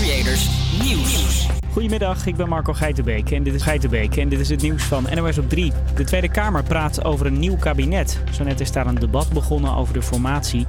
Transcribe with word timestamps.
Creators 0.00 0.48
Nieuws. 0.82 1.46
Goedemiddag, 1.72 2.26
ik 2.26 2.36
ben 2.36 2.48
Marco 2.48 2.72
Geitenbeek 2.72 3.30
en 3.30 3.42
dit 3.42 3.54
is 3.54 3.62
Geitenbeek 3.62 4.16
en 4.16 4.28
dit 4.28 4.40
is 4.40 4.48
het 4.48 4.62
nieuws 4.62 4.82
van 4.82 5.06
NOS 5.14 5.38
op 5.38 5.48
3. 5.48 5.72
De 5.94 6.04
Tweede 6.04 6.28
Kamer 6.28 6.62
praat 6.62 7.04
over 7.04 7.26
een 7.26 7.38
nieuw 7.38 7.56
kabinet. 7.56 8.18
Zo 8.32 8.44
net 8.44 8.60
is 8.60 8.72
daar 8.72 8.86
een 8.86 8.94
debat 8.94 9.32
begonnen 9.32 9.74
over 9.74 9.94
de 9.94 10.02
formatie. 10.02 10.66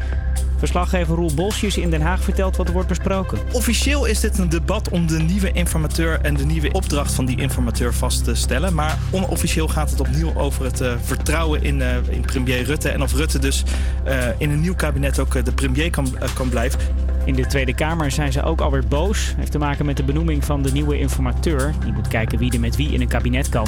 Verslaggever 0.57 1.15
Roel 1.15 1.33
Bosjes 1.33 1.77
in 1.77 1.89
Den 1.89 2.01
Haag 2.01 2.23
vertelt 2.23 2.55
wat 2.57 2.67
er 2.67 2.73
wordt 2.73 2.87
besproken. 2.87 3.39
Officieel 3.51 4.05
is 4.05 4.19
dit 4.19 4.37
een 4.37 4.49
debat 4.49 4.89
om 4.89 5.07
de 5.07 5.19
nieuwe 5.19 5.51
informateur 5.51 6.19
en 6.21 6.35
de 6.35 6.45
nieuwe 6.45 6.71
opdracht 6.71 7.13
van 7.13 7.25
die 7.25 7.41
informateur 7.41 7.93
vast 7.93 8.23
te 8.23 8.35
stellen. 8.35 8.73
Maar 8.73 8.97
onofficieel 9.11 9.67
gaat 9.67 9.89
het 9.89 9.99
opnieuw 9.99 10.35
over 10.35 10.65
het 10.65 10.81
uh, 10.81 10.93
vertrouwen 11.01 11.63
in, 11.63 11.79
uh, 11.79 11.95
in 12.09 12.21
premier 12.21 12.63
Rutte. 12.63 12.89
En 12.89 13.01
of 13.01 13.13
Rutte 13.13 13.39
dus 13.39 13.63
uh, 14.07 14.27
in 14.37 14.49
een 14.49 14.61
nieuw 14.61 14.75
kabinet 14.75 15.19
ook 15.19 15.45
de 15.45 15.51
premier 15.51 15.89
kan, 15.89 16.17
kan 16.33 16.49
blijven. 16.49 16.79
In 17.25 17.35
de 17.35 17.45
Tweede 17.45 17.73
Kamer 17.73 18.11
zijn 18.11 18.31
ze 18.31 18.43
ook 18.43 18.61
alweer 18.61 18.87
boos. 18.87 19.33
Heeft 19.37 19.51
te 19.51 19.57
maken 19.57 19.85
met 19.85 19.97
de 19.97 20.03
benoeming 20.03 20.45
van 20.45 20.61
de 20.61 20.71
nieuwe 20.71 20.99
informateur. 20.99 21.73
Die 21.83 21.93
moet 21.93 22.07
kijken 22.07 22.37
wie 22.37 22.53
er 22.53 22.59
met 22.59 22.75
wie 22.75 22.91
in 22.91 23.01
een 23.01 23.07
kabinet 23.07 23.49
kan. 23.49 23.67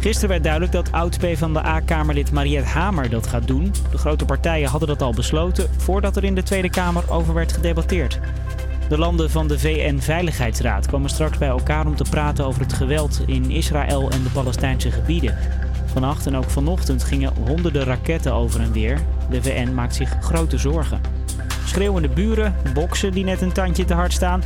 Gisteren 0.00 0.28
werd 0.28 0.42
duidelijk 0.42 0.72
dat 0.72 0.92
oud-P 0.92 1.26
van 1.34 1.52
de 1.52 1.66
A-Kamerlid 1.66 2.32
Mariette 2.32 2.68
Hamer 2.68 3.10
dat 3.10 3.26
gaat 3.26 3.46
doen. 3.46 3.72
De 3.90 3.98
grote 3.98 4.24
partijen 4.24 4.68
hadden 4.68 4.88
dat 4.88 5.02
al 5.02 5.14
besloten 5.14 5.68
voordat 5.76 6.16
er 6.16 6.24
in 6.24 6.34
de 6.34 6.42
Tweede 6.42 6.70
Kamer 6.70 7.10
over 7.10 7.34
werd 7.34 7.52
gedebatteerd. 7.52 8.20
De 8.88 8.98
landen 8.98 9.30
van 9.30 9.48
de 9.48 9.58
VN-veiligheidsraad 9.58 10.86
komen 10.86 11.10
straks 11.10 11.38
bij 11.38 11.48
elkaar 11.48 11.86
om 11.86 11.96
te 11.96 12.04
praten 12.10 12.44
over 12.44 12.60
het 12.60 12.72
geweld 12.72 13.22
in 13.26 13.50
Israël 13.50 14.10
en 14.10 14.22
de 14.22 14.30
Palestijnse 14.30 14.90
gebieden. 14.90 15.36
Vannacht 15.86 16.26
en 16.26 16.36
ook 16.36 16.50
vanochtend 16.50 17.04
gingen 17.04 17.32
honderden 17.46 17.84
raketten 17.84 18.34
over 18.34 18.60
en 18.60 18.72
weer. 18.72 18.98
De 19.30 19.42
VN 19.42 19.74
maakt 19.74 19.94
zich 19.94 20.16
grote 20.20 20.58
zorgen. 20.58 21.00
Schreeuwende 21.70 22.08
buren, 22.08 22.54
boksen 22.74 23.12
die 23.12 23.24
net 23.24 23.40
een 23.40 23.52
tandje 23.52 23.84
te 23.84 23.94
hard 23.94 24.12
staan. 24.12 24.42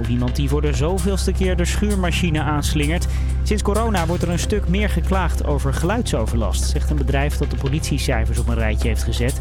Of 0.00 0.08
iemand 0.08 0.36
die 0.36 0.48
voor 0.48 0.60
de 0.60 0.72
zoveelste 0.72 1.32
keer 1.32 1.56
de 1.56 1.64
schuurmachine 1.64 2.42
aanslingert. 2.42 3.06
Sinds 3.42 3.62
corona 3.62 4.06
wordt 4.06 4.22
er 4.22 4.28
een 4.28 4.38
stuk 4.38 4.68
meer 4.68 4.88
geklaagd 4.88 5.44
over 5.44 5.74
geluidsoverlast, 5.74 6.64
zegt 6.64 6.90
een 6.90 6.96
bedrijf 6.96 7.36
dat 7.36 7.50
de 7.50 7.56
politiecijfers 7.56 8.38
op 8.38 8.48
een 8.48 8.54
rijtje 8.54 8.88
heeft 8.88 9.02
gezet. 9.02 9.40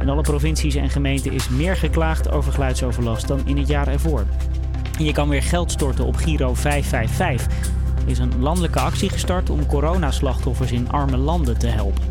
In 0.00 0.08
alle 0.08 0.22
provincies 0.22 0.74
en 0.74 0.90
gemeenten 0.90 1.32
is 1.32 1.48
meer 1.48 1.76
geklaagd 1.76 2.30
over 2.30 2.52
geluidsoverlast 2.52 3.28
dan 3.28 3.40
in 3.44 3.58
het 3.58 3.68
jaar 3.68 3.88
ervoor. 3.88 4.24
En 4.98 5.04
je 5.04 5.12
kan 5.12 5.28
weer 5.28 5.42
geld 5.42 5.70
storten 5.70 6.04
op 6.04 6.16
Giro 6.16 6.54
555. 6.54 7.70
Er 8.04 8.10
is 8.10 8.18
een 8.18 8.40
landelijke 8.40 8.80
actie 8.80 9.10
gestart 9.10 9.50
om 9.50 9.66
coronaslachtoffers 9.66 10.72
in 10.72 10.90
arme 10.90 11.16
landen 11.16 11.58
te 11.58 11.66
helpen. 11.66 12.02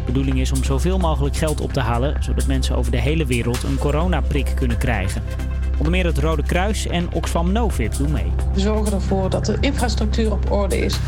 De 0.00 0.12
bedoeling 0.12 0.40
is 0.40 0.52
om 0.52 0.64
zoveel 0.64 0.98
mogelijk 0.98 1.36
geld 1.36 1.60
op 1.60 1.72
te 1.72 1.80
halen, 1.80 2.22
zodat 2.22 2.46
mensen 2.46 2.76
over 2.76 2.90
de 2.90 3.00
hele 3.00 3.26
wereld 3.26 3.62
een 3.62 3.78
coronaprik 3.78 4.52
kunnen 4.54 4.78
krijgen. 4.78 5.22
Onder 5.76 5.90
meer 5.92 6.04
het 6.04 6.18
Rode 6.18 6.42
Kruis 6.42 6.86
en 6.86 7.12
Oxfam 7.12 7.52
Novib 7.52 7.96
doen 7.96 8.12
mee. 8.12 8.32
We 8.54 8.60
zorgen 8.60 8.92
ervoor 8.92 9.30
dat 9.30 9.46
de 9.46 9.56
infrastructuur 9.60 10.32
op 10.32 10.50
orde 10.50 10.78
is. 10.78 10.98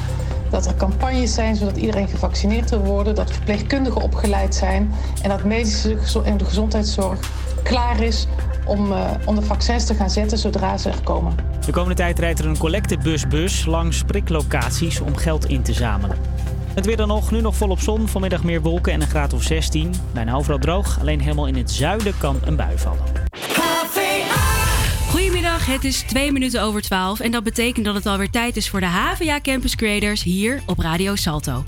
Dat 0.50 0.66
er 0.66 0.74
campagnes 0.74 1.34
zijn 1.34 1.56
zodat 1.56 1.76
iedereen 1.76 2.08
gevaccineerd 2.08 2.70
wil 2.70 2.84
worden. 2.84 3.14
Dat 3.14 3.32
verpleegkundigen 3.32 4.02
opgeleid 4.02 4.54
zijn. 4.54 4.92
En 5.22 5.28
dat 5.28 5.44
medische 5.44 6.22
en 6.24 6.36
de 6.36 6.44
gezondheidszorg 6.44 7.18
klaar 7.62 8.02
is 8.02 8.26
om, 8.66 8.92
uh, 8.92 9.10
om 9.24 9.34
de 9.34 9.42
vaccins 9.42 9.84
te 9.84 9.94
gaan 9.94 10.10
zetten 10.10 10.38
zodra 10.38 10.78
ze 10.78 10.88
er 10.88 11.02
komen. 11.04 11.34
De 11.66 11.72
komende 11.72 11.94
tijd 11.94 12.18
rijdt 12.18 12.38
er 12.38 12.46
een 12.46 12.58
collectebusbus 12.58 13.64
langs 13.64 14.02
priklocaties 14.02 15.00
om 15.00 15.16
geld 15.16 15.46
in 15.46 15.62
te 15.62 15.72
zamelen. 15.72 16.16
Het 16.74 16.86
weer 16.86 16.96
dan 16.96 17.08
nog, 17.08 17.30
nu 17.30 17.40
nog 17.40 17.56
volop 17.56 17.80
zon, 17.80 18.08
vanmiddag 18.08 18.44
meer 18.44 18.62
wolken 18.62 18.92
en 18.92 19.00
een 19.00 19.06
graad 19.06 19.32
of 19.32 19.42
16. 19.42 19.94
Bijna 20.12 20.34
overal 20.34 20.58
droog, 20.58 21.00
alleen 21.00 21.20
helemaal 21.20 21.46
in 21.46 21.56
het 21.56 21.70
zuiden 21.70 22.18
kan 22.18 22.40
een 22.44 22.56
bui 22.56 22.78
vallen. 22.78 23.04
Goedemiddag, 25.10 25.66
het 25.66 25.84
is 25.84 26.00
twee 26.00 26.32
minuten 26.32 26.62
over 26.62 26.82
12 26.82 27.20
en 27.20 27.30
dat 27.30 27.42
betekent 27.44 27.84
dat 27.84 27.94
het 27.94 28.06
alweer 28.06 28.30
tijd 28.30 28.56
is 28.56 28.68
voor 28.68 28.80
de 28.80 28.86
HVA 28.86 29.40
Campus 29.40 29.76
Creators 29.76 30.22
hier 30.22 30.62
op 30.66 30.78
Radio 30.78 31.16
Salto. 31.16 31.62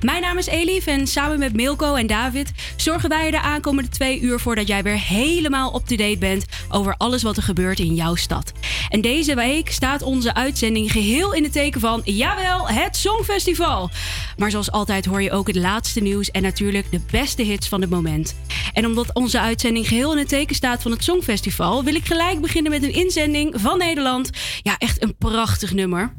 Mijn 0.00 0.22
naam 0.22 0.38
is 0.38 0.46
Elif 0.46 0.86
en 0.86 1.06
samen 1.06 1.38
met 1.38 1.52
Milko 1.52 1.94
en 1.94 2.06
David 2.06 2.52
zorgen 2.76 3.08
wij 3.08 3.24
er 3.24 3.30
de 3.30 3.40
aankomende 3.40 3.88
twee 3.90 4.20
uur 4.20 4.40
voor 4.40 4.54
dat 4.54 4.66
jij 4.66 4.82
weer 4.82 5.00
helemaal 5.00 5.76
up-to-date 5.76 6.18
bent 6.18 6.44
over 6.68 6.94
alles 6.96 7.22
wat 7.22 7.36
er 7.36 7.42
gebeurt 7.42 7.78
in 7.78 7.94
jouw 7.94 8.14
stad. 8.14 8.52
En 8.88 9.00
deze 9.00 9.34
week 9.34 9.70
staat 9.70 10.02
onze 10.02 10.34
uitzending 10.34 10.92
geheel 10.92 11.34
in 11.34 11.42
het 11.42 11.52
teken 11.52 11.80
van, 11.80 12.00
jawel, 12.04 12.68
het 12.68 12.96
Songfestival. 12.96 13.90
Maar 14.36 14.50
zoals 14.50 14.70
altijd 14.70 15.04
hoor 15.04 15.22
je 15.22 15.30
ook 15.30 15.46
het 15.46 15.56
laatste 15.56 16.00
nieuws 16.00 16.30
en 16.30 16.42
natuurlijk 16.42 16.90
de 16.90 17.00
beste 17.10 17.42
hits 17.42 17.68
van 17.68 17.80
het 17.80 17.90
moment. 17.90 18.34
En 18.72 18.86
omdat 18.86 19.14
onze 19.14 19.40
uitzending 19.40 19.88
geheel 19.88 20.12
in 20.12 20.18
het 20.18 20.28
teken 20.28 20.54
staat 20.54 20.82
van 20.82 20.90
het 20.90 21.04
Songfestival, 21.04 21.84
wil 21.84 21.94
ik 21.94 22.06
gelijk 22.06 22.40
beginnen 22.40 22.72
met 22.72 22.82
een 22.82 22.94
inzending 22.94 23.54
van 23.60 23.78
Nederland. 23.78 24.30
Ja, 24.62 24.76
echt 24.78 25.02
een 25.02 25.16
prachtig 25.16 25.72
nummer. 25.72 26.12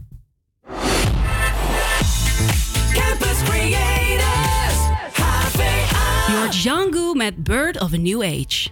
Django 6.60 7.14
met 7.14 7.42
Bird 7.44 7.80
of 7.80 7.94
a 7.94 7.98
New 7.98 8.22
Age. 8.22 8.70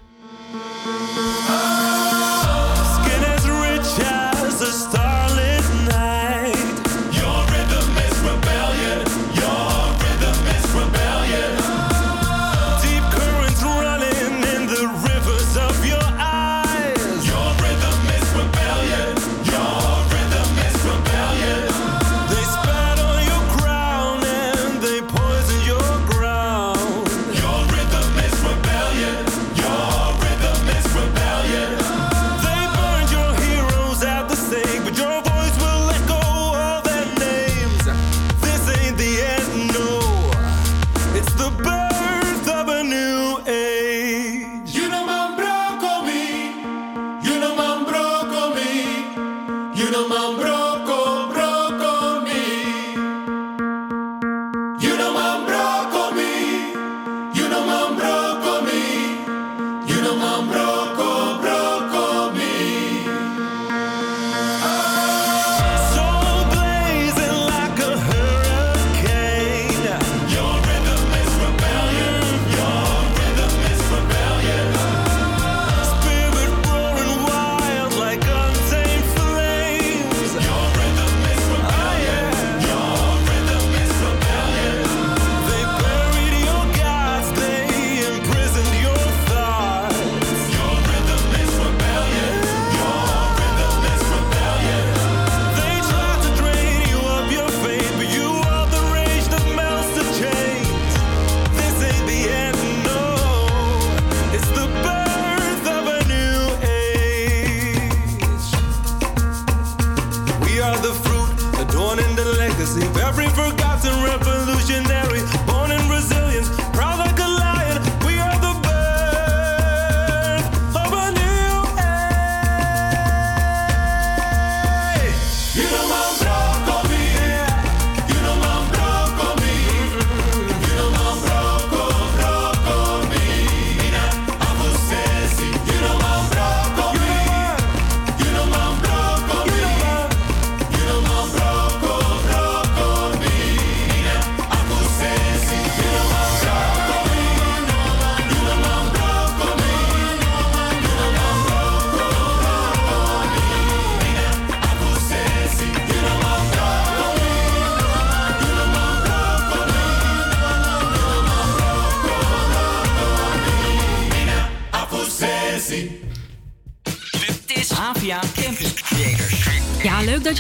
You 60.08 60.16
know 60.16 60.67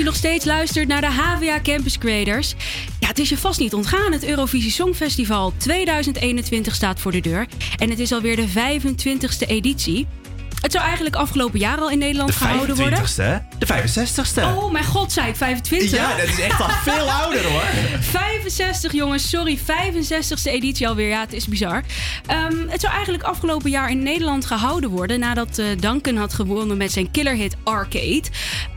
nog 0.07 0.15
steeds 0.15 0.45
luistert 0.45 0.87
naar 0.87 1.01
de 1.01 1.07
HVA 1.07 1.59
Campus 1.63 1.97
Creators. 1.97 2.55
Ja, 2.99 3.07
het 3.07 3.19
is 3.19 3.29
je 3.29 3.37
vast 3.37 3.59
niet 3.59 3.73
ontgaan. 3.73 4.11
Het 4.11 4.25
Eurovisie 4.25 4.71
Songfestival 4.71 5.53
2021 5.57 6.75
staat 6.75 6.99
voor 6.99 7.11
de 7.11 7.21
deur. 7.21 7.47
En 7.77 7.89
het 7.89 7.99
is 7.99 8.11
alweer 8.11 8.35
de 8.35 8.47
25e 8.47 9.47
editie. 9.47 10.07
Het 10.61 10.71
zou 10.71 10.85
eigenlijk 10.85 11.15
afgelopen 11.15 11.59
jaar 11.59 11.77
al 11.77 11.89
in 11.89 11.97
Nederland 11.97 12.29
De 12.29 12.35
gehouden 12.35 12.75
worden. 12.75 12.99
25ste, 12.99 13.15
hè? 13.15 13.37
De 13.57 13.65
65ste. 13.65 14.43
Oh 14.43 14.71
mijn 14.71 14.85
god, 14.85 15.11
zei 15.11 15.27
ik 15.27 15.35
25? 15.35 15.91
Ja, 15.91 16.15
dat 16.17 16.27
is 16.27 16.39
echt 16.39 16.61
al 16.61 16.69
veel 16.93 17.11
ouder 17.11 17.43
hoor. 17.43 17.63
65 17.99 18.91
jongens, 18.91 19.29
sorry, 19.29 19.57
65ste 19.57 20.51
editie 20.51 20.87
alweer. 20.87 21.07
Ja, 21.07 21.19
het 21.19 21.33
is 21.33 21.47
bizar. 21.47 21.83
Ehm, 22.25 22.67
het 22.67 22.81
zou 22.81 22.93
eigenlijk 22.93 23.23
afgelopen 23.23 23.69
jaar 23.69 23.89
in 23.89 24.03
Nederland 24.03 24.45
gehouden 24.45 24.89
worden 24.89 25.19
nadat 25.19 25.57
eh, 25.57 25.65
Duncan 25.79 26.15
had 26.15 26.33
gewonnen 26.33 26.77
met 26.77 26.91
zijn 26.91 27.11
killerhit 27.11 27.55
Arcade. 27.63 28.23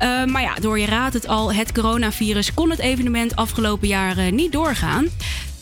Ehm, 0.01 0.31
maar 0.31 0.43
ja, 0.43 0.55
door 0.55 0.79
je 0.79 0.87
raadt 0.87 1.15
het 1.15 1.27
al, 1.27 1.53
het 1.53 1.73
coronavirus 1.73 2.55
kon 2.55 2.71
het 2.71 2.79
evenement 2.79 3.37
afgelopen 3.37 3.89
jaar 3.89 4.19
eh, 4.19 4.33
niet 4.33 4.53
doorgaan. 4.53 5.09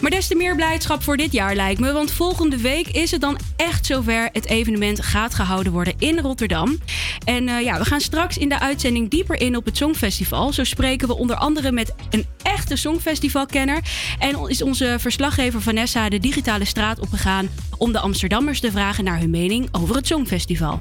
Maar 0.00 0.10
des 0.10 0.26
te 0.26 0.34
meer 0.34 0.54
blijdschap 0.54 1.02
voor 1.02 1.16
dit 1.16 1.32
jaar 1.32 1.54
lijkt 1.54 1.80
me. 1.80 1.92
Want 1.92 2.10
volgende 2.10 2.56
week 2.56 2.88
is 2.88 3.10
het 3.10 3.20
dan 3.20 3.38
echt 3.56 3.86
zover. 3.86 4.28
Het 4.32 4.46
evenement 4.46 5.02
gaat 5.02 5.34
gehouden 5.34 5.72
worden 5.72 5.94
in 5.98 6.18
Rotterdam. 6.18 6.78
En 7.24 7.48
eh, 7.48 7.60
ja, 7.60 7.78
we 7.78 7.84
gaan 7.84 8.00
straks 8.00 8.38
in 8.38 8.48
de 8.48 8.58
uitzending 8.58 9.10
dieper 9.10 9.40
in 9.40 9.56
op 9.56 9.64
het 9.64 9.76
Songfestival. 9.76 10.52
Zo 10.52 10.64
spreken 10.64 11.08
we 11.08 11.16
onder 11.16 11.36
andere 11.36 11.72
met 11.72 11.94
een 12.10 12.26
echte 12.42 12.76
Songfestivalkenner. 12.76 13.80
En 14.18 14.48
is 14.48 14.62
onze 14.62 14.96
verslaggever 14.98 15.62
Vanessa 15.62 16.08
de 16.08 16.18
digitale 16.18 16.64
straat 16.64 16.98
opgegaan... 16.98 17.48
om 17.76 17.92
de 17.92 18.00
Amsterdammers 18.00 18.60
te 18.60 18.70
vragen 18.70 19.04
naar 19.04 19.18
hun 19.18 19.30
mening 19.30 19.68
over 19.72 19.96
het 19.96 20.06
Songfestival. 20.06 20.80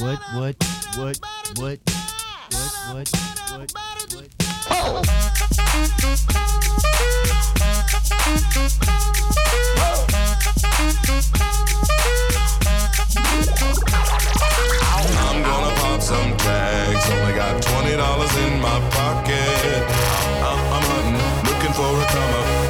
what, 0.00 0.18
what, 0.32 0.56
what, 0.96 1.18
what, 1.56 1.78
what, 2.88 3.10
what, 3.52 3.72
what. 4.14 4.28
Oh! 4.70 5.02
I'm 15.12 15.42
gonna 15.42 15.74
pop 15.76 16.00
some 16.00 16.36
tags. 16.38 17.10
Only 17.10 17.34
got 17.34 17.62
twenty 17.62 17.96
dollars 17.96 18.34
in 18.38 18.60
my 18.60 18.80
pocket. 18.90 19.84
I'm, 20.42 20.58
I'm 20.72 20.82
hunting, 20.82 21.52
looking 21.52 21.72
for 21.74 22.00
a 22.00 22.06
come 22.06 22.64
up. 22.64 22.69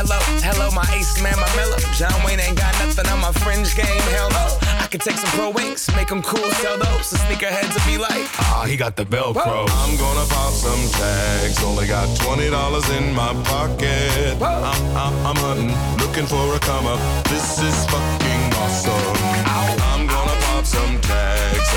Hello, 0.00 0.16
hello, 0.40 0.70
my 0.70 0.88
ace 0.96 1.20
man, 1.20 1.36
my 1.36 1.56
mellow. 1.56 1.76
John 1.92 2.24
Wayne 2.24 2.40
ain't 2.40 2.56
got 2.56 2.72
nothing 2.80 3.06
on 3.12 3.20
my 3.20 3.32
fringe 3.44 3.76
game. 3.76 4.00
Hell 4.16 4.30
no. 4.30 4.56
I 4.80 4.86
could 4.86 5.02
take 5.02 5.16
some 5.16 5.28
pro 5.36 5.50
wings, 5.50 5.94
make 5.94 6.08
them 6.08 6.22
cool, 6.22 6.50
sell 6.52 6.78
those. 6.78 7.10
The 7.10 7.18
sneakerheads 7.18 7.74
will 7.76 7.84
be 7.84 7.98
like, 7.98 8.24
ah, 8.40 8.64
he 8.66 8.78
got 8.78 8.96
the 8.96 9.04
Velcro. 9.04 9.68
I'm 9.68 9.96
gonna 9.98 10.24
pop 10.32 10.54
some 10.54 10.88
tags. 10.98 11.62
Only 11.62 11.86
got 11.86 12.08
twenty 12.16 12.48
dollars 12.48 12.88
in 12.88 13.12
my 13.12 13.34
pocket. 13.44 14.40
I'm, 14.40 14.96
I'm, 14.96 15.14
I'm 15.26 15.36
hunting, 15.36 15.76
looking 16.00 16.24
for 16.24 16.56
a 16.56 16.58
come 16.60 16.86
up. 16.86 17.00
This 17.28 17.60
is 17.60 17.84
fucking 17.84 18.54
awesome. 18.56 19.29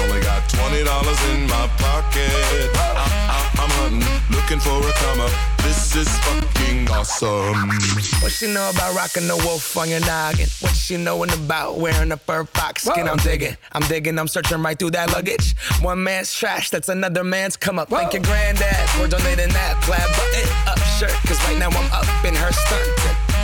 Only 0.02 0.22
got 0.22 0.48
twenty 0.50 0.84
dollars 0.84 1.20
in 1.32 1.48
my 1.48 1.68
pocket. 1.78 2.70
I'm, 2.76 2.98
I'm, 2.98 3.46
I'm 3.62 3.70
hunting, 3.80 4.36
looking 4.36 4.60
for 4.60 4.78
a 4.80 4.94
come 4.94 5.22
up. 5.22 5.32
This 5.64 5.96
is 5.96 6.10
fucking 6.20 6.90
awesome. 6.90 7.70
What 8.22 8.32
she 8.32 8.54
know 8.54 8.70
about 8.70 8.96
rocking 8.96 9.28
the 9.28 9.38
wolf 9.38 9.78
on 9.78 9.90
your 9.90 10.02
noggin? 10.02 10.48
What 10.60 10.76
she 10.76 10.98
knowin' 10.98 11.32
about 11.32 11.78
wearing 11.78 12.12
a 12.12 12.18
fur 12.18 12.44
fox 12.46 12.84
skin? 12.84 13.08
I'm 13.08 13.18
digging, 13.18 13.56
I'm 13.72 13.82
digging, 13.84 14.20
I'm 14.20 14.28
searching 14.28 14.62
right 14.62 14.78
through 14.78 14.92
that 14.92 15.12
luggage. 15.12 15.56
One 15.82 16.04
man's 16.04 16.34
trash, 16.34 16.70
that's 16.70 16.90
another 16.90 17.24
man's 17.24 17.56
come 17.56 17.80
up. 17.80 17.90
Thank 17.90 18.14
your 18.14 18.24
granddad 18.24 18.90
for 18.90 19.08
donating 19.08 19.50
that 19.50 19.82
plaid 19.84 20.08
button 20.18 20.50
up 20.68 20.80
shirt. 21.00 21.14
Cause 21.28 21.42
right 21.48 21.58
now 21.58 21.70
I'm 21.70 21.92
up 21.92 22.26
in 22.26 22.36
her 22.36 22.52
stunt. 22.52 23.33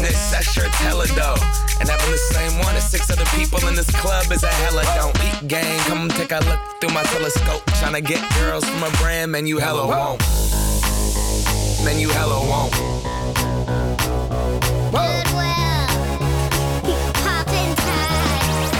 That 0.00 0.44
shirt's 0.44 0.74
hella 0.78 1.06
dope. 1.08 1.38
And 1.78 1.88
having 1.88 2.10
the 2.10 2.16
same 2.16 2.58
one 2.60 2.74
as 2.74 2.90
six 2.90 3.10
other 3.10 3.26
people 3.36 3.66
in 3.68 3.74
this 3.74 3.90
club 4.00 4.32
is 4.32 4.42
a 4.42 4.48
hella 4.48 4.82
don't 4.96 5.16
eat 5.24 5.46
gang. 5.46 5.78
Come 5.80 6.08
take 6.08 6.32
a 6.32 6.40
look 6.48 6.58
through 6.80 6.94
my 6.94 7.02
telescope. 7.04 7.62
Tryna 7.78 8.04
get 8.04 8.20
girls 8.34 8.64
from 8.64 8.82
a 8.82 8.90
brand, 8.96 9.30
man, 9.32 9.46
you 9.46 9.58
hella 9.58 9.86
won't. 9.86 10.20
Man, 11.84 11.98
you 12.00 12.08
hella 12.08 12.40
won't. 12.48 12.72
Poppin' 17.22 17.74
tags. 17.76 18.72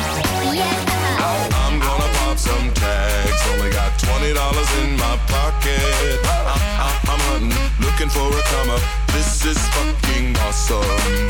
Yeah. 0.56 1.66
I'm 1.66 1.78
gonna 1.78 2.08
pop 2.14 2.38
some 2.38 2.72
tags. 2.74 3.42
Only 3.52 3.70
got 3.70 3.98
twenty 3.98 4.32
dollars 4.32 4.70
in 4.78 4.96
my 4.96 5.16
pocket. 5.28 6.41
I'm, 7.10 7.20
hunting, 7.30 7.52
looking 7.82 8.10
for 8.10 8.28
a 8.30 8.42
come 8.52 8.70
up. 8.70 8.82
This 9.12 9.44
is 9.44 9.58
fucking 9.74 10.36
awesome. 10.46 10.82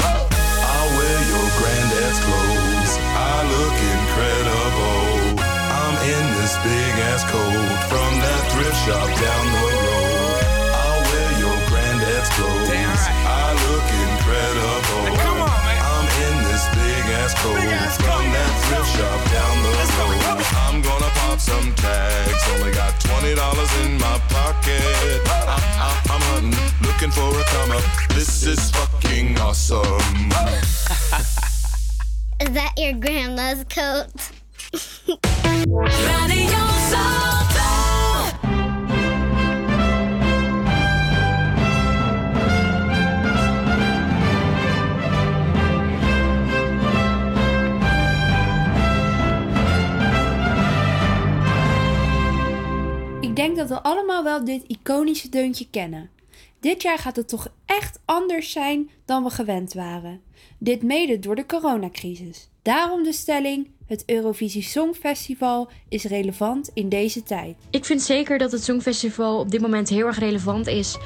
I'll 0.02 0.90
wear 0.98 1.18
your 1.32 1.48
granddad's 1.58 2.20
clothes. 2.22 2.92
I 3.16 3.44
look 3.52 3.76
incredible. 3.76 5.42
I'm 5.42 5.96
in 6.06 6.24
this 6.38 6.54
big 6.62 6.94
ass 7.10 7.22
coat 7.28 7.78
from 7.90 8.10
that 8.22 8.42
thrift 8.52 8.78
shop 8.84 9.08
down 9.08 9.44
the 9.52 9.66
road. 9.82 10.44
I'll 10.72 11.02
wear 11.10 11.30
your 11.40 11.58
granddad's 11.70 12.30
clothes. 12.36 13.02
I 13.26 13.52
look 13.66 13.86
incredible. 14.06 15.18
I'm 15.18 16.06
in 16.26 16.36
this 16.48 16.64
big 16.76 17.04
ass 17.20 17.32
coat 17.42 17.58
from 18.06 18.22
that 18.32 18.52
thrift 18.68 18.90
shop 18.96 19.20
down 19.34 19.54
the 19.66 19.72
road. 19.72 20.42
I'm 20.68 20.80
gonna 20.82 21.10
pop 21.20 21.40
some 21.40 21.74
tags. 21.74 21.81
Only 21.81 21.81
got 21.81 21.81
twenty 23.22 23.36
dollars 23.36 23.72
in 23.84 23.92
my 23.98 24.18
pocket. 24.30 25.22
I, 25.26 25.56
I, 25.78 26.12
I'm 26.12 26.20
hunting, 26.32 26.58
looking 26.82 27.10
for 27.12 27.30
a. 27.38 27.44
This 28.14 28.44
is 28.44 28.70
fucking 28.72 29.38
awesome. 29.38 29.84
is 32.40 32.50
that 32.50 32.72
your 32.76 32.94
grandma's 32.94 33.64
coat? 33.68 34.08
Radio 35.68 36.62
Ik 53.32 53.38
denk 53.38 53.56
dat 53.56 53.68
we 53.68 53.82
allemaal 53.82 54.24
wel 54.24 54.44
dit 54.44 54.64
iconische 54.66 55.28
deuntje 55.28 55.66
kennen. 55.70 56.10
Dit 56.60 56.82
jaar 56.82 56.98
gaat 56.98 57.16
het 57.16 57.28
toch 57.28 57.48
echt 57.66 58.00
anders 58.04 58.50
zijn 58.50 58.90
dan 59.04 59.24
we 59.24 59.30
gewend 59.30 59.72
waren. 59.72 60.20
Dit 60.58 60.82
mede 60.82 61.18
door 61.18 61.34
de 61.34 61.46
coronacrisis. 61.46 62.48
Daarom 62.62 63.02
de 63.02 63.12
stelling: 63.12 63.68
het 63.86 64.02
Eurovisie 64.06 64.62
Songfestival 64.62 65.70
is 65.88 66.04
relevant 66.04 66.70
in 66.74 66.88
deze 66.88 67.22
tijd. 67.22 67.56
Ik 67.70 67.84
vind 67.84 68.02
zeker 68.02 68.38
dat 68.38 68.52
het 68.52 68.64
Songfestival 68.64 69.38
op 69.38 69.50
dit 69.50 69.60
moment 69.60 69.88
heel 69.88 70.06
erg 70.06 70.18
relevant 70.18 70.66
is. 70.66 70.96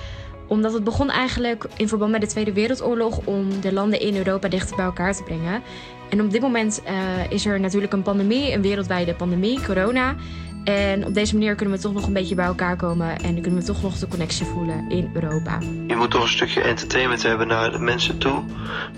Omdat 0.48 0.72
het 0.72 0.84
begon 0.84 1.10
eigenlijk 1.10 1.66
in 1.76 1.88
verband 1.88 2.10
met 2.10 2.20
de 2.20 2.26
Tweede 2.26 2.52
Wereldoorlog 2.52 3.26
om 3.26 3.60
de 3.60 3.72
landen 3.72 4.00
in 4.00 4.16
Europa 4.16 4.48
dichter 4.48 4.76
bij 4.76 4.84
elkaar 4.84 5.14
te 5.14 5.22
brengen. 5.22 5.62
En 6.10 6.20
op 6.20 6.30
dit 6.30 6.40
moment 6.40 6.82
eh, 6.82 7.30
is 7.30 7.46
er 7.46 7.60
natuurlijk 7.60 7.92
een 7.92 8.02
pandemie, 8.02 8.52
een 8.52 8.62
wereldwijde 8.62 9.14
pandemie, 9.14 9.64
corona. 9.64 10.16
En 10.66 11.06
op 11.06 11.14
deze 11.14 11.34
manier 11.34 11.54
kunnen 11.54 11.74
we 11.74 11.80
toch 11.80 11.92
nog 11.92 12.06
een 12.06 12.12
beetje 12.12 12.34
bij 12.34 12.44
elkaar 12.44 12.76
komen 12.76 13.18
en 13.18 13.40
kunnen 13.40 13.60
we 13.60 13.66
toch 13.66 13.82
nog 13.82 13.98
de 13.98 14.08
connectie 14.08 14.46
voelen 14.46 14.88
in 14.88 15.10
Europa. 15.14 15.58
Je 15.86 15.96
moet 15.96 16.10
toch 16.10 16.22
een 16.22 16.28
stukje 16.28 16.60
entertainment 16.60 17.22
hebben 17.22 17.46
naar 17.46 17.70
de 17.70 17.78
mensen 17.78 18.18
toe. 18.18 18.42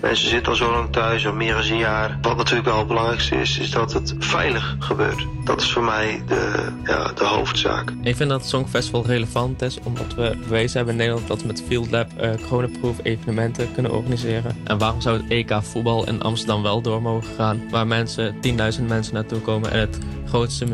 Mensen 0.01 0.29
zitten 0.29 0.51
al 0.51 0.57
zo 0.57 0.71
lang 0.71 0.91
thuis, 0.91 1.27
al 1.27 1.33
meer 1.33 1.53
dan 1.53 1.61
een 1.61 1.77
jaar. 1.77 2.17
Wat 2.21 2.37
natuurlijk 2.37 2.67
wel 2.67 2.77
het 2.77 2.87
belangrijkste 2.87 3.35
is, 3.35 3.59
is 3.59 3.71
dat 3.71 3.93
het 3.93 4.15
veilig 4.19 4.75
gebeurt. 4.79 5.27
Dat 5.43 5.61
is 5.61 5.71
voor 5.71 5.83
mij 5.83 6.21
de, 6.27 6.71
ja, 6.83 7.11
de 7.13 7.23
hoofdzaak. 7.25 7.93
Ik 8.01 8.15
vind 8.15 8.29
dat 8.29 8.39
het 8.39 8.49
Songfestival 8.49 9.05
relevant 9.05 9.61
is 9.61 9.79
omdat 9.83 10.15
we 10.15 10.37
bewezen 10.43 10.77
hebben 10.77 10.93
in 10.93 10.99
Nederland 10.99 11.27
dat 11.27 11.41
we 11.41 11.47
met 11.47 11.63
Field 11.67 11.91
Lab 11.91 12.07
eh 12.17 12.31
coronaproof 12.47 12.97
evenementen 13.03 13.73
kunnen 13.73 13.91
organiseren. 13.91 14.57
En 14.63 14.77
waarom 14.77 15.01
zou 15.01 15.17
het 15.17 15.31
EK 15.31 15.59
voetbal 15.61 16.07
in 16.07 16.21
Amsterdam 16.21 16.61
wel 16.61 16.81
door 16.81 17.01
mogen 17.01 17.33
gaan, 17.35 17.61
waar 17.69 17.87
mensen, 17.87 18.35
10.000 18.35 18.85
mensen 18.87 19.13
naartoe 19.13 19.39
komen 19.39 19.71
en 19.71 19.79
het 19.79 19.97
grootste 20.25 20.65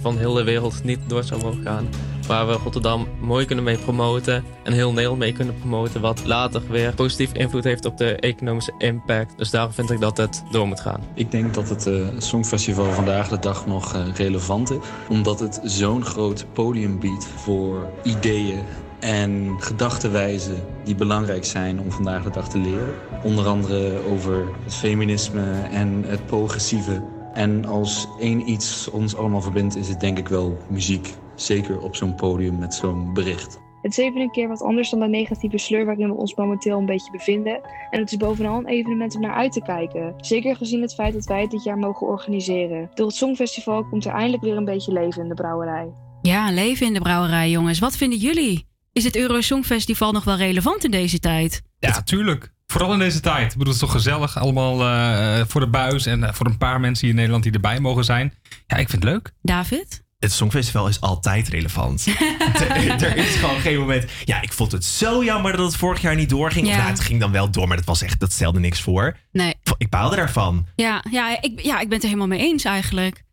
van 0.00 0.18
heel 0.18 0.32
de 0.32 0.44
wereld 0.44 0.84
niet 0.84 0.98
door 1.06 1.22
zou 1.22 1.42
mogen 1.42 1.62
gaan. 1.62 1.88
Waar 2.26 2.46
we 2.46 2.52
Rotterdam 2.52 3.08
mooi 3.20 3.46
kunnen 3.46 3.64
mee 3.64 3.78
promoten 3.78 4.44
en 4.62 4.72
heel 4.72 4.92
Nederland 4.92 5.18
mee 5.18 5.32
kunnen 5.32 5.58
promoten, 5.58 6.00
wat 6.00 6.24
later 6.24 6.62
weer 6.68 6.94
positief 6.94 7.32
invloed 7.32 7.64
heeft 7.64 7.84
op 7.84 7.98
de 7.98 8.16
economische 8.16 8.74
impact. 8.78 9.38
Dus 9.38 9.50
daarom 9.50 9.72
vind 9.72 9.90
ik 9.90 10.00
dat 10.00 10.16
het 10.16 10.42
door 10.50 10.66
moet 10.66 10.80
gaan. 10.80 11.00
Ik 11.14 11.30
denk 11.30 11.54
dat 11.54 11.68
het 11.68 11.86
eh, 11.86 12.06
Songfestival 12.18 12.92
vandaag 12.92 13.28
de 13.28 13.38
dag 13.38 13.66
nog 13.66 13.94
eh, 13.94 14.00
relevant 14.14 14.70
is. 14.70 14.76
Omdat 15.08 15.40
het 15.40 15.60
zo'n 15.62 16.04
groot 16.04 16.46
podium 16.52 16.98
biedt 16.98 17.26
voor 17.26 17.90
ideeën 18.02 18.58
en 19.00 19.54
gedachtenwijzen 19.58 20.64
die 20.84 20.94
belangrijk 20.94 21.44
zijn 21.44 21.80
om 21.80 21.90
vandaag 21.90 22.22
de 22.22 22.30
dag 22.30 22.48
te 22.48 22.58
leren. 22.58 22.94
Onder 23.22 23.46
andere 23.46 24.06
over 24.10 24.44
het 24.64 24.74
feminisme 24.74 25.62
en 25.70 26.04
het 26.06 26.26
progressieve. 26.26 27.13
En 27.34 27.64
als 27.64 28.08
één 28.20 28.50
iets 28.50 28.90
ons 28.90 29.16
allemaal 29.16 29.40
verbindt, 29.40 29.76
is 29.76 29.88
het 29.88 30.00
denk 30.00 30.18
ik 30.18 30.28
wel 30.28 30.58
muziek. 30.68 31.14
Zeker 31.34 31.80
op 31.80 31.96
zo'n 31.96 32.14
podium 32.14 32.58
met 32.58 32.74
zo'n 32.74 33.12
bericht. 33.12 33.62
Het 33.82 33.98
is 33.98 34.04
even 34.04 34.20
een 34.20 34.30
keer 34.30 34.48
wat 34.48 34.62
anders 34.62 34.90
dan 34.90 35.00
de 35.00 35.08
negatieve 35.08 35.58
sleur 35.58 35.84
waarin 35.84 36.08
we 36.08 36.14
ons 36.14 36.34
momenteel 36.34 36.78
een 36.78 36.86
beetje 36.86 37.10
bevinden. 37.10 37.60
En 37.90 38.00
het 38.00 38.12
is 38.12 38.16
bovenal 38.16 38.58
een 38.58 38.66
evenement 38.66 39.14
om 39.14 39.20
naar 39.20 39.34
uit 39.34 39.52
te 39.52 39.62
kijken. 39.62 40.14
Zeker 40.16 40.56
gezien 40.56 40.82
het 40.82 40.94
feit 40.94 41.12
dat 41.12 41.24
wij 41.24 41.40
het 41.40 41.50
dit 41.50 41.64
jaar 41.64 41.78
mogen 41.78 42.06
organiseren. 42.06 42.90
Door 42.94 43.06
het 43.06 43.16
Songfestival 43.16 43.84
komt 43.84 44.04
er 44.04 44.12
eindelijk 44.12 44.42
weer 44.42 44.56
een 44.56 44.64
beetje 44.64 44.92
leven 44.92 45.22
in 45.22 45.28
de 45.28 45.34
brouwerij. 45.34 45.92
Ja, 46.22 46.50
leven 46.50 46.86
in 46.86 46.92
de 46.92 47.00
brouwerij, 47.00 47.50
jongens. 47.50 47.78
Wat 47.78 47.96
vinden 47.96 48.18
jullie? 48.18 48.66
Is 48.92 49.04
het 49.04 49.16
Eurosongfestival 49.16 50.12
nog 50.12 50.24
wel 50.24 50.36
relevant 50.36 50.84
in 50.84 50.90
deze 50.90 51.18
tijd? 51.18 51.62
Ja, 51.78 52.02
tuurlijk. 52.02 52.53
Vooral 52.66 52.92
in 52.92 52.98
deze 52.98 53.20
tijd. 53.20 53.52
Ik 53.52 53.58
bedoel, 53.58 53.72
het 53.72 53.82
is 53.82 53.88
toch 53.88 53.92
gezellig 53.92 54.38
allemaal 54.38 54.80
eh, 54.80 55.44
voor 55.46 55.60
de 55.60 55.66
buis 55.68 56.06
en 56.06 56.24
eh, 56.24 56.32
voor 56.32 56.46
een 56.46 56.58
paar 56.58 56.80
mensen 56.80 57.00
hier 57.00 57.10
in 57.10 57.16
Nederland 57.16 57.42
die 57.44 57.52
erbij 57.52 57.80
mogen 57.80 58.04
zijn. 58.04 58.34
Ja, 58.66 58.76
ik 58.76 58.88
vind 58.88 59.02
het 59.02 59.12
leuk. 59.12 59.30
David? 59.42 60.02
Het 60.18 60.32
Songfestival 60.32 60.88
is 60.88 61.00
altijd 61.00 61.48
relevant. 61.48 62.06
er, 62.68 62.90
er 63.04 63.16
is 63.16 63.34
gewoon 63.36 63.60
geen 63.60 63.78
moment. 63.78 64.10
Ja, 64.24 64.42
ik 64.42 64.52
vond 64.52 64.72
het 64.72 64.84
zo 64.84 65.24
jammer 65.24 65.56
dat 65.56 65.66
het 65.66 65.76
vorig 65.76 66.00
jaar 66.00 66.14
niet 66.14 66.28
doorging. 66.28 66.66
Of 66.66 66.72
Ja. 66.72 66.78
nou, 66.78 66.90
het 66.90 67.00
ging 67.00 67.20
dan 67.20 67.32
wel 67.32 67.50
door, 67.50 67.68
maar 67.68 67.76
dat 67.76 67.86
was 67.86 68.02
echt, 68.02 68.20
dat 68.20 68.32
stelde 68.32 68.60
niks 68.60 68.80
voor. 68.80 69.16
Nee. 69.32 69.54
Ik 69.78 69.88
baalde 69.90 70.16
daarvan. 70.16 70.66
Ja, 70.76 71.04
ja, 71.10 71.42
ik, 71.42 71.60
ja, 71.62 71.74
ik 71.80 71.84
ben 71.88 71.92
het 71.92 72.02
er 72.02 72.08
helemaal 72.08 72.26
mee 72.26 72.38
eens 72.38 72.64
eigenlijk. 72.64 73.23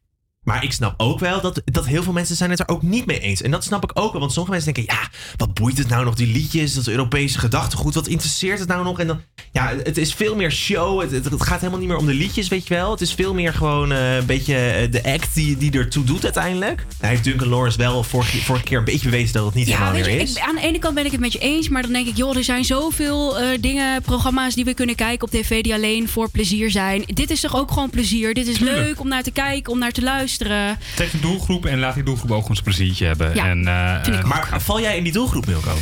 Maar 0.45 0.63
ik 0.63 0.73
snap 0.73 0.93
ook 0.97 1.19
wel 1.19 1.41
dat, 1.41 1.61
dat 1.65 1.85
heel 1.85 2.03
veel 2.03 2.13
mensen 2.13 2.35
zijn 2.35 2.49
het 2.49 2.59
er 2.59 2.67
ook 2.67 2.81
niet 2.81 3.05
mee 3.05 3.19
eens. 3.19 3.41
En 3.41 3.51
dat 3.51 3.63
snap 3.63 3.83
ik 3.83 3.91
ook 3.93 4.11
wel. 4.11 4.19
Want 4.19 4.33
sommige 4.33 4.55
mensen 4.55 4.73
denken, 4.73 4.95
ja, 4.95 5.09
wat 5.37 5.53
boeit 5.53 5.77
het 5.77 5.87
nou 5.89 6.05
nog, 6.05 6.15
die 6.15 6.27
liedjes, 6.27 6.73
dat 6.73 6.87
Europese 6.87 7.39
gedachtegoed, 7.39 7.93
wat 7.93 8.07
interesseert 8.07 8.59
het 8.59 8.67
nou 8.67 8.83
nog? 8.83 8.99
En 8.99 9.07
dan, 9.07 9.21
ja, 9.51 9.73
het 9.83 9.97
is 9.97 10.13
veel 10.13 10.35
meer 10.35 10.51
show. 10.51 11.01
Het, 11.01 11.11
het, 11.11 11.25
het 11.25 11.43
gaat 11.43 11.59
helemaal 11.59 11.79
niet 11.79 11.89
meer 11.89 11.97
om 11.97 12.05
de 12.05 12.13
liedjes, 12.13 12.47
weet 12.47 12.67
je 12.67 12.73
wel. 12.73 12.91
Het 12.91 13.01
is 13.01 13.13
veel 13.13 13.33
meer 13.33 13.53
gewoon 13.53 13.91
eh, 13.91 14.15
een 14.15 14.25
beetje 14.25 14.55
eh, 14.55 14.91
de 14.91 15.03
act 15.03 15.33
die, 15.33 15.57
die 15.57 15.71
ertoe 15.71 16.03
doet 16.03 16.23
uiteindelijk. 16.23 16.85
Hij 16.99 17.09
heeft 17.09 17.23
Duncan 17.23 17.47
Lawrence 17.47 17.77
wel 17.77 18.03
vorige, 18.03 18.37
vorige 18.37 18.63
keer 18.65 18.77
een 18.77 18.83
beetje 18.83 19.09
bewezen 19.09 19.33
dat 19.33 19.45
het 19.45 19.53
niet 19.53 19.67
Ja, 19.67 19.73
helemaal 19.77 19.93
meer 19.93 20.19
is. 20.21 20.35
ik, 20.35 20.39
aan 20.39 20.55
de 20.55 20.61
ene 20.61 20.79
kant 20.79 20.95
ben 20.95 21.05
ik 21.05 21.11
het 21.11 21.21
met 21.21 21.33
je 21.33 21.39
eens, 21.39 21.69
maar 21.69 21.81
dan 21.81 21.91
denk 21.91 22.07
ik, 22.07 22.17
joh, 22.17 22.37
er 22.37 22.43
zijn 22.43 22.65
zoveel 22.65 23.39
eh, 23.39 23.47
dingen, 23.59 24.01
programma's 24.01 24.55
die 24.55 24.65
we 24.65 24.73
kunnen 24.73 24.95
kijken 24.95 25.27
op 25.27 25.33
tv 25.33 25.63
die 25.63 25.73
alleen 25.73 26.09
voor 26.09 26.29
plezier 26.29 26.71
zijn. 26.71 27.03
Dit 27.05 27.29
is 27.29 27.39
toch 27.39 27.55
ook 27.55 27.71
gewoon 27.71 27.89
plezier? 27.89 28.33
Dit 28.33 28.47
is 28.47 28.59
leuk 28.59 28.99
om 28.99 29.07
naar 29.07 29.23
te 29.23 29.31
kijken, 29.31 29.71
om 29.71 29.79
naar 29.79 29.91
te 29.91 30.01
luisteren. 30.01 30.29
Trek 30.37 31.13
een 31.13 31.21
doelgroep 31.21 31.65
en 31.65 31.79
laat 31.79 31.93
die 31.93 32.03
doelgroep 32.03 32.31
ook 32.31 32.49
ons 32.49 32.61
pleziertje 32.61 33.05
hebben. 33.05 33.35
Ja, 33.35 33.45
en, 33.45 33.59
eh, 33.67 34.23
Maar 34.23 34.47
val 34.57 34.81
jij 34.81 34.97
in 34.97 35.03
die 35.03 35.13
doelgroep, 35.13 35.45
Milko? 35.45 35.77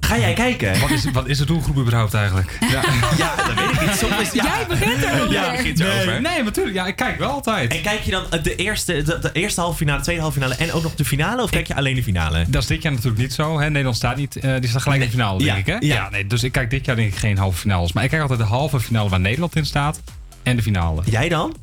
Ga 0.00 0.18
jij 0.18 0.32
kijken? 0.32 0.80
Wat 0.80 0.90
is, 0.90 1.04
wat 1.12 1.28
is 1.28 1.38
de 1.38 1.44
doelgroep 1.44 1.76
überhaupt 1.76 2.14
eigenlijk? 2.14 2.58
Ja, 2.60 2.82
ja 3.16 3.34
dat 3.36 3.54
weet 3.54 3.70
ik 3.72 3.80
niet. 3.80 3.90
Soms 3.98 4.20
is, 4.20 4.32
ja. 4.32 4.44
Jij 4.44 4.66
begint 4.68 5.02
erover. 5.02 5.32
Ja, 5.32 5.50
begint 5.50 5.80
erover. 5.80 6.06
Nee, 6.06 6.20
nee, 6.20 6.42
natuurlijk. 6.42 6.76
Ja, 6.76 6.86
ik 6.86 6.96
kijk 6.96 7.18
wel 7.18 7.30
altijd. 7.30 7.72
En 7.74 7.82
kijk 7.82 8.00
je 8.02 8.10
dan 8.10 8.24
de 8.42 8.54
eerste, 8.56 9.02
de, 9.02 9.18
de 9.18 9.32
eerste 9.32 9.60
halve 9.60 9.76
finale, 9.76 10.02
tweede 10.02 10.20
halve 10.22 10.40
finale 10.40 10.58
en 10.58 10.72
ook 10.72 10.82
nog 10.82 10.94
de 10.94 11.04
finale? 11.04 11.42
Of 11.42 11.50
kijk 11.50 11.66
je 11.66 11.74
alleen 11.74 11.94
de 11.94 12.02
finale? 12.02 12.44
Dat 12.48 12.62
is 12.62 12.68
dit 12.68 12.82
jaar 12.82 12.92
natuurlijk 12.92 13.20
niet 13.20 13.32
zo. 13.32 13.58
Hè? 13.60 13.66
Nederland 13.68 13.96
staat 13.96 14.16
niet. 14.16 14.36
eh, 14.36 14.54
die 14.60 14.68
staat 14.68 14.82
gelijk 14.82 15.00
in 15.00 15.06
de 15.06 15.12
finale, 15.12 15.38
denk 15.38 15.50
Ja, 15.50 15.56
ik. 15.56 15.66
Hè? 15.82 15.86
ja. 15.86 15.94
Ja. 15.94 16.08
nee, 16.10 16.26
dus 16.26 16.42
ik 16.42 16.52
kijk 16.52 16.70
dit 16.70 16.84
jaar 16.86 16.96
denk 16.96 17.12
ik 17.12 17.18
geen 17.18 17.38
halve 17.38 17.58
finales. 17.58 17.92
Maar 17.92 18.04
ik 18.04 18.10
kijk 18.10 18.22
altijd 18.22 18.38
de 18.40 18.44
halve 18.46 18.80
finale 18.80 19.08
waar 19.08 19.20
Nederland 19.20 19.56
in 19.56 19.66
staat. 19.66 20.00
En 20.42 20.56
de 20.56 20.62
finale. 20.62 21.02
Jij 21.04 21.28
dan? 21.28 21.54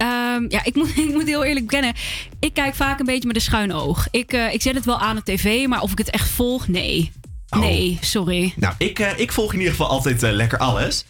Ehm, 0.00 0.44
ja, 0.48 0.64
ik 0.64 0.74
moet, 0.74 0.96
ik 1.08 1.12
moet 1.12 1.26
heel 1.26 1.44
eerlijk 1.44 1.66
bekennen. 1.66 1.94
Ik 2.40 2.54
kijk 2.54 2.74
vaak 2.74 2.98
een 2.98 3.06
beetje 3.06 3.26
met 3.26 3.36
een 3.36 3.42
schuin 3.42 3.72
oog. 3.72 4.08
Ik, 4.10 4.32
eh, 4.32 4.52
ik 4.52 4.62
zet 4.62 4.74
het 4.74 4.84
wel 4.84 4.98
aan 4.98 5.16
op 5.16 5.24
tv, 5.24 5.66
maar 5.66 5.80
of 5.80 5.92
ik 5.92 5.98
het 5.98 6.10
echt 6.10 6.28
volg, 6.28 6.68
nee. 6.68 7.12
Nee, 7.48 7.98
sorry. 8.00 8.52
Nou, 8.56 8.74
ik, 8.78 8.98
eh, 8.98 9.18
ik 9.18 9.32
volg 9.32 9.52
in 9.52 9.58
ieder 9.58 9.74
geval 9.74 9.88
altijd 9.88 10.22
eh, 10.22 10.32
lekker 10.32 10.58
alles. 10.58 11.04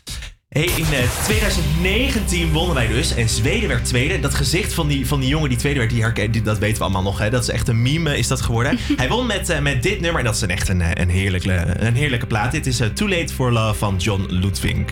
Hey, 0.50 0.64
in 0.64 0.84
eh, 0.84 1.24
2019 1.24 2.52
wonnen 2.52 2.74
wij 2.74 2.86
dus 2.86 3.14
en 3.14 3.28
Zweden 3.28 3.68
werd 3.68 3.84
tweede. 3.84 4.20
Dat 4.20 4.34
gezicht 4.34 4.74
van 4.74 4.88
die, 4.88 5.06
van 5.06 5.20
die 5.20 5.28
jongen 5.28 5.48
die 5.48 5.58
tweede 5.58 5.78
werd, 5.78 5.90
die 5.90 6.02
herken, 6.02 6.30
die, 6.30 6.42
dat 6.42 6.58
weten 6.58 6.76
we 6.76 6.82
allemaal 6.82 7.02
nog. 7.02 7.18
Hè? 7.18 7.30
Dat 7.30 7.42
is 7.42 7.48
echt 7.48 7.68
een 7.68 7.82
meme 7.82 8.18
is 8.18 8.28
dat 8.28 8.40
geworden. 8.40 8.78
Hij 8.96 9.08
won 9.08 9.26
met, 9.26 9.48
eh, 9.48 9.60
met 9.60 9.82
dit 9.82 10.00
nummer 10.00 10.18
en 10.18 10.24
dat 10.24 10.34
is 10.34 10.40
een 10.40 10.50
echt 10.50 10.68
een, 10.68 11.00
een, 11.00 11.08
heerlijke, 11.08 11.74
een 11.78 11.94
heerlijke 11.94 12.26
plaat. 12.26 12.52
Dit 12.52 12.66
is 12.66 12.80
Too 12.94 13.08
Late 13.08 13.34
for 13.34 13.52
Love 13.52 13.78
van 13.78 13.96
John 13.96 14.26
Ludwig. 14.28 14.84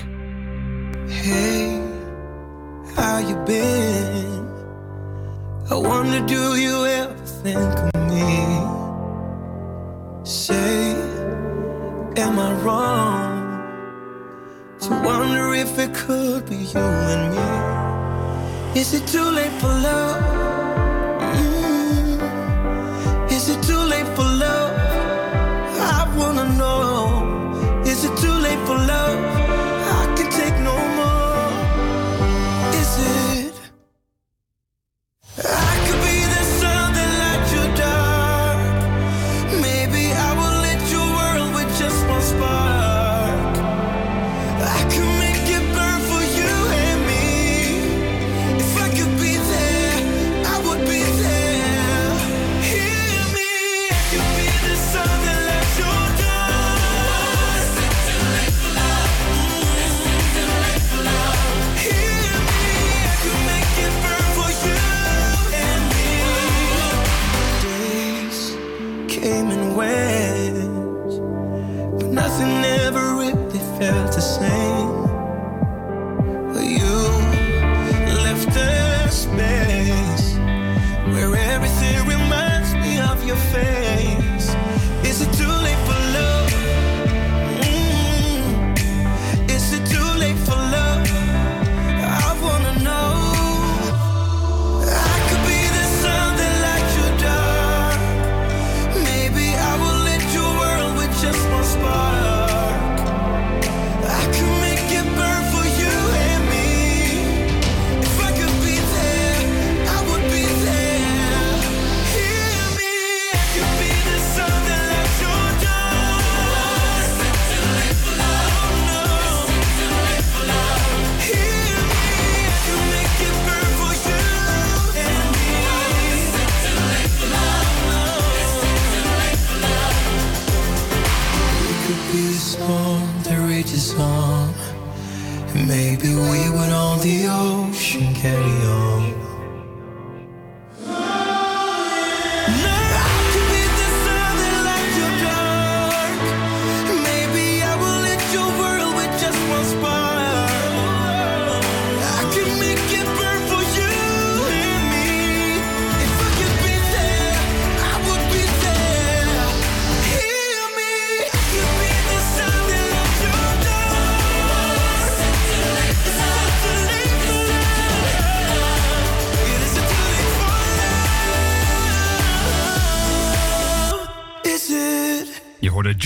Hey, 1.09 1.88
how 2.99 3.19
you 3.19 3.37
been? 3.47 4.43
I 5.71 5.77
wonder, 5.77 6.21
do 6.27 6.57
you 6.65 6.87
ever 6.87 7.15
think 7.43 7.73
of 7.87 8.01
me? 8.11 8.35
Say, 10.25 10.97
am 12.25 12.39
I 12.39 12.51
wrong 12.65 13.31
to 14.81 14.91
wonder 15.09 15.55
if 15.55 15.79
it 15.79 15.95
could 15.95 16.49
be 16.51 16.57
you 16.57 16.87
and 17.13 17.25
me? 17.35 18.81
Is 18.81 18.95
it 18.95 19.07
too 19.07 19.29
late 19.39 19.55
for 19.61 19.69
love? 19.69 20.48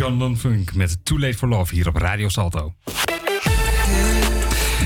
John 0.02 0.18
Lonfunk 0.18 0.74
met 0.74 1.04
Too 1.04 1.18
Late 1.18 1.34
for 1.34 1.48
Love 1.48 1.74
hier 1.74 1.88
op 1.88 1.96
Radio 1.96 2.28
Salto. 2.28 2.74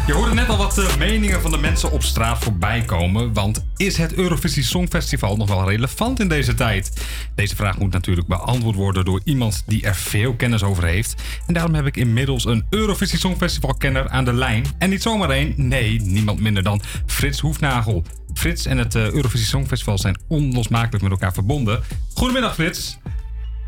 Je 0.07 0.13
hoorde 0.13 0.35
net 0.35 0.49
al 0.49 0.57
wat 0.57 0.75
de 0.75 0.95
meningen 0.99 1.41
van 1.41 1.51
de 1.51 1.59
mensen 1.59 1.93
op 1.93 2.03
straat 2.03 2.39
voorbij 2.39 2.83
komen. 2.83 3.33
Want 3.33 3.67
is 3.77 3.97
het 3.97 4.15
Eurovisie 4.15 4.63
Songfestival 4.63 5.37
nog 5.37 5.49
wel 5.49 5.69
relevant 5.69 6.21
in 6.21 6.29
deze 6.29 6.55
tijd? 6.55 7.07
Deze 7.35 7.57
vraag 7.57 7.79
moet 7.79 7.93
natuurlijk 7.93 8.27
beantwoord 8.27 8.77
worden 8.77 9.05
door 9.05 9.21
iemand 9.25 9.63
die 9.67 9.83
er 9.83 9.95
veel 9.95 10.35
kennis 10.35 10.63
over 10.63 10.85
heeft. 10.85 11.23
En 11.47 11.55
daarom 11.55 11.75
heb 11.75 11.87
ik 11.87 11.97
inmiddels 11.97 12.45
een 12.45 12.65
Eurovisie 12.71 13.19
Songfestival-kenner 13.19 14.09
aan 14.09 14.25
de 14.25 14.33
lijn. 14.33 14.65
En 14.79 14.91
niet 14.91 15.03
zomaar 15.03 15.31
één, 15.31 15.55
nee, 15.57 16.01
niemand 16.01 16.41
minder 16.41 16.63
dan 16.63 16.81
Frits 17.07 17.41
Hoefnagel. 17.41 18.05
Frits 18.35 18.67
en 18.67 18.79
het 18.79 18.95
eh, 18.95 19.11
Eurovisie 19.11 19.47
Songfestival 19.47 19.99
zijn 19.99 20.19
onlosmakelijk 20.29 21.03
met 21.03 21.13
elkaar 21.13 21.33
verbonden. 21.33 21.83
Goedemiddag, 22.15 22.55
Frits. 22.55 22.99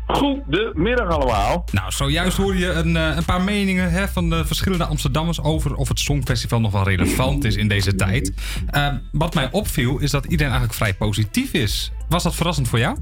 Goedemiddag 0.09 1.09
allemaal. 1.09 1.65
Nou, 1.71 1.91
zojuist 1.91 2.37
hoor 2.37 2.55
je 2.55 2.71
een, 2.71 2.97
eh, 2.97 3.15
een 3.15 3.25
paar 3.25 3.41
meningen 3.41 3.91
hè, 3.91 4.07
van 4.07 4.29
de 4.29 4.45
verschillende 4.45 4.85
Amsterdammers 4.85 5.41
over 5.41 5.75
of 5.75 5.87
het 5.87 5.99
Songfestival 5.99 6.59
nog 6.59 6.71
wel 6.71 6.83
relevant 6.83 7.43
is 7.43 7.55
in 7.55 7.67
deze 7.67 7.95
tijd. 7.95 8.33
Eh, 8.67 8.93
wat 9.11 9.33
mij 9.33 9.51
opviel 9.51 9.99
is 9.99 10.11
dat 10.11 10.23
iedereen 10.23 10.51
eigenlijk 10.51 10.73
vrij 10.73 10.93
positief 10.93 11.53
is. 11.53 11.91
Was 12.07 12.23
dat 12.23 12.35
verrassend 12.35 12.67
voor 12.67 12.79
jou? 12.79 12.97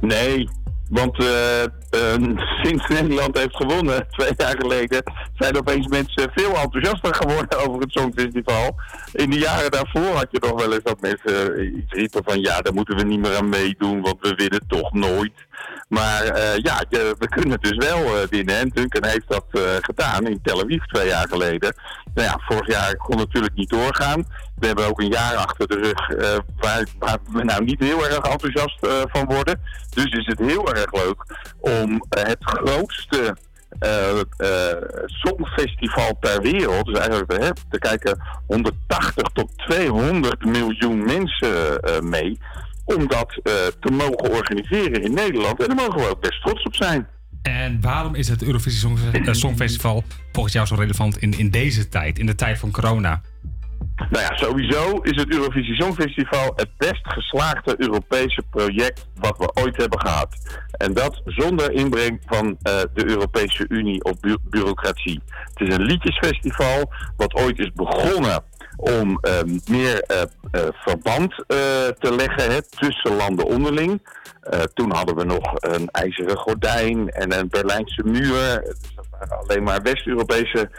Nee, 0.00 0.48
want 0.88 1.18
eh, 1.18 1.62
eh, 1.90 2.14
sinds 2.62 2.88
Nederland 2.88 3.38
heeft 3.38 3.56
gewonnen 3.56 4.06
twee 4.16 4.32
jaar 4.36 4.56
geleden 4.58 5.02
zijn 5.34 5.56
opeens 5.56 5.86
mensen 5.86 6.30
veel 6.34 6.56
enthousiaster 6.56 7.14
geworden 7.14 7.58
over 7.58 7.80
het 7.80 7.92
Songfestival. 7.92 8.74
In 9.12 9.30
de 9.30 9.38
jaren 9.38 9.70
daarvoor 9.70 10.16
had 10.16 10.28
je 10.30 10.38
nog 10.40 10.60
wel 10.60 10.72
eens 10.72 10.82
dat 10.82 11.00
mensen 11.00 11.56
eh, 11.56 11.76
iets 11.76 11.92
riepen 11.92 12.22
van 12.24 12.40
ja, 12.40 12.60
daar 12.60 12.74
moeten 12.74 12.96
we 12.96 13.04
niet 13.04 13.20
meer 13.20 13.36
aan 13.36 13.48
meedoen, 13.48 14.00
want 14.00 14.16
we 14.20 14.34
winnen 14.34 14.62
toch 14.66 14.92
nooit. 14.92 15.32
Maar 15.88 16.24
ja, 16.62 16.84
we 16.90 17.28
kunnen 17.28 17.58
dus 17.60 17.76
wel 17.88 18.04
eh, 18.04 18.28
winnen. 18.30 18.58
En 18.58 18.68
Duncan 18.68 19.04
heeft 19.04 19.28
dat 19.28 19.46
gedaan 19.80 20.26
in 20.26 20.40
Tel 20.42 20.60
Aviv 20.60 20.82
twee 20.82 21.06
jaar 21.06 21.28
geleden. 21.28 21.74
Nou 22.14 22.28
ja, 22.28 22.40
vorig 22.46 22.66
jaar 22.66 22.96
kon 22.96 23.16
natuurlijk 23.16 23.54
niet 23.54 23.68
doorgaan. 23.68 24.26
We 24.60 24.66
hebben 24.66 24.86
ook 24.86 25.00
een 25.00 25.10
jaar 25.10 25.34
achter 25.34 25.68
de 25.68 25.76
rug 25.76 26.08
eh, 26.08 26.38
waar, 26.56 26.86
waar 26.98 27.18
we 27.32 27.44
nou 27.44 27.64
niet 27.64 27.80
heel 27.80 28.04
erg 28.04 28.18
enthousiast 28.18 28.82
eh, 28.82 28.90
van 29.06 29.24
worden. 29.24 29.60
Dus 29.90 30.04
is 30.04 30.26
het 30.26 30.38
heel 30.38 30.74
erg 30.74 30.92
leuk 30.92 31.24
om 31.58 32.04
eh, 32.08 32.22
het 32.22 32.38
grootste 32.40 33.36
songfestival 35.06 36.16
ter 36.20 36.42
wereld, 36.42 36.86
dus 36.86 36.98
eigenlijk 36.98 37.32
hè, 37.32 37.50
te 37.70 37.78
kijken 37.78 38.18
180 38.46 39.28
tot 39.32 39.50
200 39.56 40.44
miljoen 40.44 41.04
mensen 41.04 41.80
mee, 42.08 42.38
om 42.84 43.08
dat 43.08 43.40
te 43.80 43.90
mogen 43.90 44.30
organiseren 44.30 45.02
in 45.02 45.14
Nederland. 45.14 45.60
En 45.60 45.66
daar 45.66 45.76
mogen 45.76 46.00
we 46.00 46.10
ook 46.10 46.20
best 46.20 46.42
trots 46.42 46.62
op 46.62 46.74
zijn. 46.74 47.08
En 47.42 47.80
waarom 47.80 48.14
is 48.14 48.28
het 48.28 48.42
Eurovisie 48.42 48.78
Song- 48.80 49.34
Songfestival 49.34 50.04
volgens 50.32 50.54
jou 50.54 50.66
zo 50.66 50.74
relevant 50.74 51.18
in, 51.18 51.38
in 51.38 51.50
deze 51.50 51.88
tijd, 51.88 52.18
in 52.18 52.26
de 52.26 52.34
tijd 52.34 52.58
van 52.58 52.70
corona? 52.70 53.20
Nou 54.10 54.24
ja, 54.24 54.36
sowieso 54.36 54.98
is 55.02 55.16
het 55.16 55.32
Eurovisie 55.32 55.74
Songfestival 55.74 56.52
het 56.56 56.68
best 56.76 57.00
geslaagde 57.02 57.74
Europese 57.78 58.42
project 58.50 59.06
wat 59.14 59.38
we 59.38 59.50
ooit 59.62 59.76
hebben 59.76 60.00
gehad. 60.00 60.36
En 60.70 60.94
dat 60.94 61.20
zonder 61.24 61.72
inbreng 61.72 62.20
van 62.26 62.56
eh, 62.62 62.80
de 62.94 63.08
Europese 63.08 63.64
Unie 63.68 64.04
of 64.04 64.20
bu- 64.20 64.38
bureaucratie. 64.42 65.20
Het 65.54 65.68
is 65.68 65.74
een 65.74 65.82
liedjesfestival 65.82 66.92
wat 67.16 67.34
ooit 67.34 67.58
is 67.58 67.72
begonnen 67.74 68.42
om 68.78 69.18
eh, 69.20 69.32
meer 69.70 70.02
eh, 70.02 70.20
eh, 70.50 70.62
verband 70.72 71.34
te 71.98 72.14
leggen 72.16 72.64
tussen 72.70 73.16
landen 73.16 73.46
onderling. 73.46 74.16
Toen 74.74 74.92
hadden 74.92 75.16
we 75.16 75.24
nog 75.24 75.52
een 75.54 75.88
ijzeren 75.90 76.36
gordijn 76.36 77.08
en 77.10 77.38
een 77.38 77.48
Berlijnse 77.48 78.02
muur. 78.04 78.60
Dus 78.64 78.94
dat 78.96 79.06
waren 79.10 79.38
alleen 79.38 79.62
maar 79.62 79.82
West-Europese 79.82 80.70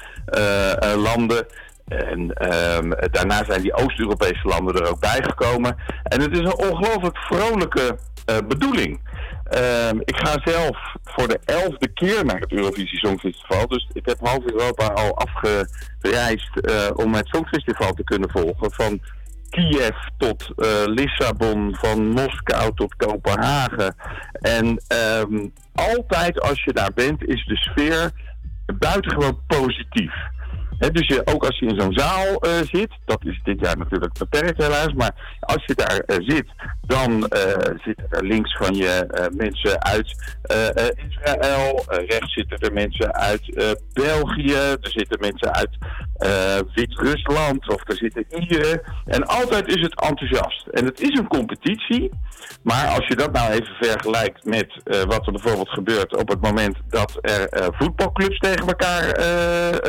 landen. 0.96 1.46
En 1.90 2.34
ehm, 2.34 2.90
daarna 3.12 3.44
zijn 3.46 3.62
die 3.62 3.74
Oost-Europese 3.74 4.48
landen 4.48 4.76
er 4.76 4.90
ook 4.90 5.00
bij 5.00 5.24
gekomen. 5.24 5.76
En 6.04 6.22
het 6.22 6.32
is 6.32 6.40
een 6.40 6.58
ongelooflijk 6.58 7.18
vrolijke 7.18 7.98
eh, 8.26 8.38
bedoeling. 8.48 9.00
Ehm, 9.44 9.98
ik 10.00 10.16
ga 10.16 10.38
zelf 10.44 10.78
voor 11.04 11.28
de 11.28 11.40
elfde 11.46 11.88
keer 11.94 12.26
naar 12.26 12.40
het 12.40 12.52
Eurovisie 12.52 12.98
Songfestival. 12.98 13.68
Dus 13.68 13.90
ik 13.94 14.06
heb 14.06 14.20
half 14.20 14.44
Europa 14.46 14.86
al 14.88 15.18
afgereisd 15.18 16.58
eh, 16.58 16.90
om 16.94 17.14
het 17.14 17.28
Songfestival 17.28 17.94
te 17.94 18.04
kunnen 18.04 18.30
volgen. 18.30 18.72
Van 18.72 19.00
Kiev 19.50 19.96
tot 20.18 20.50
eh, 20.56 20.68
Lissabon, 20.86 21.76
van 21.76 22.08
Moskou 22.08 22.72
tot 22.76 22.96
Kopenhagen. 22.96 23.96
En 24.32 24.84
ehm, 24.88 25.48
altijd 25.74 26.42
als 26.42 26.64
je 26.64 26.74
daar 26.74 26.94
bent 26.94 27.24
is 27.28 27.46
de 27.46 27.58
sfeer 27.58 28.12
buitengewoon 28.80 29.40
positief. 29.48 30.14
Dus 30.80 31.08
je, 31.08 31.22
ook 31.26 31.46
als 31.46 31.60
je 31.60 31.66
in 31.66 31.80
zo'n 31.80 31.94
zaal 31.94 32.36
eh, 32.36 32.52
zit, 32.72 32.90
dat 33.06 33.26
is 33.26 33.40
dit 33.44 33.60
jaar 33.60 33.78
natuurlijk 33.78 34.18
beperkt 34.18 34.64
helaas, 34.64 34.94
maar 34.94 35.38
als 35.40 35.66
je 35.66 35.76
daar 35.76 36.00
eh, 36.00 36.16
zit, 36.20 36.46
dan 36.82 37.28
eh, 37.28 37.76
zitten 37.86 38.06
er 38.10 38.26
links 38.26 38.58
van 38.58 38.76
je 38.76 39.28
mensen 39.36 39.84
uit 39.84 40.38
Israël, 41.10 41.86
rechts 41.88 42.34
zitten 42.34 42.58
er 42.58 42.74
mensen 42.74 43.14
uit 43.14 43.76
België, 43.94 44.54
er 44.54 44.78
zitten 44.82 45.20
mensen 45.20 45.54
uit 45.54 45.78
Wit-Rusland 46.74 47.70
of 47.70 47.90
er 47.90 47.96
zitten 47.96 48.26
Ieren. 48.30 48.82
En 49.06 49.24
altijd 49.24 49.68
is 49.68 49.82
het 49.82 50.02
enthousiast. 50.02 50.68
En 50.68 50.86
het 50.86 51.02
is 51.02 51.18
een 51.18 51.28
competitie, 51.28 52.10
maar 52.64 52.88
als 52.88 53.08
je 53.08 53.16
dat 53.16 53.32
nou 53.32 53.52
even 53.52 53.76
vergelijkt 53.80 54.46
met 54.46 54.74
wat 54.84 55.26
er 55.26 55.32
bijvoorbeeld 55.32 55.70
gebeurt 55.70 56.16
op 56.16 56.30
het 56.30 56.42
moment 56.42 56.78
dat 56.90 57.18
er 57.22 57.70
voetbalclubs 57.78 58.40
tegen 58.40 58.68
elkaar 58.68 59.06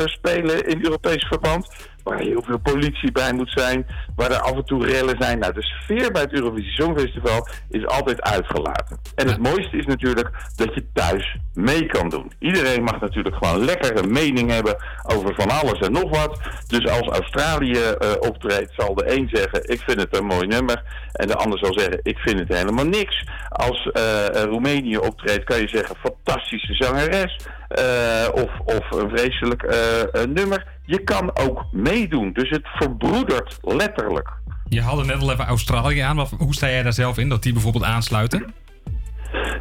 spelen 0.05 0.67
in 0.67 0.80
Europees 0.83 1.27
verband. 1.27 1.89
Waar 2.03 2.19
heel 2.19 2.43
veel 2.43 2.59
politie 2.59 3.11
bij 3.11 3.33
moet 3.33 3.51
zijn, 3.51 3.85
waar 4.15 4.31
er 4.31 4.39
af 4.39 4.55
en 4.55 4.65
toe 4.65 4.85
rellen 4.85 5.15
zijn. 5.19 5.39
Nou, 5.39 5.53
de 5.53 5.61
sfeer 5.61 6.11
bij 6.11 6.21
het 6.21 6.33
Eurovisie 6.33 6.71
Songfestival 6.71 7.47
is 7.69 7.85
altijd 7.85 8.21
uitgelaten. 8.21 8.99
En 9.15 9.27
het 9.27 9.37
mooiste 9.37 9.77
is 9.77 9.85
natuurlijk 9.85 10.31
dat 10.55 10.73
je 10.73 10.85
thuis 10.93 11.37
mee 11.53 11.85
kan 11.85 12.09
doen. 12.09 12.31
Iedereen 12.39 12.83
mag 12.83 13.01
natuurlijk 13.01 13.35
gewoon 13.35 13.65
lekker 13.65 13.97
een 13.97 14.11
mening 14.11 14.49
hebben 14.51 14.75
over 15.03 15.35
van 15.35 15.49
alles 15.49 15.79
en 15.79 15.91
nog 15.91 16.09
wat. 16.09 16.39
Dus 16.67 16.87
als 16.87 17.07
Australië 17.07 17.81
eh, 17.81 18.11
optreedt, 18.19 18.73
zal 18.77 18.95
de 18.95 19.15
een 19.17 19.29
zeggen: 19.31 19.69
Ik 19.69 19.81
vind 19.81 19.99
het 19.99 20.17
een 20.17 20.25
mooi 20.25 20.47
nummer. 20.47 20.83
En 21.11 21.27
de 21.27 21.35
ander 21.35 21.59
zal 21.59 21.73
zeggen: 21.73 21.99
Ik 22.03 22.17
vind 22.17 22.39
het 22.39 22.57
helemaal 22.57 22.85
niks. 22.85 23.25
Als 23.49 23.91
eh, 23.91 24.25
Roemenië 24.43 24.97
optreedt, 24.97 25.43
kan 25.43 25.59
je 25.59 25.67
zeggen: 25.67 25.95
Fantastische 25.95 26.73
zangeres. 26.73 27.37
Eh, 27.75 28.33
of, 28.33 28.49
of 28.65 28.91
een 29.01 29.09
vreselijk 29.09 29.63
eh, 29.63 30.01
eh, 30.01 30.27
nummer. 30.29 30.65
Je 30.85 31.03
kan 31.03 31.31
ook 31.37 31.65
meedoen. 31.71 32.33
Dus 32.33 32.49
het 32.49 32.67
verbroedert 32.73 33.57
letterlijk. 33.61 34.29
Je 34.69 34.81
haalde 34.81 35.05
net 35.05 35.21
al 35.21 35.31
even 35.31 35.45
Australië 35.45 35.99
aan. 35.99 36.15
Wat- 36.15 36.33
Hoe 36.37 36.53
sta 36.53 36.67
jij 36.67 36.83
daar 36.83 36.93
zelf 36.93 37.17
in 37.17 37.29
dat 37.29 37.43
die 37.43 37.53
bijvoorbeeld 37.53 37.83
aansluiten? 37.83 38.53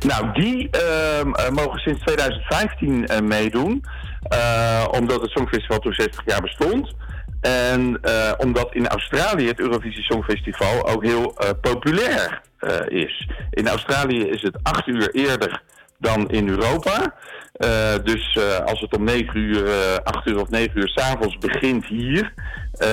Nou, 0.06 0.32
die 0.32 0.70
ehm, 0.70 1.32
eh, 1.32 1.48
mogen 1.50 1.78
sinds 1.78 2.00
2015 2.04 3.06
eh, 3.06 3.20
meedoen. 3.20 3.84
Omdat 4.90 5.20
het 5.20 5.30
Songfestival 5.30 5.78
toen 5.78 5.92
60 5.92 6.22
jaar 6.26 6.40
bestond. 6.40 6.92
En 7.40 8.00
omdat 8.38 8.74
in 8.74 8.88
Australië 8.88 9.46
het 9.46 9.60
Eurovisie 9.60 10.02
Songfestival 10.02 10.88
ook 10.88 11.04
heel 11.04 11.36
populair 11.60 12.40
is. 12.88 13.28
In 13.50 13.68
Australië 13.68 14.22
is 14.28 14.42
het 14.42 14.56
acht 14.62 14.86
uur 14.86 15.10
eerder 15.14 15.62
dan 15.98 16.28
in 16.30 16.48
Europa. 16.48 17.14
Eh, 17.60 17.94
dus 18.04 18.32
eh, 18.32 18.64
als 18.64 18.80
het 18.80 18.96
om 18.96 19.04
9 19.04 19.36
uur, 19.40 19.66
eh 19.66 19.96
8 20.02 20.26
uur 20.26 20.40
of 20.40 20.48
9 20.48 20.78
uur 20.78 20.88
s'avonds 20.88 21.38
begint 21.38 21.86
hier, 21.86 22.32
eh, 22.72 22.88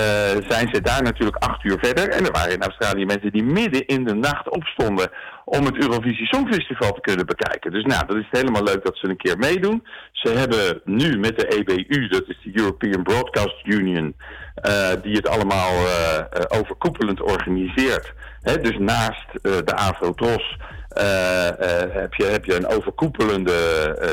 zijn 0.48 0.68
ze 0.72 0.80
daar 0.82 1.02
natuurlijk 1.02 1.36
8 1.36 1.64
uur 1.64 1.78
verder. 1.80 2.08
En 2.08 2.24
er 2.24 2.32
waren 2.32 2.52
in 2.52 2.62
Australië 2.62 3.04
mensen 3.04 3.32
die 3.32 3.42
midden 3.42 3.86
in 3.86 4.04
de 4.04 4.14
nacht 4.14 4.48
opstonden 4.48 5.10
om 5.44 5.64
het 5.64 5.76
Eurovisie 5.76 6.26
Songfestival 6.26 6.92
te 6.92 7.00
kunnen 7.00 7.26
bekijken. 7.26 7.70
Dus 7.70 7.84
nou, 7.84 8.06
dat 8.06 8.16
is 8.16 8.26
helemaal 8.30 8.62
leuk 8.62 8.84
dat 8.84 8.96
ze 8.96 9.08
een 9.08 9.16
keer 9.16 9.38
meedoen. 9.38 9.86
Ze 10.12 10.28
hebben 10.28 10.80
nu 10.84 11.18
met 11.18 11.38
de 11.38 11.46
EBU, 11.46 12.08
dat 12.08 12.24
is 12.26 12.38
de 12.42 12.58
European 12.60 13.02
Broadcast 13.02 13.66
Union, 13.66 14.14
eh, 14.54 14.90
die 15.02 15.16
het 15.16 15.28
allemaal 15.28 15.72
eh, 15.72 16.18
eh, 16.18 16.24
overkoepelend 16.48 17.20
organiseert. 17.20 18.12
Dus 18.42 18.78
naast 18.78 19.26
eh, 19.42 19.52
de 19.64 19.74
Afro-Tros 19.74 20.56
eh, 20.88 21.48
eh, 21.48 21.92
heb, 21.94 22.14
je, 22.14 22.24
heb 22.24 22.44
je 22.44 22.54
een 22.54 22.66
overkoepelende 22.66 23.52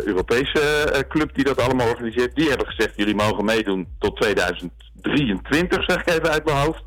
Europese 0.05 1.05
club 1.09 1.35
die 1.35 1.43
dat 1.43 1.61
allemaal 1.61 1.89
organiseert. 1.89 2.35
Die 2.35 2.49
hebben 2.49 2.67
gezegd, 2.67 2.93
jullie 2.95 3.15
mogen 3.15 3.45
meedoen 3.45 3.87
tot 3.99 4.21
2023, 4.21 5.83
zeg 5.83 5.99
ik 5.99 6.07
even 6.07 6.29
uit 6.29 6.45
mijn 6.45 6.57
hoofd. 6.57 6.83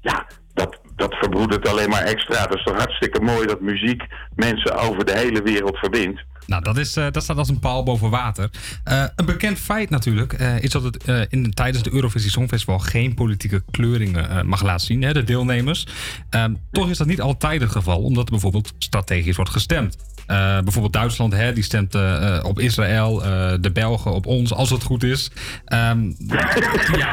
Ja, 0.00 0.26
dat, 0.54 0.80
dat 0.96 1.14
verbroedert 1.14 1.68
alleen 1.68 1.88
maar 1.88 2.02
extra. 2.02 2.46
Dat 2.46 2.56
is 2.56 2.64
toch 2.64 2.76
hartstikke 2.76 3.20
mooi 3.20 3.46
dat 3.46 3.60
muziek 3.60 4.02
mensen 4.34 4.74
over 4.74 5.04
de 5.04 5.18
hele 5.18 5.42
wereld 5.42 5.78
verbindt. 5.78 6.22
Nou, 6.50 6.62
dat, 6.62 6.76
is, 6.76 6.96
eh, 6.96 7.06
dat 7.10 7.22
staat 7.22 7.36
als 7.36 7.48
een 7.48 7.58
paal 7.58 7.82
boven 7.82 8.10
water. 8.10 8.50
Eh, 8.84 9.04
een 9.16 9.24
bekend 9.24 9.58
feit 9.58 9.90
natuurlijk 9.90 10.32
eh, 10.32 10.62
is 10.62 10.70
dat 10.70 10.82
het 10.82 11.04
in, 11.28 11.50
tijdens 11.50 11.84
de 11.84 11.92
Eurovisie 11.92 12.30
Songfestival 12.30 12.78
geen 12.78 13.14
politieke 13.14 13.62
kleuringen 13.70 14.46
mag 14.46 14.62
laten 14.62 14.86
zien, 14.86 15.02
hè, 15.02 15.12
de 15.12 15.24
deelnemers. 15.24 15.86
Ehm, 16.30 16.54
toch 16.70 16.90
is 16.90 16.98
dat 16.98 17.06
niet 17.06 17.20
altijd 17.20 17.60
het 17.60 17.70
geval, 17.70 18.02
omdat 18.02 18.24
er 18.24 18.30
bijvoorbeeld 18.30 18.72
strategisch 18.78 19.36
wordt 19.36 19.50
gestemd. 19.50 19.96
Eh, 20.30 20.58
bijvoorbeeld 20.60 20.92
Duitsland, 20.92 21.32
hè, 21.32 21.52
die 21.52 21.62
stemt 21.62 21.94
eh, 21.94 22.36
eh, 22.36 22.44
op 22.44 22.58
Israël, 22.58 23.18
de 23.60 23.70
Belgen 23.72 24.12
op 24.12 24.26
ons, 24.26 24.54
als 24.54 24.70
het 24.70 24.82
goed 24.82 25.02
is. 25.02 25.30
Ehm, 25.64 26.12
ja, 27.02 27.12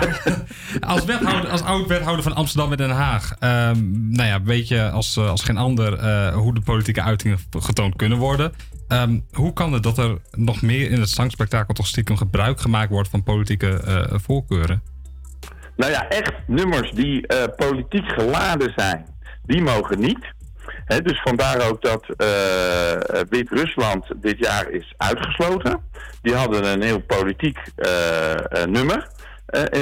als, 0.80 1.06
wethouder, 1.06 1.50
als 1.50 1.62
oud-wethouder 1.62 2.24
van 2.24 2.36
Amsterdam 2.36 2.72
en 2.72 2.78
Den 2.78 2.90
Haag, 2.90 3.36
ehm, 3.40 4.10
nou 4.10 4.28
ja, 4.28 4.42
weet 4.42 4.68
je 4.68 4.90
als, 4.90 5.18
als 5.18 5.44
geen 5.44 5.58
ander 5.58 6.04
hoe 6.34 6.54
de 6.54 6.62
politieke 6.62 7.02
uitingen 7.02 7.38
getoond 7.60 7.96
kunnen 7.96 8.18
worden. 8.18 8.52
Ehm, 8.88 9.20
hoe 9.32 9.54
kan 9.54 9.74
het 9.74 9.84
dat 9.84 9.98
er 9.98 10.18
nog 10.32 10.62
meer 10.62 10.92
in 10.92 11.00
het 11.00 11.10
zangspektakel 11.10 11.74
toch 11.74 11.88
stiekem 11.88 12.18
gebruik 12.18 12.60
gemaakt 12.60 12.90
wordt 12.90 13.10
van 13.10 13.24
politieke 13.24 13.82
voorkeuren? 14.24 14.82
Nou 15.76 15.92
ja, 15.92 16.08
echt 16.08 16.34
nummers 16.48 16.92
die 16.92 17.28
politiek 17.56 18.06
geladen 18.06 18.74
zijn, 18.76 19.06
die 19.46 19.62
mogen 19.62 20.00
niet. 20.00 20.36
Dus 20.88 21.22
vandaar 21.22 21.70
ook 21.70 21.82
dat 21.82 22.06
eh, 22.18 23.22
Wit-Rusland 23.30 24.06
dit 24.16 24.38
jaar 24.38 24.70
is 24.70 24.94
uitgesloten. 24.98 25.82
Die 26.22 26.36
hadden 26.36 26.66
een 26.66 26.82
heel 26.82 27.00
politiek 27.00 27.58
eh, 27.76 28.34
eh, 28.34 28.68
nummer 28.70 29.16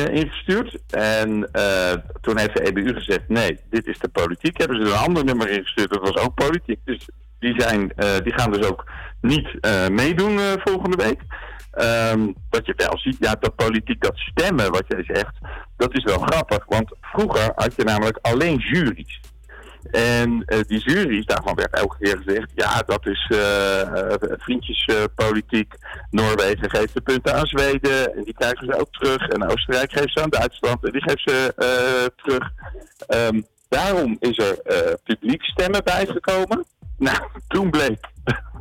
ingestuurd. 0.10 0.78
En 0.90 1.50
toen 2.22 2.38
heeft 2.38 2.56
de 2.56 2.68
EBU 2.68 2.94
gezegd, 2.94 3.30
nee, 3.30 3.60
dit 3.70 3.88
is 3.88 4.00
de 4.00 4.08
politiek. 4.08 4.58
Hebben 4.58 4.86
ze 4.86 4.92
een 4.92 4.98
ander 4.98 5.26
nummer 5.26 5.50
ingestuurd, 5.50 5.90
dat 5.90 6.02
was 6.02 6.16
ook 6.16 6.34
politiek. 6.34 6.80
Dus 6.84 7.10
die, 7.40 7.62
zijn, 7.62 7.92
die 8.24 8.34
gaan 8.34 8.52
dus 8.52 8.68
ook 8.68 8.92
niet 9.22 9.68
meedoen 9.90 10.40
volgende 10.64 11.04
week. 11.04 11.22
Ehm, 11.72 12.32
wat 12.50 12.66
je 12.66 12.74
wel 12.76 12.98
ziet, 12.98 13.18
ja, 13.20 13.36
dat 13.40 13.56
politiek, 13.56 14.02
dat 14.02 14.18
stemmen, 14.18 14.72
wat 14.72 14.86
jij 14.88 15.04
zegt, 15.04 15.38
dat 15.78 15.98
is 15.98 16.04
wel 16.04 16.20
grappig. 16.20 16.66
Want 16.68 16.96
vroeger 17.02 17.52
had 17.56 17.76
je 17.76 17.84
namelijk 17.84 18.18
alleen 18.22 18.58
juries. 18.58 19.20
En 19.92 20.44
eh, 20.46 20.60
die 20.68 20.80
juries, 20.80 21.26
daarvan 21.26 21.56
werd 21.56 21.74
elke 21.74 21.98
keer 22.00 22.22
gezegd, 22.26 22.52
ja, 22.56 22.84
dat 22.86 23.06
is 23.08 23.28
eh, 23.30 23.82
eh, 23.82 24.14
vriendjespolitiek. 24.20 25.74
Noorwegen 26.10 26.70
geeft 26.70 26.94
de 26.94 27.02
punten 27.02 27.36
aan 27.36 27.46
Zweden 27.46 28.16
en 28.16 28.24
die 28.24 28.34
krijgen 28.34 28.66
ze 28.66 28.80
ook 28.80 28.92
terug. 28.92 29.28
En 29.28 29.50
Oostenrijk 29.50 29.92
geeft 29.92 30.14
ze 30.14 30.22
aan 30.22 30.30
Duitsland 30.30 30.86
en 30.86 30.92
die 30.92 31.02
geeft 31.02 31.22
ze 31.22 31.54
terug. 32.16 32.52
Ehm, 33.08 33.42
daarom 33.70 34.18
is 34.20 34.38
er 34.38 34.60
eh 34.60 34.94
publiekstemmen 35.04 35.84
bijgekomen. 35.84 36.66
Nou, 36.98 37.18
toen 37.48 37.70
bleek 37.70 38.08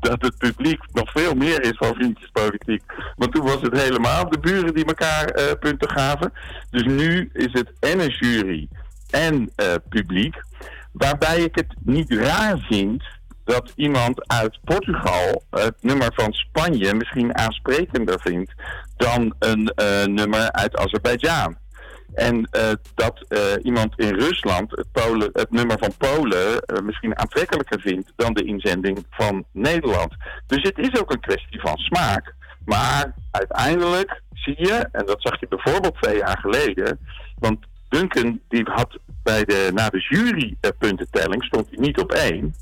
dat 0.00 0.22
het 0.22 0.38
publiek 0.38 0.80
nog 0.92 1.10
veel 1.10 1.34
meer 1.34 1.62
is 1.62 1.76
van 1.76 1.94
vriendjespolitiek. 1.94 2.82
Want 3.16 3.32
toen 3.32 3.44
was 3.44 3.60
het 3.60 3.80
helemaal 3.80 4.30
de 4.30 4.38
buren 4.38 4.74
die 4.74 4.84
elkaar 4.84 5.56
punten 5.60 5.90
gaven. 5.90 6.32
Dus 6.70 6.84
nu 6.84 7.30
is 7.32 7.52
het 7.52 7.72
en 7.80 8.00
een 8.00 8.16
jury 8.20 8.68
en 9.10 9.52
publiek. 9.88 10.42
Waarbij 10.94 11.38
ik 11.38 11.54
het 11.54 11.74
niet 11.80 12.12
raar 12.12 12.58
vind 12.58 13.02
dat 13.44 13.72
iemand 13.76 14.28
uit 14.28 14.58
Portugal 14.64 15.42
het 15.50 15.76
nummer 15.80 16.10
van 16.14 16.32
Spanje 16.32 16.94
misschien 16.94 17.36
aansprekender 17.36 18.20
vindt 18.20 18.54
dan 18.96 19.34
een 19.38 19.68
eh, 19.68 20.04
nummer 20.04 20.52
uit 20.52 20.76
Azerbeidzjan. 20.76 21.56
En 22.14 22.48
eh, 22.50 22.70
dat 22.94 23.24
eh, 23.28 23.40
iemand 23.62 23.98
in 23.98 24.14
Rusland 24.14 24.70
het, 24.70 24.86
Polen, 24.92 25.30
het 25.32 25.50
nummer 25.50 25.78
van 25.78 25.92
Polen 25.98 26.62
misschien 26.84 27.18
aantrekkelijker 27.18 27.80
vindt 27.80 28.12
dan 28.16 28.32
de 28.32 28.44
inzending 28.44 29.06
van 29.10 29.44
Nederland. 29.52 30.12
Dus 30.46 30.62
het 30.62 30.78
is 30.78 31.00
ook 31.00 31.12
een 31.12 31.20
kwestie 31.20 31.60
van 31.60 31.76
smaak. 31.76 32.34
Maar 32.64 33.14
uiteindelijk 33.30 34.22
zie 34.32 34.56
je, 34.58 34.88
en 34.92 35.06
dat 35.06 35.22
zag 35.22 35.40
je 35.40 35.48
bijvoorbeeld 35.48 36.02
twee 36.02 36.16
jaar 36.16 36.38
geleden, 36.38 36.98
want 37.38 37.58
Duncan 37.94 38.40
die 38.48 38.62
had 38.64 38.98
bij 39.22 39.44
de, 39.44 39.70
na 39.74 39.88
de 39.88 40.06
jurypuntentelling 40.08 41.44
stond 41.44 41.68
hij 41.70 41.78
niet 41.78 41.98
op 41.98 42.12
één. 42.12 42.54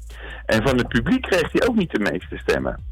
En 0.46 0.62
van 0.62 0.76
het 0.76 0.88
publiek 0.88 1.22
kreeg 1.22 1.52
hij 1.52 1.68
ook 1.68 1.76
niet 1.76 1.90
de 1.90 1.98
meeste 1.98 2.38
stemmen. 2.38 2.84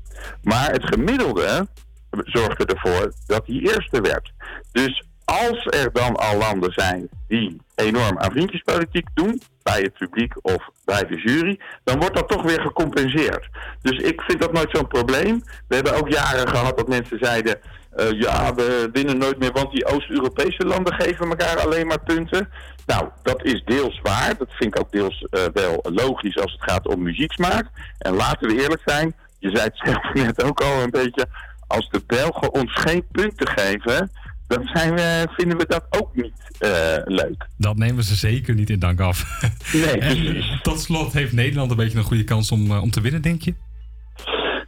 Maar 0.42 0.70
het 0.70 0.84
gemiddelde 0.84 1.66
zorgde 2.10 2.64
ervoor 2.64 3.12
dat 3.26 3.46
hij 3.46 3.56
eerste 3.56 4.00
werd. 4.00 4.32
Dus 4.72 5.04
als 5.24 5.66
er 5.66 5.92
dan 5.92 6.16
al 6.16 6.38
landen 6.38 6.72
zijn 6.72 7.08
die 7.28 7.60
enorm 7.74 8.18
aan 8.18 8.30
vriendjespolitiek 8.30 9.06
doen, 9.14 9.42
bij 9.62 9.80
het 9.80 9.92
publiek 9.92 10.34
of 10.42 10.70
bij 10.84 11.06
de 11.06 11.16
jury, 11.16 11.60
dan 11.84 11.98
wordt 11.98 12.16
dat 12.16 12.28
toch 12.28 12.42
weer 12.42 12.60
gecompenseerd. 12.60 13.48
Dus 13.82 13.98
ik 13.98 14.20
vind 14.20 14.40
dat 14.40 14.52
nooit 14.52 14.68
zo'n 14.72 14.88
probleem. 14.88 15.42
We 15.68 15.74
hebben 15.74 15.96
ook 15.96 16.08
jaren 16.08 16.48
gehad 16.48 16.76
dat 16.76 16.88
mensen 16.88 17.18
zeiden, 17.20 17.60
eh, 17.90 18.20
ja, 18.20 18.54
we 18.54 18.88
winnen 18.92 19.18
nooit 19.18 19.38
meer, 19.38 19.52
want 19.52 19.72
die 19.72 19.86
Oost-Europese 19.86 20.64
landen 20.64 20.94
geven 20.94 21.28
elkaar 21.28 21.58
alleen 21.58 21.86
maar 21.86 22.02
punten. 22.02 22.48
Nou, 22.86 23.08
dat 23.22 23.44
is 23.44 23.62
deels 23.64 24.00
waar. 24.02 24.36
Dat 24.38 24.48
vind 24.50 24.74
ik 24.74 24.80
ook 24.80 24.92
deels 24.92 25.26
eh, 25.30 25.42
wel 25.52 25.80
logisch 25.82 26.38
als 26.38 26.52
het 26.52 26.70
gaat 26.70 26.86
om 26.86 27.02
muzieksmaak. 27.02 27.66
En 27.98 28.14
laten 28.14 28.48
we 28.48 28.62
eerlijk 28.62 28.82
zijn, 28.84 29.14
je 29.38 29.50
zei 29.50 29.62
het 29.62 29.80
zelf 29.84 30.12
net 30.26 30.42
ook 30.42 30.60
al 30.60 30.82
een 30.82 30.90
beetje, 30.90 31.26
als 31.66 31.88
de 31.90 32.02
Belgen 32.06 32.52
ons 32.52 32.72
geen 32.74 33.04
punten 33.12 33.48
geven, 33.48 34.10
dan 34.46 34.70
zijn 34.72 34.94
we, 34.94 35.26
vinden 35.36 35.58
we 35.58 35.64
dat 35.68 35.86
ook 35.90 36.14
niet 36.14 36.32
eh, 36.58 36.70
leuk. 37.04 37.46
Dat 37.56 37.76
nemen 37.76 38.04
ze 38.04 38.14
zeker 38.14 38.54
niet 38.54 38.70
in 38.70 38.78
dank 38.78 39.00
af. 39.00 39.24
Nee, 39.72 39.98
en 40.00 40.42
tot 40.62 40.80
slot 40.80 41.12
heeft 41.12 41.32
Nederland 41.32 41.70
een 41.70 41.76
beetje 41.76 41.98
een 41.98 42.04
goede 42.04 42.24
kans 42.24 42.50
om, 42.50 42.70
om 42.72 42.90
te 42.90 43.00
winnen, 43.00 43.22
denk 43.22 43.42
je? 43.42 43.54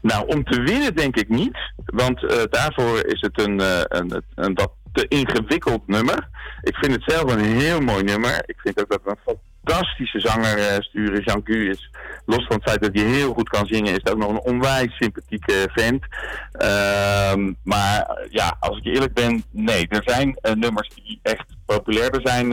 Nou, 0.02 0.26
om 0.26 0.44
te 0.44 0.60
winnen 0.60 0.94
denk 0.94 1.16
ik 1.16 1.28
niet. 1.28 1.58
Want 1.84 2.24
eh, 2.24 2.42
daarvoor 2.50 3.06
is 3.06 3.20
het 3.20 3.40
een, 3.40 3.60
eh, 3.60 3.80
een, 3.88 4.22
een, 4.34 4.54
wat 4.54 4.72
te 4.92 5.08
ingewikkeld 5.08 5.86
nummer. 5.86 6.28
Ik 6.62 6.76
vind 6.76 6.92
het 6.92 7.02
zelf 7.06 7.32
een 7.32 7.44
heel 7.44 7.80
mooi 7.80 8.02
nummer. 8.02 8.42
Ik 8.46 8.60
vind 8.60 8.80
ook 8.80 8.90
dat 8.90 9.00
een 9.04 9.36
fantastische 9.64 10.20
zanger 10.20 10.58
eh 10.58 10.80
sturen, 10.80 11.22
Jean 11.22 11.40
Gu 11.44 11.70
is. 11.70 11.90
Los 12.26 12.46
van 12.46 12.56
het 12.56 12.68
feit 12.68 12.82
dat 12.82 12.94
hij 12.94 13.04
heel 13.04 13.32
goed 13.32 13.48
kan 13.48 13.66
zingen, 13.66 13.90
is 13.90 14.00
het 14.02 14.10
ook 14.10 14.18
nog 14.18 14.30
een 14.30 14.52
onwijs 14.52 14.96
sympathieke 14.96 15.68
vent. 15.72 16.04
Ehm, 16.52 17.52
maar 17.64 18.26
ja, 18.30 18.56
als 18.60 18.78
ik 18.78 18.84
eerlijk 18.84 19.14
ben, 19.14 19.44
nee. 19.50 19.86
Er 19.88 20.02
zijn 20.04 20.38
nummers 20.54 20.88
die 20.94 21.20
echt 21.22 21.56
populairder 21.66 22.20
zijn 22.24 22.46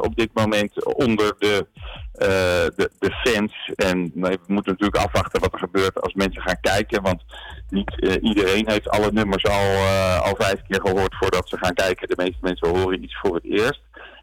op 0.00 0.16
dit 0.16 0.30
moment 0.34 0.84
onder 0.94 1.34
de, 1.38 1.66
eh, 2.18 2.66
de, 2.76 2.90
de 2.98 3.10
fans. 3.10 3.72
En 3.74 4.10
we 4.14 4.38
moeten 4.46 4.72
natuurlijk 4.72 5.04
afwachten 5.04 5.40
wat 5.40 5.52
er 5.52 5.58
gebeurt 5.58 6.00
als 6.00 6.14
mensen 6.14 6.42
gaan 6.42 6.60
kijken. 6.60 7.02
Want 7.02 7.22
niet 7.68 8.00
eh, 8.00 8.14
iedereen 8.20 8.70
heeft 8.70 8.88
alle 8.88 9.12
nummers 9.12 9.44
al, 9.44 9.52
eh, 9.52 10.20
al 10.20 10.34
vijf 10.38 10.62
keer 10.68 10.80
gehoord 10.80 11.16
voordat 11.18 11.48
ze 11.48 11.56
gaan 11.56 11.74
kijken. 11.74 12.08
De 12.08 12.14
meeste 12.16 12.38
mensen 12.40 12.68
horen 12.68 13.02
iets 13.02 13.18
voor 13.20 13.34
het 13.34 13.44
eerst. 13.44 13.80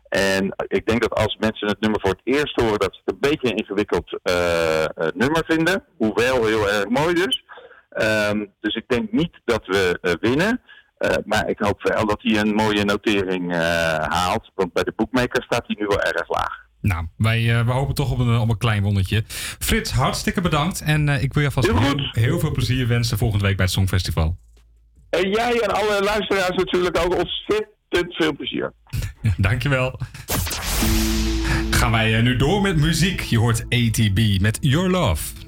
En 0.10 0.54
ik 0.68 0.88
denk 0.88 1.02
dat 1.02 1.14
als 1.14 1.38
mensen 1.40 1.68
het 1.68 1.80
nummer 1.80 2.00
voor 2.00 2.12
het 2.12 2.22
eerst 2.24 2.62
horen, 2.62 2.80
dat 2.80 2.94
ze 2.94 3.02
het 3.06 3.14
een 3.14 3.30
beetje 3.30 3.50
een 3.50 3.58
ingewikkeld 3.58 4.20
nummer 5.14 5.44
vinden. 5.46 5.84
Hoewel 5.98 6.46
heel 6.46 6.70
erg 6.70 6.88
mooi 6.88 7.14
dus. 7.14 7.44
Ehm, 7.90 8.46
dus 8.60 8.76
ik 8.76 8.84
denk 8.88 9.12
niet 9.12 9.42
dat 9.46 9.66
we 9.66 10.18
winnen. 10.22 10.62
Eh, 11.04 11.16
maar 11.26 11.50
ik 11.50 11.60
hoop 11.60 11.84
wel 11.84 12.06
dat 12.06 12.22
hij 12.22 12.40
een 12.40 12.56
mooie 12.56 12.84
notering 12.84 13.54
eh, 13.54 13.60
haalt. 14.00 14.52
Want 14.56 14.74
bij 14.74 14.84
de 14.84 14.94
boekmaker 14.96 15.44
staat 15.44 15.64
hij 15.68 15.76
nu 15.80 15.86
wel 15.86 16.02
erg 16.02 16.30
laag. 16.30 16.63
Nou, 16.84 17.06
wij 17.18 17.58
eh, 17.58 17.66
we 17.66 17.72
hopen 17.72 17.96
toch 17.96 18.12
op 18.12 18.20
een, 18.20 18.38
op 18.38 18.50
een 18.50 18.58
klein 18.58 18.84
wonnetje. 18.84 19.24
Frits, 19.60 19.92
hartstikke 19.92 20.42
bedankt. 20.42 20.82
En 20.82 21.10
eh, 21.10 21.24
ik 21.24 21.34
wil 21.34 21.44
je 21.44 21.48
alvast 21.56 21.80
heel, 21.80 22.10
heel 22.12 22.40
veel 22.40 22.52
plezier 22.52 22.88
wensen 22.88 23.18
volgende 23.18 23.46
week 23.46 23.56
bij 23.56 23.66
het 23.66 23.74
Songfestival. 23.74 24.38
En 25.10 25.30
jij 25.30 25.60
en 25.60 25.74
alle 25.74 26.04
luisteraars 26.04 26.56
natuurlijk 26.56 26.98
ook 26.98 27.16
ontzettend 27.16 28.16
veel 28.16 28.36
plezier. 28.36 28.74
Dankjewel. 29.38 30.00
Gaan 31.70 31.92
wij 31.92 32.18
eh, 32.18 32.24
nu 32.24 32.36
door 32.36 32.62
met 32.62 32.78
muziek. 32.78 33.22
Je 33.22 33.40
hoort 33.40 33.64
ATB 33.64 34.42
met 34.42 34.58
Your 34.62 34.90
Love. 34.90 35.43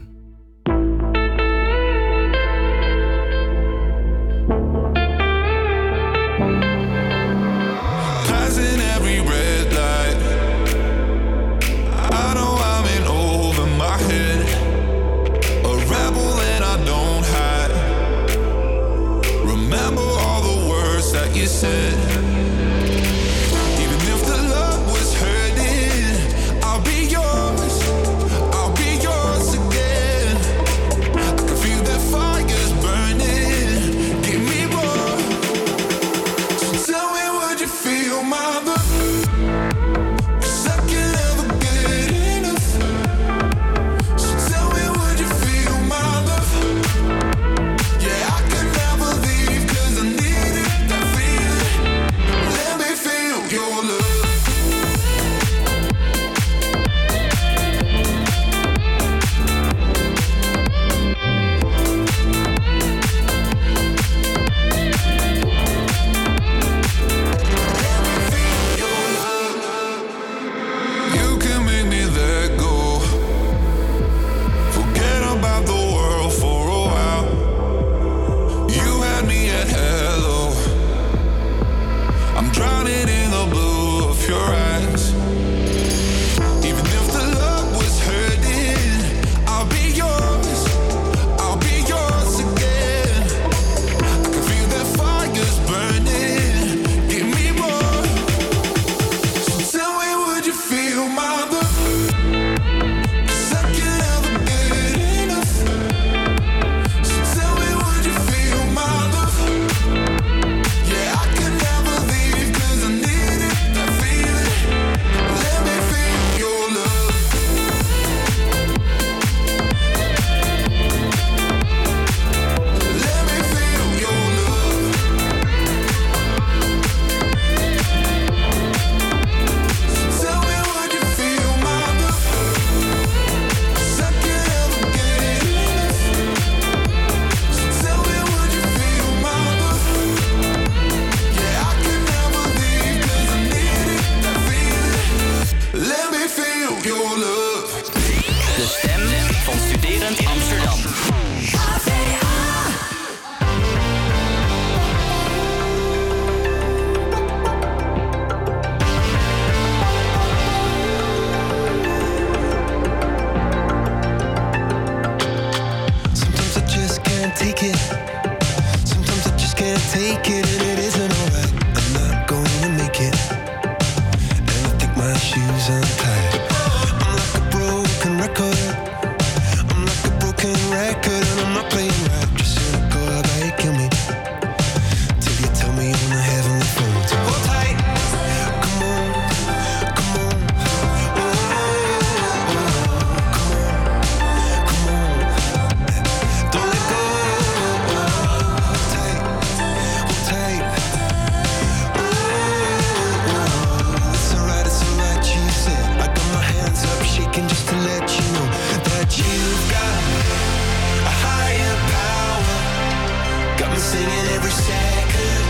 Singing 213.91 214.27
every 214.35 214.49
second, 214.49 215.45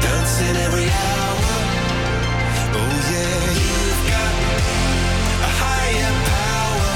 dancing 0.00 0.56
every 0.66 0.88
hour. 0.88 1.52
Oh 2.80 2.94
yeah, 3.12 3.44
you've 3.60 4.02
got 4.12 4.34
a 5.48 5.50
higher 5.60 6.14
power, 6.32 6.92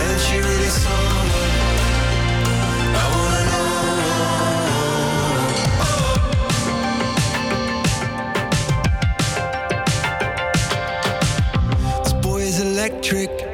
and 0.00 0.16
she 0.24 0.36
really 0.48 0.72
someone 0.84 1.54
I 3.02 3.04
wanna 3.14 3.42
know. 3.50 3.72
Oh. 5.86 6.04
This 12.02 12.12
boy 12.12 12.40
electric. 12.60 13.53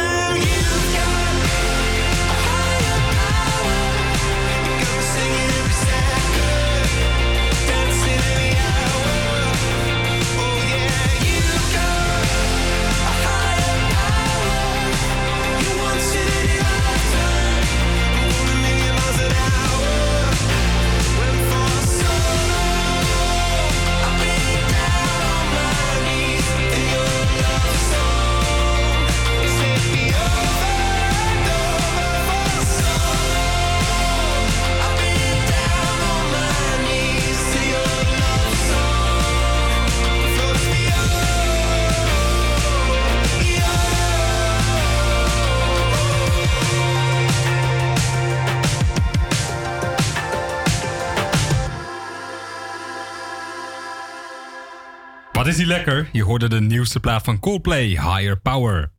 is 55.51 55.57
die 55.57 55.65
lekker? 55.65 56.09
Je 56.11 56.23
hoorde 56.23 56.49
de 56.49 56.61
nieuwste 56.61 56.99
plaat 56.99 57.23
van 57.23 57.39
Coldplay, 57.39 57.87
Higher 57.87 58.39
Power. 58.41 58.91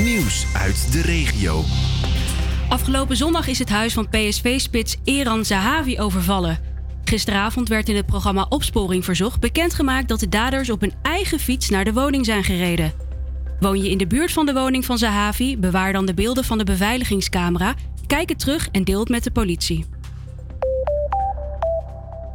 Nieuws 0.00 0.46
uit 0.54 0.92
de 0.92 1.02
regio. 1.02 1.64
Afgelopen 2.68 3.16
zondag 3.16 3.46
is 3.46 3.58
het 3.58 3.68
huis 3.68 3.92
van 3.92 4.08
PSV-spits 4.08 4.96
Eran 5.04 5.44
Zahavi 5.44 6.00
overvallen. 6.00 6.58
Gisteravond 7.04 7.68
werd 7.68 7.88
in 7.88 7.96
het 7.96 8.06
programma 8.06 8.46
Opsporing 8.48 9.04
Verzocht 9.04 9.40
bekendgemaakt 9.40 10.08
dat 10.08 10.20
de 10.20 10.28
daders 10.28 10.70
op 10.70 10.82
een 10.82 10.94
eigen 11.02 11.38
fiets 11.38 11.68
naar 11.68 11.84
de 11.84 11.92
woning 11.92 12.24
zijn 12.24 12.44
gereden. 12.44 12.92
Woon 13.60 13.82
je 13.82 13.90
in 13.90 13.98
de 13.98 14.06
buurt 14.06 14.32
van 14.32 14.46
de 14.46 14.52
woning 14.52 14.84
van 14.84 14.98
Zahavi? 14.98 15.58
Bewaar 15.58 15.92
dan 15.92 16.06
de 16.06 16.14
beelden 16.14 16.44
van 16.44 16.58
de 16.58 16.64
beveiligingscamera, 16.64 17.74
kijk 18.06 18.28
het 18.28 18.38
terug 18.38 18.68
en 18.72 18.84
deel 18.84 19.00
het 19.00 19.08
met 19.08 19.24
de 19.24 19.30
politie. 19.30 19.84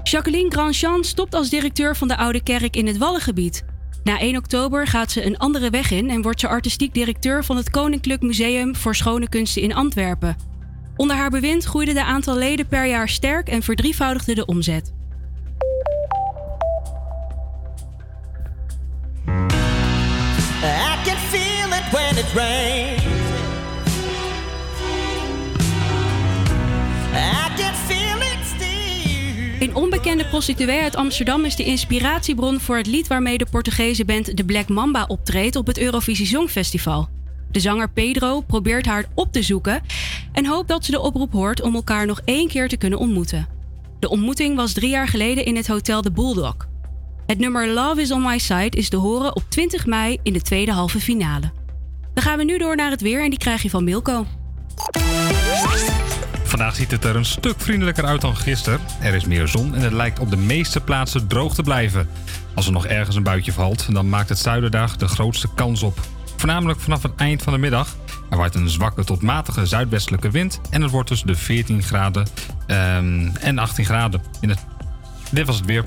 Jacqueline 0.09 0.51
Grandchamp 0.51 1.05
stopt 1.05 1.33
als 1.33 1.49
directeur 1.49 1.95
van 1.95 2.07
de 2.07 2.17
Oude 2.17 2.43
Kerk 2.43 2.75
in 2.75 2.87
het 2.87 2.97
Wallengebied. 2.97 3.63
Na 4.03 4.19
1 4.19 4.37
oktober 4.37 4.87
gaat 4.87 5.11
ze 5.11 5.25
een 5.25 5.37
andere 5.37 5.69
weg 5.69 5.91
in 5.91 6.09
en 6.09 6.21
wordt 6.21 6.39
ze 6.39 6.47
artistiek 6.47 6.93
directeur 6.93 7.45
van 7.45 7.57
het 7.57 7.69
Koninklijk 7.69 8.21
Museum 8.21 8.75
voor 8.75 8.95
Schone 8.95 9.29
Kunsten 9.29 9.61
in 9.61 9.73
Antwerpen. 9.73 10.35
Onder 10.95 11.15
haar 11.15 11.29
bewind 11.29 11.65
groeide 11.65 11.93
de 11.93 12.03
aantal 12.03 12.37
leden 12.37 12.67
per 12.67 12.85
jaar 12.85 13.09
sterk 13.09 13.47
en 13.47 13.63
verdrievoudigde 13.63 14.35
de 14.35 14.45
omzet. 14.45 14.93
I 20.63 20.97
can 21.03 21.17
feel 21.17 21.67
it 21.67 21.91
when 21.91 22.17
it 22.17 22.33
rains. 22.33 22.78
Onbekende 30.19 30.45
prostituee 30.45 30.83
uit 30.83 30.95
Amsterdam 30.95 31.45
is 31.45 31.55
de 31.55 31.63
inspiratiebron 31.63 32.59
voor 32.59 32.77
het 32.77 32.87
lied 32.87 33.07
waarmee 33.07 33.37
de 33.37 33.45
Portugese 33.51 34.05
band 34.05 34.37
The 34.37 34.43
Black 34.43 34.67
Mamba 34.67 35.05
optreedt 35.07 35.55
op 35.55 35.67
het 35.67 35.77
Eurovisie 35.77 36.25
Songfestival. 36.25 37.07
De 37.51 37.59
zanger 37.59 37.89
Pedro 37.89 38.41
probeert 38.41 38.85
haar 38.85 39.05
op 39.15 39.31
te 39.31 39.41
zoeken 39.41 39.81
en 40.31 40.45
hoopt 40.45 40.67
dat 40.67 40.85
ze 40.85 40.91
de 40.91 40.99
oproep 40.99 41.31
hoort 41.31 41.61
om 41.61 41.75
elkaar 41.75 42.05
nog 42.05 42.21
één 42.25 42.47
keer 42.47 42.67
te 42.67 42.77
kunnen 42.77 42.99
ontmoeten. 42.99 43.47
De 43.99 44.09
ontmoeting 44.09 44.55
was 44.55 44.73
drie 44.73 44.89
jaar 44.89 45.07
geleden 45.07 45.45
in 45.45 45.55
het 45.55 45.67
hotel 45.67 46.01
The 46.01 46.11
Bulldog. 46.11 46.55
Het 47.25 47.39
nummer 47.39 47.67
Love 47.67 48.01
is 48.01 48.11
on 48.11 48.21
My 48.21 48.37
Side 48.37 48.77
is 48.77 48.89
te 48.89 48.97
horen 48.97 49.35
op 49.35 49.43
20 49.49 49.85
mei 49.85 50.17
in 50.23 50.33
de 50.33 50.41
tweede 50.41 50.71
halve 50.71 50.99
finale. 50.99 51.51
Dan 52.13 52.23
gaan 52.23 52.37
we 52.37 52.43
nu 52.43 52.57
door 52.57 52.75
naar 52.75 52.91
het 52.91 53.01
weer 53.01 53.23
en 53.23 53.29
die 53.29 53.39
krijg 53.39 53.61
je 53.61 53.69
van 53.69 53.83
Milko. 53.83 54.25
Vandaag 56.49 56.75
ziet 56.75 56.91
het 56.91 57.05
er 57.05 57.15
een 57.15 57.25
stuk 57.25 57.61
vriendelijker 57.61 58.05
uit 58.05 58.21
dan 58.21 58.35
gisteren. 58.37 58.79
Er 59.01 59.13
is 59.13 59.25
meer 59.25 59.47
zon 59.47 59.75
en 59.75 59.81
het 59.81 59.93
lijkt 59.93 60.19
op 60.19 60.29
de 60.29 60.37
meeste 60.37 60.81
plaatsen 60.81 61.27
droog 61.27 61.55
te 61.55 61.63
blijven. 61.63 62.09
Als 62.55 62.65
er 62.65 62.71
nog 62.71 62.85
ergens 62.85 63.15
een 63.15 63.23
buitje 63.23 63.53
valt, 63.53 63.93
dan 63.93 64.09
maakt 64.09 64.29
het 64.29 64.37
zuiden 64.37 64.71
daar 64.71 64.97
de 64.97 65.07
grootste 65.07 65.47
kans 65.55 65.83
op. 65.83 65.99
Voornamelijk 66.35 66.79
vanaf 66.79 67.03
het 67.03 67.15
eind 67.15 67.41
van 67.41 67.53
de 67.53 67.59
middag. 67.59 67.95
Er 68.29 68.37
waait 68.37 68.55
een 68.55 68.69
zwakke 68.69 69.03
tot 69.03 69.21
matige 69.21 69.65
zuidwestelijke 69.65 70.31
wind 70.31 70.61
en 70.69 70.81
het 70.81 70.91
wordt 70.91 71.07
tussen 71.07 71.27
de 71.27 71.35
14 71.35 71.83
graden 71.83 72.27
ehm, 72.67 73.29
en 73.39 73.57
18 73.57 73.85
graden. 73.85 74.21
In 74.41 74.49
het... 74.49 74.65
Dit 75.31 75.45
was 75.45 75.55
het 75.55 75.65
weer. 75.65 75.85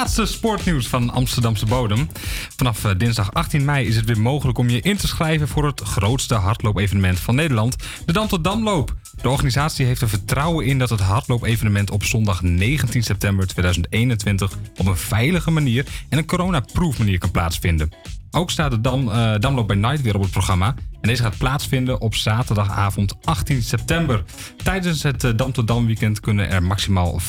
Laatste 0.00 0.26
sportnieuws 0.26 0.88
van 0.88 1.10
Amsterdamse 1.10 1.66
bodem. 1.66 2.08
Vanaf 2.56 2.84
eh, 2.84 2.90
dinsdag 2.96 3.32
18 3.32 3.64
mei 3.64 3.86
is 3.86 3.96
het 3.96 4.04
weer 4.04 4.20
mogelijk 4.20 4.58
om 4.58 4.68
je 4.68 4.80
in 4.80 4.96
te 4.96 5.06
schrijven 5.06 5.48
voor 5.48 5.66
het 5.66 5.80
grootste 5.80 6.34
hardloopevenement 6.34 7.18
van 7.20 7.34
Nederland, 7.34 7.76
de 8.06 8.12
Dam 8.12 8.28
tot 8.28 8.44
Damloop. 8.44 8.94
De 9.22 9.28
organisatie 9.28 9.86
heeft 9.86 10.00
er 10.00 10.08
vertrouwen 10.08 10.66
in 10.66 10.78
dat 10.78 10.90
het 10.90 11.00
hardloopevenement 11.00 11.90
op 11.90 12.04
zondag 12.04 12.42
19 12.42 13.02
september 13.02 13.46
2021 13.46 14.52
op 14.76 14.86
een 14.86 14.96
veilige 14.96 15.50
manier 15.50 15.86
en 16.08 16.18
een 16.18 16.26
coronaproof 16.26 16.98
manier 16.98 17.18
kan 17.18 17.30
plaatsvinden. 17.30 17.92
Ook 18.30 18.50
staat 18.50 18.70
de 18.70 18.80
Dam, 18.80 19.08
eh, 19.08 19.34
Damloop 19.38 19.68
by 19.68 19.74
Night 19.74 20.02
weer 20.02 20.14
op 20.14 20.22
het 20.22 20.30
programma. 20.30 20.74
En 21.00 21.08
deze 21.08 21.22
gaat 21.22 21.38
plaatsvinden 21.38 22.00
op 22.00 22.14
zaterdagavond 22.14 23.14
18 23.24 23.62
september. 23.62 24.24
Tijdens 24.62 25.02
het 25.02 25.24
eh, 25.24 25.30
Dam 25.36 25.52
tot 25.52 25.66
Dam 25.66 25.86
weekend 25.86 26.20
kunnen 26.20 26.50
er 26.50 26.62
maximaal 26.62 27.20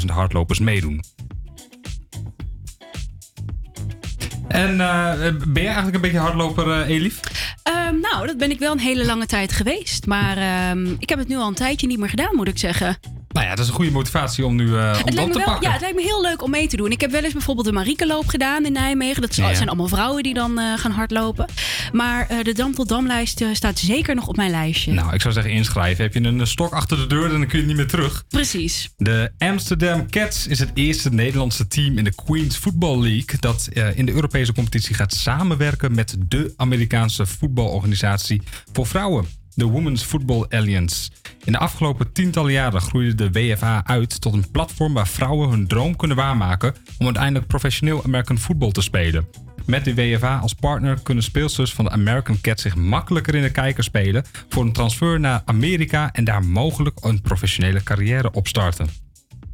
65.000 0.00 0.06
hardlopers 0.06 0.58
meedoen. 0.58 1.00
En 4.50 4.80
eh, 4.80 5.18
ben 5.46 5.62
jij 5.62 5.64
eigenlijk 5.64 5.94
een 5.94 6.00
beetje 6.00 6.18
hardloper, 6.18 6.70
eh 6.70 6.88
Elif? 6.88 7.20
Ehm, 7.62 8.00
nou, 8.00 8.26
dat 8.26 8.36
ben 8.36 8.50
ik 8.50 8.58
wel 8.58 8.72
een 8.72 8.78
hele 8.78 9.04
lange 9.04 9.26
tijd 9.26 9.52
geweest. 9.52 10.06
Maar 10.06 10.36
ehm, 10.36 10.86
ik 10.98 11.08
heb 11.08 11.18
het 11.18 11.28
nu 11.28 11.36
al 11.36 11.48
een 11.48 11.54
tijdje 11.54 11.86
niet 11.86 11.98
meer 11.98 12.08
gedaan, 12.08 12.36
moet 12.36 12.48
ik 12.48 12.58
zeggen. 12.58 12.98
Nou 13.32 13.46
ja, 13.46 13.50
dat 13.54 13.58
is 13.64 13.68
een 13.68 13.74
goede 13.76 13.90
motivatie 13.90 14.46
om 14.46 14.54
nu 14.56 14.76
eh 14.78 15.00
om 15.04 15.14
dat 15.14 15.32
te 15.32 15.38
wel, 15.38 15.46
pakken. 15.46 15.66
ja, 15.66 15.72
het 15.72 15.80
lijkt 15.80 15.96
me 15.96 16.02
heel 16.02 16.22
leuk 16.22 16.42
om 16.42 16.50
mee 16.50 16.66
te 16.68 16.76
doen. 16.76 16.90
Ik 16.90 17.00
heb 17.00 17.10
wel 17.10 17.22
eens 17.24 17.32
bijvoorbeeld 17.32 17.66
de 17.66 17.72
Mariekenloop 17.72 18.26
gedaan 18.28 18.64
in 18.66 18.72
Nijmegen. 18.72 19.20
Dat 19.22 19.36
Ja. 19.36 19.54
zijn 19.54 19.68
allemaal 19.68 19.88
vrouwen 19.88 20.22
die 20.22 20.34
dan 20.34 20.58
eh, 20.58 20.78
gaan 20.78 20.90
hardlopen. 20.90 21.46
Maar 21.92 22.26
eh, 22.28 22.44
de 22.44 22.52
Dam 22.54 22.74
tot 22.74 22.88
Damlijst 22.88 23.44
staat 23.52 23.78
zeker 23.78 24.14
nog 24.14 24.26
op 24.26 24.36
mijn 24.36 24.50
lijstje. 24.50 24.92
Nou, 24.92 25.14
ik 25.14 25.20
zou 25.20 25.34
zeggen 25.34 25.52
inschrijven. 25.52 26.04
Heb 26.04 26.14
je 26.14 26.20
een 26.20 26.46
stok 26.46 26.72
achter 26.72 26.96
de 26.96 27.06
deur, 27.06 27.28
dan 27.28 27.46
kun 27.46 27.60
je 27.60 27.66
niet 27.66 27.76
meer 27.76 27.86
terug. 27.88 28.24
Precies. 28.28 28.90
De 28.96 29.32
Amsterdam 29.38 30.10
Cats 30.10 30.46
is 30.46 30.58
het 30.58 30.70
eerste 30.74 31.10
Nederlandse 31.10 31.66
team 31.68 31.98
in 31.98 32.04
de 32.04 32.14
Queen's 32.14 32.56
Football 32.56 33.00
League 33.00 33.38
dat 33.40 33.68
in 33.94 34.06
de 34.06 34.12
Europese 34.12 34.52
competitie 34.52 34.94
gaat 34.94 35.14
samenwerken 35.14 35.94
met 35.94 36.16
de 36.28 36.52
Amerikaanse 36.56 37.26
voetbalorganisatie 37.26 38.42
voor 38.72 38.86
vrouwen, 38.86 39.24
de 39.60 39.66
Women's 39.66 40.02
Football 40.02 40.46
Alliance. 40.48 41.10
In 41.44 41.52
de 41.52 41.58
afgelopen 41.58 42.12
tientallen 42.12 42.52
jaren 42.52 42.80
groeide 42.80 43.14
de 43.14 43.30
WFA 43.30 43.86
uit 43.86 44.20
tot 44.20 44.32
een 44.32 44.50
platform 44.50 44.92
waar 44.92 45.08
vrouwen 45.08 45.48
hun 45.48 45.66
droom 45.66 45.96
kunnen 45.96 46.16
waarmaken 46.16 46.74
om 46.98 47.04
uiteindelijk 47.04 47.46
professioneel 47.46 48.04
American 48.04 48.38
football 48.38 48.70
te 48.70 48.80
spelen. 48.80 49.28
Met 49.66 49.84
de 49.84 49.94
WFA 49.94 50.38
als 50.38 50.54
partner 50.54 51.00
kunnen 51.02 51.24
speelsters 51.24 51.72
van 51.72 51.84
de 51.84 51.90
American 51.90 52.40
Cats 52.40 52.62
zich 52.62 52.74
makkelijker 52.74 53.34
in 53.34 53.42
de 53.42 53.50
kijker 53.50 53.84
spelen 53.84 54.24
voor 54.48 54.62
een 54.64 54.72
transfer 54.72 55.20
naar 55.20 55.42
Amerika 55.44 56.12
en 56.12 56.24
daar 56.24 56.44
mogelijk 56.44 56.98
een 57.04 57.20
professionele 57.20 57.82
carrière 57.82 58.32
opstarten. 58.32 58.88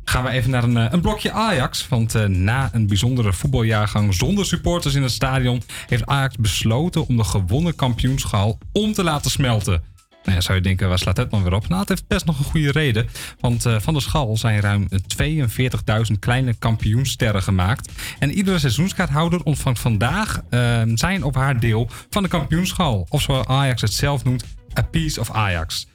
Gaan 0.04 0.24
we 0.24 0.30
even 0.30 0.50
naar 0.50 0.64
een, 0.64 0.76
eh, 0.76 0.86
een 0.90 1.00
blokje 1.00 1.32
Ajax. 1.32 1.88
Want 1.88 2.14
eh, 2.14 2.24
na 2.24 2.68
een 2.72 2.86
bijzondere 2.86 3.32
voetbaljaargang 3.32 4.14
zonder 4.14 4.46
supporters 4.46 4.94
in 4.94 5.02
het 5.02 5.12
stadion... 5.12 5.62
heeft 5.86 6.06
Ajax 6.06 6.36
besloten 6.36 7.06
om 7.06 7.16
de 7.16 7.24
gewonnen 7.24 7.74
kampioenschaal 7.74 8.58
om 8.72 8.92
te 8.92 9.02
laten 9.02 9.30
smelten. 9.30 9.94
Nou 10.26 10.38
ja, 10.38 10.44
zou 10.44 10.58
je 10.58 10.64
denken, 10.64 10.88
waar 10.88 10.98
slaat 10.98 11.16
het 11.16 11.30
dan 11.30 11.42
weer 11.42 11.54
op? 11.54 11.68
Nou, 11.68 11.80
het 11.80 11.88
heeft 11.88 12.06
best 12.06 12.24
nog 12.24 12.38
een 12.38 12.44
goede 12.44 12.70
reden. 12.70 13.08
Want 13.40 13.66
eh, 13.66 13.80
van 13.80 13.94
de 13.94 14.00
schal 14.00 14.36
zijn 14.36 14.60
ruim 14.60 14.88
42.000 14.88 16.18
kleine 16.18 16.54
kampioensterren 16.54 17.42
gemaakt. 17.42 17.92
En 18.18 18.32
iedere 18.32 18.58
seizoenskaarthouder 18.58 19.42
ontvangt 19.42 19.78
vandaag 19.78 20.42
eh, 20.50 20.82
zijn 20.94 21.22
of 21.22 21.34
haar 21.34 21.60
deel 21.60 21.88
van 22.10 22.22
de 22.22 22.28
kampioenschaal. 22.28 23.06
Of 23.08 23.22
zoals 23.22 23.46
Ajax 23.46 23.80
het 23.80 23.92
zelf 23.92 24.24
noemt, 24.24 24.44
a 24.78 24.82
piece 24.82 25.20
of 25.20 25.30
Ajax. 25.30 25.86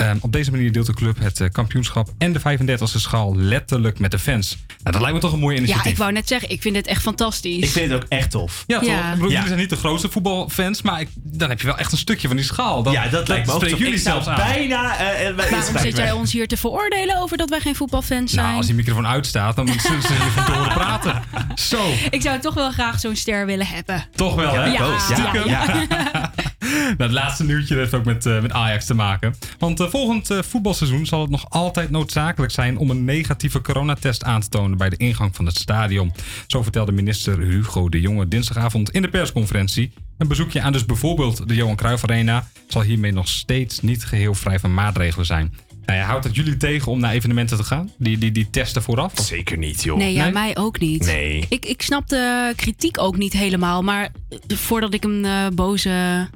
Ehm, 0.00 0.16
op 0.20 0.32
deze 0.32 0.50
manier 0.50 0.72
deelt 0.72 0.86
de 0.86 0.94
club 0.94 1.18
het 1.20 1.40
eh, 1.40 1.48
kampioenschap 1.52 2.08
en 2.18 2.32
de 2.32 2.40
35e 2.40 2.82
schaal 3.00 3.36
letterlijk 3.36 3.98
met 3.98 4.10
de 4.10 4.18
fans. 4.18 4.56
Nou, 4.68 4.92
dat 4.92 5.00
lijkt 5.00 5.14
me 5.14 5.20
toch 5.20 5.32
een 5.32 5.38
mooi 5.38 5.56
initiatief. 5.56 5.84
Ja, 5.84 5.90
ik 5.90 5.96
wou 5.96 6.12
net 6.12 6.28
zeggen, 6.28 6.50
ik 6.50 6.62
vind 6.62 6.76
het 6.76 6.86
echt 6.86 7.02
fantastisch. 7.02 7.62
Ik 7.64 7.70
vind 7.70 7.90
het 7.92 8.02
ook 8.02 8.08
echt 8.08 8.30
tof. 8.30 8.64
Ja, 8.66 8.78
toch? 8.78 8.88
Ja. 8.88 9.08
Ik 9.08 9.14
bedoel, 9.14 9.28
Ja. 9.28 9.32
Jullie 9.32 9.46
zijn 9.46 9.58
niet 9.60 9.70
de 9.70 9.76
grootste 9.76 10.08
voetbalfans, 10.10 10.82
maar 10.82 11.00
ik, 11.00 11.08
dan 11.14 11.48
heb 11.48 11.60
je 11.60 11.66
wel 11.66 11.78
echt 11.78 11.92
een 11.92 11.98
stukje 11.98 12.26
van 12.26 12.36
die 12.36 12.44
schaal. 12.46 12.82
Dan, 12.82 12.92
ja, 12.92 13.08
dat 13.08 13.28
lijkt 13.28 13.46
me 13.46 13.52
ook 13.52 13.64
tof. 13.64 13.78
jullie 13.78 13.98
zelfs 13.98 14.26
aan. 14.26 14.36
bijna... 14.36 14.98
eh, 14.98 15.28
eh, 15.28 15.36
Waarom 15.36 15.78
zit 15.78 15.96
jij 15.96 16.12
ons 16.12 16.32
hier 16.32 16.48
te 16.48 16.56
veroordelen 16.56 17.16
over 17.22 17.36
dat 17.36 17.48
wij 17.50 17.60
geen 17.60 17.74
voetbalfans 17.76 18.32
zijn? 18.32 18.44
Nou, 18.44 18.56
als 18.56 18.66
die 18.66 18.74
microfoon 18.74 19.06
uitstaat, 19.06 19.56
dan 19.56 19.66
zullen 19.66 20.02
ze 20.02 20.12
je 20.12 20.30
van 20.34 20.44
te 20.44 20.52
horen 20.52 20.72
praten. 20.82 21.22
Zo, 21.54 21.90
Ik 22.10 22.22
zou 22.22 22.40
toch 22.40 22.54
wel 22.54 22.70
graag 22.70 23.00
zo'n 23.00 23.16
ster 23.16 23.46
willen 23.46 23.66
hebben. 23.66 24.04
toch 24.14 24.34
wel 24.34 24.54
hè? 24.54 24.64
Ja, 24.64 24.96
ja. 25.46 26.29
Nou, 26.98 27.02
het 27.02 27.12
laatste 27.12 27.44
nieuwtje 27.44 27.76
heeft 27.76 27.94
ook 27.94 28.04
met, 28.04 28.26
eh, 28.26 28.42
met 28.42 28.52
Ajax 28.52 28.86
te 28.86 28.94
maken. 28.94 29.34
Want 29.58 29.80
eh, 29.80 29.88
volgend 29.88 30.30
eh, 30.30 30.42
voetbalseizoen 30.42 31.06
zal 31.06 31.20
het 31.20 31.30
nog 31.30 31.50
altijd 31.50 31.90
noodzakelijk 31.90 32.52
zijn 32.52 32.78
om 32.78 32.90
een 32.90 33.04
negatieve 33.04 33.60
coronatest 33.60 34.24
aan 34.24 34.40
te 34.40 34.48
tonen 34.48 34.78
bij 34.78 34.88
de 34.88 34.96
ingang 34.96 35.36
van 35.36 35.46
het 35.46 35.56
stadion. 35.56 36.12
Zo 36.46 36.62
vertelde 36.62 36.92
minister 36.92 37.38
Hugo 37.38 37.88
de 37.88 38.00
Jonge 38.00 38.28
dinsdagavond 38.28 38.90
in 38.90 39.02
de 39.02 39.08
persconferentie. 39.08 39.92
Een 40.18 40.28
bezoekje 40.28 40.60
aan 40.60 40.72
dus 40.72 40.84
bijvoorbeeld 40.84 41.48
de 41.48 41.54
Johan 41.54 41.76
Cruijff 41.76 42.02
Arena 42.04 42.48
zal 42.68 42.82
hiermee 42.82 43.12
nog 43.12 43.28
steeds 43.28 43.80
niet 43.80 44.04
geheel 44.04 44.34
vrij 44.34 44.58
van 44.58 44.74
maatregelen 44.74 45.26
zijn. 45.26 45.54
Nou 45.84 45.98
ja, 45.98 46.04
houdt 46.04 46.24
het 46.24 46.34
jullie 46.34 46.56
tegen 46.56 46.92
om 46.92 47.00
naar 47.00 47.12
evenementen 47.12 47.56
te 47.56 47.64
gaan? 47.64 47.90
Die, 47.98 48.18
die, 48.18 48.32
die 48.32 48.50
testen 48.50 48.82
vooraf? 48.82 49.18
Of? 49.18 49.24
Zeker 49.24 49.58
niet, 49.58 49.82
joh. 49.82 49.98
Nee, 49.98 50.12
ja, 50.12 50.30
mij 50.30 50.56
ook 50.56 50.80
niet. 50.80 51.06
Nee. 51.06 51.46
Ik, 51.48 51.64
ik 51.64 51.82
snap 51.82 52.08
de 52.08 52.52
kritiek 52.56 53.00
ook 53.00 53.16
niet 53.16 53.32
helemaal, 53.32 53.82
maar 53.82 54.12
voordat 54.46 54.94
ik 54.94 55.04
een 55.04 55.26
boze, 55.54 56.28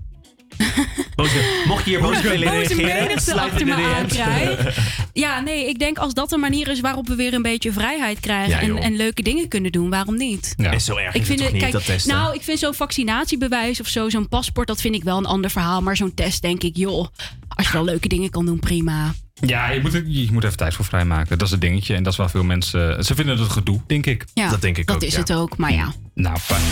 Boze, 1.14 1.62
mocht 1.66 1.84
je 1.84 1.90
hier 1.90 2.00
boos 2.00 2.20
willen 2.20 2.50
reageren, 2.50 3.20
sluit 3.20 3.50
achter 3.50 3.60
in 3.60 3.66
de 3.66 3.74
me 3.74 4.06
DM's. 4.06 4.76
Ja, 5.12 5.40
nee, 5.40 5.68
ik 5.68 5.78
denk 5.78 5.98
als 5.98 6.14
dat 6.14 6.32
een 6.32 6.40
manier 6.40 6.68
is 6.68 6.80
waarop 6.80 7.08
we 7.08 7.14
weer 7.14 7.34
een 7.34 7.42
beetje 7.42 7.72
vrijheid 7.72 8.20
krijgen 8.20 8.50
Ja, 8.50 8.60
en, 8.60 8.82
en 8.82 8.96
leuke 8.96 9.22
dingen 9.22 9.48
kunnen 9.48 9.72
doen, 9.72 9.90
waarom 9.90 10.16
niet? 10.16 10.54
En 10.56 10.80
zo 10.80 10.96
erg 10.96 11.14
Ik 11.14 11.14
is 11.14 11.18
het 11.18 11.26
vind 11.26 11.38
toch 11.38 11.46
het, 11.46 11.52
niet, 11.52 11.62
kijk, 11.62 11.72
dat 11.72 11.84
testen? 11.84 12.14
nou, 12.14 12.34
ik 12.34 12.42
vind 12.42 12.58
zo'n 12.58 12.74
vaccinatiebewijs 12.74 13.80
of 13.80 13.86
zo, 13.86 14.08
zo'n 14.08 14.28
paspoort, 14.28 14.66
dat 14.66 14.80
vind 14.80 14.94
ik 14.94 15.02
wel 15.02 15.18
een 15.18 15.26
ander 15.26 15.50
verhaal. 15.50 15.82
Maar 15.82 15.96
zo'n 15.96 16.14
test 16.14 16.42
denk 16.42 16.62
ik, 16.62 16.76
joh, 16.76 17.06
als 17.48 17.66
je 17.66 17.72
wel 17.72 17.84
leuke 17.84 18.08
dingen 18.08 18.30
kan 18.30 18.46
doen, 18.46 18.58
prima. 18.58 19.14
Ja, 19.34 19.70
je 19.70 19.80
moet, 19.80 19.92
je 20.06 20.28
moet 20.32 20.44
even 20.44 20.56
tijd 20.56 20.74
voor 20.74 20.84
vrijmaken. 20.84 21.38
Dat 21.38 21.46
is 21.46 21.52
het 21.52 21.60
dingetje. 21.60 21.94
En 21.94 22.02
dat 22.02 22.12
is 22.12 22.18
waar 22.18 22.30
veel 22.30 22.44
mensen... 22.44 23.04
Ze 23.04 23.14
vinden 23.14 23.38
het 23.38 23.48
gedoe, 23.50 23.80
denk 23.86 24.06
ik. 24.06 24.24
Ja, 24.34 24.50
Dat 24.50 24.60
denk 24.60 24.78
ik 24.78 24.86
dat 24.86 24.96
ook, 24.96 25.02
is 25.02 25.12
ja. 25.12 25.18
het 25.18 25.32
ook, 25.32 25.56
maar 25.56 25.72
ja. 25.72 25.92
Nou, 26.14 26.38
fijn. 26.38 26.62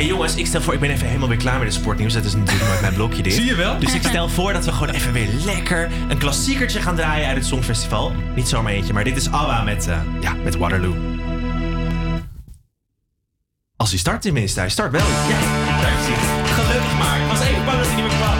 Hey 0.00 0.08
jongens, 0.08 0.34
ik 0.34 0.46
stel 0.46 0.60
voor, 0.60 0.74
ik 0.74 0.80
ben 0.80 0.90
even 0.90 1.06
helemaal 1.06 1.28
weer 1.28 1.38
klaar 1.38 1.58
met 1.58 1.68
de 1.68 1.74
sportnieuws. 1.74 2.12
Dat 2.12 2.24
is 2.24 2.34
natuurlijk 2.34 2.68
nooit 2.68 2.80
mijn 2.80 2.94
blokje 2.94 3.22
dit. 3.22 3.32
Zie 3.32 3.44
je 3.44 3.54
wel? 3.54 3.78
Dus 3.78 3.94
ik 3.94 4.02
stel 4.02 4.28
voor 4.28 4.52
dat 4.52 4.64
we 4.64 4.72
gewoon 4.72 4.94
even 4.94 5.12
weer 5.12 5.28
lekker 5.44 5.90
een 6.08 6.18
klassiekertje 6.18 6.80
gaan 6.80 6.96
draaien 6.96 7.26
uit 7.26 7.36
het 7.36 7.46
Songfestival. 7.46 8.12
Niet 8.34 8.48
zomaar 8.48 8.72
eentje, 8.72 8.92
maar 8.92 9.04
dit 9.04 9.16
is 9.16 9.30
ABBA 9.30 9.62
met, 9.62 9.88
eh, 9.88 10.00
ja, 10.20 10.34
met 10.44 10.56
Waterloo. 10.56 10.96
Als 13.76 13.90
hij 13.90 13.98
start 13.98 14.22
tenminste, 14.22 14.60
hij 14.60 14.70
start 14.70 14.92
wel. 14.92 15.06
Ja, 15.06 15.80
daar 15.80 15.92
is 16.00 16.06
hij. 16.06 16.44
Gelukkig 16.46 16.98
maar. 16.98 17.20
Ik 17.20 17.26
was 17.28 17.40
even 17.40 17.64
bang 17.64 17.78
dat 17.78 17.86
hij 17.86 17.96
niet 17.96 18.04
meer 18.04 18.16
kwam. 18.16 18.39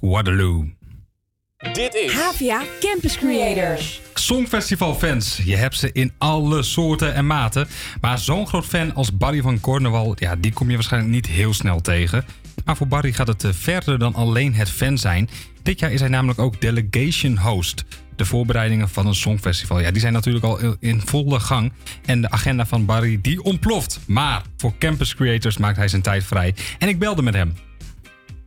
Waterloo. 0.00 0.64
Dit 1.72 1.94
is 1.94 2.12
Havia 2.12 2.62
Campus 2.80 3.18
Creators. 3.18 4.00
Songfestival-fans, 4.14 5.40
je 5.44 5.56
hebt 5.56 5.76
ze 5.76 5.92
in 5.92 6.12
alle 6.18 6.62
soorten 6.62 7.14
en 7.14 7.26
maten. 7.26 7.68
Maar 8.00 8.18
zo'n 8.18 8.46
groot 8.46 8.64
fan 8.64 8.94
als 8.94 9.16
Barry 9.16 9.40
van 9.40 9.60
Cornwall, 9.60 10.12
ja, 10.14 10.36
die 10.36 10.52
kom 10.52 10.68
je 10.68 10.74
waarschijnlijk 10.74 11.12
niet 11.12 11.26
heel 11.26 11.54
snel 11.54 11.80
tegen. 11.80 12.24
Maar 12.64 12.76
voor 12.76 12.86
Barry 12.86 13.12
gaat 13.12 13.26
het 13.26 13.44
eh, 13.44 13.50
verder 13.52 13.98
dan 13.98 14.14
alleen 14.14 14.54
het 14.54 14.70
fan 14.70 14.98
zijn. 14.98 15.28
Dit 15.62 15.78
jaar 15.78 15.92
is 15.92 16.00
hij 16.00 16.08
namelijk 16.08 16.38
ook 16.38 16.60
delegation 16.60 17.38
host. 17.38 17.84
De 18.16 18.24
voorbereidingen 18.24 18.88
van 18.88 19.06
een 19.06 19.14
songfestival, 19.14 19.80
ja, 19.80 19.90
die 19.90 20.00
zijn 20.00 20.12
natuurlijk 20.12 20.44
al 20.44 20.76
in 20.80 21.00
volle 21.00 21.40
gang. 21.40 21.72
En 22.04 22.20
de 22.20 22.30
agenda 22.30 22.66
van 22.66 22.84
Barry, 22.84 23.18
die 23.22 23.42
ontploft. 23.42 24.00
Maar 24.06 24.42
voor 24.56 24.72
Campus 24.78 25.14
Creators 25.14 25.56
maakt 25.56 25.76
hij 25.76 25.88
zijn 25.88 26.02
tijd 26.02 26.24
vrij. 26.24 26.54
En 26.78 26.88
ik 26.88 26.98
belde 26.98 27.22
met 27.22 27.34
hem. 27.34 27.54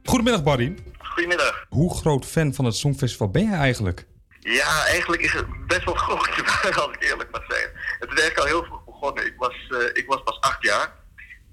Goedemiddag 0.03 0.43
Barry. 0.43 0.73
Goedemiddag. 1.11 1.65
Hoe 1.69 1.95
groot 1.95 2.25
fan 2.25 2.53
van 2.53 2.65
het 2.65 2.75
Songfestival 2.75 3.29
ben 3.29 3.49
jij 3.49 3.57
eigenlijk? 3.57 4.05
Ja, 4.39 4.85
eigenlijk 4.85 5.21
is 5.21 5.33
het 5.33 5.67
best 5.67 5.83
wel 5.83 5.93
groot, 6.03 6.75
als 6.75 6.95
ik 6.95 7.03
eerlijk 7.03 7.31
mag 7.31 7.43
zijn. 7.47 7.69
Het 7.99 8.11
is 8.11 8.19
eigenlijk 8.19 8.37
al 8.37 8.45
heel 8.45 8.63
vroeg 8.63 8.85
begonnen. 8.85 9.25
Ik 9.25 9.33
was, 9.37 9.67
eh, 9.69 9.85
ik 9.93 10.03
was 10.07 10.23
pas 10.23 10.39
acht 10.39 10.63
jaar 10.63 10.93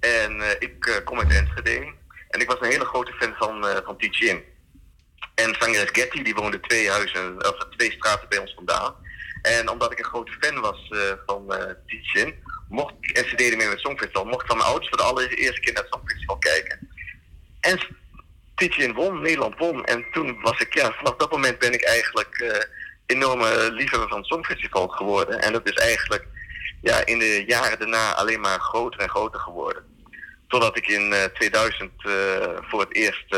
en 0.00 0.40
eh, 0.40 0.50
ik 0.58 0.86
eh, 0.86 1.04
kom 1.04 1.18
uit 1.18 1.32
Enschede. 1.32 1.92
En 2.28 2.40
ik 2.40 2.46
was 2.46 2.60
een 2.60 2.70
hele 2.70 2.84
grote 2.84 3.12
fan 3.12 3.34
van, 3.38 3.82
van 3.84 3.96
Tietjen. 3.96 4.42
En 5.34 5.56
zangeres 5.58 5.90
Getty, 5.92 6.22
die 6.22 6.34
woonde 6.34 6.60
twee 6.60 6.90
huizen, 6.90 7.36
of 7.46 7.66
twee 7.76 7.92
straten 7.92 8.28
bij 8.28 8.38
ons 8.38 8.54
vandaan. 8.54 8.94
En 9.42 9.70
omdat 9.70 9.92
ik 9.92 9.98
een 9.98 10.04
grote 10.04 10.32
fan 10.40 10.60
was 10.60 10.92
van 11.26 11.54
Tietjen, 11.86 12.34
mocht 12.68 12.94
ik, 13.00 13.16
en 13.16 13.28
ze 13.28 13.36
deden 13.36 13.58
mee 13.58 13.66
met 13.66 13.76
het 13.76 13.86
Songfestival, 13.86 14.24
mocht 14.24 14.40
ik 14.40 14.46
van 14.46 14.56
mijn 14.56 14.68
ouders 14.68 14.88
voor 14.88 14.98
de 14.98 15.04
allereerste 15.04 15.60
keer 15.60 15.72
naar 15.72 15.82
het 15.82 15.92
Songfestival 15.92 16.38
kijken. 16.38 16.88
En 17.60 17.78
Tietjen 18.58 18.94
won, 18.94 19.22
Nederland 19.22 19.58
won. 19.58 19.84
En 19.84 20.04
toen 20.12 20.40
was 20.40 20.60
ik, 20.60 20.74
ja, 20.74 20.92
vanaf 20.92 21.16
dat 21.16 21.30
moment 21.30 21.58
ben 21.58 21.72
ik 21.72 21.84
eigenlijk 21.84 22.34
eh, 22.34 22.64
enorme 23.06 23.72
liefhebber 23.72 24.08
van 24.08 24.18
het 24.18 24.26
Songfestival 24.26 24.88
geworden. 24.88 25.40
En 25.40 25.52
dat 25.52 25.66
is 25.68 25.74
eigenlijk 25.74 26.26
ja, 26.82 27.06
in 27.06 27.18
de 27.18 27.44
jaren 27.46 27.78
daarna 27.78 28.14
alleen 28.14 28.40
maar 28.40 28.60
groter 28.60 29.00
en 29.00 29.08
groter 29.08 29.40
geworden. 29.40 29.82
Totdat 30.48 30.76
ik 30.76 30.86
in 30.86 31.12
eh, 31.12 31.24
2000 31.24 31.90
eh, 31.96 32.12
voor 32.60 32.80
het 32.80 32.94
eerst 32.94 33.36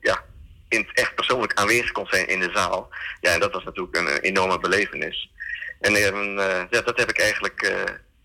ja, 0.00 0.24
in 0.68 0.88
echt 0.92 1.14
persoonlijk 1.14 1.54
aanwezig 1.54 1.92
kon 1.92 2.06
zijn 2.06 2.28
in 2.28 2.40
de 2.40 2.50
zaal. 2.52 2.88
Ja, 3.20 3.32
en 3.32 3.40
dat 3.40 3.52
was 3.52 3.64
natuurlijk 3.64 3.96
een, 3.96 4.18
enorme 4.18 4.58
belevenis. 4.58 5.30
En 5.80 5.92
ja, 6.70 6.80
dat 6.80 6.98
heb 6.98 7.10
ik 7.10 7.18
eigenlijk 7.18 7.74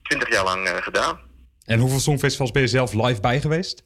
twintig 0.02 0.32
jaar 0.32 0.44
lang 0.44 0.70
gedaan. 0.82 1.20
En 1.66 1.80
hoeveel 1.80 2.00
songfestivals 2.00 2.52
ben 2.52 2.62
je 2.62 2.68
zelf 2.68 2.94
live 2.94 3.22
bij 3.22 3.42
geweest? 3.42 3.84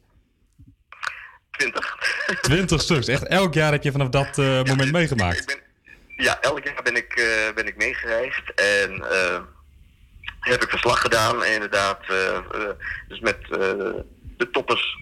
20. 1.56 1.96
20 2.26 2.80
stuks. 2.80 3.08
Echt 3.08 3.26
elk 3.26 3.54
jaar 3.54 3.72
heb 3.72 3.82
je 3.82 3.92
vanaf 3.92 4.08
dat 4.08 4.38
eh, 4.38 4.62
moment 4.62 4.92
meegemaakt. 4.92 5.60
Ja, 6.16 6.40
elk 6.40 6.64
jaar 6.64 6.82
ben 6.82 6.96
ik, 6.96 7.12
eh, 7.12 7.54
ben 7.54 7.66
ik 7.66 7.76
meegereisd 7.76 8.50
en 8.54 9.10
eh, 9.10 9.40
heb 10.40 10.62
ik 10.62 10.70
verslag 10.70 11.00
gedaan. 11.00 11.44
En 11.44 11.52
inderdaad, 11.52 12.06
dus 13.08 13.20
met 13.20 13.36
de 14.36 14.50
toppers 14.52 14.96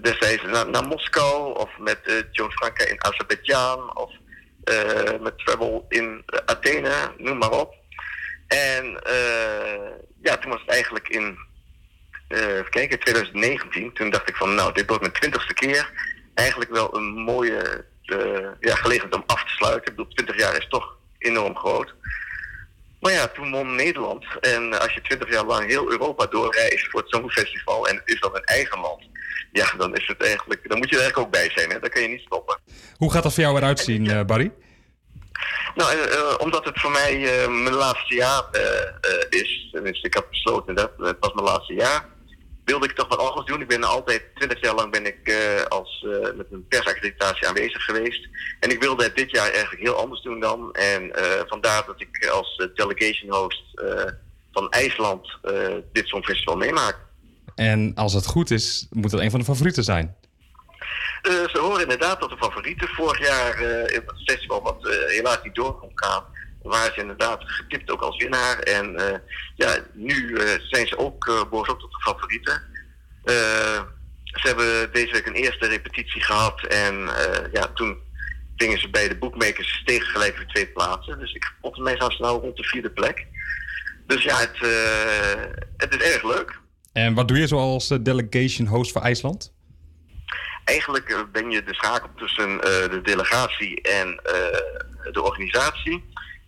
destijds 0.00 0.42
naar, 0.42 0.70
naar 0.70 0.86
Moskou 0.86 1.56
of 1.56 1.70
met 1.78 2.24
Joan 2.30 2.52
Franca 2.52 2.84
in 2.84 3.04
Azerbeidzjan 3.04 3.96
of 3.96 4.10
met 5.20 5.38
Travel 5.38 5.86
in 5.88 6.22
Athene, 6.46 7.12
noem 7.16 7.38
maar 7.38 7.50
op. 7.50 7.74
En 8.46 9.00
ja, 10.22 10.36
toen 10.36 10.50
was 10.50 10.60
het 10.60 10.70
eigenlijk 10.70 11.08
in, 11.08 11.38
eh 12.28 12.56
even 12.56 12.70
kijken, 12.70 12.98
2019. 12.98 13.92
Toen 13.92 14.10
dacht 14.10 14.28
ik 14.28 14.36
van, 14.36 14.54
nou, 14.54 14.72
dit 14.72 14.86
wordt 14.86 15.02
mijn 15.02 15.14
twintigste 15.14 15.54
keer. 15.54 15.90
Eigenlijk 16.34 16.70
wel 16.70 16.96
een 16.96 17.12
mooie 17.12 17.84
eh, 18.04 18.48
ja, 18.60 18.74
gelegenheid 18.74 19.14
om 19.14 19.22
af 19.26 19.44
te 19.44 19.50
sluiten. 19.50 19.90
Ik 19.90 19.96
bedoel, 19.96 20.12
20 20.12 20.38
jaar 20.38 20.56
is 20.56 20.68
toch 20.68 20.96
enorm 21.18 21.56
groot. 21.56 21.94
Maar 23.00 23.12
ja, 23.12 23.28
toen 23.28 23.50
won 23.50 23.74
Nederland. 23.74 24.24
En 24.40 24.80
als 24.80 24.94
je 24.94 25.00
20 25.00 25.30
jaar 25.30 25.44
lang 25.44 25.66
heel 25.66 25.90
Europa 25.90 26.26
doorreist 26.26 26.90
voor 26.90 27.00
het 27.00 27.08
Songfestival 27.08 27.88
en 27.88 27.96
het 27.96 28.08
is 28.08 28.20
dan 28.20 28.36
een 28.36 28.44
eigen 28.44 28.80
land. 28.80 29.02
Ja, 29.52 29.72
dan 29.76 29.94
is 29.94 30.06
het 30.06 30.22
eigenlijk, 30.22 30.68
dan 30.68 30.78
moet 30.78 30.88
je 30.88 30.96
er 30.96 31.02
eigenlijk 31.02 31.26
ook 31.26 31.40
bij 31.40 31.50
zijn. 31.54 31.70
Hè? 31.70 31.78
Dan 31.78 31.90
kan 31.90 32.02
je 32.02 32.08
niet 32.08 32.26
stoppen. 32.26 32.58
Hoe 32.96 33.12
gaat 33.12 33.22
dat 33.22 33.34
voor 33.34 33.42
jou 33.42 33.56
eruit 33.56 33.80
zien, 33.80 34.10
eh, 34.10 34.24
Barry? 34.24 34.52
Nou, 35.74 35.98
eh, 35.98 36.34
omdat 36.38 36.64
het 36.64 36.80
voor 36.80 36.90
mij 36.90 37.18
mijn 37.48 37.74
laatste 37.74 38.14
jaar 38.14 38.44
is. 39.28 39.68
Tenminste, 39.72 40.06
ik 40.06 40.14
heb 40.14 40.26
besloten 40.30 40.74
dat 40.74 40.90
het 40.98 41.16
was 41.20 41.32
mijn 41.32 41.46
laatste 41.46 41.74
jaar. 41.74 42.13
Wilde 42.64 42.86
ik 42.86 42.92
toch 42.92 43.08
wat 43.08 43.18
anders 43.18 43.46
doen. 43.46 43.60
Ik 43.60 43.68
ben 43.68 43.84
altijd, 43.84 44.22
20 44.34 44.60
jaar 44.60 44.74
lang 44.74 44.90
ben 44.90 45.06
ik 45.06 45.18
eh, 45.28 45.64
als, 45.68 46.06
eh, 46.08 46.36
met 46.36 46.46
een 46.50 46.66
persaccreditatie 46.68 47.48
aanwezig 47.48 47.84
geweest. 47.84 48.28
En 48.60 48.70
ik 48.70 48.80
wilde 48.80 49.02
het 49.02 49.16
dit 49.16 49.30
jaar 49.30 49.50
eigenlijk 49.50 49.82
heel 49.82 49.94
anders 49.96 50.22
doen 50.22 50.40
dan. 50.40 50.72
En 50.72 51.14
eh, 51.14 51.40
vandaar 51.46 51.86
dat 51.86 52.00
ik 52.00 52.26
als 52.26 52.68
delegation 52.74 53.34
host 53.34 53.62
van 54.52 54.70
IJsland 54.70 55.38
dit 55.92 56.08
Songfestival 56.08 56.56
meemaak. 56.56 56.96
En 57.54 57.92
als 57.94 58.12
het 58.12 58.26
goed 58.26 58.50
is, 58.50 58.86
moet 58.90 59.10
dat 59.10 59.20
een 59.20 59.30
van 59.30 59.38
de 59.40 59.46
favorieten 59.46 59.84
zijn. 59.84 60.16
Ze 61.22 61.58
horen 61.60 61.82
inderdaad 61.82 62.20
tot 62.20 62.30
de 62.30 62.36
favorieten. 62.36 62.88
Vorig 62.88 63.26
jaar 63.26 63.60
in 63.92 64.02
het 64.06 64.22
festival, 64.24 64.62
wat 64.62 64.76
helaas 65.06 65.38
niet 65.42 65.54
door 65.54 65.78
kon 65.78 65.90
gaan, 65.94 66.24
waren 66.64 66.94
ze 66.94 67.00
inderdaad 67.00 67.42
getipt 67.44 67.90
ook 67.90 68.00
als 68.00 68.16
winnaar. 68.16 68.58
En 68.58 68.96
eh, 68.96 69.18
ja, 69.54 69.78
nu 69.92 70.36
eh, 70.36 70.60
zijn 70.60 70.86
ze 70.86 70.98
ook, 70.98 71.26
uh, 71.26 71.42
behoren 71.50 71.70
ook 71.72 71.80
tot 71.80 71.92
de 71.92 72.00
favorieten. 72.00 72.62
Eh, 73.24 73.82
ze 74.24 74.46
hebben 74.48 74.92
deze 74.92 75.12
week 75.12 75.26
een 75.26 75.34
eerste 75.34 75.66
repetitie 75.66 76.22
gehad 76.22 76.66
en 76.66 77.08
eh, 77.08 77.52
ja, 77.52 77.66
toen 77.66 77.98
gingen 78.56 78.78
ze 78.78 78.90
bij 78.90 79.08
de 79.08 79.16
bookmakers 79.16 79.82
tegengelijk 79.84 80.36
voor 80.36 80.46
twee 80.46 80.66
plaatsen. 80.66 81.18
Dus 81.18 81.32
ik, 81.32 81.52
volgens 81.60 81.82
mij 81.82 81.94
staan 81.94 82.10
ze 82.10 82.22
nou 82.22 82.40
rond 82.40 82.56
de 82.56 82.64
vierde 82.64 82.90
plek. 82.90 83.26
Dus 84.06 84.22
ja, 84.22 84.38
het, 84.38 84.62
eh, 84.62 85.42
het 85.76 85.94
is 85.94 86.12
erg 86.12 86.22
leuk. 86.22 86.60
En 86.92 87.14
wat 87.14 87.28
doe 87.28 87.38
je 87.38 87.46
zoals 87.46 87.90
eh, 87.90 87.98
delegation 88.00 88.66
host 88.66 88.92
voor 88.92 89.02
IJsland? 89.02 89.52
eigenlijk 90.64 91.08
eh, 91.08 91.18
ben 91.32 91.50
je 91.50 91.62
de 91.62 91.74
schakel 91.74 92.08
tussen 92.16 92.50
eh, 92.60 92.90
de 92.90 93.00
delegatie 93.02 93.80
en 93.82 94.20
eh, 94.22 95.12
de 95.12 95.22
organisatie. 95.22 96.04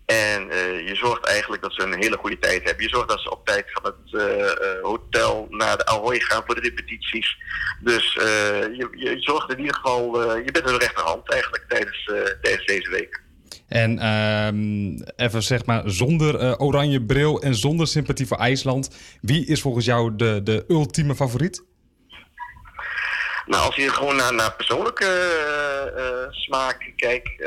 En 0.07 0.49
eh, 0.49 0.87
je 0.87 0.95
zorgt 0.95 1.25
eigenlijk 1.25 1.61
dat 1.61 1.73
ze 1.73 1.81
een 1.81 2.01
hele 2.01 2.17
goede 2.17 2.39
tijd 2.39 2.63
hebben. 2.63 2.83
Je 2.83 2.89
zorgt 2.89 3.09
dat 3.09 3.19
ze 3.19 3.31
op 3.31 3.45
tijd 3.45 3.65
van 3.71 3.83
het 3.83 4.21
eh, 4.21 4.51
eh, 4.51 4.81
hotel 4.81 5.47
naar 5.49 5.77
de 5.77 5.85
Ahoy 5.85 6.19
gaan 6.19 6.43
voor 6.45 6.55
de 6.55 6.61
repetities. 6.61 7.37
Dus 7.79 8.13
je, 8.13 8.87
je 8.91 9.15
zorgt 9.19 9.51
in 9.51 9.59
ieder 9.59 9.75
geval, 9.75 10.21
je 10.37 10.51
bent 10.51 10.65
hun 10.65 10.77
rechterhand 10.77 11.31
eigenlijk 11.31 11.65
tijdens, 11.67 12.11
tijdens 12.41 12.65
deze 12.65 12.89
week. 12.89 13.21
En 13.67 13.99
ehm, 13.99 15.21
even 15.25 15.43
zeg 15.43 15.65
maar, 15.65 15.81
zonder 15.85 16.59
oranje 16.59 17.01
bril 17.01 17.41
en 17.41 17.55
zonder 17.55 17.87
sympathie 17.87 18.27
voor 18.27 18.37
IJsland. 18.37 18.95
Wie 19.21 19.45
is 19.45 19.61
volgens 19.61 19.85
jou 19.85 20.15
de, 20.15 20.43
de 20.43 20.65
ultieme 20.67 21.15
favoriet? 21.15 21.63
Nou, 23.45 23.65
als 23.65 23.75
je 23.75 23.89
gewoon 23.89 24.15
naar, 24.15 24.33
naar 24.33 24.53
persoonlijke 24.53 26.29
smaak 26.31 26.91
kijkt, 26.95 27.41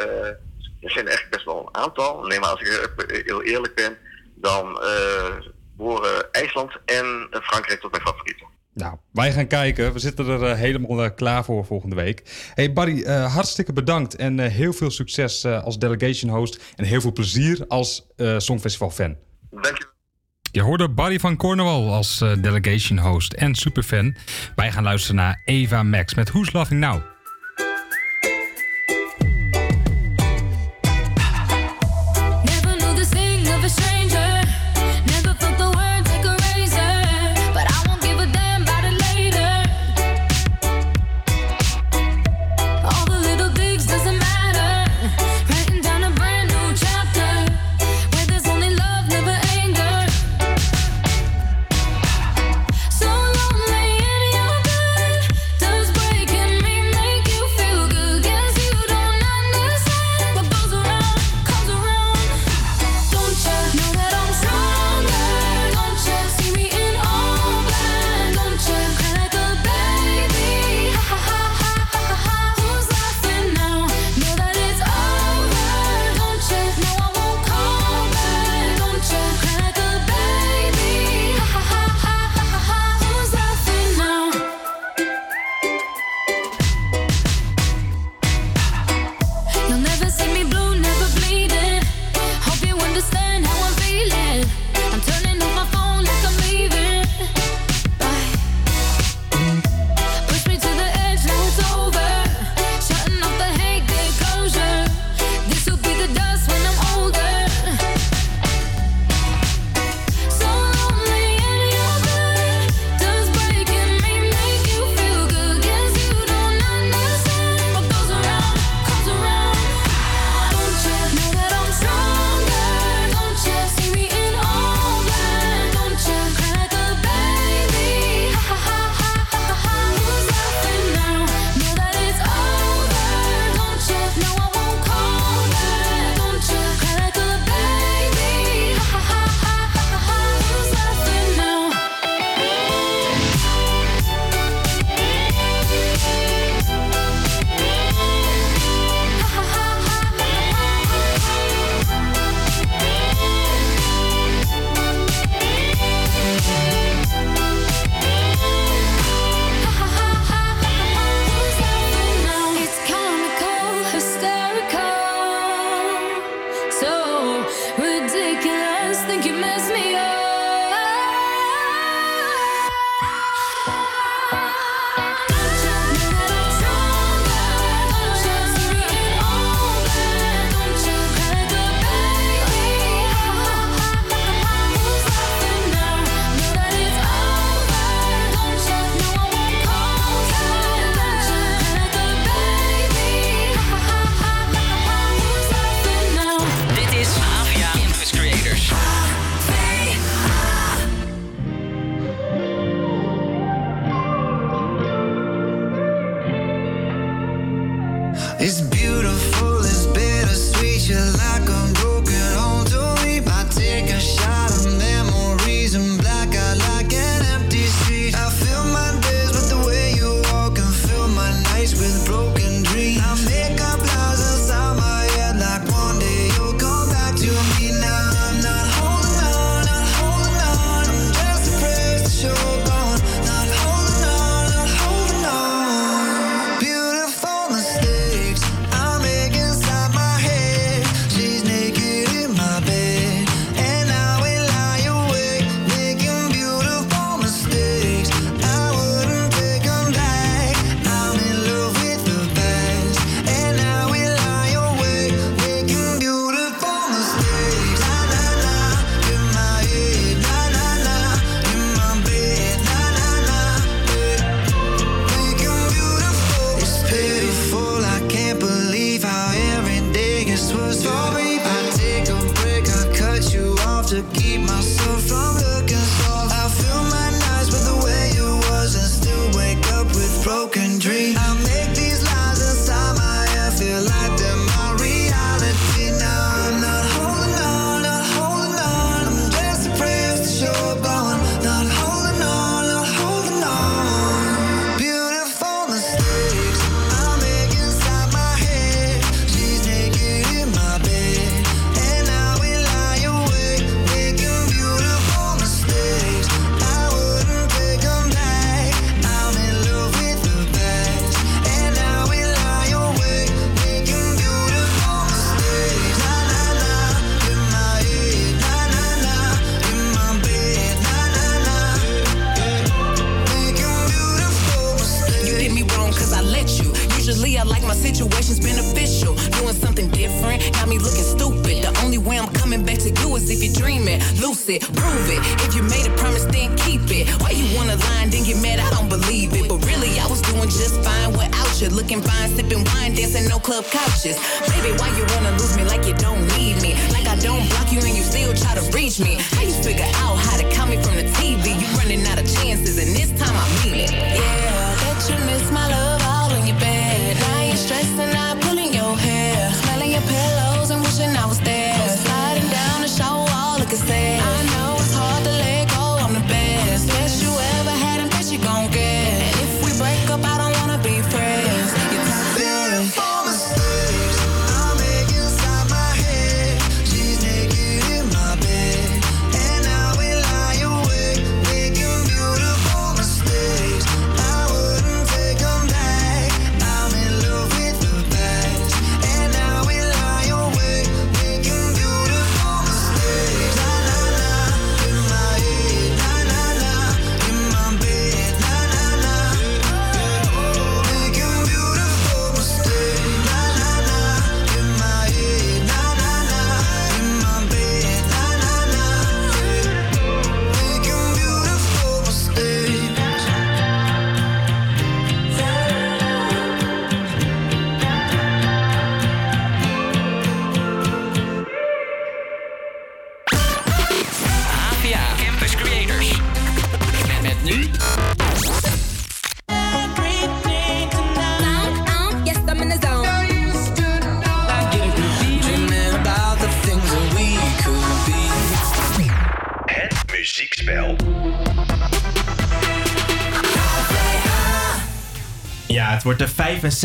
er 0.81 0.91
zijn 0.91 1.07
er 1.07 1.13
echt 1.13 1.31
best 1.31 1.45
wel 1.45 1.59
een 1.61 1.83
aantal. 1.83 2.23
Nee, 2.23 2.41
maar 2.41 2.49
als 2.49 2.61
ik 2.61 2.67
eh, 2.67 3.25
heel 3.25 3.43
eerlijk 3.43 3.75
ben, 3.75 3.97
dan 4.35 4.81
eh 4.81 5.35
behoren 5.77 6.33
IJsland 6.33 6.73
en 6.85 7.27
eh, 7.31 7.41
Frankrijk 7.41 7.81
tot 7.81 7.91
mijn 7.91 8.03
favorieten. 8.03 8.47
Nou, 8.75 8.97
wij 9.13 9.33
gaan 9.33 9.47
kijken. 9.47 9.93
We 9.93 9.99
zitten 9.99 10.27
er 10.29 10.57
helemaal 10.57 11.15
klaar 11.15 11.45
voor 11.45 11.65
volgende 11.65 11.97
week. 11.97 12.51
Hey 12.55 12.73
Barry, 12.73 13.03
eh, 13.03 13.35
hartstikke 13.35 13.73
bedankt 13.73 14.17
en 14.17 14.41
eh, 14.41 14.51
heel 14.51 14.73
veel 14.73 14.91
succes 14.91 15.45
eh, 15.45 15.65
als 15.65 15.79
delegation 15.79 16.31
host. 16.31 16.61
En 16.77 16.85
heel 16.85 17.01
veel 17.01 17.13
plezier 17.13 17.65
als 17.69 18.07
eh, 18.17 18.39
Songfestival 18.39 18.91
fan. 18.91 19.17
Dank 19.51 19.79
je. 19.79 19.89
Je 20.53 20.63
hoorde 20.63 20.89
Barry 20.89 21.19
van 21.19 21.37
Cornwall 21.37 21.89
als 21.89 22.19
delegation 22.19 22.99
host 22.99 23.33
en 23.33 23.55
superfan. 23.55 24.17
Wij 24.57 24.73
gaan 24.73 24.83
luisteren 24.83 25.17
naar 25.17 25.43
Eva 25.45 25.83
Max 25.83 26.15
met 26.15 26.31
Who's 26.31 26.53
Laughing 26.53 26.81
Now. 26.81 27.10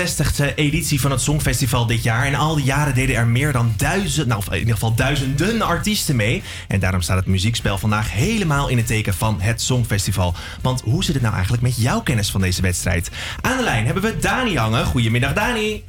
66e 0.02 0.56
editie 0.56 1.02
van 1.02 1.12
het 1.12 1.22
Songfestival 1.22 1.86
dit 1.86 2.04
jaar. 2.04 2.26
En 2.26 2.36
al 2.36 2.56
die 2.56 2.66
jaren 2.66 2.94
deden 2.94 3.16
er 3.16 3.28
meer 3.28 3.52
dan 3.52 3.74
duizend, 3.78 4.28
nou 4.28 4.44
in 4.50 4.58
ieder 4.58 4.74
geval 4.74 4.96
duizenden 4.96 5.62
artiesten 5.62 6.16
mee. 6.16 6.44
En 6.68 6.80
daarom 6.80 7.02
staat 7.02 7.18
het 7.18 7.26
muziekspel 7.26 7.78
vandaag 7.78 8.12
helemaal 8.12 8.68
in 8.68 8.78
het 8.78 8.88
teken 8.88 9.14
van 9.14 9.42
het 9.42 9.62
Songfestival. 9.62 10.34
Want 10.62 10.82
hoe 10.82 11.04
zit 11.04 11.14
het 11.14 11.24
nou 11.24 11.34
eigenlijk 11.34 11.64
met 11.64 11.82
jouw 11.82 12.02
kennis 12.02 12.32
van 12.32 12.42
deze 12.42 12.62
wedstrijd? 12.62 13.12
Aan 13.42 13.58
de 13.58 13.64
lijn 13.64 13.86
hebben 13.86 14.04
we 14.04 14.18
Dani 14.18 14.58
hangen. 14.58 14.86
Goedemiddag 14.86 15.34
Dani. 15.34 15.84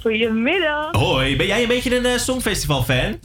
Goedemiddag. 0.00 0.92
Hoi, 0.92 1.36
ben 1.36 1.46
jij 1.46 1.62
een 1.62 1.68
beetje 1.68 1.96
een 1.96 2.06
eh, 2.06 2.18
Songfestival-fan? 2.18 3.18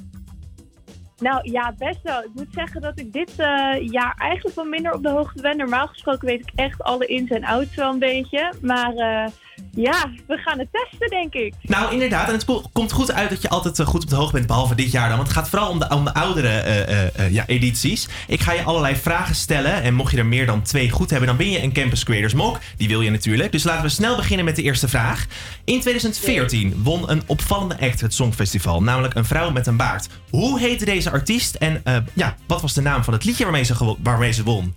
Nou 1.17 1.51
ja, 1.51 1.73
best 1.77 1.99
wel. 2.03 2.23
Ik 2.23 2.29
moet 2.33 2.53
zeggen 2.53 2.81
dat 2.81 2.99
ik 2.99 3.13
dit 3.13 3.29
eh, 3.37 3.89
jaar 3.89 4.15
eigenlijk 4.17 4.55
wel 4.55 4.65
minder 4.65 4.93
op 4.93 5.03
de 5.03 5.09
hoogte 5.09 5.41
ben. 5.41 5.57
Normaal 5.57 5.87
gesproken 5.87 6.27
weet 6.27 6.39
ik 6.39 6.51
echt 6.55 6.81
alle 6.81 7.05
ins 7.05 7.29
en 7.29 7.43
outs 7.43 7.75
wel 7.75 7.91
een 7.91 7.99
beetje. 7.99 8.53
Maar 8.61 8.93
eh, 8.93 9.31
ja, 9.75 10.09
we 10.27 10.37
gaan 10.37 10.59
het 10.59 10.67
testen, 10.71 11.09
denk 11.09 11.33
ik. 11.33 11.53
Nou, 11.61 11.91
inderdaad. 11.91 12.27
En 12.27 12.33
het 12.33 12.45
komt 12.73 12.91
goed 12.91 13.13
uit 13.13 13.29
dat 13.29 13.41
je 13.41 13.49
altijd 13.49 13.79
eh, 13.79 13.85
goed 13.85 14.03
op 14.03 14.09
de 14.09 14.15
hoogte 14.15 14.33
bent, 14.33 14.47
behalve 14.47 14.75
dit 14.75 14.91
jaar 14.91 15.07
dan. 15.07 15.17
Want 15.17 15.27
het 15.27 15.37
gaat 15.37 15.49
vooral 15.49 15.69
om 15.69 15.79
de, 15.79 15.89
om 15.89 16.03
de 16.05 16.13
oudere 16.13 16.47
eh, 16.47 17.25
eh, 17.25 17.31
ja, 17.31 17.47
edities. 17.47 18.07
Ik 18.27 18.41
ga 18.41 18.51
je 18.51 18.63
allerlei 18.63 18.95
vragen 18.95 19.35
stellen. 19.35 19.81
En 19.81 19.93
mocht 19.93 20.11
je 20.11 20.17
er 20.17 20.25
meer 20.25 20.45
dan 20.45 20.61
twee 20.61 20.89
goed 20.89 21.09
hebben, 21.09 21.27
dan 21.27 21.37
ben 21.37 21.49
je 21.49 21.61
een 21.61 21.73
Campus 21.73 22.03
Creators 22.03 22.33
Mok. 22.33 22.59
Die 22.77 22.87
wil 22.87 23.01
je 23.01 23.09
natuurlijk. 23.09 23.51
Dus 23.51 23.63
laten 23.63 23.83
we 23.83 23.89
snel 23.89 24.15
beginnen 24.15 24.45
met 24.45 24.55
de 24.55 24.61
eerste 24.61 24.87
vraag. 24.87 25.25
In 25.63 25.79
2014 25.79 26.83
won 26.83 27.09
een 27.09 27.21
opvallende 27.25 27.79
act 27.79 28.01
het 28.01 28.13
Songfestival. 28.13 28.83
Namelijk 28.83 29.15
een 29.15 29.25
vrouw 29.25 29.51
met 29.51 29.67
een 29.67 29.77
baard. 29.77 30.07
Hoe 30.29 30.59
heette 30.59 30.85
deze 30.85 31.11
artiest? 31.11 31.55
En 31.55 31.83
ja, 32.13 32.35
wat 32.47 32.61
was 32.61 32.73
de 32.73 32.81
naam 32.81 33.03
van 33.03 33.13
het 33.13 33.25
liedje 33.25 33.43
waarmee 33.43 33.63
ze, 33.63 33.95
waarmee 34.03 34.31
ze 34.31 34.43
won? 34.43 34.73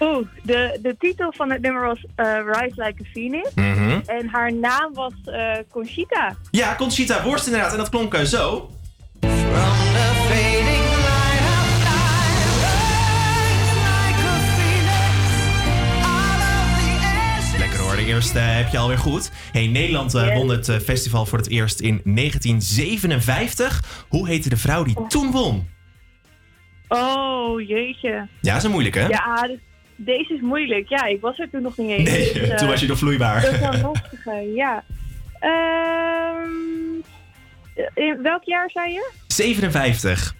Oeh, 0.00 0.26
de, 0.42 0.78
de 0.82 0.96
titel 0.98 1.32
van 1.36 1.50
het 1.50 1.60
nummer 1.60 1.82
was 1.82 2.04
eh, 2.14 2.38
Rise 2.46 2.82
Like 2.82 3.02
a 3.02 3.06
Phoenix. 3.12 3.54
Mhm. 3.54 4.00
En 4.06 4.28
haar 4.28 4.52
naam 4.52 4.94
was 4.94 5.12
eh, 5.24 5.52
Conchita. 5.70 6.36
Ja, 6.50 6.74
Conchita 6.74 7.22
Worst 7.22 7.46
inderdaad. 7.46 7.72
En 7.72 7.78
dat 7.78 7.88
klonk 7.88 8.14
eh, 8.14 8.22
zo. 8.24 8.70
Lekker 17.58 17.78
hoor, 17.80 17.96
de 17.96 18.04
eerste 18.04 18.38
heb 18.38 18.68
je 18.68 18.78
alweer 18.78 18.98
goed. 18.98 19.30
Hey, 19.52 19.66
Nederland 19.66 20.12
won 20.12 20.48
het 20.48 20.70
festival 20.84 21.26
voor 21.26 21.38
het 21.38 21.48
eerst 21.48 21.80
in 21.80 22.00
1957. 22.04 24.04
Hoe 24.08 24.28
heette 24.28 24.48
de 24.48 24.56
vrouw 24.56 24.82
die 24.84 24.96
toen 25.08 25.30
won? 25.30 25.68
Oh, 26.88 27.60
jeetje. 27.68 28.28
Ja, 28.40 28.56
is 28.56 28.62
een 28.62 28.70
moeilijke. 28.70 29.06
Ja, 29.08 29.34
d- 29.34 29.58
deze 30.04 30.34
is 30.34 30.40
moeilijk. 30.40 30.88
Ja, 30.88 31.04
ik 31.04 31.20
was 31.20 31.38
er 31.38 31.50
toen 31.50 31.62
nog 31.62 31.76
niet 31.76 31.90
eens. 31.90 32.10
Nee, 32.10 32.32
dus, 32.32 32.48
toen 32.58 32.68
was 32.68 32.80
je 32.80 32.86
nog 32.86 32.98
vloeibaar. 32.98 33.42
Dat 33.42 33.52
is 33.52 33.58
wel 33.58 33.72
lastig, 33.80 34.54
ja. 34.54 34.84
Ehm, 35.40 36.50
in 37.94 38.22
welk 38.22 38.44
jaar 38.44 38.70
zei 38.70 38.92
je? 38.92 39.10
57. 39.26 40.34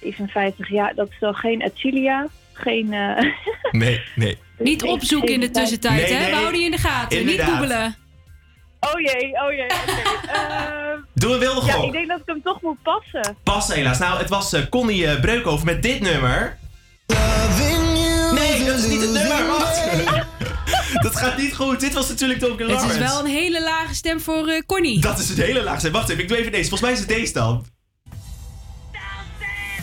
57, 0.00 0.68
ja, 0.70 0.92
dat 0.94 1.08
is 1.10 1.16
dan 1.20 1.34
geen 1.34 1.62
Acilia, 1.62 2.26
geen... 2.52 2.92
eh, 2.92 3.24
Nee, 3.82 4.02
nee. 4.14 4.38
Niet 4.58 4.82
opzoeken 4.82 5.34
in 5.34 5.40
de 5.40 5.50
tussentijd, 5.50 6.02
Nee, 6.02 6.12
hè? 6.12 6.18
nee. 6.22 6.30
We 6.30 6.36
houden 6.36 6.58
je 6.60 6.64
in 6.64 6.70
de 6.70 6.78
gaten. 6.78 7.18
Inderdaad. 7.18 7.46
Niet 7.46 7.54
googelen. 7.56 7.96
Oh 8.80 9.00
jee, 9.00 9.32
oh 9.42 9.52
jee, 9.52 9.64
oké. 9.66 10.30
Ehm, 10.32 10.98
Doe 11.14 11.32
een 11.32 11.38
wilde 11.38 11.66
ja, 11.66 11.72
gok. 11.72 11.84
ik 11.84 11.92
denk 11.92 12.08
dat 12.08 12.18
ik 12.18 12.26
hem 12.26 12.42
toch 12.42 12.62
moet 12.62 12.82
passen. 12.82 13.36
Pas 13.42 13.74
helaas. 13.74 13.98
Nou, 13.98 14.18
het 14.18 14.28
was 14.28 14.52
eh, 14.52 14.62
Connie 14.70 15.06
eh, 15.06 15.20
Breukhoven 15.20 15.66
met 15.66 15.82
dit 15.82 16.00
nummer. 16.00 16.58
Nee, 18.62 18.70
dat 18.70 18.80
is 18.80 18.90
niet 18.90 19.00
het 19.00 19.10
nummer. 19.10 19.46
Wacht. 19.46 19.82
dat 21.06 21.16
gaat 21.16 21.36
niet 21.38 21.54
goed. 21.54 21.80
Dit 21.80 21.92
was 21.92 22.08
natuurlijk 22.08 22.40
Duncan 22.40 22.68
Het 22.68 22.76
Lawrence. 22.76 23.00
is 23.04 23.10
wel 23.10 23.18
een 23.20 23.30
hele 23.30 23.62
lage 23.62 23.94
stem 23.94 24.20
voor 24.20 24.62
Connie. 24.66 25.00
Dat 25.00 25.18
is 25.18 25.28
het 25.28 25.38
hele 25.38 25.62
laagste. 25.62 25.90
Wacht 25.90 26.08
even, 26.08 26.22
ik 26.22 26.28
doe 26.28 26.36
even 26.36 26.52
deze. 26.52 26.68
Volgens 26.68 26.80
mij 26.80 26.92
is 26.92 26.98
het 26.98 27.08
deze 27.08 27.32
dan. 27.32 27.66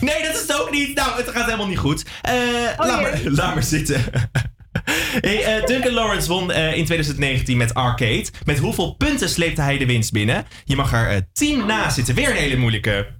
Nee, 0.00 0.22
dat 0.22 0.34
is 0.34 0.40
het 0.40 0.60
ook 0.60 0.70
niet. 0.70 0.94
Nou, 0.96 1.16
het 1.16 1.28
gaat 1.28 1.44
helemaal 1.44 1.66
niet 1.66 1.78
goed. 1.78 2.04
Eh, 2.22 2.32
laat, 2.76 3.00
maar, 3.00 3.20
laat 3.38 3.54
maar 3.54 3.62
zitten. 3.62 4.04
hey, 5.20 5.44
eh, 5.44 5.66
Duncan 5.66 5.92
Lawrence 5.92 6.28
won 6.28 6.52
in 6.52 6.84
2019 6.84 7.56
met 7.56 7.74
Arcade. 7.74 8.26
Met 8.44 8.58
hoeveel 8.58 8.94
punten 8.94 9.28
sleepte 9.28 9.62
hij 9.62 9.78
de 9.78 9.86
winst 9.86 10.12
binnen? 10.12 10.46
Je 10.64 10.76
mag 10.76 10.92
er 10.92 11.08
eh 11.08 11.16
10 11.32 11.66
na 11.66 11.90
zitten. 11.90 12.14
Weer 12.14 12.30
een 12.30 12.36
hele 12.36 12.56
moeilijke. 12.56 13.18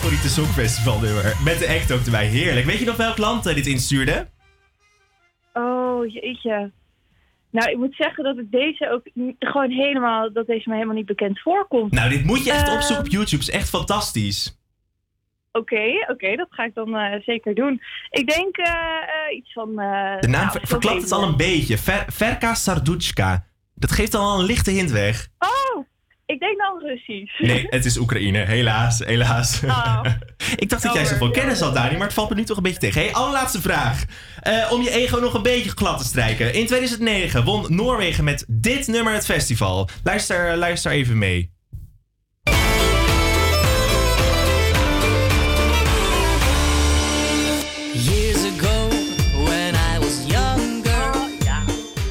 Favoriete 0.00 0.28
songfestivalnummer. 0.28 1.36
Met 1.44 1.58
de 1.58 1.68
act 1.68 1.92
ook 1.92 2.04
erbij. 2.04 2.26
Heerlijk. 2.26 2.66
Weet 2.66 2.78
je 2.78 2.84
nog 2.84 2.96
welk 2.96 3.18
land 3.18 3.46
eh, 3.46 3.54
dit 3.54 3.66
instuurde? 3.66 4.28
Oh, 5.52 6.12
jeetje. 6.12 6.70
Nou, 7.50 7.70
ik 7.70 7.76
moet 7.76 7.94
zeggen 7.94 8.24
dat 8.24 8.38
ik 8.38 8.50
deze 8.50 8.90
ook 8.90 9.02
gewoon 9.38 9.70
helemaal, 9.70 10.32
dat 10.32 10.46
deze 10.46 10.68
me 10.68 10.74
helemaal 10.74 10.94
niet 10.96 11.06
bekend 11.06 11.40
voorkomt. 11.40 11.92
Nou, 11.92 12.10
dit 12.10 12.24
moet 12.24 12.44
je 12.44 12.52
echt 12.52 12.66
Ehm, 12.68 12.76
opzoeken 12.76 13.04
op 13.04 13.10
YouTube. 13.10 13.42
is 13.42 13.50
echt 13.50 13.68
fantastisch. 13.68 14.58
Oké, 15.52 15.82
oké, 16.08 16.36
dat 16.36 16.46
ga 16.50 16.64
ik 16.64 16.74
dan 16.74 16.96
eh, 16.96 17.20
zeker 17.20 17.54
doen. 17.54 17.82
Ik 18.10 18.28
denk 18.34 18.56
eh, 18.56 18.72
eh, 18.72 19.36
iets 19.36 19.52
van... 19.52 19.68
eh, 19.68 20.18
De 20.20 20.28
naam 20.28 20.40
nou, 20.46 20.50
ver- 20.58 20.66
verklapt 20.66 21.02
het 21.02 21.12
al 21.12 21.22
een 21.22 21.36
beetje. 21.36 21.78
Ver, 21.78 22.04
Verka 22.08 22.54
Sarduchka. 22.54 23.46
Dat 23.74 23.92
geeft 23.92 24.14
al 24.14 24.38
een 24.40 24.46
lichte 24.46 24.70
hint 24.70 24.90
weg. 24.90 25.28
Oh, 25.38 25.86
ik 26.30 26.40
denk 26.40 26.58
dan 26.58 26.78
Russisch. 26.82 27.38
Nee, 27.38 27.66
het 27.68 27.84
is 27.84 27.98
Oekraïne. 27.98 28.38
Helaas, 28.38 28.98
helaas. 28.98 29.60
Oh. 29.64 30.04
ik 30.56 30.68
dacht 30.68 30.82
dat 30.82 30.94
jij 30.94 31.04
zoveel 31.04 31.30
kennis 31.30 31.60
had, 31.60 31.74
Dani, 31.74 31.96
maar 31.96 32.06
het 32.06 32.14
valt 32.14 32.28
me 32.28 32.34
nu 32.34 32.44
toch 32.44 32.56
een 32.56 32.62
beetje 32.62 32.78
tegen. 32.78 33.00
Hey, 33.00 33.12
allerlaatste 33.12 33.60
vraag. 33.60 34.04
Eh, 34.40 34.72
om 34.72 34.82
je 34.82 34.90
ego 34.90 35.18
nog 35.18 35.34
een 35.34 35.42
beetje 35.42 35.70
glad 35.70 35.98
te 35.98 36.04
strijken. 36.04 36.54
In 36.54 36.66
2009 36.66 37.44
won 37.44 37.66
Noorwegen 37.68 38.24
met 38.24 38.44
dit 38.48 38.86
nummer 38.86 39.12
het 39.12 39.24
festival. 39.24 39.88
Luister, 40.04 40.56
luister 40.56 40.92
even 40.92 41.18
mee. 41.18 41.50
Years 47.92 48.44
ago, 48.44 48.88
when 49.44 49.74
I 49.74 49.98
was 49.98 50.26
younger. 50.26 51.10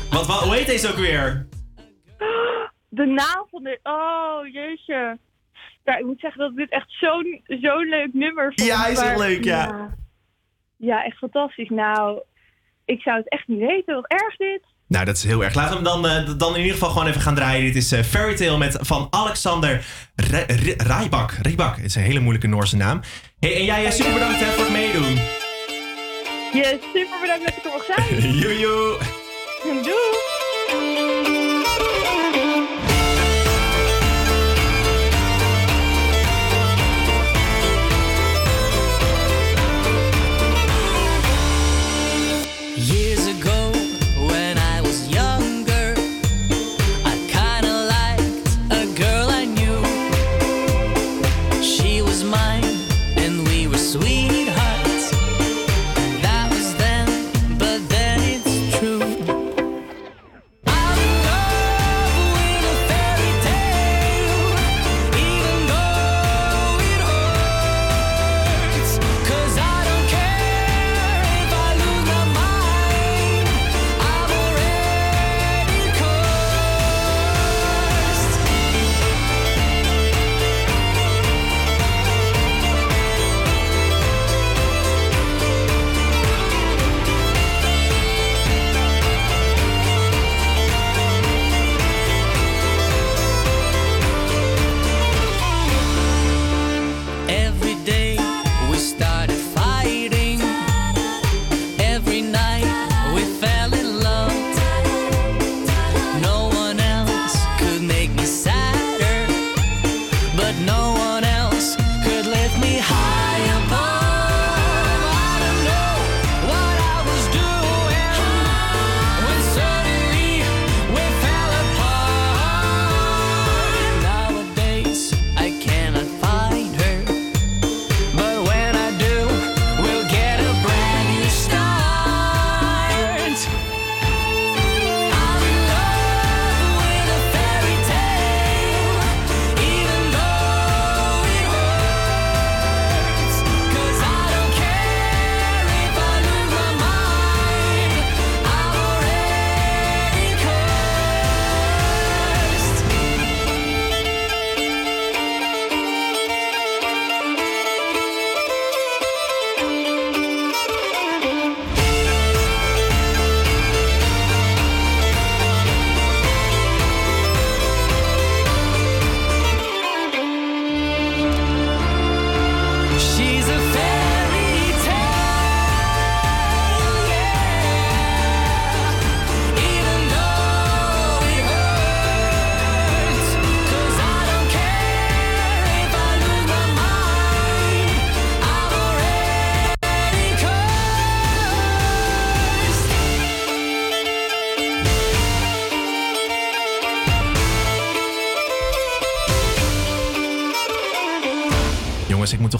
Wat, 0.09 0.27
wat, 0.27 0.39
hoe 0.39 0.55
heet 0.55 0.67
deze 0.67 0.87
ook 0.87 0.97
weer? 0.97 1.47
De 2.89 3.05
naam 3.05 3.47
van 3.51 3.63
de... 3.63 3.79
Oh, 3.83 4.53
jeetje. 4.53 5.17
Ja, 5.83 5.97
ik 5.97 6.05
moet 6.05 6.19
zeggen 6.19 6.39
dat 6.41 6.51
ik 6.51 6.57
dit 6.57 6.69
echt 6.69 6.91
zo'n 6.99 7.41
zo'n 7.45 7.89
leuk 7.89 8.13
nummer 8.13 8.53
vond. 8.55 8.67
Ja, 8.69 8.81
hij 8.81 8.91
is 8.91 8.99
heel 8.99 9.07
maar- 9.17 9.27
leuk, 9.27 9.43
ja. 9.43 9.65
ja. 9.65 9.97
Ja, 10.77 11.03
echt 11.03 11.17
fantastisch. 11.17 11.69
Nou, 11.69 12.21
ik 12.85 13.01
zou 13.01 13.17
het 13.17 13.29
echt 13.29 13.47
niet 13.47 13.59
weten. 13.59 13.95
Wat 13.95 14.07
erg 14.07 14.35
dit. 14.35 14.61
Nou, 14.87 15.05
dat 15.05 15.15
is 15.17 15.23
heel 15.23 15.43
erg. 15.43 15.53
Laten 15.53 15.83
we 15.83 15.89
hem 15.89 16.01
dan, 16.01 16.11
eh, 16.11 16.37
dan 16.37 16.51
in 16.53 16.57
ieder 16.61 16.73
geval 16.73 16.89
gewoon 16.89 17.07
even 17.07 17.21
gaan 17.21 17.35
draaien. 17.35 17.65
Dit 17.65 17.75
is 17.75 17.91
eh, 17.91 17.99
Fairy 18.03 18.35
Tale 18.35 18.57
met, 18.57 18.77
van 18.81 19.07
Alexander 19.09 19.85
Rybak. 20.77 21.31
Rybak, 21.31 21.75
het 21.75 21.85
is 21.85 21.95
een 21.95 22.01
hele 22.01 22.19
moeilijke 22.19 22.47
Noorse 22.47 22.75
naam. 22.77 23.01
Hey, 23.39 23.55
en 23.55 23.65
jij, 23.65 23.85
eh, 23.85 23.91
super 23.91 24.13
bedankt 24.13 24.39
hè, 24.39 24.45
voor 24.45 24.63
het 24.63 24.73
meedoen. 24.73 25.15
Je 26.53 26.77
super 26.93 27.17
bedankt 27.21 27.45
dat 27.45 27.57
ik 27.57 27.63
er 27.63 27.71
mocht 27.71 27.85
zijn. 27.85 28.31
Joejoe. 28.41 28.97
Doei. 29.63 30.38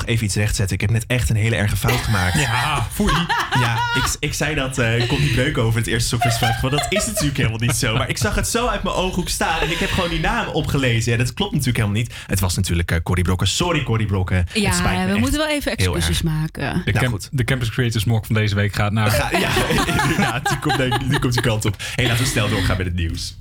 Even 0.10 0.26
iets 0.26 0.36
rechtzetten. 0.36 0.76
Ik 0.76 0.82
heb 0.82 0.89
net 0.89 1.03
echt 1.07 1.30
een 1.30 1.36
hele 1.36 1.55
erge 1.55 1.76
fout 1.76 1.99
gemaakt. 2.01 2.39
Ja, 2.39 2.88
foei. 2.91 3.14
Ja, 3.60 3.74
ik, 3.95 4.03
ik 4.20 4.34
zei 4.34 4.55
dat 4.55 4.78
eh 4.78 4.97
ik 4.99 5.07
kon 5.07 5.20
niet 5.22 5.32
breuken 5.32 5.64
over 5.64 5.80
het 5.80 5.88
eerste 5.88 6.07
Songfestival. 6.10 6.70
Want 6.70 6.74
dat 6.74 6.86
is 6.89 7.05
natuurlijk 7.05 7.38
helemaal 7.38 7.60
niet 7.60 7.76
zo. 7.76 7.97
Maar 7.97 8.10
ik 8.10 8.18
zag 8.18 8.36
het 8.36 8.47
zo 8.47 8.68
uit 8.68 8.84
mijn 8.84 8.95
ooghoek 8.95 9.30
staan. 9.30 9.60
En 9.62 9.72
ik 9.72 9.78
heb 9.78 9.91
gewoon 9.91 10.10
die 10.10 10.20
naam 10.20 10.47
opgelezen. 10.47 11.12
Ja, 11.12 11.18
dat 11.18 11.34
klopt 11.34 11.51
natuurlijk 11.51 11.78
helemaal 11.78 11.99
niet. 12.01 12.14
Het 12.28 12.39
was 12.39 12.55
natuurlijk 12.55 12.91
eh 12.91 12.97
Corrie 13.03 13.24
Brokken. 13.24 13.47
Sorry, 13.47 13.84
Corrie 13.84 14.07
Brokken. 14.07 14.45
Ja, 14.53 15.05
we 15.07 15.18
moeten 15.20 15.39
wel 15.39 15.49
even 15.49 15.72
excuses 15.78 16.22
maken. 16.22 16.82
De, 16.86 16.91
camp- 16.91 17.28
de 17.32 17.43
Campus 17.43 17.70
Creators 17.70 18.05
Mock 18.05 18.26
van 18.26 18.36
deze 18.36 18.55
week 18.55 18.74
gaat 18.76 18.91
naar... 18.91 19.12
Ga- 19.12 19.38
ja, 19.38 19.49
inderdaad. 20.03 20.47
Die 20.49 20.60
komt, 20.60 20.78
die 21.10 21.20
komt 21.20 21.34
die 21.34 21.41
kant 21.41 21.66
op. 21.66 21.76
Hey, 21.95 22.07
laten 22.07 22.24
we 22.24 22.30
snel 22.30 22.49
doorgaan 22.49 22.78
met 22.78 22.86
het 22.86 22.95
nieuws. 22.95 23.38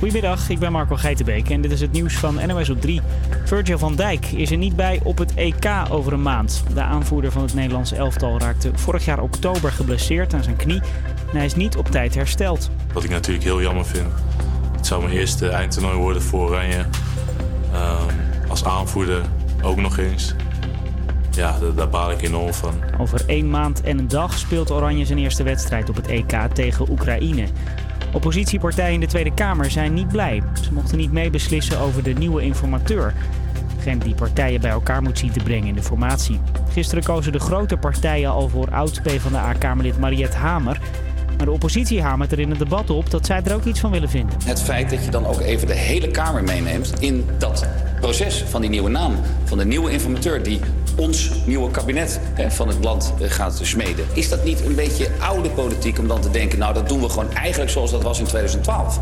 Goedemiddag, 0.00 0.48
ik 0.48 0.58
ben 0.58 0.72
Marco 0.72 0.96
Geitenbeek 0.96 1.50
en 1.50 1.60
dit 1.60 1.70
is 1.70 1.80
het 1.80 1.92
nieuws 1.92 2.14
van 2.14 2.46
NOS 2.46 2.70
op 2.70 2.80
3. 2.80 3.00
Virgil 3.44 3.78
van 3.78 3.96
Dijk 3.96 4.26
is 4.26 4.50
er 4.50 4.56
niet 4.56 4.76
bij 4.76 5.00
op 5.02 5.18
het 5.18 5.34
EK 5.34 5.66
over 5.90 6.12
een 6.12 6.22
maand. 6.22 6.62
De 6.74 6.80
aanvoerder 6.80 7.32
van 7.32 7.42
het 7.42 7.54
Nederlandse 7.54 7.96
elftal 7.96 8.38
raakte 8.38 8.70
vorig 8.74 9.04
jaar 9.04 9.20
oktober 9.20 9.72
geblesseerd 9.72 10.34
aan 10.34 10.42
zijn 10.42 10.56
knie 10.56 10.80
en 11.30 11.36
hij 11.36 11.44
is 11.44 11.54
niet 11.54 11.76
op 11.76 11.88
tijd 11.88 12.14
hersteld. 12.14 12.70
Wat 12.92 13.04
ik 13.04 13.10
natuurlijk 13.10 13.44
heel 13.44 13.62
jammer 13.62 13.86
vind. 13.86 14.06
Het 14.76 14.86
zou 14.86 15.02
mijn 15.02 15.16
eerste 15.16 15.48
eindtoernooi 15.48 15.96
worden 15.96 16.22
voor 16.22 16.48
Oranje. 16.48 16.84
Ehm, 17.72 18.14
als 18.48 18.64
aanvoerder 18.64 19.22
ook 19.62 19.80
nog 19.80 19.98
eens. 19.98 20.34
Ja, 21.30 21.58
daar, 21.58 21.74
daar 21.74 21.88
baal 21.88 22.10
ik 22.10 22.22
enorm 22.22 22.54
van. 22.54 22.74
Over 22.98 23.22
één 23.26 23.50
maand 23.50 23.80
en 23.80 23.98
een 23.98 24.08
dag 24.08 24.38
speelt 24.38 24.70
Oranje 24.70 25.04
zijn 25.04 25.18
eerste 25.18 25.42
wedstrijd 25.42 25.88
op 25.88 25.96
het 25.96 26.06
EK 26.06 26.32
tegen 26.52 26.90
Oekraïne. 26.90 27.46
Oppositiepartijen 28.12 28.94
in 28.94 29.00
de 29.00 29.06
Tweede 29.06 29.34
Kamer 29.34 29.70
zijn 29.70 29.94
niet 29.94 30.08
blij. 30.08 30.42
Ze 30.62 30.72
mochten 30.72 30.98
niet 30.98 31.12
meebeslissen 31.12 31.78
over 31.78 32.02
de 32.02 32.12
nieuwe 32.12 32.42
informateur. 32.42 33.14
Degene 33.76 34.04
die 34.04 34.14
partijen 34.14 34.60
bij 34.60 34.70
elkaar 34.70 35.02
moet 35.02 35.18
zien 35.18 35.32
te 35.32 35.42
brengen 35.42 35.68
in 35.68 35.74
de 35.74 35.82
formatie. 35.82 36.40
Gisteren 36.72 37.04
kozen 37.04 37.32
de 37.32 37.40
grote 37.40 37.76
partijen 37.76 38.30
al 38.30 38.48
voor 38.48 38.70
oud-PVDA-Kamerlid 38.70 39.98
Mariette 39.98 40.36
Hamer. 40.36 40.80
Maar 41.36 41.46
de 41.46 41.52
oppositie 41.52 42.02
hamert 42.02 42.32
er 42.32 42.38
in 42.38 42.50
het 42.50 42.58
debat 42.58 42.90
op 42.90 43.10
dat 43.10 43.26
zij 43.26 43.42
er 43.44 43.54
ook 43.54 43.64
iets 43.64 43.80
van 43.80 43.90
willen 43.90 44.08
vinden. 44.08 44.36
Het 44.44 44.62
feit 44.62 44.90
dat 44.90 45.04
je 45.04 45.10
dan 45.10 45.26
ook 45.26 45.40
even 45.40 45.66
de 45.66 45.74
hele 45.74 46.08
Kamer 46.08 46.44
meeneemt 46.44 47.00
in 47.00 47.28
dat 47.38 47.66
proces 48.00 48.42
van 48.42 48.60
die 48.60 48.70
nieuwe 48.70 48.90
naam. 48.90 49.14
Van 49.44 49.58
de 49.58 49.64
nieuwe 49.64 49.90
informateur 49.90 50.42
die 50.42 50.60
ons 51.00 51.30
nieuwe 51.46 51.70
kabinet 51.70 52.20
hè, 52.34 52.50
van 52.50 52.68
het 52.68 52.84
land 52.84 53.14
eh, 53.20 53.30
gaat 53.30 53.60
smeden. 53.62 54.04
Is 54.12 54.28
dat 54.28 54.44
niet 54.44 54.64
een 54.64 54.74
beetje 54.74 55.08
oude 55.18 55.50
politiek 55.50 55.98
om 55.98 56.08
dan 56.08 56.20
te 56.20 56.30
denken... 56.30 56.58
nou, 56.58 56.74
dat 56.74 56.88
doen 56.88 57.00
we 57.00 57.08
gewoon 57.08 57.32
eigenlijk 57.32 57.70
zoals 57.70 57.90
dat 57.90 58.02
was 58.02 58.18
in 58.18 58.24
2012? 58.24 59.00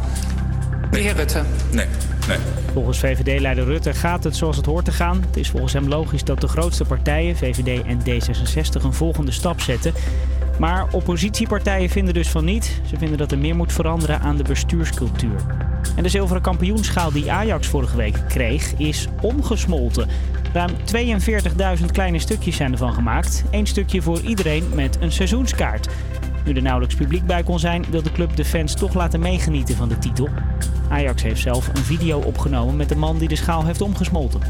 De 0.91 0.99
heer 0.99 1.15
Rutte. 1.15 1.43
Nee, 1.71 1.87
nee. 2.29 2.39
Volgens 2.73 2.99
VVD-leider 2.99 3.65
Rutte 3.65 3.93
gaat 3.93 4.25
het 4.25 4.37
zoals 4.37 4.57
het 4.57 4.67
hoort 4.67 4.85
te 4.85 4.93
gaan. 4.93 5.25
Het 5.27 5.37
is 5.37 5.51
volgens 5.51 5.73
hem 5.73 5.89
logisch 5.89 6.25
dat 6.25 6.41
de 6.41 6.49
grootste 6.49 6.85
partijen, 6.85 7.37
VVD 7.37 7.83
en 7.87 8.01
D66, 8.01 8.83
een 8.83 8.93
volgende 8.93 9.33
stap 9.33 9.61
zetten. 9.61 9.93
Maar 10.59 10.87
oppositiepartijen 10.91 11.91
vinden 11.91 12.15
dus 12.15 12.29
van 12.29 12.45
niet. 12.45 12.81
Ze 12.87 12.97
vinden 12.97 13.19
dat 13.19 13.33
er 13.33 13.39
meer 13.39 13.57
moet 13.57 13.73
veranderen 13.73 14.21
aan 14.21 14.37
de 14.37 14.43
bestuurscultuur. 14.43 15.41
En 15.97 16.03
de 16.03 16.09
zilveren 16.09 16.43
kampioenschaal 16.43 17.13
die 17.13 17.33
Ajax 17.33 17.67
vorige 17.67 17.97
week 17.97 18.17
kreeg, 18.29 18.75
is 18.77 19.09
omgesmolten. 19.21 20.09
Ruim 20.53 20.71
42.000 21.81 21.85
kleine 21.93 22.19
stukjes 22.19 22.57
zijn 22.57 22.73
ervan 22.73 22.93
gemaakt. 22.93 23.45
Eén 23.51 23.67
stukje 23.67 24.03
voor 24.03 24.21
iedereen 24.21 24.69
met 24.75 24.97
een 25.01 25.13
seizoenskaart. 25.13 25.89
Nu 26.45 26.53
er 26.53 26.63
nauwelijks 26.63 26.95
publiek 26.95 27.27
bij 27.27 27.43
kon 27.43 27.59
zijn, 27.59 27.85
wil 27.91 28.03
de 28.03 28.13
club 28.13 28.37
de 28.37 28.45
fans 28.45 28.75
toch 28.75 28.95
laten 28.95 29.21
meegenieten 29.21 29.77
van 29.77 29.89
de 29.89 29.99
titel. 29.99 30.29
Ajax 30.89 31.23
heeft 31.23 31.41
zelf 31.41 31.69
een 31.69 31.85
video 31.85 32.19
opgenomen 32.21 32.77
met 32.77 32.89
de 32.89 32.97
man 32.97 33.19
die 33.19 33.29
de 33.29 33.37
schaal 33.37 33.65
heeft 33.65 33.81
omgesmolten. 33.81 34.41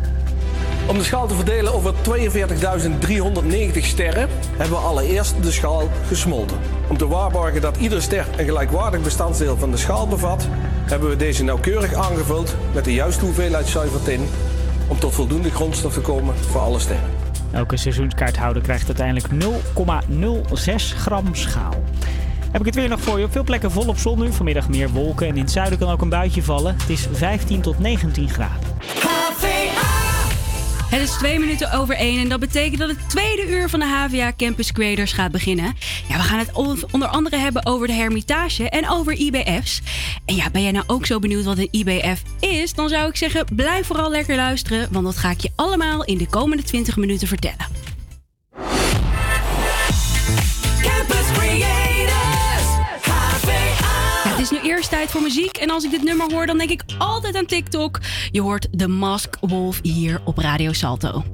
Om 0.86 0.98
de 0.98 1.04
schaal 1.04 1.26
te 1.26 1.34
verdelen 1.34 1.74
over 1.74 1.94
42.390 1.94 3.78
sterren 3.78 4.28
hebben 4.56 4.78
we 4.78 4.84
allereerst 4.84 5.42
de 5.42 5.52
schaal 5.52 5.88
gesmolten. 6.06 6.56
Om 6.88 6.96
te 6.96 7.08
waarborgen 7.08 7.60
dat 7.60 7.76
iedere 7.76 8.00
ster 8.00 8.26
een 8.36 8.44
gelijkwaardig 8.44 9.02
bestanddeel 9.02 9.56
van 9.56 9.70
de 9.70 9.76
schaal 9.76 10.08
bevat, 10.08 10.48
hebben 10.84 11.08
we 11.08 11.16
deze 11.16 11.44
nauwkeurig 11.44 11.94
aangevuld 11.94 12.54
met 12.74 12.84
de 12.84 12.92
juiste 12.92 13.24
hoeveelheid 13.24 13.66
zuiver 13.66 14.02
tin 14.02 14.28
om 14.88 14.98
tot 14.98 15.14
voldoende 15.14 15.50
grondstof 15.50 15.92
te 15.92 16.00
komen 16.00 16.34
voor 16.36 16.60
alle 16.60 16.78
sterren. 16.78 17.10
Elke 17.50 17.76
seizoenskaarthouder 17.76 18.62
krijgt 18.62 18.86
uiteindelijk 18.86 19.44
0,06 20.58 20.96
gram 20.96 21.34
schaal. 21.34 21.82
Heb 22.50 22.60
ik 22.60 22.66
het 22.66 22.74
weer 22.74 22.88
nog 22.88 23.00
voor 23.00 23.18
je. 23.18 23.24
Op 23.24 23.32
veel 23.32 23.44
plekken 23.44 23.70
volop 23.70 23.98
zon 23.98 24.18
nu. 24.18 24.32
Vanmiddag 24.32 24.68
meer 24.68 24.90
wolken 24.90 25.26
en 25.26 25.34
in 25.36 25.42
het 25.42 25.50
zuiden 25.50 25.78
kan 25.78 25.90
ook 25.90 26.02
een 26.02 26.08
buitje 26.08 26.42
vallen. 26.42 26.76
Het 26.78 26.88
is 26.88 27.08
15 27.12 27.60
tot 27.60 27.78
19 27.78 28.28
graden. 28.28 28.68
Het 30.90 31.00
is 31.00 31.10
twee 31.10 31.38
minuten 31.38 31.72
over 31.72 31.94
één 31.94 32.20
en 32.20 32.28
dat 32.28 32.40
betekent 32.40 32.78
dat 32.78 32.88
het 32.88 33.10
tweede 33.10 33.48
uur 33.48 33.68
van 33.68 33.80
de 33.80 33.86
HVA 33.86 34.32
Campus 34.36 34.72
Creators 34.72 35.12
gaat 35.12 35.30
beginnen. 35.32 35.74
Ja, 36.08 36.16
we 36.16 36.22
gaan 36.22 36.38
het 36.38 36.52
on- 36.52 36.82
onder 36.90 37.08
andere 37.08 37.36
hebben 37.36 37.66
over 37.66 37.86
de 37.86 37.92
Hermitage 37.92 38.68
en 38.68 38.88
over 38.90 39.12
IBF's. 39.12 39.80
En 40.24 40.34
ja, 40.34 40.50
ben 40.50 40.62
jij 40.62 40.70
nou 40.72 40.84
ook 40.86 41.06
zo 41.06 41.18
benieuwd 41.18 41.44
wat 41.44 41.58
een 41.58 41.68
IBF 41.70 42.22
is? 42.40 42.74
Dan 42.74 42.88
zou 42.88 43.08
ik 43.08 43.16
zeggen, 43.16 43.44
blijf 43.54 43.86
vooral 43.86 44.10
lekker 44.10 44.36
luisteren, 44.36 44.88
want 44.90 45.04
dat 45.04 45.16
ga 45.16 45.30
ik 45.30 45.40
je 45.40 45.50
allemaal 45.56 46.04
in 46.04 46.18
de 46.18 46.26
komende 46.28 46.62
20 46.62 46.96
minuten 46.96 47.28
vertellen. 47.28 47.66
Is 54.52 54.62
nu 54.62 54.68
eerst 54.68 54.90
tijd 54.90 55.10
voor 55.10 55.22
muziek 55.22 55.56
en 55.56 55.70
als 55.70 55.84
ik 55.84 55.90
dit 55.90 56.02
nummer 56.02 56.32
hoor, 56.32 56.46
dan 56.46 56.58
denk 56.58 56.70
ik 56.70 56.82
altijd 56.98 57.34
aan 57.34 57.46
TikTok. 57.46 57.98
Je 58.30 58.40
hoort 58.40 58.68
The 58.76 58.88
Mask 58.88 59.36
Wolf 59.40 59.78
hier 59.82 60.20
op 60.24 60.38
Radio 60.38 60.72
Salto. 60.72 61.24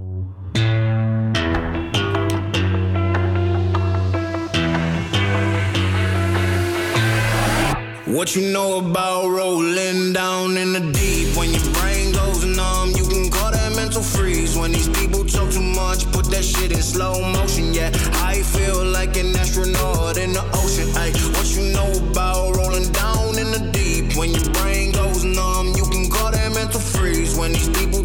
What 8.04 8.30
you 8.30 8.50
know 8.52 8.78
about 8.78 9.30
rolling 9.38 10.12
down 10.12 10.56
in 10.56 10.72
the 10.72 10.90
deep? 10.90 11.36
When 11.36 11.50
your 11.50 11.70
brain 11.70 12.12
goes 12.12 12.44
numb, 12.44 12.90
you 12.96 13.08
can 13.08 13.30
call 13.30 13.50
that 13.50 13.74
mental 13.74 14.02
freeze. 14.02 14.58
When 14.58 14.72
these 14.72 14.88
people 14.88 15.24
talk 15.24 15.50
too 15.50 15.62
much, 15.62 16.10
put 16.12 16.30
that 16.30 16.44
shit 16.44 16.70
in 16.70 16.82
slow 16.82 17.20
motion. 17.32 17.74
Yeah, 17.74 17.90
I 18.32 18.42
feel 18.42 18.84
like 18.84 19.16
an 19.20 19.36
astronaut 19.36 20.16
in 20.16 20.32
the 20.32 20.44
ocean. 20.52 20.88
Ay, 20.96 21.10
what 21.32 21.46
you 21.56 21.72
know 21.72 22.10
about 22.10 22.53
When 27.36 27.52
these 27.52 27.68
people 27.70 28.04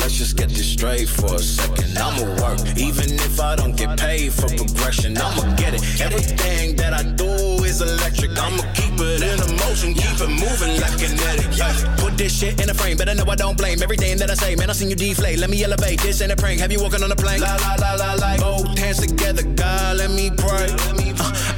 Let's 0.00 0.16
just 0.16 0.36
get 0.36 0.48
this 0.48 0.70
straight 0.72 1.08
for 1.08 1.34
a 1.34 1.38
second. 1.38 1.98
I'ma 1.98 2.24
work, 2.40 2.60
even 2.76 3.14
if 3.14 3.40
I 3.40 3.56
don't 3.56 3.76
get 3.76 3.98
paid 3.98 4.32
for 4.32 4.48
progression. 4.48 5.16
I'ma 5.16 5.54
get 5.56 5.74
it. 5.74 5.82
Everything 6.00 6.76
that 6.76 6.94
I 6.94 7.02
do 7.02 7.28
is 7.64 7.80
electric. 7.80 8.30
I'ma 8.38 8.62
keep 8.74 8.94
it 9.00 9.22
in 9.22 9.38
a 9.40 9.48
motion, 9.64 9.94
keep 9.94 10.20
it 10.20 10.28
moving 10.28 10.80
like 10.80 10.96
kinetic. 10.98 11.56
Yeah. 11.56 11.96
Put 11.98 12.16
this 12.16 12.38
shit 12.38 12.60
in 12.60 12.70
a 12.70 12.74
frame, 12.74 12.96
better 12.96 13.14
know 13.14 13.24
I 13.28 13.34
don't 13.34 13.56
blame 13.56 13.82
everything 13.82 14.16
that 14.18 14.30
I 14.30 14.34
say. 14.34 14.54
Man, 14.56 14.70
I 14.70 14.72
seen 14.72 14.90
you 14.90 14.96
deflate. 14.96 15.38
Let 15.38 15.50
me 15.50 15.62
elevate. 15.64 16.00
This 16.00 16.20
ain't 16.22 16.32
a 16.32 16.36
prank. 16.36 16.60
Have 16.60 16.72
you 16.72 16.80
walking 16.80 17.02
on 17.02 17.10
a 17.12 17.16
plane? 17.16 17.40
La 17.40 17.56
la 17.56 17.74
la 17.74 17.94
la 17.94 18.14
la. 18.14 18.36
Both 18.38 18.78
hands 18.78 18.98
together, 18.98 19.42
God, 19.42 19.98
let 19.98 20.10
me 20.10 20.30
pray. 20.30 20.68
Uh, 21.20 21.57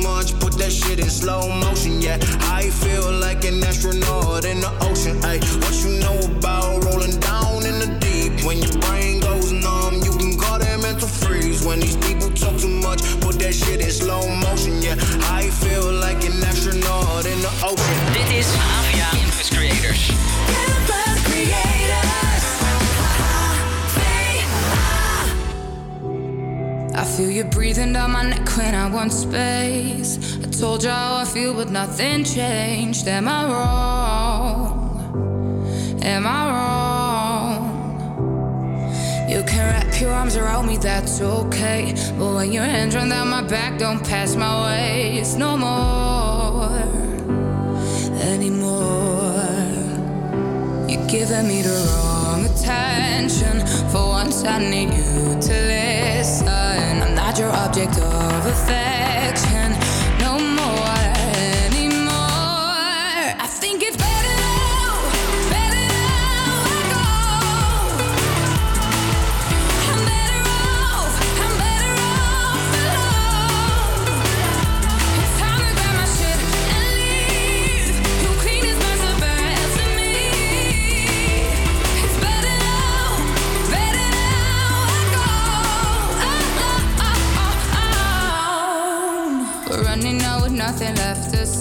that 0.61 0.71
shit 0.71 0.99
in 0.99 1.09
slow 1.09 1.49
motion, 1.49 2.01
yeah. 2.01 2.17
I 2.53 2.69
feel 2.69 3.11
like 3.11 3.45
an 3.45 3.63
astronaut 3.63 4.45
in 4.45 4.61
the 4.61 4.71
ocean, 4.85 5.17
Hey, 5.21 5.39
What 5.61 5.73
you 5.81 5.97
know 6.05 6.17
about 6.37 6.85
rolling 6.85 7.19
down 7.19 7.65
in 7.65 7.79
the 7.81 7.89
deep? 7.99 8.45
When 8.45 8.59
your 8.61 8.77
brain 8.85 9.19
goes 9.21 9.51
numb, 9.51 9.95
you 10.05 10.13
can 10.21 10.37
call 10.37 10.59
that 10.59 10.79
mental 10.81 11.07
freeze. 11.07 11.65
When 11.65 11.79
these 11.79 11.97
people 11.97 12.29
talk 12.29 12.55
too 12.59 12.69
much, 12.69 13.01
put 13.21 13.39
that 13.39 13.53
shit 13.53 13.81
in 13.81 13.89
slow 13.89 14.21
motion, 14.45 14.81
yeah. 14.81 14.95
I 15.33 15.49
feel 15.49 15.91
like 15.91 16.21
an 16.29 16.37
astronaut 16.43 17.25
in 17.25 17.39
the 17.41 17.53
ocean. 17.65 17.97
Dit 18.13 18.29
is 18.29 18.49
Avia 18.53 19.09
Campus 19.17 19.49
Creators. 19.49 20.11
I 26.93 27.03
feel 27.03 27.31
you 27.31 27.45
breathing 27.45 27.93
down 27.93 28.11
my 28.11 28.23
neck 28.29 28.47
when 28.57 28.75
I 28.75 28.87
want 28.91 29.11
space. 29.11 30.30
Told 30.61 30.83
you 30.83 30.91
how 30.91 31.15
I 31.15 31.25
feel, 31.25 31.55
but 31.55 31.71
nothing 31.71 32.23
changed. 32.23 33.07
Am 33.07 33.27
I 33.27 33.45
wrong? 33.51 34.77
Am 36.03 36.27
I 36.27 36.41
wrong? 36.51 37.63
You 39.27 39.41
can 39.41 39.65
wrap 39.71 39.99
your 39.99 40.11
arms 40.11 40.35
around 40.37 40.67
me, 40.67 40.77
that's 40.77 41.19
okay. 41.19 41.95
But 42.15 42.35
when 42.35 42.51
your 42.51 42.63
hands 42.63 42.93
run 42.95 43.09
down 43.09 43.29
my 43.29 43.41
back, 43.41 43.79
don't 43.79 44.03
pass 44.07 44.35
my 44.35 44.53
waist 44.67 45.39
no 45.39 45.57
more. 45.57 46.69
Anymore. 48.21 49.33
You're 50.87 51.07
giving 51.07 51.47
me 51.47 51.63
the 51.63 51.73
wrong 51.89 52.45
attention. 52.45 53.65
For 53.89 54.05
once, 54.09 54.43
I 54.43 54.59
need 54.59 54.93
you 54.93 55.39
to 55.41 55.53
listen. 55.73 56.47
I'm 56.47 57.15
not 57.15 57.39
your 57.39 57.49
object 57.49 57.97
of 57.97 58.45
affection. 58.45 59.30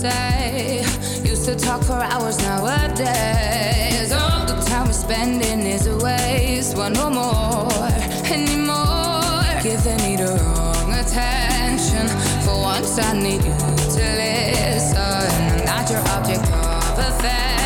Say. 0.00 0.82
Used 1.24 1.44
to 1.44 1.54
talk 1.54 1.82
for 1.82 2.00
hours 2.12 2.38
nowadays. 2.38 4.12
All 4.12 4.46
the 4.46 4.56
time 4.64 4.86
we're 4.86 4.92
spending 4.92 5.60
is 5.66 5.86
a 5.86 5.96
waste. 5.98 6.76
Want 6.76 6.94
no 6.94 7.10
more 7.10 7.88
anymore. 8.36 9.44
Giving 9.62 10.00
me 10.04 10.16
the 10.16 10.30
wrong 10.40 10.92
attention. 11.02 12.06
For 12.44 12.56
once, 12.72 12.98
I 12.98 13.12
need 13.12 13.44
you 13.44 13.56
to 13.94 14.04
listen. 14.20 14.96
I'm 14.96 15.64
not 15.66 15.90
your 15.90 16.02
object 16.16 16.46
of 16.50 16.98
affection. 16.98 17.59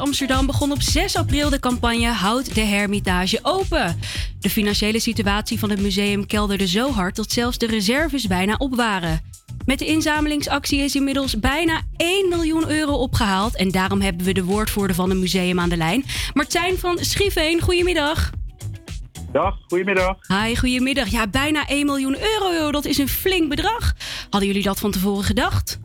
Amsterdam 0.00 0.46
begon 0.46 0.72
op 0.72 0.82
6 0.82 1.16
april 1.16 1.50
de 1.50 1.60
campagne 1.60 2.08
Houd 2.08 2.54
de 2.54 2.60
Hermitage 2.60 3.38
open. 3.42 4.00
De 4.40 4.50
financiële 4.50 5.00
situatie 5.00 5.58
van 5.58 5.70
het 5.70 5.80
museum 5.80 6.26
kelderde 6.26 6.66
zo 6.66 6.90
hard 6.90 7.16
dat 7.16 7.32
zelfs 7.32 7.58
de 7.58 7.66
reserves 7.66 8.26
bijna 8.26 8.54
op 8.58 8.74
waren. 8.74 9.20
Met 9.64 9.78
de 9.78 9.86
inzamelingsactie 9.86 10.80
is 10.80 10.94
inmiddels 10.94 11.38
bijna 11.38 11.80
1 11.96 12.28
miljoen 12.28 12.70
euro 12.70 12.92
opgehaald. 12.92 13.56
En 13.56 13.70
daarom 13.70 14.00
hebben 14.00 14.26
we 14.26 14.32
de 14.32 14.44
woordvoerder 14.44 14.96
van 14.96 15.10
het 15.10 15.18
museum 15.18 15.60
aan 15.60 15.68
de 15.68 15.76
lijn. 15.76 16.04
Martijn 16.34 16.78
van 16.78 16.98
Schieveen, 17.00 17.60
goedemiddag. 17.60 18.30
Dag, 19.32 19.56
goedemiddag. 19.68 20.16
Hi, 20.26 20.56
goedemiddag. 20.56 21.08
Ja, 21.08 21.26
bijna 21.26 21.68
1 21.68 21.86
miljoen 21.86 22.16
euro, 22.20 22.70
dat 22.70 22.84
is 22.84 22.98
een 22.98 23.08
flink 23.08 23.48
bedrag. 23.48 23.94
Hadden 24.30 24.48
jullie 24.48 24.64
dat 24.64 24.78
van 24.78 24.90
tevoren 24.90 25.24
gedacht? 25.24 25.78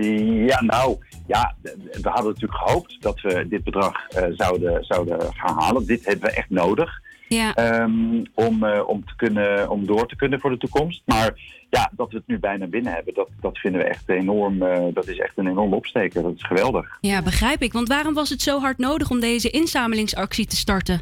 Ja, 0.00 0.62
nou, 0.62 0.96
ja, 1.26 1.54
we 2.02 2.08
hadden 2.08 2.32
natuurlijk 2.32 2.60
gehoopt 2.64 2.96
dat 3.00 3.20
we 3.20 3.48
dit 3.48 3.64
bedrag 3.64 4.08
eh, 4.08 4.24
zouden, 4.30 4.84
zouden 4.84 5.34
gaan 5.34 5.58
halen. 5.58 5.86
Dit 5.86 6.04
hebben 6.06 6.28
we 6.30 6.36
echt 6.36 6.50
nodig. 6.50 7.02
Ja. 7.28 7.54
Ehm, 7.54 8.24
om, 8.34 8.64
eh, 8.64 8.88
om, 8.88 9.04
te 9.04 9.16
kunnen, 9.16 9.70
om 9.70 9.86
door 9.86 10.08
te 10.08 10.16
kunnen 10.16 10.40
voor 10.40 10.50
de 10.50 10.56
toekomst. 10.58 11.02
Maar 11.04 11.34
ja, 11.70 11.90
dat 11.96 12.10
we 12.10 12.16
het 12.16 12.26
nu 12.26 12.38
bijna 12.38 12.66
binnen 12.66 12.92
hebben, 12.92 13.14
dat, 13.14 13.28
dat 13.40 13.58
vinden 13.58 13.80
we 13.80 13.86
echt 13.86 14.08
enorm. 14.08 14.62
eh, 14.62 14.84
dat 14.94 15.08
is 15.08 15.18
echt 15.18 15.38
een 15.38 15.46
enorme 15.46 15.76
opsteker. 15.76 16.22
Dat 16.22 16.34
is 16.36 16.44
geweldig. 16.46 16.98
Ja, 17.00 17.22
begrijp 17.22 17.62
ik. 17.62 17.72
Want 17.72 17.88
waarom 17.88 18.14
was 18.14 18.30
het 18.30 18.42
zo 18.42 18.60
hard 18.60 18.78
nodig 18.78 19.10
om 19.10 19.20
deze 19.20 19.50
inzamelingsactie 19.50 20.46
te 20.46 20.56
starten? 20.56 21.00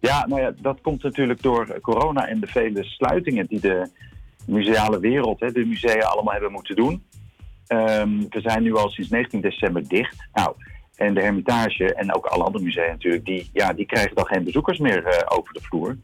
Ja, 0.00 0.26
nou 0.26 0.40
ja, 0.40 0.52
dat 0.60 0.80
komt 0.80 1.02
natuurlijk 1.02 1.42
door 1.42 1.80
corona 1.80 2.26
en 2.28 2.40
de 2.40 2.46
vele 2.46 2.84
sluitingen 2.84 3.46
die 3.46 3.60
de 3.60 3.90
museale 4.46 5.00
wereld, 5.00 5.40
hè, 5.40 5.52
de 5.52 5.64
musea 5.64 6.06
allemaal 6.06 6.32
hebben 6.32 6.52
moeten 6.52 6.76
doen. 6.76 7.02
Ehm, 7.68 8.18
we 8.28 8.40
zijn 8.40 8.62
nu 8.62 8.74
al 8.74 8.88
sinds 8.88 9.10
19 9.10 9.40
december 9.40 9.88
dicht. 9.88 10.28
Nou, 10.32 10.54
en 10.96 11.14
de 11.14 11.20
Hermitage 11.20 11.94
en 11.94 12.14
ook 12.14 12.26
alle 12.26 12.44
andere 12.44 12.64
musea 12.64 12.90
natuurlijk, 12.90 13.24
die, 13.24 13.50
ja, 13.52 13.72
die 13.72 13.86
krijgen 13.86 14.14
dan 14.14 14.26
geen 14.26 14.44
bezoekers 14.44 14.78
meer 14.78 15.04
eh, 15.04 15.38
over 15.38 15.52
de 15.54 15.60
vloer. 15.60 15.96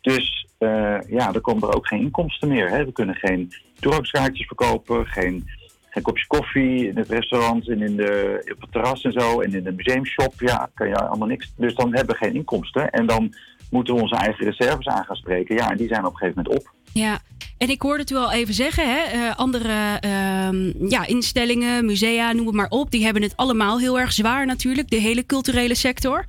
Dus 0.00 0.46
eh, 0.58 0.98
ja, 1.06 1.34
er 1.34 1.40
komen 1.40 1.68
er 1.68 1.76
ook 1.76 1.86
geen 1.86 2.00
inkomsten 2.00 2.48
meer. 2.48 2.68
Hè. 2.68 2.84
We 2.84 2.92
kunnen 2.92 3.14
geen 3.14 3.52
toegangskaartjes 3.80 4.46
verkopen, 4.46 5.06
geen, 5.06 5.44
geen 5.90 6.02
kopje 6.02 6.26
koffie 6.26 6.88
in 6.88 6.96
het 6.96 7.08
restaurant 7.08 7.68
en 7.68 7.82
in 7.82 7.96
de, 7.96 8.42
op 8.54 8.60
het 8.60 8.72
terras 8.72 9.02
en 9.02 9.12
zo. 9.12 9.40
En 9.40 9.54
in 9.54 9.64
de 9.64 9.72
museumshop, 9.72 10.34
ja, 10.36 10.70
kan 10.74 10.88
je 10.88 10.96
allemaal 10.96 11.28
niks. 11.28 11.52
Dus 11.56 11.74
dan 11.74 11.94
hebben 11.94 12.18
we 12.18 12.24
geen 12.24 12.34
inkomsten. 12.34 12.90
En 12.90 13.06
dan 13.06 13.34
moeten 13.70 13.94
we 13.94 14.00
onze 14.00 14.16
eigen 14.16 14.44
reserves 14.44 14.86
aan 14.86 15.04
gaan 15.04 15.16
spreken. 15.16 15.56
Ja, 15.56 15.70
en 15.70 15.76
die 15.76 15.88
zijn 15.88 16.06
op 16.06 16.12
een 16.12 16.18
gegeven 16.18 16.42
moment 16.42 16.62
op. 16.62 16.72
Ja, 16.92 17.20
en 17.58 17.68
ik 17.70 17.82
hoorde 17.82 18.00
het 18.00 18.10
u 18.10 18.14
al 18.16 18.32
even 18.32 18.54
zeggen, 18.54 18.94
hè? 18.94 19.00
eh, 19.02 19.36
andere 19.36 19.98
ehm, 20.00 20.88
ja, 20.88 21.06
instellingen, 21.06 21.84
musea, 21.86 22.32
noem 22.32 22.46
het 22.46 22.54
maar 22.54 22.68
op, 22.68 22.90
die 22.90 23.04
hebben 23.04 23.22
het 23.22 23.36
allemaal 23.36 23.78
heel 23.78 23.98
erg 23.98 24.12
zwaar 24.12 24.46
natuurlijk, 24.46 24.90
de 24.90 24.96
hele 24.96 25.26
culturele 25.26 25.74
sector. 25.74 26.26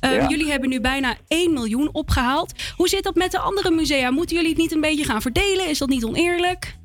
Ehm, 0.00 0.12
Ja. 0.14 0.28
Jullie 0.28 0.50
hebben 0.50 0.68
nu 0.68 0.80
bijna 0.80 1.16
1 1.28 1.52
miljoen 1.52 1.88
opgehaald. 1.92 2.52
Hoe 2.76 2.88
zit 2.88 3.02
dat 3.02 3.14
met 3.14 3.30
de 3.30 3.38
andere 3.38 3.70
musea? 3.70 4.10
Moeten 4.10 4.36
jullie 4.36 4.50
het 4.50 4.60
niet 4.60 4.72
een 4.72 4.80
beetje 4.80 5.04
gaan 5.04 5.22
verdelen? 5.22 5.68
Is 5.68 5.78
dat 5.78 5.88
niet 5.88 6.04
oneerlijk? 6.04 6.76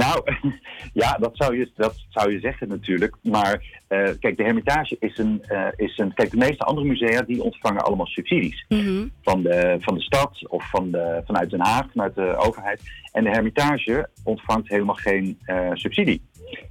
Nou, 0.00 0.22
ja, 1.02 1.16
dat 1.18 1.30
zou 1.36 1.56
je, 1.56 1.70
dat 1.74 1.94
zou 2.08 2.32
je 2.32 2.40
zeggen 2.40 2.68
natuurlijk. 2.68 3.16
Maar 3.22 3.82
eh, 3.88 4.10
kijk, 4.20 4.36
de 4.36 4.42
Hermitage 4.42 4.96
is 5.00 5.18
een, 5.18 5.42
eh, 5.42 5.66
is 5.76 5.98
een... 5.98 6.14
Kijk, 6.14 6.30
de 6.30 6.36
meeste 6.36 6.64
andere 6.64 6.86
musea 6.86 7.22
die 7.22 7.42
ontvangen 7.42 7.82
allemaal 7.82 8.06
subsidies. 8.06 8.66
Van, 9.22 9.42
de, 9.42 9.76
van 9.80 9.94
de 9.94 10.02
stad 10.02 10.48
of 10.48 10.70
van 10.70 10.90
de, 10.90 11.22
vanuit 11.24 11.50
Den 11.50 11.60
Haag, 11.60 11.86
vanuit 11.90 12.14
de 12.14 12.36
overheid. 12.36 12.82
En 13.12 13.24
de 13.24 13.30
Hermitage 13.30 14.08
ontvangt 14.24 14.68
helemaal 14.68 14.94
geen 14.94 15.38
eh, 15.44 15.70
subsidie. 15.72 16.22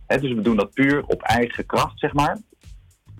Hè, 0.07 0.19
dus 0.19 0.33
we 0.33 0.41
doen 0.41 0.55
dat 0.55 0.73
puur 0.73 1.03
op 1.05 1.21
eigen 1.21 1.65
kracht, 1.65 1.99
zeg 1.99 2.13
maar. 2.13 2.37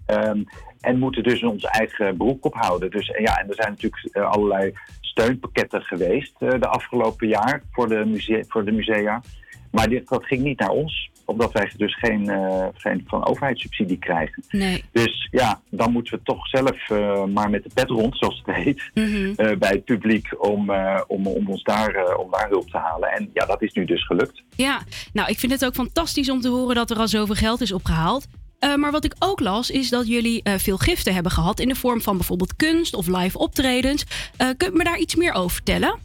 Ehm, 0.06 0.44
en 0.82 1.00
moeten 1.00 1.24
dus 1.24 1.44
ons 1.44 1.64
eigen 1.64 2.18
beroep 2.18 2.46
ophouden. 2.46 2.92
Dus 2.92 3.08
ja, 3.08 3.38
en 3.38 3.50
er 3.50 3.56
zijn 3.56 3.70
natuurlijk 3.70 4.16
allerlei 4.16 4.74
steunpakketten 5.02 5.82
geweest 5.82 6.40
de 6.40 6.68
afgelopen 6.68 7.28
jaar 7.28 7.64
voor 7.72 7.88
de, 7.88 8.06
musea, 8.06 8.44
voor 8.48 8.66
de 8.66 8.72
musea. 8.72 9.22
Maar 9.72 9.90
dit, 9.90 10.08
dat 10.08 10.26
ging 10.26 10.44
niet 10.44 10.60
naar 10.60 10.70
ons, 10.70 11.10
omdat 11.26 11.52
wij 11.52 11.72
dus 11.78 11.98
geen, 12.00 12.30
eh, 12.30 12.66
geen 12.74 13.04
van 13.08 13.26
overheidssubsidie 13.28 13.98
krijgen. 13.98 14.44
Nee. 14.50 14.84
Dus 14.92 15.28
ja, 15.32 15.62
dan 15.70 15.92
moeten 15.92 16.14
we 16.14 16.24
toch 16.24 16.48
zelf 16.48 16.90
eh, 16.90 17.26
maar 17.26 17.50
met 17.50 17.64
de 17.64 17.70
pet 17.74 17.90
rond, 17.90 18.18
zoals 18.18 18.42
het 18.46 18.56
heet, 18.56 18.90
Mhm. 18.94 19.34
eh, 19.36 19.58
bij 19.58 19.70
het 19.70 19.84
publiek 19.86 20.36
om, 20.46 20.72
om, 21.08 21.28
om 21.28 21.48
ons 21.50 21.64
daar, 21.64 22.16
om 22.16 22.32
daar 22.32 22.48
hulp 22.50 22.70
te 22.70 22.78
halen. 22.78 23.10
En 23.12 23.30
ja, 23.34 23.46
dat 23.46 23.62
is 23.62 23.74
nu 23.74 23.86
dus 23.86 24.06
gelukt. 24.06 24.42
Ja, 24.56 24.82
nou, 25.14 25.30
ik 25.30 25.40
vind 25.40 25.52
het 25.52 25.66
ook 25.66 25.74
fantastisch 25.74 26.30
om 26.30 26.42
te 26.42 26.50
horen 26.50 26.76
dat 26.76 26.90
er 26.90 26.98
al 26.98 27.08
zoveel 27.08 27.36
geld 27.36 27.62
is 27.62 27.72
opgehaald. 27.72 28.28
Eh, 28.60 28.76
maar 28.76 28.92
wat 28.92 29.06
ik 29.06 29.16
ook 29.20 29.40
las, 29.40 29.70
is 29.70 29.90
dat 29.90 30.08
jullie 30.08 30.42
veel 30.58 30.78
giften 30.78 31.14
hebben 31.14 31.32
gehad 31.32 31.60
in 31.60 31.68
de 31.68 31.76
vorm 31.76 32.02
van 32.02 32.18
bijvoorbeeld 32.18 32.56
kunst 32.56 32.96
of 32.96 33.08
live 33.08 33.38
optredens. 33.38 34.06
Eh 34.38 34.48
kun 34.58 34.72
je 34.72 34.78
me 34.78 34.84
daar 34.84 35.00
iets 35.00 35.16
meer 35.16 35.34
over 35.34 35.52
vertellen? 35.52 35.98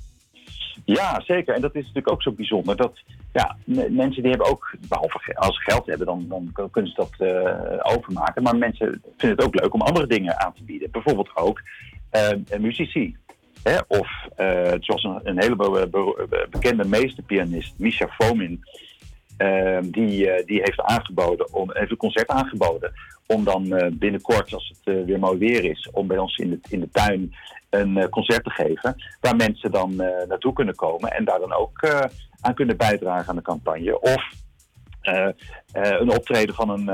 Ja, 0.85 1.21
zeker. 1.27 1.55
En 1.55 1.61
dat 1.61 1.75
is 1.75 1.81
natuurlijk 1.81 2.11
ook 2.11 2.23
zo 2.23 2.33
bijzonder. 2.33 2.77
Dat 2.77 2.93
ja, 3.35 3.57
mensen 3.91 4.23
die 4.23 4.31
hebben 4.31 4.49
ook, 4.51 4.75
behalve 4.89 5.35
als 5.35 5.57
ze 5.57 5.63
geld 5.63 5.87
hebben, 5.87 6.07
dan, 6.07 6.27
dan 6.29 6.71
kunnen 6.71 6.91
ze 6.91 6.97
dat 6.97 7.15
eh, 7.19 7.95
overmaken. 7.95 8.43
Maar 8.43 8.57
mensen 8.57 9.03
vinden 9.17 9.39
het 9.39 9.47
ook 9.47 9.61
leuk 9.61 9.75
om 9.75 9.81
andere 9.81 10.07
dingen 10.07 10.41
aan 10.41 10.53
te 10.53 10.65
bieden. 10.65 10.91
Bijvoorbeeld 10.91 11.37
ook 11.37 11.61
eh, 12.11 12.59
muzici. 12.59 13.17
Hè? 13.63 13.79
Of 13.89 14.09
eh, 14.37 14.73
zoals 14.81 15.03
een, 15.03 15.21
een 15.23 15.41
hele 15.41 15.57
be- 15.57 15.89
be- 15.91 16.47
bekende 16.51 16.85
meesterpianist, 16.85 17.79
Misha 17.79 18.09
Fomin. 18.09 18.65
Eh, 19.37 19.79
die, 19.83 20.31
eh, 20.31 20.47
die 20.47 20.59
heeft 20.59 20.81
aangeboden 20.81 21.55
om, 21.55 21.71
heeft 21.73 21.91
een 21.91 21.97
concert 21.97 22.29
aangeboden 22.29 22.93
om 23.27 23.45
dan 23.45 23.73
eh, 23.73 23.93
binnenkort, 23.93 24.55
als 24.55 24.69
het 24.69 24.97
eh, 24.97 25.05
weer 25.05 25.19
mooi 25.19 25.39
weer 25.39 25.65
is, 25.65 25.89
om 25.93 26.07
bij 26.07 26.19
ons 26.19 26.37
in 26.37 26.51
de, 26.51 26.59
in 26.69 26.81
de 26.81 26.89
tuin 26.91 27.35
een 27.71 28.09
concert 28.09 28.45
te 28.45 28.51
geven. 28.51 28.97
Waar 29.21 29.37
mensen 29.37 29.71
dan 29.71 29.97
naartoe 30.29 30.53
kunnen 30.53 30.75
komen 30.75 31.11
en 31.11 31.25
daar 31.25 31.39
dan 31.39 31.53
ook 31.53 31.89
aan 32.41 32.55
kunnen 32.55 32.77
bijdragen 32.77 33.29
aan 33.29 33.37
de 33.37 33.43
campagne. 33.43 34.01
Of 34.01 34.23
een 35.73 36.11
optreden 36.11 36.55
van 36.55 36.69
een, 36.69 36.87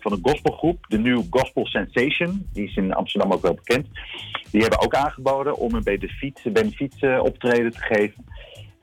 van 0.00 0.12
een 0.12 0.18
gospelgroep, 0.22 0.84
de 0.88 0.98
New 0.98 1.22
Gospel 1.30 1.66
Sensation. 1.66 2.48
Die 2.52 2.68
is 2.68 2.76
in 2.76 2.94
Amsterdam 2.94 3.32
ook 3.32 3.42
wel 3.42 3.54
bekend. 3.54 3.86
Die 4.50 4.60
hebben 4.60 4.80
ook 4.80 4.94
aangeboden 4.94 5.56
om 5.56 5.74
een 5.74 5.84
benefiet, 5.84 6.40
benefiet 6.52 6.94
optreden 7.20 7.72
te 7.72 7.80
geven. 7.80 8.24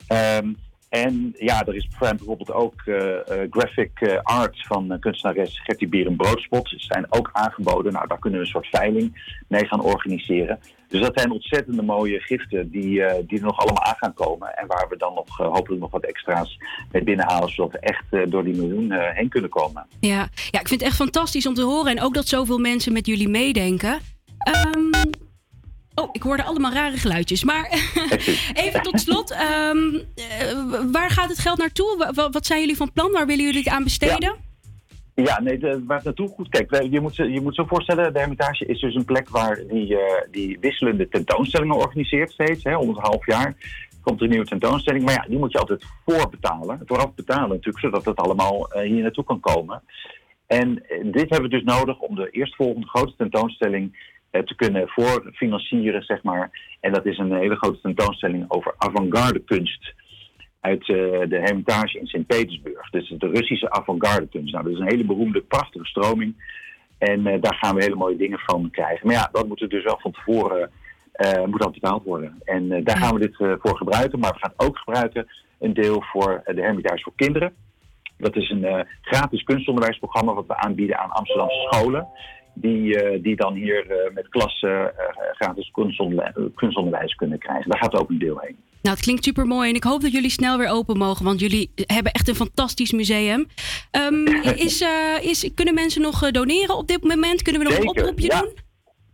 Ehm, 0.06 0.52
en 0.92 1.34
ja, 1.38 1.66
er 1.66 1.74
is 1.74 1.88
bijvoorbeeld 1.98 2.52
ook 2.52 2.82
eh, 2.84 3.12
eh, 3.12 3.50
graphic 3.50 4.00
eh, 4.00 4.18
art 4.22 4.66
van 4.66 4.96
kunstenares 5.00 5.60
Gertie 5.64 5.88
Bieren 5.88 6.16
Broodspot. 6.16 6.74
Zijn 6.76 7.06
ook 7.08 7.30
aangeboden. 7.32 7.92
Nou, 7.92 8.06
daar 8.08 8.18
kunnen 8.18 8.38
we 8.38 8.44
een 8.44 8.52
soort 8.52 8.66
veiling 8.66 9.36
mee 9.48 9.66
gaan 9.66 9.80
organiseren. 9.80 10.58
Dus 10.88 11.00
dat 11.00 11.12
zijn 11.14 11.30
ontzettende 11.30 11.82
mooie 11.82 12.20
giften 12.20 12.70
die, 12.70 13.02
die 13.26 13.38
er 13.38 13.44
nog 13.44 13.58
allemaal 13.58 13.82
aan 13.82 13.96
gaan 13.98 14.14
komen. 14.14 14.56
En 14.56 14.66
waar 14.66 14.86
we 14.88 14.96
dan 14.96 15.14
nog 15.14 15.36
hopelijk 15.36 15.80
nog 15.80 15.90
wat 15.90 16.04
extra's 16.04 16.58
mee 16.90 17.04
binnenhalen. 17.04 17.48
Zodat 17.48 17.72
we 17.72 17.78
echt 17.78 18.30
door 18.30 18.44
die 18.44 18.56
miljoen 18.56 18.92
heen 18.92 19.28
kunnen 19.28 19.50
komen. 19.50 19.86
Ja. 20.00 20.28
ja, 20.50 20.60
ik 20.60 20.68
vind 20.68 20.80
het 20.80 20.82
echt 20.82 20.96
fantastisch 20.96 21.46
om 21.46 21.54
te 21.54 21.62
horen. 21.62 21.96
En 21.96 22.02
ook 22.02 22.14
dat 22.14 22.28
zoveel 22.28 22.58
mensen 22.58 22.92
met 22.92 23.06
jullie 23.06 23.28
meedenken. 23.28 23.98
Ehm, 24.38 25.10
oh, 26.02 26.08
ik 26.12 26.22
hoorde 26.22 26.42
allemaal 26.42 26.72
rare 26.72 26.96
geluidjes. 26.96 27.44
Maar 27.44 27.68
even 28.64 28.82
tot 28.82 29.00
slot. 29.00 29.30
ehm, 29.30 29.94
eh, 30.14 30.80
waar 30.92 31.10
gaat 31.10 31.28
het 31.28 31.38
geld 31.38 31.58
naartoe? 31.58 31.94
Wa- 31.98 32.12
wa- 32.12 32.30
wat 32.30 32.46
zijn 32.46 32.60
jullie 32.60 32.76
van 32.76 32.92
plan? 32.92 33.12
Waar 33.12 33.26
willen 33.26 33.44
jullie 33.44 33.62
het 33.62 33.72
aan 33.72 33.82
besteden? 33.84 34.34
Ja, 35.14 35.40
nee, 35.40 35.58
de, 35.58 35.82
waar 35.86 35.96
het 35.96 36.04
naartoe 36.06 36.28
goed. 36.28 36.48
Kijk, 36.48 36.86
je 36.90 37.00
moet, 37.00 37.16
je 37.16 37.40
moet 37.42 37.54
zo 37.54 37.64
voorstellen, 37.64 38.12
de 38.12 38.18
Hermitage 38.18 38.66
is 38.66 38.80
dus 38.80 38.94
een 38.94 39.04
plek 39.04 39.28
waar 39.28 39.62
die, 39.68 39.98
eh, 39.98 40.22
die 40.30 40.58
wisselende 40.60 41.08
tentoonstellingen 41.08 41.76
organiseert 41.76 42.30
steeds. 42.30 42.64
Hè, 42.64 42.76
om 42.76 42.88
het 42.88 42.98
half 42.98 43.26
jaar 43.26 43.54
komt 44.00 44.18
er 44.18 44.24
een 44.24 44.30
nieuwe 44.30 44.46
tentoonstelling. 44.46 45.04
Maar 45.04 45.14
ja, 45.14 45.24
die 45.28 45.38
moet 45.38 45.52
je 45.52 45.58
altijd 45.58 45.84
voorbetalen. 46.06 46.82
Vooraf 46.86 47.14
betalen 47.14 47.48
natuurlijk, 47.48 47.78
zodat 47.78 48.04
het 48.04 48.16
allemaal 48.16 48.70
eh, 48.70 48.90
hier 48.90 49.02
naartoe 49.02 49.24
kan 49.24 49.40
komen. 49.40 49.82
En 50.46 50.82
dit 51.02 51.30
hebben 51.30 51.50
we 51.50 51.56
dus 51.56 51.64
nodig 51.64 51.98
om 51.98 52.14
de 52.14 52.30
eerstvolgende 52.30 52.88
grote 52.88 53.14
tentoonstelling 53.16 54.10
te 54.32 54.54
kunnen 54.56 54.88
voorfinancieren, 54.88 56.02
zeg 56.02 56.22
maar. 56.22 56.50
En 56.80 56.92
dat 56.92 57.06
is 57.06 57.18
een 57.18 57.32
hele 57.32 57.56
grote 57.56 57.80
tentoonstelling 57.80 58.44
over 58.48 58.74
avant-garde 58.78 59.40
kunst 59.40 59.94
uit 60.60 60.80
eh, 60.80 60.96
de 61.28 61.40
Hermitage 61.42 61.98
in 61.98 62.06
Sint-Petersburg. 62.06 62.90
Dus 62.90 63.08
de 63.08 63.28
Russische 63.28 63.70
avant-garde 63.70 64.28
kunst. 64.28 64.52
Nou, 64.52 64.64
dat 64.64 64.72
is 64.72 64.78
een 64.78 64.90
hele 64.90 65.04
beroemde, 65.04 65.40
prachtige 65.40 65.84
stroming. 65.84 66.34
En 66.98 67.26
eh, 67.26 67.40
daar 67.40 67.54
gaan 67.54 67.74
we 67.74 67.82
hele 67.82 67.94
mooie 67.94 68.16
dingen 68.16 68.38
van 68.38 68.70
krijgen. 68.70 69.06
Maar 69.06 69.16
ja, 69.16 69.28
dat 69.32 69.48
moet 69.48 69.60
er 69.60 69.68
dus 69.68 69.84
wel 69.84 69.98
van 70.00 70.12
tevoren 70.12 70.70
eh, 71.12 71.44
moet 71.44 71.60
dat 71.60 71.72
betaald 71.72 72.04
worden. 72.04 72.40
En 72.44 72.72
eh, 72.72 72.84
daar 72.84 72.96
gaan 72.96 73.14
we 73.14 73.20
dit 73.20 73.40
eh, 73.40 73.52
voor 73.58 73.76
gebruiken. 73.76 74.18
Maar 74.18 74.32
we 74.32 74.38
gaan 74.38 74.68
ook 74.68 74.78
gebruiken 74.78 75.28
een 75.58 75.74
deel 75.74 76.02
voor 76.02 76.42
eh, 76.44 76.54
de 76.54 76.62
Hermitage 76.62 77.02
voor 77.02 77.12
kinderen. 77.16 77.54
Dat 78.18 78.36
is 78.36 78.50
een 78.50 78.64
eh, 78.64 78.84
gratis 79.00 79.42
kunstonderwijsprogramma 79.42 80.34
wat 80.34 80.46
we 80.46 80.56
aanbieden 80.56 80.98
aan 80.98 81.10
Amsterdamse 81.10 81.68
scholen. 81.70 82.06
Die, 82.54 83.02
eh, 83.02 83.22
die 83.22 83.36
dan 83.36 83.54
hier 83.54 83.90
eh, 83.90 84.14
met 84.14 84.28
klassen 84.28 84.98
eh, 84.98 85.04
gratis 85.32 85.70
kunstonderwijs, 86.54 87.14
kunnen 87.14 87.38
krijgen. 87.38 87.70
Daar 87.70 87.82
gaat 87.82 88.00
ook 88.00 88.10
een 88.10 88.18
deel 88.18 88.38
heen. 88.38 88.56
Nou, 88.82 88.94
het 88.94 89.04
klinkt 89.04 89.24
super 89.24 89.46
mooi 89.46 89.68
en 89.68 89.74
ik 89.74 89.84
hoop 89.84 90.00
dat 90.00 90.12
jullie 90.12 90.30
snel 90.30 90.58
weer 90.58 90.68
open 90.68 90.98
mogen, 90.98 91.24
want 91.24 91.40
jullie 91.40 91.70
hebben 91.74 92.12
echt 92.12 92.28
een 92.28 92.34
fantastisch 92.34 92.92
museum. 92.92 93.46
Ehm, 93.90 94.26
is, 94.66 94.84
is, 95.20 95.50
kunnen 95.54 95.74
mensen 95.74 96.02
nog 96.02 96.30
doneren 96.30 96.76
op 96.76 96.88
dit 96.88 97.02
moment? 97.02 97.42
Kunnen 97.42 97.62
we 97.62 97.68
nog 97.68 97.78
een 97.78 97.88
oproepje 97.88 98.26
ja. 98.26 98.40
doen? 98.40 98.52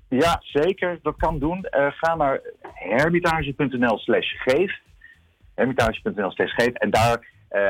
Ja, 0.09 0.43
zeker. 0.43 0.99
Dat 1.03 1.17
kan 1.17 1.39
doen. 1.39 1.67
Ga 1.71 2.15
naar 2.15 2.41
hermitage.nl 2.75 3.99
slash 3.99 4.27
geef. 4.45 4.79
Hermitage.nl 5.55 6.31
slash 6.31 6.55
geef. 6.55 6.73
En 6.73 6.91
daar, 6.91 7.27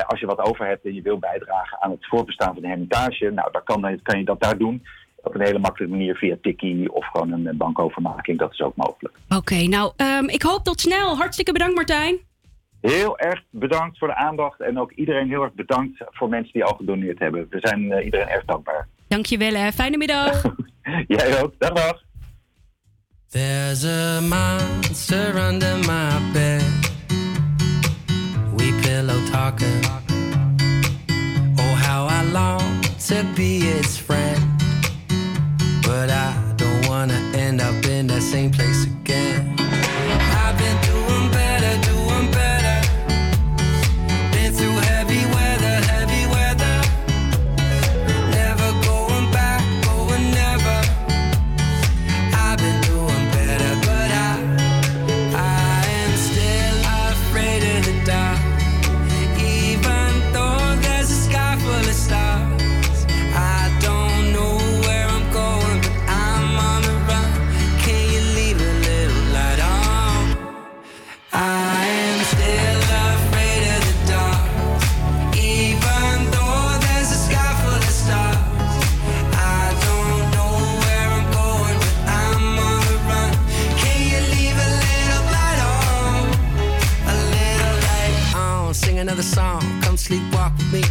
als 0.07 0.19
je 0.19 0.25
wat 0.25 0.39
over 0.39 0.67
hebt 0.67 0.85
en 0.85 0.93
je 0.93 1.01
wil 1.01 1.19
bijdragen 1.19 1.81
aan 1.81 1.91
het 1.91 2.07
voortbestaan 2.07 2.53
van 2.53 2.61
de 2.61 2.67
Hermitage, 2.67 3.29
nou, 3.29 3.51
dan 3.51 3.63
kan, 3.63 3.99
kan 4.03 4.19
je 4.19 4.25
dat 4.25 4.41
daar 4.41 4.57
doen. 4.57 4.83
Op 5.23 5.35
een 5.35 5.41
hele 5.41 5.59
makkelijke 5.59 5.95
manier 5.95 6.15
via 6.15 6.35
Tikkie 6.41 6.93
of 6.93 7.05
gewoon 7.05 7.31
een 7.31 7.47
eh, 7.47 7.55
bankovermaking. 7.55 8.39
Dat 8.39 8.51
is 8.51 8.61
ook 8.61 8.75
mogelijk. 8.75 9.15
Oké, 9.29 9.55
nou, 9.55 9.93
ehm, 9.95 10.25
ik 10.25 10.41
hoop 10.41 10.63
tot 10.63 10.81
snel. 10.81 11.17
Hartstikke 11.17 11.51
bedankt, 11.51 11.75
Martijn. 11.75 12.19
Heel 12.81 13.19
erg 13.19 13.43
bedankt 13.49 13.97
voor 13.97 14.07
de 14.07 14.15
aandacht. 14.15 14.61
En 14.61 14.79
ook 14.79 14.91
iedereen 14.91 15.27
heel 15.27 15.43
erg 15.43 15.53
bedankt 15.53 16.03
voor 16.05 16.29
mensen 16.29 16.53
die 16.53 16.63
al 16.63 16.75
gedoneerd 16.75 17.19
hebben. 17.19 17.47
We 17.49 17.59
zijn 17.59 17.91
eh, 17.91 18.05
iedereen 18.05 18.27
erg 18.27 18.45
dankbaar. 18.45 18.87
Dankjewel, 19.07 19.53
hè. 19.53 19.71
Fijne 19.71 19.97
middag. 19.97 20.43
Jij 21.07 21.41
ook. 21.41 21.53
Dag, 21.57 21.73
dag. 21.73 22.01
There's 23.29 23.83
a 23.85 24.21
monster 24.21 25.35
under 25.35 25.77
my 25.77 26.31
bed. 26.33 26.63
We 28.55 28.73
pillow 28.81 29.23
talking. 29.31 29.85
Oh, 31.57 31.75
how 31.75 32.07
I 32.07 32.23
long 32.31 32.81
to 33.07 33.23
be 33.35 33.57
its 33.77 33.97
friend. 33.97 34.58
But 35.89 36.11
I 36.11 36.37
don't 36.55 36.87
wanna 36.87 37.19
end 37.33 37.61
up 37.61 37.83
in 37.83 38.05
that 38.07 38.21
same 38.21 38.51
place 38.51 38.85
again. 38.85 39.55
I've 39.57 40.55
been 40.55 40.88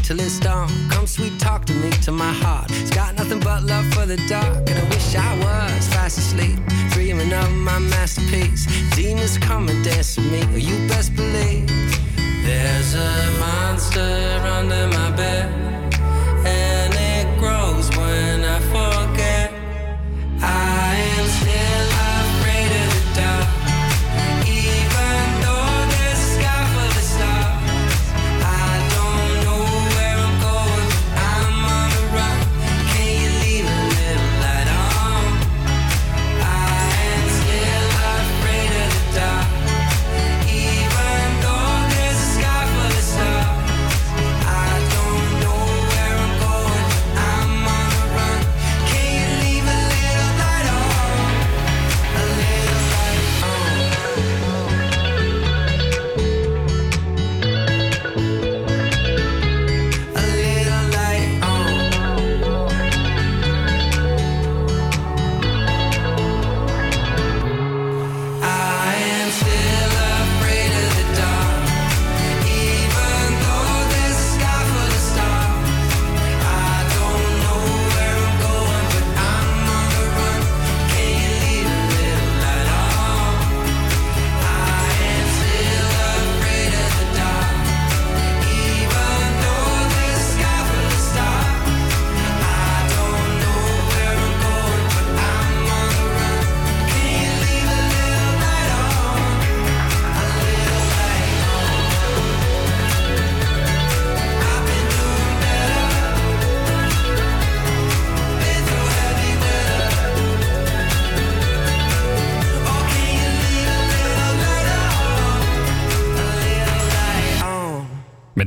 till 0.09 0.21
it's 0.21 0.41
dawn. 0.41 0.71
Come 0.89 1.07
sweet 1.07 1.39
talk 1.39 1.67
to 1.67 1.75
me, 1.75 1.91
to 2.07 2.11
my 2.11 2.33
heart. 2.33 2.71
It's 2.71 2.91
got 2.91 3.15
nothing 3.19 3.41
but 3.41 3.63
love 3.65 3.87
for 3.93 4.07
the 4.07 4.17
dark. 4.27 4.57
And 4.71 4.79
I 4.79 4.85
wish 4.89 5.15
I 5.15 5.33
was 5.45 5.87
fast 5.89 6.17
asleep, 6.17 6.59
dreaming 6.93 7.31
of 7.31 7.53
my 7.53 7.79
masterpiece. 7.79 8.65
Demons 8.97 9.37
come 9.37 9.69
and 9.69 9.85
dance 9.85 10.17
with 10.17 10.33
me, 10.33 10.41
or 10.55 10.59
you 10.59 10.77
best 10.89 11.15
believe. 11.15 11.69
There's 12.47 12.95
a 12.95 13.13
monster 13.39 14.41
under 14.57 14.87
my 14.99 15.11
bed, 15.11 15.47
and 16.47 16.95
it 17.13 17.27
grows 17.39 17.87
when 17.99 18.45
I 18.57 18.59
forget. 18.73 19.53
I 20.41 20.95
am 21.19 21.27
still 21.39 21.88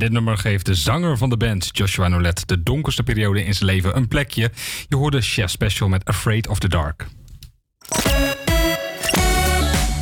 dit 0.02 0.12
nummer 0.12 0.38
geeft 0.38 0.66
de 0.66 0.76
zanger 0.76 1.18
van 1.18 1.30
de 1.30 1.38
band, 1.38 1.70
Joshua 1.72 2.08
Nolet, 2.08 2.48
de 2.48 2.64
donkerste 2.64 3.04
periode 3.04 3.44
in 3.44 3.54
zijn 3.54 3.70
leven 3.70 3.98
een 3.98 4.08
plekje. 4.08 4.52
Je 4.88 4.96
hoorde 4.96 5.22
Chef 5.22 5.50
Special 5.50 5.90
met 5.90 6.06
Afraid 6.06 6.48
of 6.48 6.60
the 6.60 6.70
Dark. 6.70 7.08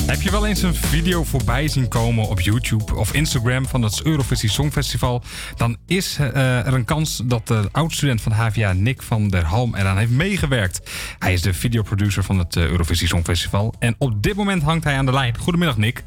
Heb 0.06 0.22
je 0.22 0.32
wel 0.32 0.46
eens 0.46 0.62
een 0.62 0.74
video 0.74 1.24
voorbij 1.24 1.68
zien 1.68 1.88
komen 1.88 2.28
op 2.28 2.40
YouTube 2.40 2.96
of 2.96 3.14
Instagram 3.14 3.66
van 3.66 3.82
het 3.82 4.04
Eurovisie 4.04 4.50
Songfestival? 4.50 5.24
Dan 5.56 5.78
is 5.86 6.18
eh, 6.20 6.68
er 6.68 6.74
een 6.74 6.86
kans 6.86 7.22
dat 7.26 7.48
de 7.48 7.70
oud-student 7.72 8.22
van 8.22 8.32
HVA, 8.32 8.74
Nick 8.74 9.02
van 9.02 9.30
der 9.30 9.44
Halm, 9.44 9.76
eraan 9.76 9.98
heeft 9.98 10.12
meegewerkt. 10.12 10.92
Hij 11.20 11.34
is 11.34 11.42
de 11.42 11.54
videoproducer 11.54 12.24
van 12.24 12.40
het 12.40 12.56
eh, 12.56 12.64
Eurovisie 12.64 13.08
Songfestival 13.08 13.74
en 13.80 13.96
op 13.98 14.24
dit 14.24 14.36
moment 14.36 14.64
hangt 14.64 14.84
hij 14.84 14.98
aan 14.98 15.06
de 15.06 15.12
lijn. 15.12 15.38
Goedemiddag, 15.38 15.78
Nick. 15.78 16.04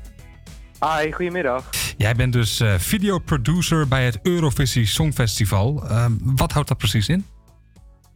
Hi, 0.80 1.12
goedemiddag. 1.12 1.70
Jij 1.96 2.14
bent 2.14 2.32
dus 2.32 2.60
eh, 2.60 2.74
videoproducer 2.74 3.88
bij 3.88 4.04
het 4.04 4.18
Eurovisie 4.22 4.86
Songfestival. 4.86 5.82
Ehm, 5.88 6.12
wat 6.36 6.52
houdt 6.52 6.68
dat 6.68 6.78
precies 6.78 7.08
in? 7.08 7.24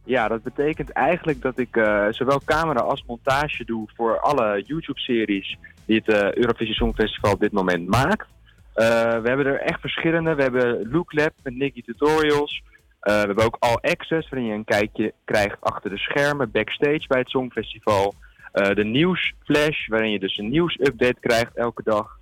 Ja, 0.05 0.27
dat 0.27 0.43
betekent 0.43 0.89
eigenlijk 0.89 1.41
dat 1.41 1.59
ik 1.59 1.75
eh, 1.75 2.05
zowel 2.09 2.41
camera 2.45 2.79
als 2.79 3.03
montage 3.07 3.65
doe 3.65 3.89
voor 3.95 4.19
alle 4.19 4.63
YouTube-series 4.65 5.57
die 5.85 6.01
het 6.05 6.15
eh, 6.15 6.33
Eurovisie 6.33 6.73
Songfestival 6.73 7.31
op 7.31 7.39
dit 7.39 7.51
moment 7.51 7.87
maakt. 7.87 8.27
We 8.73 9.21
hebben 9.23 9.45
er 9.45 9.59
echt 9.59 9.81
verschillende. 9.81 10.35
We 10.35 10.41
hebben 10.41 10.89
Look 10.91 11.13
Lab 11.13 11.31
met 11.43 11.55
Nicky 11.55 11.81
Tutorials. 11.81 12.63
We 12.99 13.11
hebben 13.11 13.45
ook 13.45 13.55
All 13.59 13.77
Access, 13.81 14.29
waarin 14.29 14.47
je 14.47 14.53
een 14.53 14.63
kijkje 14.63 15.13
krijgt 15.25 15.57
achter 15.59 15.89
de 15.89 15.97
schermen, 15.97 16.51
backstage 16.51 17.07
bij 17.07 17.19
het 17.19 17.29
Songfestival. 17.29 18.13
De 18.51 18.83
Nieuwsflash, 18.83 19.87
waarin 19.87 20.11
je 20.11 20.19
dus 20.19 20.37
een 20.37 20.49
nieuwsupdate 20.49 21.19
krijgt 21.19 21.55
elke 21.55 21.83
dag. 21.83 22.16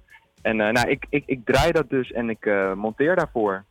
En 0.45 0.61
eh, 0.61 0.71
nou, 0.71 0.89
ik, 0.89 1.05
ik, 1.09 1.23
ik 1.25 1.39
draai 1.45 1.71
dat 1.71 1.89
dus 1.89 2.11
en 2.11 2.29
ik 2.29 2.45
eh, 2.45 2.73
monteer 2.73 3.15
daarvoor. 3.15 3.63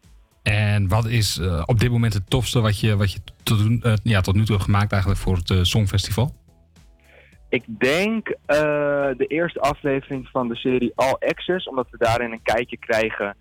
En 0.43 0.89
wat 0.89 1.07
is 1.07 1.39
eh, 1.39 1.63
op 1.67 1.81
dit 1.81 1.91
moment 1.91 2.13
het 2.13 2.31
tofste 2.31 2.61
wat 2.61 2.81
je, 2.81 2.97
wat 2.97 3.13
je 3.13 3.19
tot, 3.43 3.59
ja, 4.03 4.21
tot 4.21 4.35
nu 4.35 4.45
toe 4.45 4.55
hebt 4.55 4.67
gemaakt 4.67 4.93
eigenlijk 4.93 5.21
voor 5.21 5.37
het 5.37 5.67
Songfestival? 5.67 6.35
Ik 7.49 7.65
denk 7.67 8.37
de 9.17 9.25
eerste 9.29 9.61
aflevering 9.61 10.29
van 10.29 10.49
de 10.49 10.57
serie 10.57 10.93
All 10.95 11.17
Access, 11.19 11.69
omdat 11.69 11.87
we 11.91 11.99
daarin 11.99 12.33
een 12.33 12.43
kijkje 12.43 12.79
krijgen 12.79 13.37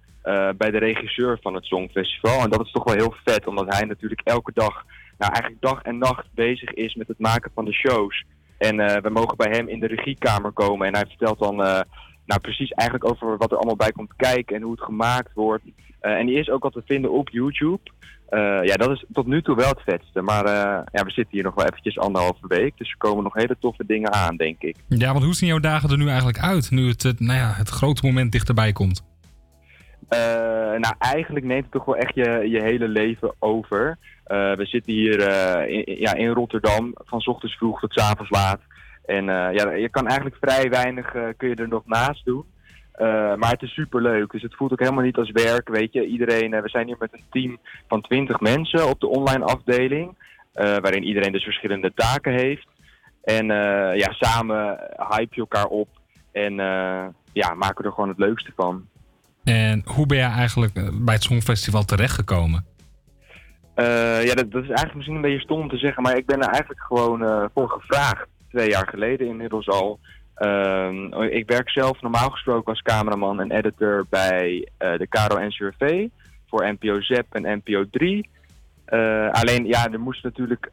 bij 0.58 0.72
de 0.72 0.78
regisseur 0.78 1.40
van 1.42 1.54
het 1.54 1.66
Songfestival. 1.66 2.44
En 2.44 2.50
dat 2.50 2.66
is 2.66 2.72
toch 2.72 2.84
wel 2.84 2.96
heel 2.96 3.16
vet, 3.26 3.48
omdat 3.48 3.74
hij 3.74 3.86
natuurlijk 3.86 4.22
elke 4.24 4.52
dag, 4.54 4.86
nou 5.18 5.32
eigenlijk 5.32 5.62
dag 5.62 5.82
en 5.82 5.98
nacht 5.98 6.26
bezig 6.34 6.74
is 6.74 6.96
met 6.96 7.08
het 7.08 7.20
maken 7.20 7.52
van 7.54 7.66
de 7.66 7.74
shows. 7.74 8.26
En 8.58 8.76
we 9.02 9.10
mogen 9.10 9.38
bij 9.38 9.52
hem 9.52 9.68
in 9.68 9.80
de 9.80 9.88
regiekamer 9.88 10.52
komen 10.52 10.88
en 10.88 10.94
hij 10.94 11.06
vertelt 11.06 11.40
dan 11.40 11.86
nou, 12.26 12.42
precies 12.42 12.72
eigenlijk 12.72 13.12
over 13.12 13.38
wat 13.38 13.52
er 13.52 13.58
allemaal 13.58 13.76
bij 13.76 13.92
komt 13.92 14.16
kijken 14.16 14.56
en 14.56 14.62
hoe 14.62 14.72
het 14.72 14.82
gemaakt 14.82 15.34
wordt. 15.34 15.64
Eh, 16.04 16.12
en 16.12 16.26
die 16.26 16.40
is 16.40 16.50
ook 16.50 16.64
al 16.64 16.70
te 16.70 16.82
vinden 16.86 17.12
op 17.12 17.30
YouTube. 17.30 17.80
Eh, 18.30 18.40
ja, 18.40 18.76
dat 18.76 18.90
is 18.90 19.06
tot 19.14 19.28
nu 19.28 19.42
toe 19.42 19.56
wel 19.56 19.70
het 19.70 19.82
vetste. 19.86 20.22
Maar 20.22 20.46
eh, 20.46 20.82
ja, 20.92 21.04
we 21.04 21.12
zitten 21.12 21.34
hier 21.34 21.44
nog 21.44 21.56
wel 21.56 21.66
eventjes 21.66 22.00
anderhalve 22.00 22.48
week. 22.48 22.78
Dus 22.78 22.90
er 22.90 22.98
komen 22.98 23.24
nog 23.24 23.34
hele 23.34 23.56
toffe 23.60 23.86
dingen 23.86 24.14
aan, 24.14 24.36
denk 24.36 24.62
ik. 24.62 24.76
Ja, 24.88 25.12
want 25.12 25.24
hoe 25.24 25.34
zien 25.34 25.50
jouw 25.50 25.60
dagen 25.60 25.90
er 25.90 25.98
nu 25.98 26.08
eigenlijk 26.08 26.40
uit? 26.40 26.72
Nu 26.72 26.88
het, 26.88 27.04
het, 27.04 27.20
nou 27.20 27.40
ja, 27.40 27.52
het 27.54 27.70
grote 27.70 28.06
moment 28.06 28.32
dichterbij 28.32 28.72
komt. 28.72 29.04
Nou, 30.80 30.96
eigenlijk 31.00 31.46
neemt 31.46 31.64
het 31.64 31.72
toch 31.72 31.86
wel 31.86 31.96
echt 31.96 32.16
je, 32.16 32.48
je 32.50 32.62
hele 32.62 32.88
leven 32.88 33.34
over. 33.40 33.98
We 34.28 34.66
zitten 34.66 34.94
hier 34.94 35.20
in, 35.68 36.00
ja, 36.00 36.14
in 36.14 36.30
Rotterdam, 36.30 36.92
van 36.94 37.22
's 37.22 37.28
ochtends 37.28 37.56
vroeg 37.56 37.80
tot 37.80 37.94
's 37.94 37.98
avonds 37.98 38.32
laat. 38.32 38.60
En 39.06 39.30
eh, 39.30 39.54
ja, 39.54 39.72
je 39.72 39.90
kan 39.90 40.08
eigenlijk 40.08 40.38
vrij 40.42 40.70
weinig 40.70 41.14
eh, 41.16 41.24
kun 41.38 41.50
je 41.50 41.56
er 41.56 41.68
nog 41.68 41.86
naast 41.86 42.26
doen. 42.26 42.46
Eh, 42.92 43.36
maar 43.36 43.52
het 43.52 43.62
is 43.62 43.74
super 43.74 44.02
leuk. 44.02 44.32
Dus 44.32 44.42
het 44.42 44.56
voelt 44.56 44.72
ook 44.72 44.80
helemaal 44.80 45.04
niet 45.04 45.18
als 45.18 45.32
werk. 45.32 45.70
Weet 45.70 45.94
je, 45.94 46.06
iedereen, 46.06 46.62
we 46.62 46.70
zijn 46.70 46.88
hier 46.88 46.96
met 47.00 47.14
een 47.14 47.26
team 47.30 47.60
van 47.88 48.02
20 48.02 48.40
mensen 48.40 48.90
op 48.90 49.00
de 49.00 49.08
online 49.08 49.44
afdeling. 49.44 50.18
waarin 50.54 51.04
iedereen 51.04 51.32
dus 51.32 51.44
verschillende 51.44 51.92
taken 51.96 52.34
heeft. 52.34 52.68
En 53.24 53.46
ja, 53.96 54.12
samen 54.12 54.80
hype 55.10 55.36
je 55.36 55.40
elkaar 55.40 55.66
op. 55.66 55.88
En 56.32 56.54
ja, 57.34 57.54
maken 57.54 57.78
we 57.78 57.84
er 57.84 57.94
gewoon 57.94 58.10
het 58.10 58.18
leukste 58.18 58.52
van. 58.56 58.88
En 59.44 59.82
hoe 59.86 60.06
ben 60.06 60.18
jij 60.18 60.30
eigenlijk 60.30 60.74
bij 60.94 61.14
het 61.14 61.24
Songfestival 61.24 61.84
terechtgekomen? 61.84 62.66
Ja, 63.76 64.34
dat, 64.34 64.52
dat 64.52 64.64
is 64.64 64.68
eigenlijk 64.68 64.96
misschien 64.96 65.16
een 65.16 65.22
beetje 65.22 65.40
stom 65.40 65.60
om 65.60 65.70
te 65.70 65.78
zeggen, 65.78 66.04
maar 66.04 66.18
ik 66.18 66.26
ben 66.26 66.42
er 66.42 66.50
eigenlijk 66.50 66.82
gewoon 66.82 67.50
voor 67.54 67.70
gevraagd. 67.70 68.28
Twee 68.54 68.70
jaar 68.70 68.88
geleden 68.88 69.28
inmiddels 69.28 69.68
al. 69.68 70.00
Ehm, 70.36 71.14
ik 71.14 71.48
werk 71.48 71.70
zelf 71.70 72.02
normaal 72.02 72.30
gesproken 72.30 72.70
als 72.70 72.82
cameraman 72.82 73.40
en 73.40 73.52
editor 73.52 74.06
bij 74.10 74.68
eh, 74.78 74.98
de 74.98 75.08
Caro 75.08 75.46
NCRV 75.48 76.08
voor 76.48 76.74
NPO 76.74 77.02
ZEP 77.02 77.26
en 77.30 77.62
NPO 77.64 77.86
3. 77.92 78.30
Eh, 78.86 79.30
alleen, 79.30 79.66
ja, 79.66 79.92
er 79.92 80.00
moesten 80.00 80.30
natuurlijk 80.30 80.72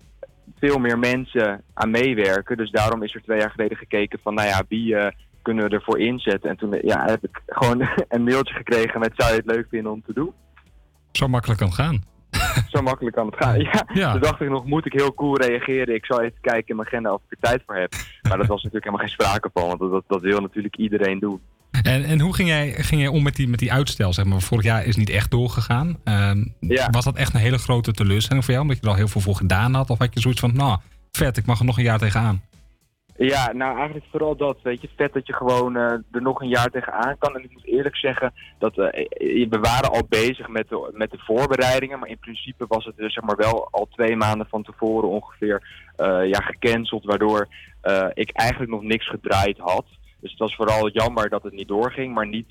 veel 0.59 0.78
meer 0.78 0.98
mensen 0.98 1.62
aan 1.74 1.90
meewerken. 1.90 2.57
Dus 2.57 2.70
daarom 2.70 3.02
is 3.02 3.15
er 3.15 3.23
twee 3.23 3.39
jaar 3.39 3.51
geleden 3.51 3.77
gekeken 3.77 4.19
van, 4.23 4.35
nou 4.35 4.48
ja, 4.48 4.62
wie 4.69 4.97
eh, 4.97 5.12
kunnen 5.43 5.69
we 5.69 5.74
ervoor 5.74 5.98
inzetten? 5.98 6.51
En 6.51 6.57
toen 6.57 6.78
ja, 6.82 7.05
heb 7.05 7.24
ik 7.24 7.43
gewoon 7.47 7.89
een 8.09 8.24
mailtje 8.24 8.55
gekregen 8.55 9.01
met, 9.01 9.12
zou 9.16 9.31
je 9.31 9.36
het 9.36 9.55
leuk 9.55 9.66
vinden 9.69 9.93
om 9.93 10.02
te 10.07 10.12
doen? 10.12 10.32
Zo 11.12 11.28
makkelijk 11.28 11.61
kan 11.61 11.73
gaan. 11.73 12.02
Zo 12.72 12.82
makkelijk 12.82 13.16
kan 13.16 13.27
het 13.27 13.36
gaan. 13.39 13.59
Ja, 13.60 13.86
Ja. 13.93 14.12
Toen 14.12 14.20
dacht 14.20 14.40
ik 14.40 14.48
nog, 14.48 14.64
moet 14.64 14.86
ik 14.86 14.93
heel 14.93 15.14
cool 15.14 15.36
reageren? 15.36 15.94
Ik 15.94 16.05
zal 16.05 16.20
even 16.20 16.39
kijken 16.40 16.68
in 16.68 16.77
mijn 16.77 16.89
agenda 16.89 17.12
of 17.12 17.20
ik 17.28 17.31
er 17.31 17.48
tijd 17.48 17.62
voor 17.66 17.77
heb. 17.77 17.93
Maar 18.22 18.39
dat 18.39 18.47
was 18.47 18.62
natuurlijk 18.62 18.85
helemaal 18.85 19.06
geen 19.06 19.14
sprake 19.14 19.51
van, 19.52 19.66
want 19.66 19.93
dat, 19.93 20.05
dat 20.06 20.20
wil 20.22 20.40
natuurlijk 20.40 20.77
iedereen 20.77 21.18
doen. 21.18 21.40
En, 21.82 22.05
en 22.05 22.20
hoe 22.20 22.35
ging 22.35 22.48
jij, 22.48 22.72
ging 22.72 23.01
jij 23.01 23.10
om 23.10 23.22
met 23.22 23.36
die, 23.36 23.48
met 23.48 23.59
die 23.59 23.72
uitstel? 23.72 24.12
Zeg 24.12 24.24
maar? 24.24 24.40
Vorig 24.40 24.64
jaar 24.64 24.85
is 24.85 24.97
niet 24.97 25.10
echt 25.10 25.31
doorgegaan. 25.31 25.98
Ehm, 26.05 26.44
Was 26.90 27.05
dat 27.05 27.16
echt 27.16 27.35
een 27.35 27.40
hele 27.40 27.59
grote 27.59 27.93
teleurstelling 27.93 28.44
voor 28.44 28.55
jou? 28.55 28.66
Omdat 28.66 28.81
je 28.81 28.86
er 28.86 28.93
al 28.93 28.98
heel 28.98 29.09
veel 29.09 29.20
voor 29.20 29.36
gedaan 29.36 29.74
had? 29.74 29.90
Of 29.90 29.98
had 29.98 30.14
je 30.14 30.20
zoiets 30.20 30.40
van, 30.40 30.56
nou, 30.56 30.78
vet, 31.12 31.36
ik 31.36 31.47
mag 31.47 31.59
er 31.59 31.64
nog 31.64 31.77
een 31.78 31.85
jaar 31.85 31.98
tegenaan? 31.98 32.43
Ja, 33.27 33.53
nou 33.53 33.77
eigenlijk 33.77 34.07
vooral 34.11 34.37
dat, 34.37 34.59
weet 34.63 34.81
je, 34.81 34.89
vet 34.97 35.13
dat 35.13 35.27
je 35.27 35.33
gewoon 35.33 35.77
eh, 35.77 35.83
er 36.11 36.23
nog 36.23 36.41
een 36.41 36.49
jaar 36.49 36.71
tegenaan 36.71 37.19
kan. 37.19 37.35
En 37.35 37.45
ik 37.45 37.53
moet 37.53 37.65
eerlijk 37.67 37.97
zeggen 37.97 38.33
dat 38.59 38.79
eh, 38.79 39.49
we 39.49 39.59
waren 39.61 39.91
al 39.91 40.07
bezig 40.09 40.49
met 40.49 40.69
de, 40.69 40.91
met 40.93 41.11
de 41.11 41.19
voorbereidingen, 41.19 41.99
maar 41.99 42.09
in 42.09 42.19
principe 42.19 42.65
was 42.69 42.85
het 42.85 42.97
dus 42.97 43.13
zeg 43.13 43.25
maar 43.25 43.37
wel 43.37 43.69
al 43.71 43.89
twee 43.91 44.17
maanden 44.17 44.47
van 44.47 44.63
tevoren 44.63 45.09
ongeveer 45.09 45.63
eh, 45.97 46.29
ja, 46.29 46.41
gecanceld, 46.41 47.05
waardoor 47.05 47.49
ik 48.15 48.31
eigenlijk 48.31 48.71
nog 48.71 48.83
niks 48.83 49.09
gedraaid 49.09 49.59
had. 49.59 49.85
Dus 50.21 50.31
het 50.31 50.41
was 50.41 50.55
vooral 50.55 50.91
jammer 50.91 51.29
dat 51.29 51.43
het 51.43 51.53
niet 51.53 51.69
doorging, 51.69 52.15
maar 52.15 52.27
niet, 52.27 52.51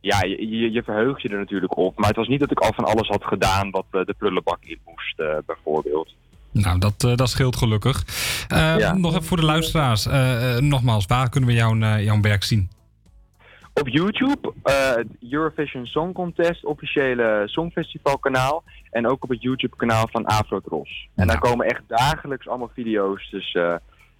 ja, 0.00 0.22
je, 0.22 0.72
je, 0.72 0.82
verheugt 0.82 1.22
je 1.22 1.28
er 1.28 1.38
natuurlijk 1.38 1.76
op. 1.76 1.98
Maar 1.98 2.08
het 2.08 2.16
was 2.16 2.28
niet 2.28 2.40
dat 2.40 2.50
ik 2.50 2.60
al 2.60 2.72
van 2.72 2.84
alles 2.84 3.08
had 3.08 3.24
gedaan 3.24 3.70
wat 3.70 3.86
de 3.90 4.14
prullenbak 4.18 4.64
in 4.64 4.78
moest, 4.84 5.44
bijvoorbeeld. 5.46 6.14
Nou, 6.52 6.78
dat, 6.78 7.04
eh, 7.04 7.14
dat 7.14 7.30
scheelt 7.30 7.56
gelukkig. 7.56 8.04
Eh, 8.48 8.78
Ja. 8.78 8.94
Nog 8.94 9.10
even 9.12 9.24
voor 9.24 9.36
de 9.36 9.44
luisteraars. 9.44 10.06
Eh, 10.06 10.56
nogmaals, 10.56 11.06
waar 11.06 11.28
kunnen 11.28 11.48
we 11.48 11.54
jouw, 11.54 11.76
jouw 11.98 12.20
werk 12.20 12.42
zien? 12.44 12.70
Op 13.74 13.88
YouTube, 13.88 14.52
Eurovision 15.30 15.86
Song 15.86 16.12
Contest, 16.12 16.64
officiële 16.64 17.42
songfestivalkanaal. 17.44 18.64
En 18.90 19.08
ook 19.08 19.22
op 19.22 19.28
het 19.28 19.42
YouTube 19.42 19.76
kanaal 19.76 20.08
van 20.10 20.24
Afrotros. 20.24 21.08
En 21.14 21.26
daar 21.26 21.38
komen 21.38 21.66
echt 21.66 21.82
dagelijks 21.86 22.48
allemaal 22.48 22.70
video's. 22.74 23.30
Dus 23.30 23.52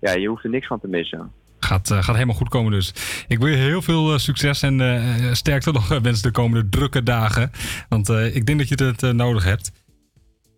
ja, 0.01 0.13
je 0.13 0.29
hoeft 0.29 0.45
er 0.45 0.51
niks 0.51 0.67
van 0.67 0.81
te 0.81 0.89
missen. 0.89 1.33
Gaat, 1.59 1.93
gaat 1.93 2.15
helemaal 2.15 2.35
goed 2.35 2.49
komen 2.49 2.73
dus. 2.73 2.95
Ik 3.29 3.39
wil 3.39 3.49
je 3.49 3.57
heel 3.57 3.83
veel 3.83 4.19
succes 4.19 4.63
en 4.63 5.37
sterkte 5.37 5.73
nog 5.73 5.89
wensen 5.89 6.23
de 6.23 6.31
komende 6.31 6.69
drukke 6.69 7.03
dagen. 7.03 7.51
Want 7.89 8.09
ik 8.09 8.47
denk 8.47 8.59
dat 8.59 8.69
je 8.69 8.85
het 8.85 9.15
nodig 9.15 9.45
hebt. 9.45 9.73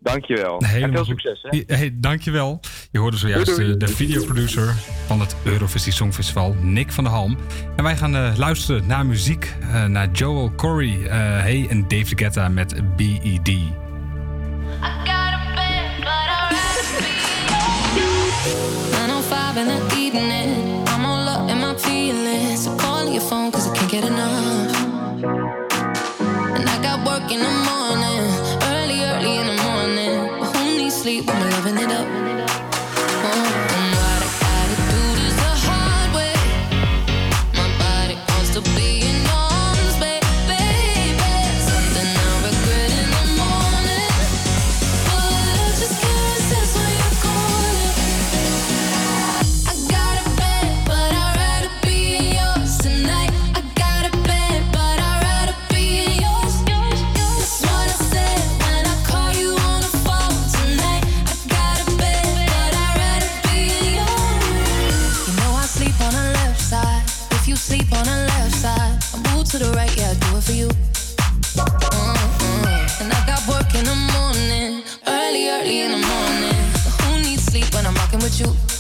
Dankjewel. 0.05 0.63
Helemaal 0.65 0.89
en 0.89 0.95
veel 0.95 1.05
succes 1.05 1.43
hè. 1.43 1.63
Hey, 1.77 1.91
dankjewel. 1.95 2.61
Je 2.91 2.99
hoorde 2.99 3.17
zojuist 3.17 3.47
Doei, 3.47 3.59
doei. 3.59 3.73
eh, 3.73 3.79
de 3.79 3.89
videoproducer 3.89 4.75
van 5.07 5.21
het 5.21 5.37
Eurovisie 5.45 5.93
Songfestival, 5.93 6.57
Nick 6.61 6.93
van 6.93 7.05
der 7.05 7.13
Halm. 7.13 7.37
En 7.77 7.85
wij 7.85 7.97
gaan 7.97 8.17
eh, 8.17 8.33
luisteren 8.37 8.87
naar 8.87 9.07
muziek, 9.07 9.55
eh, 9.61 9.85
naar 9.85 10.09
Joel 10.13 10.53
Corey 10.57 11.03
eh, 11.07 11.11
hey, 11.19 11.67
en 11.71 11.83
David 11.89 12.13
Guetta 12.19 12.49
met 12.49 12.73
E 12.73 12.83
BED. 12.97 13.51
905 18.91 19.57
in 19.57 19.67
the 19.67 19.97
evening. 19.97 20.87
I'm 20.89 21.05
all 21.05 21.29
up 21.29 21.49
in 21.51 21.59
my 21.61 21.75
feelings. 21.79 22.65
So 22.65 22.77
call 22.77 23.09
your 23.09 23.21
phone 23.21 23.51
cause 23.53 23.69
I 23.71 23.73
can't 23.77 23.91
get 23.91 24.05
enough. 24.05 24.34
You? 78.41 78.74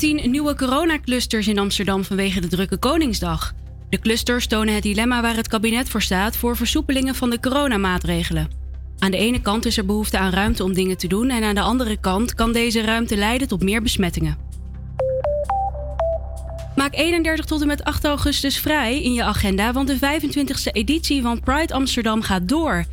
17 0.00 0.30
nieuwe 0.30 0.54
coronaclusters 0.54 1.48
in 1.48 1.58
Amsterdam 1.58 2.04
vanwege 2.04 2.40
de 2.40 2.46
drukke 2.46 2.76
Koningsdag. 2.76 3.52
De 3.88 3.98
clusters 3.98 4.46
tonen 4.46 4.74
het 4.74 4.82
dilemma 4.82 5.22
waar 5.22 5.36
het 5.36 5.48
kabinet 5.48 5.88
voor 5.88 6.02
staat 6.02 6.36
voor 6.36 6.56
versoepelingen 6.56 7.14
van 7.14 7.30
de 7.30 7.40
coronamaatregelen. 7.40 8.50
Aan 8.98 9.10
de 9.10 9.16
ene 9.16 9.40
kant 9.40 9.66
is 9.66 9.76
er 9.76 9.86
behoefte 9.86 10.18
aan 10.18 10.32
ruimte 10.32 10.64
om 10.64 10.72
dingen 10.72 10.96
te 10.96 11.06
doen 11.06 11.30
en 11.30 11.42
aan 11.42 11.54
de 11.54 11.60
andere 11.60 11.96
kant 11.96 12.34
kan 12.34 12.52
deze 12.52 12.80
ruimte 12.80 13.16
leiden 13.16 13.48
tot 13.48 13.62
meer 13.62 13.82
besmettingen. 13.82 14.36
Maak 16.76 16.94
31 16.94 17.44
tot 17.44 17.60
en 17.60 17.66
met 17.66 17.84
8 17.84 18.04
augustus 18.04 18.58
vrij 18.58 19.02
in 19.02 19.12
je 19.12 19.22
agenda, 19.22 19.72
want 19.72 19.88
de 19.88 19.96
25e 19.96 20.72
editie 20.72 21.22
van 21.22 21.40
Pride 21.40 21.74
Amsterdam 21.74 22.22
gaat 22.22 22.48
door. 22.48 22.84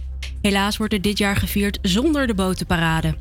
Helaas 0.42 0.78
wordt 0.78 0.94
er 0.94 1.02
dit 1.02 1.18
jaar 1.18 1.36
gevierd 1.36 1.80
zonder 1.82 2.28
de 2.28 2.34
botenparade. 2.34 3.16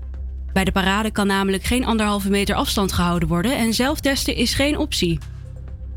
Bij 0.56 0.64
de 0.64 0.72
parade 0.72 1.10
kan 1.10 1.26
namelijk 1.26 1.64
geen 1.64 1.84
anderhalve 1.84 2.30
meter 2.30 2.54
afstand 2.54 2.92
gehouden 2.92 3.28
worden 3.28 3.56
en 3.56 3.74
zelftesten 3.74 4.36
is 4.36 4.54
geen 4.54 4.78
optie. 4.78 5.18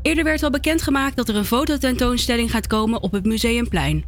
Eerder 0.02 0.24
werd 0.24 0.42
al 0.42 0.50
bekendgemaakt 0.50 1.16
dat 1.16 1.28
er 1.28 1.36
een 1.36 1.44
fototentoonstelling 1.44 2.50
gaat 2.50 2.66
komen 2.66 3.02
op 3.02 3.12
het 3.12 3.24
Museumplein. 3.24 4.04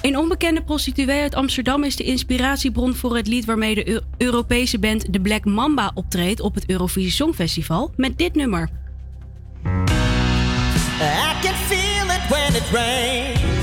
Een 0.00 0.18
onbekende 0.18 0.62
prostituee 0.62 1.20
uit 1.20 1.34
Amsterdam 1.34 1.84
is 1.84 1.96
de 1.96 2.04
inspiratiebron 2.04 2.94
voor 2.94 3.16
het 3.16 3.26
lied 3.26 3.44
waarmee 3.44 3.74
de 3.74 3.88
Eu- 3.88 4.00
Europese 4.16 4.78
band 4.78 5.12
The 5.12 5.20
Black 5.20 5.44
Mamba 5.44 5.90
optreedt 5.94 6.40
op 6.40 6.54
het 6.54 6.70
Eurovisie 6.70 7.12
Songfestival 7.12 7.92
met 7.96 8.18
dit 8.18 8.34
nummer. 8.34 8.68
Can 11.42 11.54
feel 11.54 12.06
it 12.06 12.28
when 12.28 12.54
it 12.54 12.70
rains. 12.72 13.53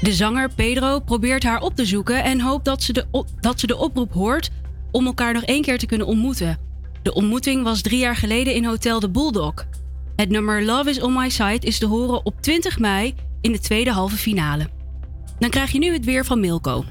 De 0.00 0.12
zanger 0.12 0.50
Pedro 0.54 0.98
probeert 0.98 1.42
haar 1.42 1.60
op 1.60 1.74
te 1.74 1.86
zoeken 1.86 2.24
en 2.24 2.40
hoopt 2.40 2.64
dat 2.64 2.82
ze, 2.82 2.92
de 2.92 3.24
dat 3.40 3.60
ze 3.60 3.66
de 3.66 3.76
oproep 3.76 4.12
hoort 4.12 4.50
om 4.90 5.06
elkaar 5.06 5.32
nog 5.32 5.42
één 5.42 5.62
keer 5.62 5.78
te 5.78 5.86
kunnen 5.86 6.06
ontmoeten. 6.06 6.58
De 7.02 7.14
ontmoeting 7.14 7.62
was 7.62 7.80
drie 7.80 7.98
jaar 7.98 8.16
geleden 8.16 8.54
in 8.54 8.64
Hotel 8.64 9.00
de 9.00 9.08
Bulldog. 9.10 9.54
Het 10.16 10.28
nummer 10.28 10.64
Love 10.64 10.90
is 10.90 11.00
on 11.00 11.12
My 11.12 11.28
Side 11.28 11.66
is 11.66 11.78
te 11.78 11.86
horen 11.86 12.26
op 12.26 12.42
20 12.42 12.78
mei 12.78 13.14
in 13.40 13.52
de 13.52 13.58
tweede 13.58 13.92
halve 13.92 14.16
finale. 14.16 14.68
Dan 15.38 15.50
krijg 15.50 15.70
je 15.70 15.78
nu 15.78 15.92
het 15.92 16.04
weer 16.04 16.24
van 16.24 16.40
Milko. 16.40 16.84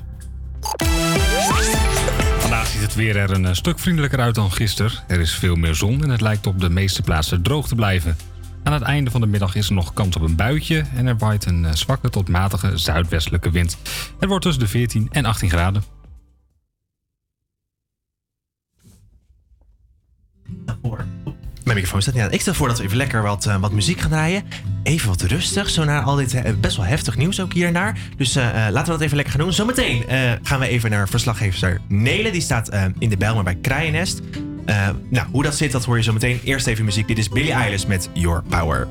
Vandaag 2.39 2.67
ziet 2.67 2.81
het 2.81 2.95
weer 2.95 3.15
er 3.15 3.31
een 3.31 3.45
eh, 3.45 3.53
stuk 3.53 3.79
vriendelijker 3.79 4.19
uit 4.19 4.35
dan 4.35 4.51
gisteren. 4.51 4.91
Er 5.07 5.19
is 5.19 5.35
veel 5.35 5.55
meer 5.55 5.75
zon 5.75 6.03
en 6.03 6.09
het 6.09 6.21
lijkt 6.21 6.47
op 6.47 6.59
de 6.59 6.69
meeste 6.69 7.01
plaatsen 7.01 7.41
droog 7.41 7.67
te 7.67 7.75
blijven. 7.75 8.17
Aan 8.63 8.73
het 8.73 8.81
einde 8.81 9.11
van 9.11 9.21
de 9.21 9.27
middag 9.27 9.55
is 9.55 9.67
er 9.67 9.73
nog 9.73 9.93
kans 9.93 10.15
op 10.15 10.21
een 10.21 10.35
buitje 10.35 10.83
en 10.95 11.07
er 11.07 11.17
waait 11.17 11.45
een 11.45 11.65
eh, 11.65 11.73
zwakke 11.73 12.09
tot 12.09 12.29
matige 12.29 12.77
zuidwestelijke 12.77 13.51
wind. 13.51 13.77
Het 14.19 14.29
wordt 14.29 14.43
tussen 14.43 14.63
de 14.63 14.69
14 14.69 15.07
en 15.11 15.25
18 15.25 15.49
graden. 15.49 15.83
Mijn 21.69 21.81
microfoon 21.81 22.01
staat 22.01 22.13
niet 22.13 22.23
aan. 22.23 22.31
Ik 22.31 22.41
stel 22.41 22.53
voor 22.53 22.67
dat 22.67 22.77
we 22.77 22.83
even 22.83 22.97
lekker 22.97 23.21
wat, 23.21 23.45
eh, 23.45 23.59
wat 23.59 23.71
muziek 23.71 23.99
gaan 23.99 24.09
draaien. 24.09 24.43
Even 24.83 25.07
wat 25.07 25.21
rustig, 25.21 25.69
zo 25.69 25.83
na 25.83 26.01
al 26.01 26.15
dit 26.15 26.33
eh, 26.33 26.53
best 26.59 26.77
wel 26.77 26.85
heftig 26.85 27.17
nieuws 27.17 27.39
ook 27.39 27.53
hiernaar. 27.53 27.97
Dus 28.17 28.35
eh, 28.35 28.67
eh, 28.67 28.73
laten 28.73 28.85
we 28.85 28.97
dat 28.97 29.01
even 29.01 29.15
lekker 29.15 29.33
gaan 29.33 29.43
doen. 29.43 29.53
Zometeen 29.53 30.03
gaan 30.43 30.59
we 30.59 30.67
even 30.67 30.89
naar 30.89 31.09
verslaggever 31.09 31.81
Nele. 31.87 32.31
Die 32.31 32.41
staat 32.41 32.71
in 32.99 33.09
de 33.09 33.17
Bijlmer 33.17 33.43
bij 33.43 33.55
Kraaiennest. 33.55 34.21
Eh, 34.69 34.89
nou, 35.09 35.27
hoe 35.31 35.43
dat 35.43 35.55
zit, 35.55 35.71
dat 35.71 35.85
hoor 35.85 35.97
je 35.97 36.03
zo 36.03 36.13
meteen. 36.13 36.39
Eerst 36.43 36.67
even 36.67 36.85
muziek. 36.85 37.07
Dit 37.07 37.17
is 37.17 37.29
Billie 37.29 37.51
Eilish 37.51 37.85
met 37.85 38.09
Your 38.13 38.43
Power. 38.49 38.87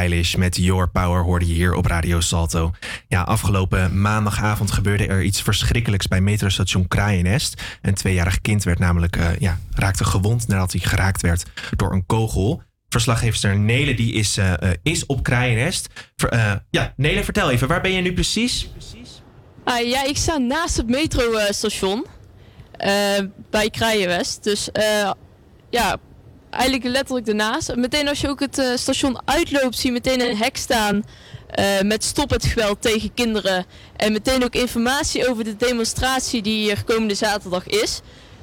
Eilish 0.00 0.34
met 0.34 0.56
Your 0.56 0.88
Power 0.88 1.22
hoorde 1.22 1.46
je 1.46 1.54
hier 1.54 1.74
op 1.74 1.86
Radio 1.86 2.20
Salto. 2.20 2.70
Ja, 3.08 3.22
afgelopen 3.22 4.00
maandagavond 4.00 4.70
gebeurde 4.70 5.06
er 5.06 5.22
iets 5.22 5.42
verschrikkelijks 5.42 6.08
bij 6.08 6.20
metrostation 6.20 6.88
Kraaiennest. 6.88 7.62
Een 7.82 7.94
tweejarig 7.94 8.40
kind 8.40 8.64
werd 8.64 8.78
namelijk, 8.78 9.16
eh, 9.16 9.36
ja, 9.38 9.58
raakte 9.74 10.04
gewond 10.04 10.48
nadat 10.48 10.72
hij 10.72 10.80
geraakt 10.80 11.20
werd 11.20 11.44
door 11.76 11.92
een 11.92 12.06
kogel. 12.06 12.62
Verslaggever 12.90 13.58
Nele 13.58 13.94
die 13.94 14.12
is, 14.12 14.36
eh, 14.36 14.52
eh, 14.52 14.70
is 14.82 15.06
op 15.06 15.28
eh, 15.28 16.52
ja, 16.70 16.92
Nele, 16.96 17.24
vertel 17.24 17.50
even, 17.50 17.68
waar 17.68 17.80
ben 17.80 17.92
je 17.92 18.00
nu 18.00 18.12
precies? 18.12 18.70
Ah, 19.64 19.88
ja, 19.88 20.04
ik 20.04 20.16
sta 20.16 20.38
naast 20.38 20.76
het 20.76 20.88
metrostation 20.88 22.06
bij 23.50 23.70
Kraaienwest. 23.70 24.44
Dus 24.44 24.68
ja, 25.70 25.98
eigenlijk 26.50 26.84
letterlijk 26.84 27.26
ernaast. 27.28 27.74
Meteen 27.74 28.08
als 28.08 28.20
je 28.20 28.28
ook 28.28 28.40
het 28.40 28.58
eh, 28.58 28.66
station 28.74 29.18
uitloopt, 29.24 29.78
zie 29.78 29.86
je 29.86 29.92
meteen 29.92 30.20
een 30.20 30.36
hek 30.36 30.56
staan 30.56 31.04
eh, 31.50 31.80
met 31.80 32.04
stop 32.04 32.30
het 32.30 32.44
geweld 32.44 32.82
tegen 32.82 33.14
kinderen. 33.14 33.66
En 33.96 34.12
meteen 34.12 34.44
ook 34.44 34.54
informatie 34.54 35.28
over 35.28 35.44
de 35.44 35.56
demonstratie 35.56 36.42
die 36.42 36.62
hier 36.62 36.84
komende 36.84 37.14
zaterdag 37.14 37.66
is. 37.66 38.00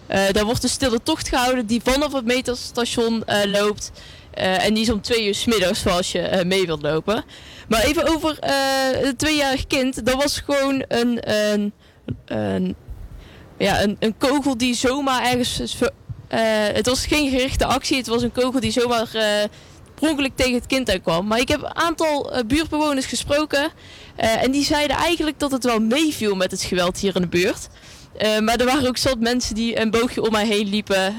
Eh, 0.08 0.22
daar 0.32 0.46
wordt 0.46 0.64
een 0.64 0.70
stille 0.70 1.00
tocht 1.04 1.30
gehouden 1.30 1.66
die 1.66 1.82
vanaf 1.84 2.14
het 2.14 2.26
metrostation 2.26 3.26
eh, 3.26 3.52
loopt. 3.52 3.92
En 4.34 4.74
die 4.74 4.84
is 4.84 4.90
om 4.90 5.02
twee 5.02 5.28
uur 5.28 5.36
's 5.36 5.46
middags, 5.46 5.82
zoals 5.82 6.12
je 6.12 6.44
mee 6.46 6.66
wilt 6.66 6.82
lopen. 6.82 7.24
Maar 7.68 7.84
even 7.84 8.08
over 8.08 8.38
het 8.40 9.18
tweejarig 9.18 9.68
kind. 9.68 10.06
Dat 10.06 10.16
was 10.16 10.40
gewoon 10.40 10.84
een, 10.88 11.32
een 11.32 11.74
een, 12.26 12.76
ja, 13.58 13.82
een, 13.82 13.96
een 14.00 14.18
kogel 14.18 14.58
die 14.58 14.74
zomaar 14.76 15.24
ergens. 15.24 15.78
Eh, 16.28 16.40
het 16.74 16.86
was 16.86 17.06
geen 17.06 17.30
gerichte 17.30 17.66
actie, 17.66 17.98
het 17.98 18.08
was 18.08 18.22
een 18.22 18.32
kogel 18.32 18.60
die 18.60 18.72
zomaar 18.72 19.08
eh 19.14 19.44
per 20.00 20.10
ongeluk 20.10 20.36
tegen 20.36 20.54
het 20.54 20.66
kind 20.66 20.92
aankwam. 20.92 21.28
Maar 21.28 21.40
ik 21.40 21.48
heb 21.48 21.62
een 21.62 21.76
aantal 21.76 22.32
eh, 22.32 22.44
buurtbewoners 22.46 23.06
gesproken. 23.06 23.72
en 24.16 24.52
die 24.52 24.64
zeiden 24.64 24.98
eigenlijk 24.98 25.40
dat 25.40 25.52
het 25.52 25.64
wel 25.64 25.80
meeviel 25.80 26.36
met 26.36 26.52
het 26.52 26.62
geweld 26.62 27.00
hier 27.00 27.16
in 27.16 27.22
de 27.22 27.28
buurt. 27.28 27.68
Maar 28.44 28.56
er 28.56 28.66
waren 28.66 28.88
ook 28.88 28.98
zat 28.98 29.20
mensen 29.20 29.56
die 29.56 29.80
een 29.80 29.92
boogje 29.92 30.22
om 30.22 30.32
mij 30.32 30.48
heen 30.48 30.68
liepen 30.68 31.16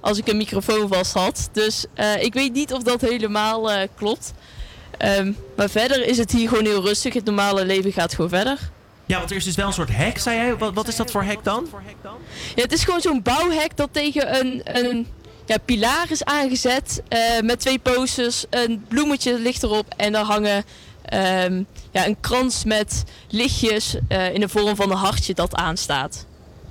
als 0.00 0.18
ik 0.18 0.28
een 0.28 0.36
microfoon 0.36 0.88
vast 0.88 1.12
had. 1.12 1.48
Dus 1.52 1.84
ik 2.20 2.34
weet 2.34 2.52
niet 2.52 2.72
of 2.72 2.82
dat 2.82 3.00
helemaal 3.00 3.70
klopt. 3.96 4.32
Ehm, 4.98 5.32
maar 5.56 5.70
verder 5.70 6.06
is 6.06 6.18
het 6.18 6.30
hier 6.30 6.48
gewoon 6.48 6.64
heel 6.64 6.82
rustig. 6.82 7.14
Het 7.14 7.24
normale 7.24 7.64
leven 7.64 7.92
gaat 7.92 8.14
gewoon 8.14 8.30
verder. 8.30 8.58
Ja, 9.06 9.18
want 9.18 9.30
er 9.30 9.36
is 9.36 9.44
dus 9.44 9.54
wel 9.56 9.66
een 9.66 9.72
soort 9.72 9.96
hek, 9.96 10.18
zei 10.18 10.36
jij. 10.36 10.56
Wat, 10.56 10.74
wat 10.74 10.88
is 10.88 10.96
dat 10.96 11.10
voor 11.10 11.22
hek 11.22 11.38
dan? 11.44 11.66
Ja, 12.54 12.62
het 12.62 12.72
is 12.72 12.84
gewoon 12.84 13.00
zo'n 13.00 13.22
bouwhek 13.22 13.76
dat 13.76 13.88
tegen 13.92 14.38
een, 14.40 14.60
een 14.64 15.06
ja, 15.46 15.56
pilaar 15.64 16.06
is 16.10 16.24
aangezet. 16.24 17.02
eh, 17.08 17.20
met 17.42 17.60
twee 17.60 17.78
posters. 17.78 18.44
Een 18.50 18.84
bloemetje 18.88 19.38
ligt 19.38 19.62
erop. 19.62 19.94
En 19.96 20.12
daar 20.12 20.24
hangen 20.24 20.64
ehm, 21.04 21.62
ja, 21.90 22.06
een 22.06 22.16
krans 22.20 22.64
met 22.64 23.04
lichtjes 23.28 23.96
eh, 24.08 24.34
in 24.34 24.40
de 24.40 24.48
vorm 24.48 24.76
van 24.76 24.90
een 24.90 24.96
hartje 24.96 25.34
dat 25.34 25.54
aanstaat. 25.54 26.26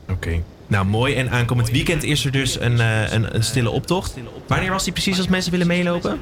Oké. 0.10 0.42
Nou, 0.68 0.86
mooi. 0.86 1.16
En 1.16 1.30
aankomend 1.30 1.70
weekend 1.70 2.04
is 2.04 2.26
er 2.26 2.32
dus 2.32 2.60
een, 2.60 2.80
eh, 2.80 3.12
een, 3.12 3.36
een 3.36 3.44
stille 3.44 3.70
optocht. 3.70 4.14
Wanneer 4.48 4.72
was 4.72 4.84
die 4.84 4.94
precies 4.94 5.18
als 5.18 5.28
mensen 5.28 5.52
willen 5.52 5.68
meelopen? 5.68 6.20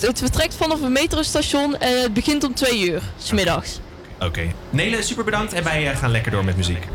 Het 0.00 0.18
vertrekt 0.18 0.54
vanaf 0.54 0.80
een 0.82 0.92
metrostation 0.92 1.76
en 1.78 2.02
het 2.02 2.14
begint 2.14 2.44
om 2.44 2.54
twee 2.54 2.88
uur, 2.90 3.02
s 3.18 3.32
middags. 3.32 3.80
Oké. 4.20 4.52
Nele, 4.70 5.02
super 5.02 5.24
bedankt. 5.24 5.52
En 5.52 5.64
wij 5.64 5.90
eh, 5.90 5.96
gaan 5.96 6.10
lekker 6.10 6.32
door 6.32 6.44
met 6.44 6.56
muziek. 6.56 6.86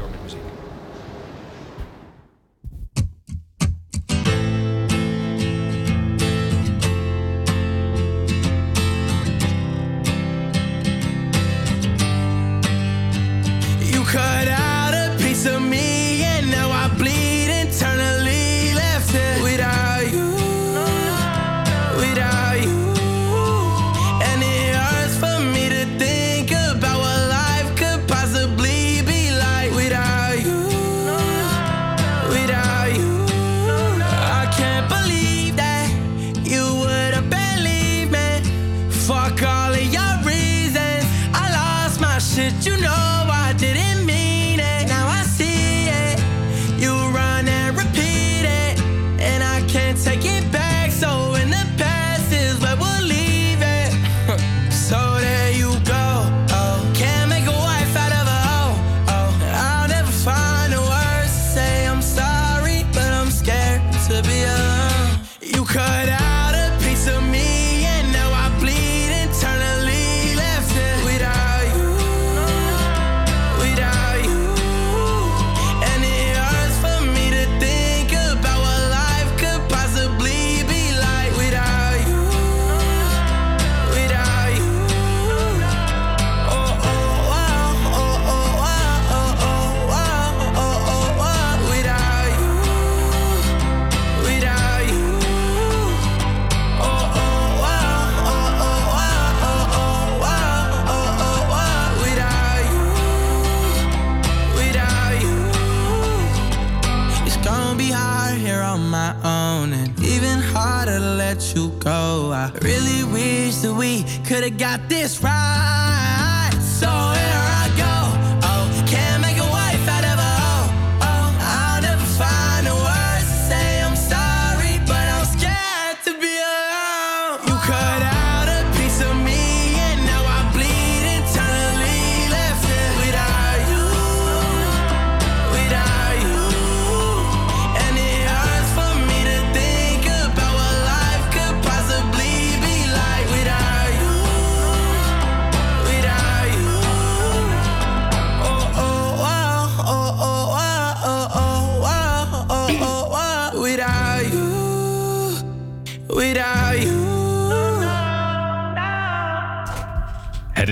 This 114.89 115.21
right. 115.23 115.34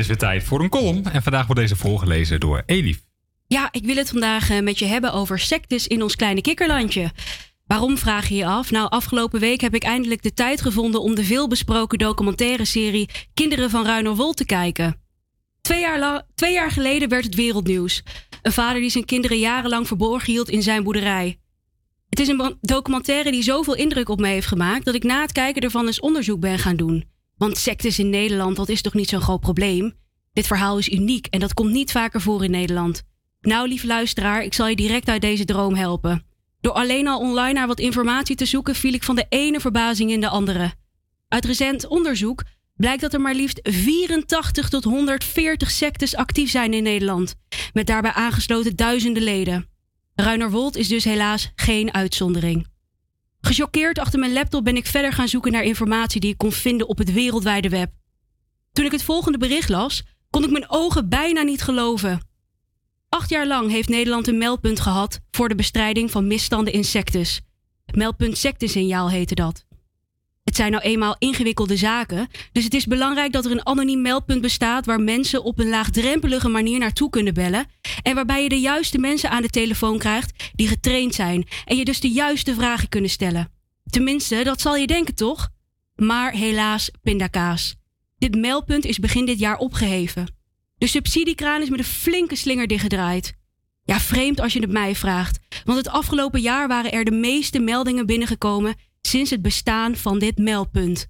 Is 0.03 0.09
weer 0.09 0.29
tijd 0.29 0.43
voor 0.43 0.61
een 0.61 0.69
column 0.69 1.05
en 1.05 1.23
vandaag 1.23 1.45
wordt 1.45 1.61
deze 1.61 1.75
voorgelezen 1.75 2.39
door 2.39 2.63
Elif. 2.65 3.01
Ja, 3.47 3.67
ik 3.71 3.85
wil 3.85 3.95
het 3.95 4.09
vandaag 4.09 4.49
eh, 4.49 4.61
met 4.61 4.79
je 4.79 4.85
hebben 4.85 5.13
over 5.13 5.39
sectes 5.39 5.87
in 5.87 6.01
ons 6.01 6.15
kleine 6.15 6.41
kikkerlandje. 6.41 7.11
Waarom 7.65 7.97
vraag 7.97 8.27
je 8.27 8.35
je 8.35 8.45
af? 8.45 8.71
Nou, 8.71 8.89
afgelopen 8.89 9.39
week 9.39 9.61
heb 9.61 9.75
ik 9.75 9.83
eindelijk 9.83 10.21
de 10.21 10.33
tijd 10.33 10.61
gevonden 10.61 11.01
om 11.01 11.15
de 11.15 11.23
veelbesproken 11.23 11.97
documentaire 11.97 12.65
serie 12.65 13.09
Kinderen 13.33 13.69
van 13.69 13.85
Ruinerwold 13.85 14.37
te 14.37 14.45
kijken. 14.45 15.01
Twee 15.61 15.79
jaar, 15.79 16.23
twee 16.35 16.53
jaar 16.53 16.71
geleden 16.71 17.09
werd 17.09 17.23
het 17.23 17.35
wereldnieuws. 17.35 18.03
Een 18.41 18.51
vader 18.51 18.81
die 18.81 18.89
zijn 18.89 19.05
kinderen 19.05 19.39
jarenlang 19.39 19.87
verborgen 19.87 20.31
hield 20.31 20.49
in 20.49 20.63
zijn 20.63 20.83
boerderij. 20.83 21.39
Het 22.09 22.19
is 22.19 22.27
een 22.27 22.57
documentaire 22.61 23.31
die 23.31 23.43
zoveel 23.43 23.75
indruk 23.75 24.09
op 24.09 24.19
me 24.19 24.27
heeft 24.27 24.47
gemaakt 24.47 24.85
dat 24.85 24.95
ik 24.95 25.03
na 25.03 25.21
het 25.21 25.31
kijken 25.31 25.61
ervan 25.61 25.85
eens 25.85 25.99
onderzoek 25.99 26.39
ben 26.39 26.59
gaan 26.59 26.75
doen. 26.75 27.12
Want 27.37 27.57
sectes 27.57 27.99
in 27.99 28.09
Nederland, 28.09 28.55
dat 28.55 28.69
is 28.69 28.81
toch 28.81 28.93
niet 28.93 29.09
zo'n 29.09 29.21
groot 29.21 29.39
probleem? 29.39 29.93
Dit 30.33 30.47
verhaal 30.47 30.77
is 30.77 30.89
uniek 30.89 31.27
en 31.27 31.39
dat 31.39 31.53
komt 31.53 31.71
niet 31.71 31.91
vaker 31.91 32.21
voor 32.21 32.43
in 32.43 32.51
Nederland. 32.51 33.03
Nou, 33.41 33.67
lieve 33.67 33.87
luisteraar, 33.87 34.43
ik 34.43 34.53
zal 34.53 34.67
je 34.67 34.75
direct 34.75 35.07
uit 35.07 35.21
deze 35.21 35.45
droom 35.45 35.75
helpen. 35.75 36.25
Door 36.61 36.73
alleen 36.73 37.07
al 37.07 37.19
online 37.19 37.53
naar 37.53 37.67
wat 37.67 37.79
informatie 37.79 38.35
te 38.35 38.45
zoeken, 38.45 38.75
viel 38.75 38.93
ik 38.93 39.03
van 39.03 39.15
de 39.15 39.25
ene 39.29 39.59
verbazing 39.59 40.11
in 40.11 40.21
de 40.21 40.29
andere. 40.29 40.73
Uit 41.27 41.45
recent 41.45 41.87
onderzoek 41.87 42.43
blijkt 42.75 43.01
dat 43.01 43.13
er 43.13 43.21
maar 43.21 43.35
liefst 43.35 43.59
84 43.63 44.69
tot 44.69 44.83
140 44.83 45.71
sectes 45.71 46.15
actief 46.15 46.49
zijn 46.49 46.73
in 46.73 46.83
Nederland, 46.83 47.35
met 47.73 47.87
daarbij 47.87 48.11
aangesloten 48.11 48.75
duizenden 48.75 49.23
leden. 49.23 49.67
Ruinerwold 50.15 50.77
is 50.77 50.87
dus 50.87 51.03
helaas 51.03 51.51
geen 51.55 51.93
uitzondering. 51.93 52.67
Gechoqueerd 53.45 53.99
achter 53.99 54.19
mijn 54.19 54.33
laptop 54.33 54.63
ben 54.63 54.75
ik 54.75 54.85
verder 54.85 55.13
gaan 55.13 55.27
zoeken 55.27 55.51
naar 55.51 55.63
informatie 55.63 56.19
die 56.19 56.31
ik 56.31 56.37
kon 56.37 56.51
vinden 56.51 56.87
op 56.87 56.97
het 56.97 57.13
wereldwijde 57.13 57.69
web. 57.69 57.91
Toen 58.71 58.85
ik 58.85 58.91
het 58.91 59.03
volgende 59.03 59.37
bericht 59.37 59.69
las, 59.69 60.03
kon 60.29 60.43
ik 60.43 60.51
mijn 60.51 60.69
ogen 60.69 61.09
bijna 61.09 61.41
niet 61.41 61.61
geloven. 61.61 62.27
Acht 63.09 63.29
jaar 63.29 63.47
lang 63.47 63.71
heeft 63.71 63.89
Nederland 63.89 64.27
een 64.27 64.37
meldpunt 64.37 64.79
gehad 64.79 65.19
voor 65.31 65.49
de 65.49 65.55
bestrijding 65.55 66.11
van 66.11 66.27
misstanden 66.27 66.73
in 66.73 66.83
sectes. 66.83 67.41
Meldpunt 67.93 68.37
sectesignaal 68.37 69.09
heette 69.09 69.35
dat. 69.35 69.65
Het 70.43 70.55
zijn 70.55 70.71
nou 70.71 70.83
eenmaal 70.83 71.15
ingewikkelde 71.19 71.77
zaken, 71.77 72.27
dus 72.51 72.63
het 72.63 72.73
is 72.73 72.85
belangrijk 72.85 73.31
dat 73.31 73.45
er 73.45 73.51
een 73.51 73.65
anoniem 73.65 74.01
meldpunt 74.01 74.41
bestaat 74.41 74.85
waar 74.85 75.01
mensen 75.01 75.43
op 75.43 75.59
een 75.59 75.69
laagdrempelige 75.69 76.47
manier 76.49 76.79
naartoe 76.79 77.09
kunnen 77.09 77.33
bellen 77.33 77.65
en 78.01 78.15
waarbij 78.15 78.43
je 78.43 78.49
de 78.49 78.59
juiste 78.59 78.97
mensen 78.97 79.29
aan 79.29 79.41
de 79.41 79.49
telefoon 79.49 79.97
krijgt 79.97 80.51
die 80.55 80.67
getraind 80.67 81.15
zijn 81.15 81.47
en 81.65 81.77
je 81.77 81.85
dus 81.85 81.99
de 81.99 82.11
juiste 82.11 82.53
vragen 82.53 82.89
kunnen 82.89 83.09
stellen. 83.09 83.51
Tenminste, 83.89 84.43
dat 84.43 84.61
zal 84.61 84.75
je 84.75 84.87
denken 84.87 85.15
toch? 85.15 85.49
Maar 85.95 86.31
helaas, 86.31 86.91
pindakaas. 87.01 87.75
Dit 88.17 88.35
meldpunt 88.35 88.85
is 88.85 88.99
begin 88.99 89.25
dit 89.25 89.39
jaar 89.39 89.57
opgeheven. 89.57 90.35
De 90.77 90.87
subsidiekraan 90.87 91.61
is 91.61 91.69
met 91.69 91.79
een 91.79 91.85
flinke 91.85 92.35
slinger 92.35 92.67
dichtgedraaid. 92.67 93.33
Ja, 93.83 93.99
vreemd 93.99 94.39
als 94.39 94.53
je 94.53 94.59
het 94.59 94.71
mij 94.71 94.95
vraagt, 94.95 95.39
want 95.63 95.77
het 95.77 95.89
afgelopen 95.89 96.41
jaar 96.41 96.67
waren 96.67 96.91
er 96.91 97.03
de 97.03 97.11
meeste 97.11 97.59
meldingen 97.59 98.05
binnengekomen 98.05 98.75
sinds 99.07 99.29
het 99.29 99.41
bestaan 99.41 99.95
van 99.95 100.19
dit 100.19 100.37
meldpunt. 100.37 101.07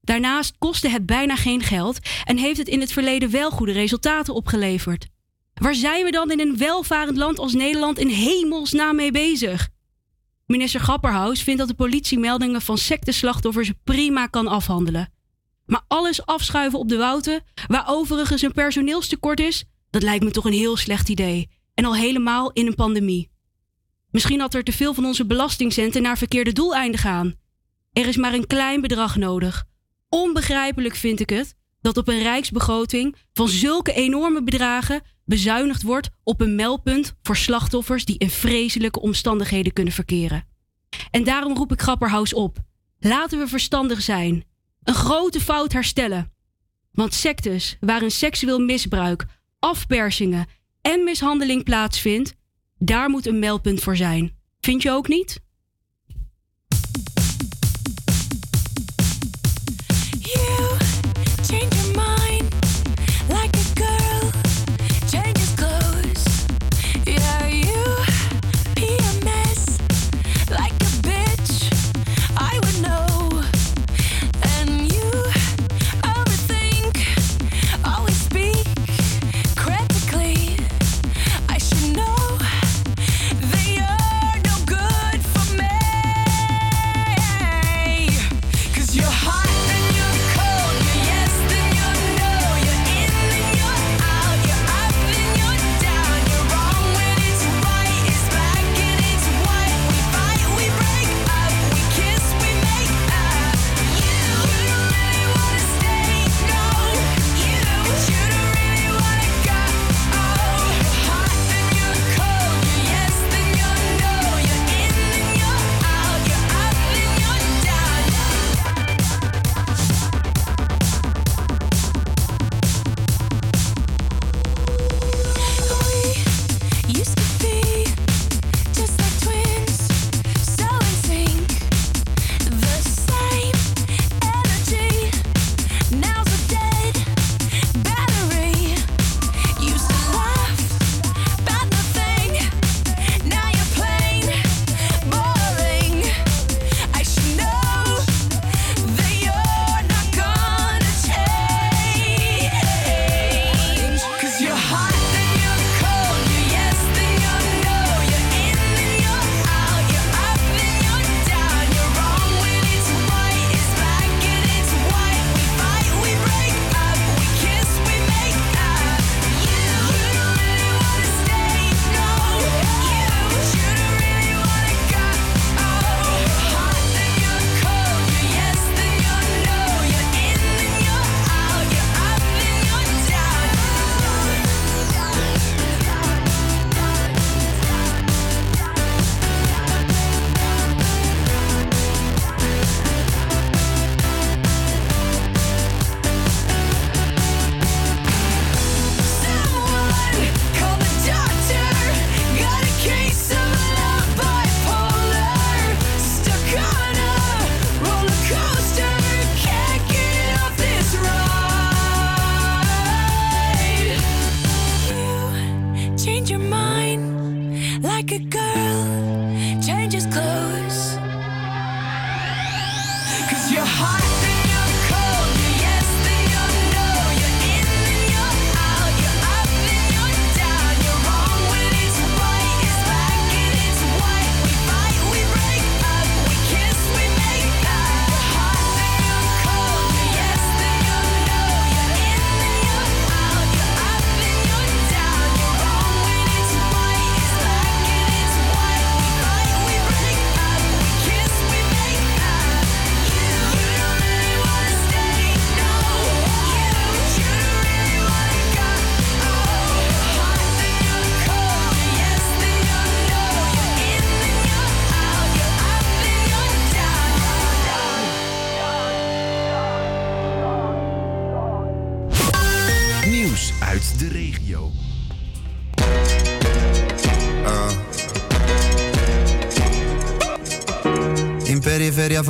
Daarnaast 0.00 0.54
kostte 0.58 0.88
het 0.88 1.06
bijna 1.06 1.36
geen 1.36 1.62
geld 1.62 1.98
en 2.24 2.36
heeft 2.36 2.58
het 2.58 2.68
in 2.68 2.80
het 2.80 2.92
verleden 2.92 3.30
wel 3.30 3.50
goede 3.50 3.72
resultaten 3.72 4.34
opgeleverd. 4.34 5.08
Waar 5.54 5.74
zijn 5.74 6.04
we 6.04 6.10
dan 6.10 6.30
in 6.30 6.40
een 6.40 6.56
welvarend 6.56 7.16
land 7.16 7.38
als 7.38 7.52
Nederland 7.52 7.98
in 7.98 8.08
hemelsnaam 8.08 8.96
mee 8.96 9.12
bezig? 9.12 9.68
Minister 10.46 10.80
Grapperhaus 10.80 11.42
vindt 11.42 11.58
dat 11.58 11.68
de 11.68 11.74
politie 11.74 12.18
meldingen 12.18 12.62
van 12.62 12.78
secteslachtoffers 12.78 13.72
prima 13.84 14.26
kan 14.26 14.46
afhandelen. 14.46 15.12
Maar 15.66 15.84
alles 15.88 16.26
afschuiven 16.26 16.78
op 16.78 16.88
de 16.88 16.96
wouten, 16.96 17.42
waar 17.66 17.84
overigens 17.88 18.42
een 18.42 18.52
personeelstekort 18.52 19.40
is, 19.40 19.64
dat 19.90 20.02
lijkt 20.02 20.24
me 20.24 20.30
toch 20.30 20.44
een 20.44 20.52
heel 20.52 20.76
slecht 20.76 21.08
idee. 21.08 21.48
En 21.74 21.84
al 21.84 21.94
helemaal 21.94 22.52
in 22.52 22.66
een 22.66 22.74
pandemie. 22.74 23.30
Misschien 24.10 24.40
had 24.40 24.54
er 24.54 24.64
te 24.64 24.72
veel 24.72 24.94
van 24.94 25.04
onze 25.04 25.26
belastingcenten 25.26 26.02
naar 26.02 26.18
verkeerde 26.18 26.52
doeleinden 26.52 27.00
gaan. 27.00 27.34
Er 27.92 28.06
is 28.06 28.16
maar 28.16 28.34
een 28.34 28.46
klein 28.46 28.80
bedrag 28.80 29.16
nodig. 29.16 29.64
Onbegrijpelijk 30.08 30.94
vind 30.94 31.20
ik 31.20 31.30
het 31.30 31.54
dat 31.80 31.96
op 31.96 32.08
een 32.08 32.22
rijksbegroting 32.22 33.16
van 33.32 33.48
zulke 33.48 33.92
enorme 33.92 34.42
bedragen 34.42 35.02
bezuinigd 35.24 35.82
wordt 35.82 36.08
op 36.22 36.40
een 36.40 36.54
meldpunt 36.54 37.14
voor 37.22 37.36
slachtoffers 37.36 38.04
die 38.04 38.18
in 38.18 38.30
vreselijke 38.30 39.00
omstandigheden 39.00 39.72
kunnen 39.72 39.92
verkeren. 39.92 40.44
En 41.10 41.24
daarom 41.24 41.56
roep 41.56 41.72
ik 41.72 41.80
Grapperhaus 41.80 42.34
op. 42.34 42.58
Laten 42.98 43.38
we 43.38 43.48
verstandig 43.48 44.02
zijn. 44.02 44.44
Een 44.82 44.94
grote 44.94 45.40
fout 45.40 45.72
herstellen. 45.72 46.32
Want 46.92 47.14
sectes 47.14 47.76
waarin 47.80 48.10
seksueel 48.10 48.58
misbruik, 48.58 49.26
afpersingen 49.58 50.46
en 50.80 51.04
mishandeling 51.04 51.64
plaatsvindt, 51.64 52.34
daar 52.82 53.10
moet 53.10 53.26
een 53.26 53.38
meldpunt 53.38 53.82
voor 53.82 53.96
zijn. 53.96 54.36
Vind 54.60 54.82
je 54.82 54.90
ook 54.90 55.08
niet? 55.08 55.40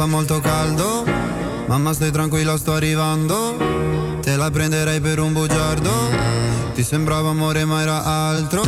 Fa 0.01 0.06
molto 0.06 0.40
caldo, 0.40 1.05
mamma 1.66 1.93
stai 1.93 2.10
tranquilla 2.10 2.56
sto 2.56 2.72
arrivando, 2.72 3.55
te 4.22 4.35
la 4.35 4.51
prenderei 4.51 4.98
per 4.98 5.18
un 5.18 5.35
bugiardo, 5.35 5.90
ti 6.72 6.82
sembrava 6.82 7.28
amore 7.28 7.66
ma 7.66 7.82
era 7.82 8.02
altro. 8.02 8.62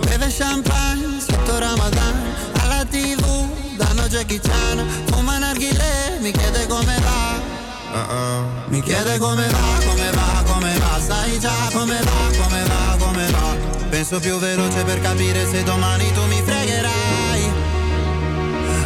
Beve 0.00 0.28
champagne 0.28 1.18
sotto 1.18 1.58
Ramadan. 1.58 2.14
Alla 2.60 2.84
tv 2.84 3.24
danno 3.78 4.02
Jackie 4.02 4.38
Chan. 4.38 4.86
Fuma 5.06 5.38
narghile, 5.38 6.18
mi 6.20 6.30
chiede 6.30 6.66
come 6.66 6.94
va. 7.00 8.44
Mi 8.68 8.82
chiede 8.82 9.16
come 9.16 9.48
va, 9.48 9.86
come 9.86 10.10
va, 10.10 10.52
come 10.52 10.78
va. 10.78 11.00
Sai 11.00 11.38
già 11.40 11.70
come 11.72 11.98
va, 12.02 12.36
come 12.42 12.62
va, 12.64 12.96
come 12.98 13.30
va. 13.30 13.88
Penso 13.88 14.20
più 14.20 14.38
veloce 14.38 14.84
per 14.84 15.00
capire 15.00 15.48
se 15.50 15.62
domani 15.62 16.12
tu 16.12 16.20
mi 16.26 16.42
fregherai. 16.44 17.15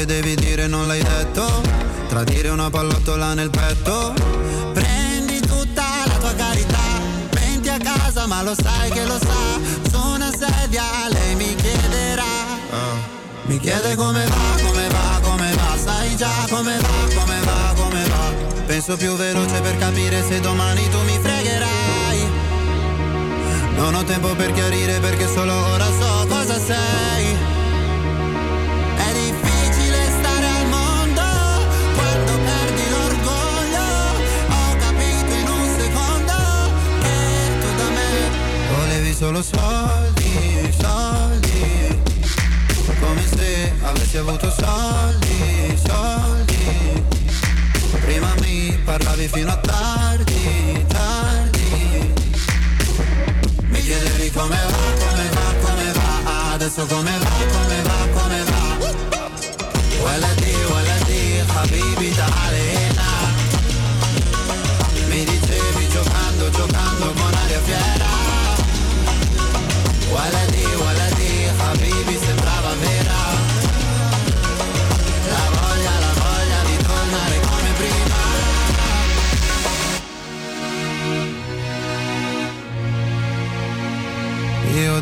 che 0.00 0.06
devi 0.06 0.34
dire 0.34 0.66
non 0.66 0.86
l'hai 0.86 1.02
detto. 1.02 1.44
Tradire 2.08 2.48
una 2.48 2.70
pallottola 2.70 3.34
nel 3.34 3.50
petto. 3.50 4.14
Prendi 4.72 5.40
tutta 5.40 5.84
la 6.06 6.14
tua 6.14 6.34
carità. 6.34 6.86
Menti 7.34 7.68
a 7.68 7.78
casa 7.78 8.26
ma 8.26 8.42
lo 8.42 8.54
sai 8.54 8.90
che 8.90 9.04
lo 9.04 9.18
sa. 9.18 9.90
Su 9.90 9.98
una 10.14 10.30
sedia 10.30 10.84
lei 11.10 11.34
mi 11.34 11.54
chiederà. 11.54 12.32
Mi 13.44 13.58
chiede 13.58 13.94
come 13.94 14.24
va, 14.24 14.62
come 14.64 14.88
va, 14.88 15.20
come 15.20 15.52
va. 15.54 15.76
Sai 15.76 16.16
già 16.16 16.46
come 16.48 16.78
va, 16.78 17.14
come 17.18 17.40
va, 17.44 17.74
come 17.74 18.04
va. 18.08 18.64
Penso 18.66 18.96
più 18.96 19.14
veloce 19.16 19.60
per 19.60 19.76
capire 19.76 20.24
se 20.26 20.40
domani 20.40 20.88
tu 20.88 20.98
mi 21.02 21.18
fregherai. 21.20 22.30
Non 23.74 23.94
ho 23.94 24.04
tempo 24.04 24.34
per 24.34 24.52
chiarire 24.52 24.98
perché 25.00 25.28
solo 25.28 25.52
ora 25.52 25.86
so 25.98 26.24
solo 39.19 39.41
soldi, 39.41 40.73
soldi 40.77 41.99
Come 42.99 43.27
se 43.27 43.73
avessi 43.81 44.17
avuto 44.17 44.49
soldi, 44.51 45.77
soldi 45.85 47.03
Prima 48.01 48.33
mi 48.41 48.77
parlavi 48.85 49.27
fino 49.27 49.51
a 49.51 49.57
tardi, 49.57 50.85
tardi 50.87 52.13
Mi 53.69 53.81
chiedevi 53.81 54.31
come 54.31 54.55
va, 54.55 55.05
come 55.05 55.29
va, 55.29 55.67
come 55.67 55.91
va 55.91 56.53
Adesso 56.53 56.85
come 56.85 57.17
va, 57.17 57.29
come 57.51 57.81
va, 57.83 58.19
come 58.19 58.43
va 58.43 58.63
ولدي 60.05 60.55
ولدي 60.65 61.43
حبيبي 61.53 62.09
تعال 62.15 62.68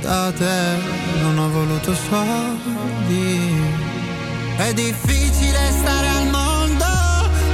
da 0.09 0.33
te 0.33 0.59
non 1.21 1.39
ho 1.39 1.51
voluto 1.51 1.95
soldi. 1.95 3.77
È 4.57 4.73
difficile 4.73 5.61
stare 5.79 6.09
al 6.09 6.27
mondo 6.31 6.85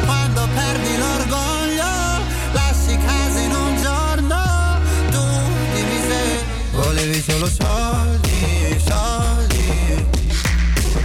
Quando 0.07 0.49
perdi 0.55 0.97
l'orgoglio 0.97 1.93
Lasci 2.53 2.97
casa 2.97 3.41
in 3.41 3.53
un 3.53 3.77
giorno 3.83 4.41
Tu 5.11 5.23
dimmi 5.75 6.01
se 6.09 6.45
Volevi 6.71 7.21
solo 7.21 7.47
soldi, 7.47 8.79
soldi. 8.87 10.07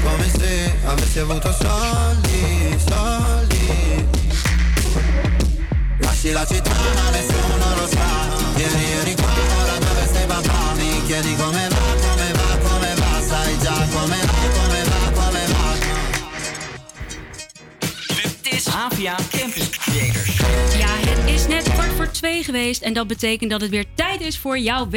Come 0.03 0.29
se 0.37 0.73
avessi 0.85 1.19
avuto 1.19 1.51
soldi, 1.51 2.77
soldi. 2.87 4.07
Lasci 5.97 6.31
la 6.31 6.45
città 6.45 6.71
ma 6.71 7.09
nessuno 7.09 7.75
lo 7.75 7.87
sa. 7.87 8.07
Vieni, 8.55 9.15
qua, 9.15 9.31
ora 9.61 9.77
dove 9.79 10.09
sei 10.11 10.25
papà 10.25 10.78
chiedi 11.09 11.35
come 11.35 11.67
va, 11.69 11.95
come 12.05 12.33
va, 12.33 12.69
come 12.69 12.93
va 12.95 13.21
Sai 13.27 13.57
già 13.63 13.87
come 13.93 14.19
va, 14.25 14.39
come 14.57 14.83
va, 14.83 15.21
come 15.21 15.45
va 15.47 15.73
Het 18.21 18.53
is 18.53 18.67
APA 18.67 19.15
Campus 19.29 19.69
Creators. 19.69 20.37
Ja, 20.77 20.87
het 20.87 21.29
is 21.35 21.47
net 21.47 21.73
kwart 21.73 21.91
voor 21.91 22.11
twee 22.11 22.43
geweest 22.43 22.81
en 22.81 22.93
dat 22.93 23.07
betekent 23.07 23.51
dat 23.51 23.61
het 23.61 23.69
weer 23.69 23.85
tijd 23.95 24.21
is 24.21 24.37
voor 24.37 24.59
jouw 24.59 24.89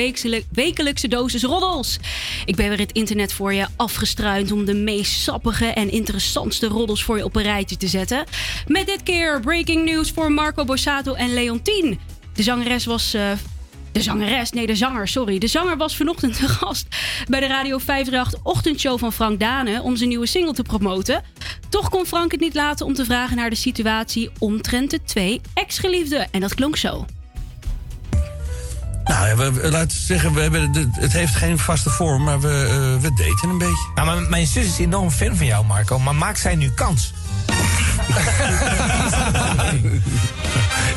wekelijkse 0.50 1.08
dosis 1.08 1.42
roddels. 1.42 1.98
Ik 2.44 2.56
ben 2.56 2.68
weer 2.68 2.78
het 2.78 2.92
internet 2.92 3.32
voor 3.32 3.54
je 3.54 3.66
afgestruind 3.76 4.52
om 4.52 4.64
de 4.64 4.74
meest 4.74 5.12
sappige 5.12 5.66
en 5.66 5.90
interessantste 5.90 6.66
roddels 6.66 7.04
voor 7.04 7.16
je 7.16 7.24
op 7.24 7.36
een 7.36 7.42
rijtje 7.42 7.76
te 7.76 7.88
zetten. 7.88 8.24
Met 8.66 8.86
dit 8.86 9.02
keer 9.02 9.40
breaking 9.40 9.84
news 9.84 10.10
voor 10.10 10.32
Marco 10.32 10.64
Borsato 10.64 11.14
en 11.14 11.34
Leontien. 11.34 12.00
De 12.34 12.42
zangeres 12.42 12.84
was... 12.84 13.14
eh, 13.14 13.32
de 13.92 14.02
zangeres, 14.02 14.50
nee 14.50 14.66
de 14.66 14.74
zanger, 14.76 15.08
sorry. 15.08 15.38
De 15.38 15.46
zanger 15.46 15.76
was 15.76 15.96
vanochtend 15.96 16.36
te 16.36 16.48
gast 16.48 16.86
bij 17.28 17.40
de 17.40 17.46
Radio 17.46 17.78
538 17.78 18.40
ochtendshow 18.42 18.98
van 18.98 19.12
Frank 19.12 19.40
Dane 19.40 19.82
om 19.82 19.96
zijn 19.96 20.08
nieuwe 20.08 20.26
single 20.26 20.52
te 20.54 20.62
promoten. 20.62 21.22
Toch 21.68 21.88
kon 21.88 22.06
Frank 22.06 22.30
het 22.32 22.40
niet 22.40 22.54
laten 22.54 22.86
om 22.86 22.94
te 22.94 23.04
vragen 23.04 23.36
naar 23.36 23.50
de 23.50 23.56
situatie 23.56 24.30
omtrent 24.38 24.90
de 24.90 25.00
twee 25.04 25.40
ex-geliefden. 25.54 26.26
En 26.30 26.40
dat 26.40 26.54
klonk 26.54 26.76
zo. 26.76 27.06
Nou, 29.04 29.26
ja, 29.28 29.36
we, 29.36 29.52
we- 29.52 29.70
laten 29.70 29.88
we 29.98 30.04
zeggen, 30.04 30.34
we 30.34 30.40
hebben, 30.40 30.72
de- 30.72 30.88
het 30.92 31.12
heeft 31.12 31.34
geen 31.34 31.58
vaste 31.58 31.90
vorm, 31.90 32.22
maar 32.22 32.40
we, 32.40 32.48
eh, 32.48 33.02
we 33.02 33.08
daten 33.14 33.48
een 33.48 33.58
beetje. 33.58 33.90
Nou, 33.94 34.06
maar 34.06 34.28
mijn 34.30 34.46
zus 34.46 34.66
is 34.66 34.78
enorm 34.78 35.10
fan 35.10 35.36
van 35.36 35.46
jou, 35.46 35.64
Marco. 35.66 35.98
Maar 35.98 36.14
maakt 36.14 36.38
zij 36.38 36.54
nu 36.54 36.70
kans? 36.70 37.12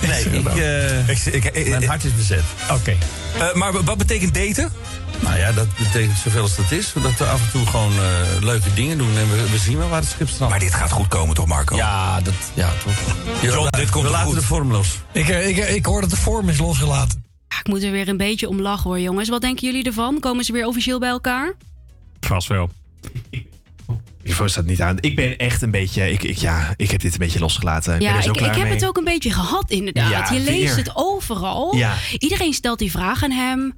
Nee, 0.07 0.23
ik, 0.25 0.45
eh, 0.47 1.09
ik, 1.33 1.45
ik, 1.45 1.69
mijn 1.69 1.87
hart 1.87 2.03
is 2.03 2.15
bezet. 2.15 2.43
Oké. 2.71 2.97
Eh, 3.39 3.53
maar 3.53 3.83
wat 3.83 3.97
betekent 3.97 4.33
daten? 4.33 4.71
Nou 5.19 5.37
ja, 5.37 5.51
dat 5.51 5.67
betekent 5.77 6.17
zoveel 6.17 6.41
als 6.41 6.55
dat 6.55 6.71
is. 6.71 6.93
Dat 6.93 7.17
we 7.17 7.25
af 7.25 7.41
en 7.41 7.51
toe 7.51 7.65
gewoon 7.65 7.91
eh, 7.91 7.99
leuke 8.41 8.73
dingen 8.73 8.97
doen 8.97 9.17
en 9.17 9.29
we, 9.29 9.49
we 9.49 9.57
zien 9.57 9.77
wel 9.77 9.89
waar 9.89 9.99
het 9.99 10.09
schip 10.09 10.29
strandt. 10.29 10.51
Maar 10.51 10.61
dit 10.63 10.73
gaat 10.73 10.91
goed 10.91 11.07
komen 11.07 11.35
toch, 11.35 11.45
Marco? 11.47 11.75
Ja, 11.75 12.21
dat, 12.21 12.33
ja 12.53 12.69
toch. 12.83 12.93
John, 13.41 13.67
dit 13.69 13.89
komt 13.89 14.05
we 14.05 14.11
laten 14.11 14.27
goed. 14.27 14.35
de 14.35 14.41
vorm 14.41 14.71
los. 14.71 14.99
Ik, 15.11 15.29
eh, 15.29 15.47
ik, 15.47 15.57
ik 15.57 15.85
hoor 15.85 16.01
dat 16.01 16.09
de 16.09 16.17
vorm 16.17 16.49
is 16.49 16.57
losgelaten. 16.57 17.23
Ik 17.59 17.67
moet 17.67 17.83
er 17.83 17.91
weer 17.91 18.07
een 18.07 18.17
beetje 18.17 18.49
om 18.49 18.61
lachen 18.61 18.83
hoor, 18.83 18.99
jongens. 18.99 19.29
Wat 19.29 19.41
denken 19.41 19.65
jullie 19.65 19.83
ervan? 19.83 20.19
Komen 20.19 20.43
ze 20.43 20.51
weer 20.51 20.65
officieel 20.65 20.99
bij 20.99 21.09
elkaar? 21.09 21.53
Vast 22.19 22.47
wel. 22.47 22.69
Microfoon 24.25 24.49
staat 24.49 24.65
niet 24.65 24.81
aan. 24.81 24.97
Ik 24.99 25.15
ben 25.15 25.37
echt 25.37 25.61
een 25.61 25.71
beetje... 25.71 26.11
Ik, 26.11 26.23
ik, 26.23 26.37
ja, 26.37 26.73
ik 26.75 26.91
heb 26.91 27.01
dit 27.01 27.13
een 27.13 27.19
beetje 27.19 27.39
losgelaten. 27.39 27.93
Ik 27.93 27.99
ben 27.99 28.07
ja, 28.07 28.15
er 28.15 28.23
zo 28.23 28.31
ik, 28.31 28.37
klaar 28.37 28.49
ik 28.49 28.55
heb 28.55 28.63
mee. 28.63 28.73
het 28.73 28.85
ook 28.85 28.97
een 28.97 29.03
beetje 29.03 29.31
gehad, 29.31 29.71
inderdaad. 29.71 30.29
Ja, 30.29 30.35
je 30.35 30.39
leest 30.39 30.75
het 30.75 30.91
overal. 30.93 31.75
Ja. 31.75 31.95
Iedereen 32.17 32.53
stelt 32.53 32.79
die 32.79 32.91
vraag 32.91 33.23
aan 33.23 33.31
hem. 33.31 33.73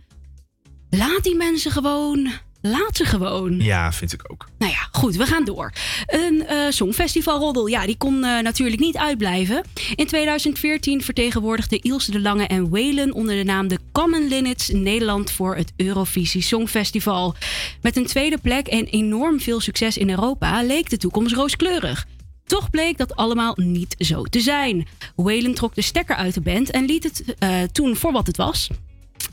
Laat 0.90 1.24
die 1.24 1.36
mensen 1.36 1.72
gewoon. 1.72 2.32
Laat 2.70 2.98
ze 2.98 3.06
gewoon. 3.06 3.60
Ja, 3.60 3.94
vind 3.94 4.14
ik 4.14 4.32
ook. 4.32 4.48
Nou 4.58 4.72
ja, 4.72 4.88
goed, 4.92 5.16
we 5.16 5.26
gaan 5.26 5.46
door. 5.46 5.72
Een 6.06 6.46
songfestivalroddel, 6.74 7.68
ja, 7.68 7.86
die 7.86 7.98
kon 7.98 8.24
eh, 8.24 8.40
natuurlijk 8.40 8.80
niet 8.80 8.98
uitblijven. 8.98 9.64
In 9.96 10.08
2014 10.08 11.02
vertegenwoordigde 11.02 11.80
Ilse 11.80 12.12
de 12.12 12.20
Lange 12.20 12.48
en 12.48 12.70
Whalen 12.70 13.14
onder 13.14 13.36
de 13.36 13.44
naam 13.44 13.68
de 13.68 13.80
Common 13.92 14.28
Linnets 14.28 14.70
Nederland 14.70 15.32
voor 15.32 15.56
het 15.56 15.74
Eurovisie 15.76 16.42
Songfestival. 16.42 17.36
Met 17.82 17.96
een 17.96 18.06
tweede 18.06 18.38
plek 18.38 18.68
en 18.68 18.86
enorm 18.86 19.40
veel 19.40 19.60
succes 19.60 19.98
in 19.98 20.10
Europa 20.10 20.64
leek 20.64 20.90
de 20.90 20.98
toekomst 20.98 21.36
rooskleurig. 21.36 22.06
Toch 22.46 22.70
bleek 22.70 22.98
dat 22.98 23.16
allemaal 23.16 23.54
niet 23.56 23.96
zo 23.98 24.24
te 24.24 24.40
zijn. 24.40 24.88
Waylon 25.16 25.54
trok 25.54 25.76
de 25.76 25.82
stekker 25.82 26.16
uit 26.16 26.34
de 26.34 26.42
band 26.42 26.70
en 26.70 26.86
liet 26.86 27.04
het 27.04 27.36
eh, 27.40 27.62
toen 27.72 27.96
voor 27.96 28.12
wat 28.12 28.28
het 28.28 28.38
was. 28.38 28.70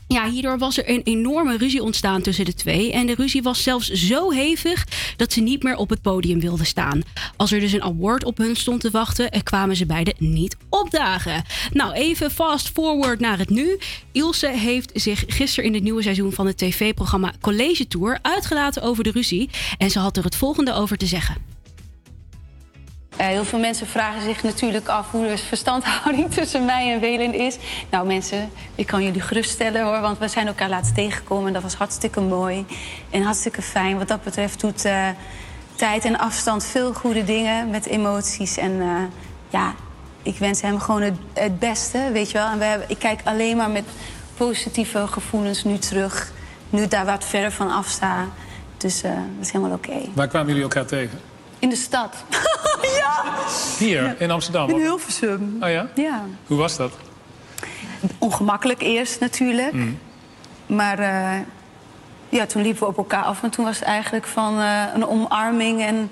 Ja, 0.07 0.29
hierdoor 0.29 0.57
was 0.57 0.77
er 0.77 0.89
een 0.89 1.01
enorme 1.03 1.57
ruzie 1.57 1.83
ontstaan 1.83 2.21
tussen 2.21 2.45
de 2.45 2.53
twee. 2.53 2.91
En 2.91 3.05
de 3.05 3.15
ruzie 3.15 3.41
was 3.41 3.63
zelfs 3.63 3.89
zo 3.91 4.31
hevig 4.31 4.85
dat 5.17 5.33
ze 5.33 5.41
niet 5.41 5.63
meer 5.63 5.75
op 5.75 5.89
het 5.89 6.01
podium 6.01 6.39
wilden 6.39 6.65
staan. 6.65 7.01
Als 7.35 7.51
er 7.51 7.59
dus 7.59 7.71
een 7.71 7.83
award 7.83 8.23
op 8.23 8.37
hun 8.37 8.55
stond 8.55 8.81
te 8.81 8.91
wachten, 8.91 9.31
eh, 9.31 9.41
kwamen 9.43 9.75
ze 9.75 9.85
beiden 9.85 10.13
niet 10.17 10.57
opdagen. 10.69 11.43
Nou, 11.71 11.93
even 11.93 12.31
fast 12.31 12.69
forward 12.69 13.19
naar 13.19 13.37
het 13.37 13.49
nu. 13.49 13.77
Ilse 14.11 14.49
heeft 14.49 14.91
zich 14.93 15.23
gisteren 15.27 15.65
in 15.65 15.73
het 15.73 15.83
nieuwe 15.83 16.01
seizoen 16.01 16.31
van 16.31 16.47
het 16.47 16.57
tv-programma 16.57 17.33
College 17.41 17.87
Tour 17.87 18.19
uitgelaten 18.21 18.81
over 18.81 19.03
de 19.03 19.11
ruzie. 19.11 19.49
En 19.77 19.91
ze 19.91 19.99
had 19.99 20.17
er 20.17 20.23
het 20.23 20.35
volgende 20.35 20.73
over 20.73 20.97
te 20.97 21.05
zeggen. 21.05 21.54
Eh, 23.17 23.25
heel 23.27 23.45
veel 23.45 23.59
mensen 23.59 23.87
vragen 23.87 24.21
zich 24.21 24.43
natuurlijk 24.43 24.87
af 24.87 25.11
hoe 25.11 25.27
de 25.27 25.37
verstandhouding 25.37 26.31
tussen 26.35 26.65
mij 26.65 26.93
en 26.93 26.99
Welen 26.99 27.33
is. 27.33 27.57
Nou 27.89 28.07
mensen, 28.07 28.49
ik 28.75 28.87
kan 28.87 29.03
jullie 29.03 29.21
geruststellen 29.21 29.83
hoor, 29.83 30.01
want 30.01 30.17
we 30.17 30.27
zijn 30.27 30.47
elkaar 30.47 30.69
laatst 30.69 30.95
tegengekomen. 30.95 31.47
En 31.47 31.53
dat 31.53 31.61
was 31.61 31.73
hartstikke 31.73 32.21
mooi 32.21 32.65
en 33.09 33.21
hartstikke 33.21 33.61
fijn. 33.61 33.97
Wat 33.97 34.07
dat 34.07 34.23
betreft 34.23 34.59
doet 34.59 34.85
eh, 34.85 35.07
tijd 35.75 36.05
en 36.05 36.17
afstand 36.17 36.65
veel 36.65 36.93
goede 36.93 37.23
dingen 37.23 37.69
met 37.69 37.85
emoties. 37.85 38.57
En 38.57 38.81
eh, 38.81 38.87
ja, 39.49 39.73
ik 40.23 40.37
wens 40.37 40.61
hem 40.61 40.79
gewoon 40.79 41.01
het, 41.33 41.59
beste, 41.59 42.09
weet 42.13 42.31
je 42.31 42.37
wel. 42.37 42.47
En 42.47 42.57
we 42.57 42.65
hebben, 42.65 42.89
ik 42.89 42.99
kijk 42.99 43.21
alleen 43.23 43.57
maar 43.57 43.69
met 43.69 43.85
positieve 44.37 45.07
gevoelens 45.07 45.63
nu 45.63 45.77
terug. 45.77 46.31
Nu 46.69 46.87
daar 46.87 47.05
wat 47.05 47.25
verder 47.25 47.51
van 47.51 47.71
afsta. 47.71 48.27
Dus 48.77 49.03
eh, 49.03 49.11
dat 49.11 49.45
is 49.45 49.51
helemaal 49.51 49.75
oké. 49.75 49.97
Waar 50.13 50.27
kwamen 50.27 50.47
jullie 50.47 50.63
elkaar 50.63 50.85
tegen? 50.85 51.19
In 51.65 51.71
de 51.71 51.77
stad. 51.77 52.23
ja! 53.01 53.23
Hier, 53.77 54.15
in 54.21 54.31
Amsterdam? 54.31 54.69
In 54.69 54.75
Hilversum. 54.75 55.57
Oh 55.59 55.69
ja? 55.69 55.89
Ja. 55.95 56.23
Hoe 56.47 56.57
was 56.57 56.77
dat? 56.77 56.93
Ongemakkelijk 58.17 58.81
eerst 58.81 59.19
natuurlijk. 59.19 59.73
Mm. 59.73 59.99
Maar 60.65 60.99
eh, 60.99 61.39
ja, 62.29 62.45
toen 62.45 62.61
liepen 62.61 62.79
we 62.81 62.87
op 62.87 62.97
elkaar 62.97 63.23
af. 63.23 63.43
En 63.43 63.49
toen 63.49 63.65
was 63.65 63.79
het 63.79 63.87
eigenlijk 63.87 64.25
van 64.25 64.59
eh, 64.59 64.83
een 64.93 65.07
omarming. 65.07 65.81
En 65.81 66.11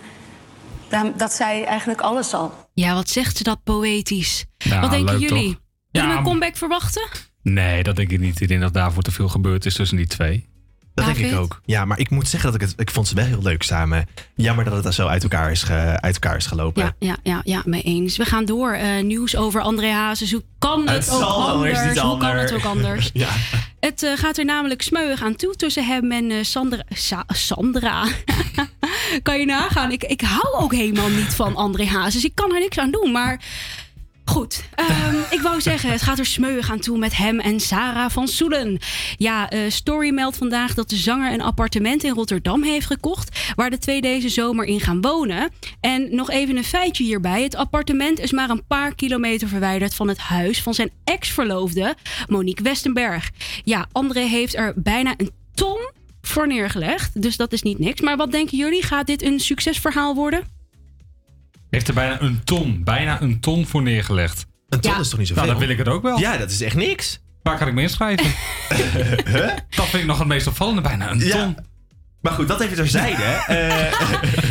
daar- 0.89 1.17
dat 1.17 1.33
zei 1.33 1.63
eigenlijk 1.63 2.01
alles 2.01 2.33
al. 2.33 2.53
Ja, 2.73 2.93
wat 2.93 3.09
zegt 3.09 3.37
ze 3.37 3.43
dat 3.43 3.63
poëtisch? 3.63 4.45
Ja, 4.57 4.81
wat 4.81 4.91
denken 4.91 5.19
leuk, 5.19 5.29
jullie? 5.29 5.51
toch? 5.51 5.61
Kunnen 5.91 6.11
we 6.11 6.17
een 6.17 6.23
comeback 6.23 6.55
verwachten? 6.57 7.07
Nee, 7.41 7.83
dat 7.83 7.95
denk 7.95 8.11
ik 8.11 8.19
niet. 8.19 8.41
Ik 8.41 8.47
denk 8.47 8.61
dat 8.61 8.73
daarvoor 8.73 9.03
te 9.03 9.11
veel 9.11 9.29
gebeurd 9.29 9.65
is 9.65 9.73
tussen 9.75 9.97
die 9.97 10.07
twee. 10.07 10.47
Dat 10.93 11.05
denk 11.05 11.17
ik 11.17 11.35
ook. 11.35 11.61
Ja, 11.65 11.85
maar 11.85 11.99
ik 11.99 12.09
moet 12.09 12.27
zeggen 12.27 12.51
dat 12.51 12.61
ik 12.61 12.67
het... 12.67 12.79
Ik 12.79 12.91
vond 12.91 13.07
ze 13.07 13.15
wel 13.15 13.25
heel 13.25 13.41
leuk 13.41 13.63
samen. 13.63 14.07
Jammer 14.35 14.65
dat 14.65 14.83
het 14.83 14.93
zo 14.93 15.07
uit 15.07 15.23
elkaar 15.23 15.51
is, 15.51 15.63
ge- 15.63 15.97
uit 16.01 16.13
elkaar 16.13 16.35
is 16.35 16.45
gelopen. 16.45 16.83
Ja, 16.83 16.95
ja, 16.99 17.17
ja, 17.23 17.41
ja, 17.43 17.61
mee 17.65 17.81
eens. 17.81 18.17
We 18.17 18.25
gaan 18.25 18.45
door. 18.45 18.71
Eh, 18.71 19.03
nieuws 19.03 19.35
over 19.35 19.61
André 19.61 19.91
Hazes. 19.91 20.31
Hoe 20.31 20.43
kan 20.59 20.87
het, 20.89 21.05
Het 21.05 21.15
ook 21.15 21.21
anders? 21.23 21.99
Hoe 21.99 22.17
kan 22.17 22.35
het 22.35 22.53
ook 22.53 22.63
anders? 22.65 23.09
ja. 23.23 23.29
Het 23.79 24.03
eh, 24.03 24.11
gaat 24.17 24.37
er 24.37 24.45
namelijk 24.45 24.81
smeuig 24.81 25.23
aan 25.23 25.35
toe 25.35 25.55
tussen 25.55 25.85
hem 25.85 26.11
en 26.11 26.31
eh, 26.31 26.43
Sandra. 26.43 26.83
Sa- 26.89 27.23
Sandra. 27.27 28.05
kan 29.23 29.39
je 29.39 29.45
nagaan? 29.45 29.91
Ik, 29.91 30.03
ik 30.03 30.21
hou 30.21 30.53
ook 30.63 30.73
helemaal 30.73 31.09
niet 31.09 31.33
van 31.35 31.55
André 31.55 31.85
Hazes. 31.85 32.23
Ik 32.25 32.35
kan 32.35 32.53
er 32.53 32.59
niks 32.59 32.77
aan 32.77 32.91
doen, 32.91 33.11
maar... 33.11 33.41
Goed, 34.25 34.63
ehm, 34.75 35.15
ik 35.29 35.41
wou 35.41 35.61
zeggen, 35.61 35.91
het 35.91 36.01
gaat 36.01 36.19
er 36.19 36.25
smeuig 36.25 36.71
aan 36.71 36.79
toe 36.79 36.97
met 36.97 37.17
hem 37.17 37.39
en 37.39 37.59
Sarah 37.59 38.09
van 38.09 38.27
Soelen. 38.27 38.77
Ja, 39.17 39.49
eh, 39.49 39.59
Story 39.67 40.09
meldt 40.09 40.37
vandaag 40.37 40.73
dat 40.73 40.89
de 40.89 40.95
zanger 40.95 41.33
een 41.33 41.41
appartement 41.41 42.03
in 42.03 42.13
Rotterdam 42.13 42.63
heeft 42.63 42.85
gekocht... 42.85 43.53
waar 43.55 43.69
de 43.69 43.77
twee 43.77 44.01
deze 44.01 44.29
zomer 44.29 44.65
in 44.65 44.79
gaan 44.79 45.01
wonen. 45.01 45.51
En 45.79 46.15
nog 46.15 46.29
even 46.29 46.57
een 46.57 46.63
feitje 46.63 47.03
hierbij. 47.03 47.43
Het 47.43 47.55
appartement 47.55 48.19
is 48.19 48.31
maar 48.31 48.49
een 48.49 48.65
paar 48.67 48.95
kilometer 48.95 49.47
verwijderd 49.47 49.93
van 49.93 50.07
het 50.07 50.17
huis... 50.17 50.61
van 50.61 50.73
zijn 50.73 50.91
ex-verloofde, 51.03 51.95
Monique 52.27 52.63
Westenberg. 52.63 53.29
Ja, 53.63 53.87
André 53.91 54.21
heeft 54.21 54.55
er 54.55 54.73
bijna 54.75 55.13
een 55.17 55.31
ton 55.53 55.89
voor 56.21 56.47
neergelegd, 56.47 57.21
dus 57.21 57.37
dat 57.37 57.53
is 57.53 57.61
niet 57.61 57.79
niks. 57.79 58.01
Maar 58.01 58.17
wat 58.17 58.31
denken 58.31 58.57
jullie? 58.57 58.83
Gaat 58.83 59.07
dit 59.07 59.21
een 59.23 59.39
succesverhaal 59.39 60.15
worden? 60.15 60.62
Heeft 61.73 61.87
er 61.87 61.93
bijna 61.93 62.21
een 62.21 62.41
ton, 62.43 62.81
bijna 62.83 63.21
een 63.21 63.39
ton 63.39 63.65
voor 63.65 63.81
neergelegd. 63.81 64.45
Een 64.69 64.79
ton 64.79 64.91
Ja. 64.91 64.99
is 64.99 65.09
toch 65.09 65.19
niet 65.19 65.27
zoveel? 65.27 65.43
Nou, 65.43 65.55
dan 65.57 65.67
wil 65.67 65.73
ik 65.77 65.85
het 65.85 65.87
ook 65.93 66.01
wel. 66.03 66.19
Ja, 66.19 66.37
dat 66.37 66.49
is 66.51 66.61
echt 66.61 66.75
niks. 66.75 67.19
Waar 67.43 67.57
kan 67.57 67.67
ik 67.67 67.73
me 67.73 67.81
inschrijven? 67.81 68.25
Dat 69.69 69.85
vind 69.85 69.93
ik 69.93 70.05
nog 70.05 70.19
het 70.19 70.27
meest 70.27 70.47
opvallende, 70.47 70.81
bijna 70.81 71.11
een 71.11 71.19
Ja. 71.19 71.55
Maar 72.23 72.33
goed, 72.33 72.47
dat 72.47 72.61
even 72.61 72.75
terzijde. 72.75 73.21
Eh, 73.47 73.91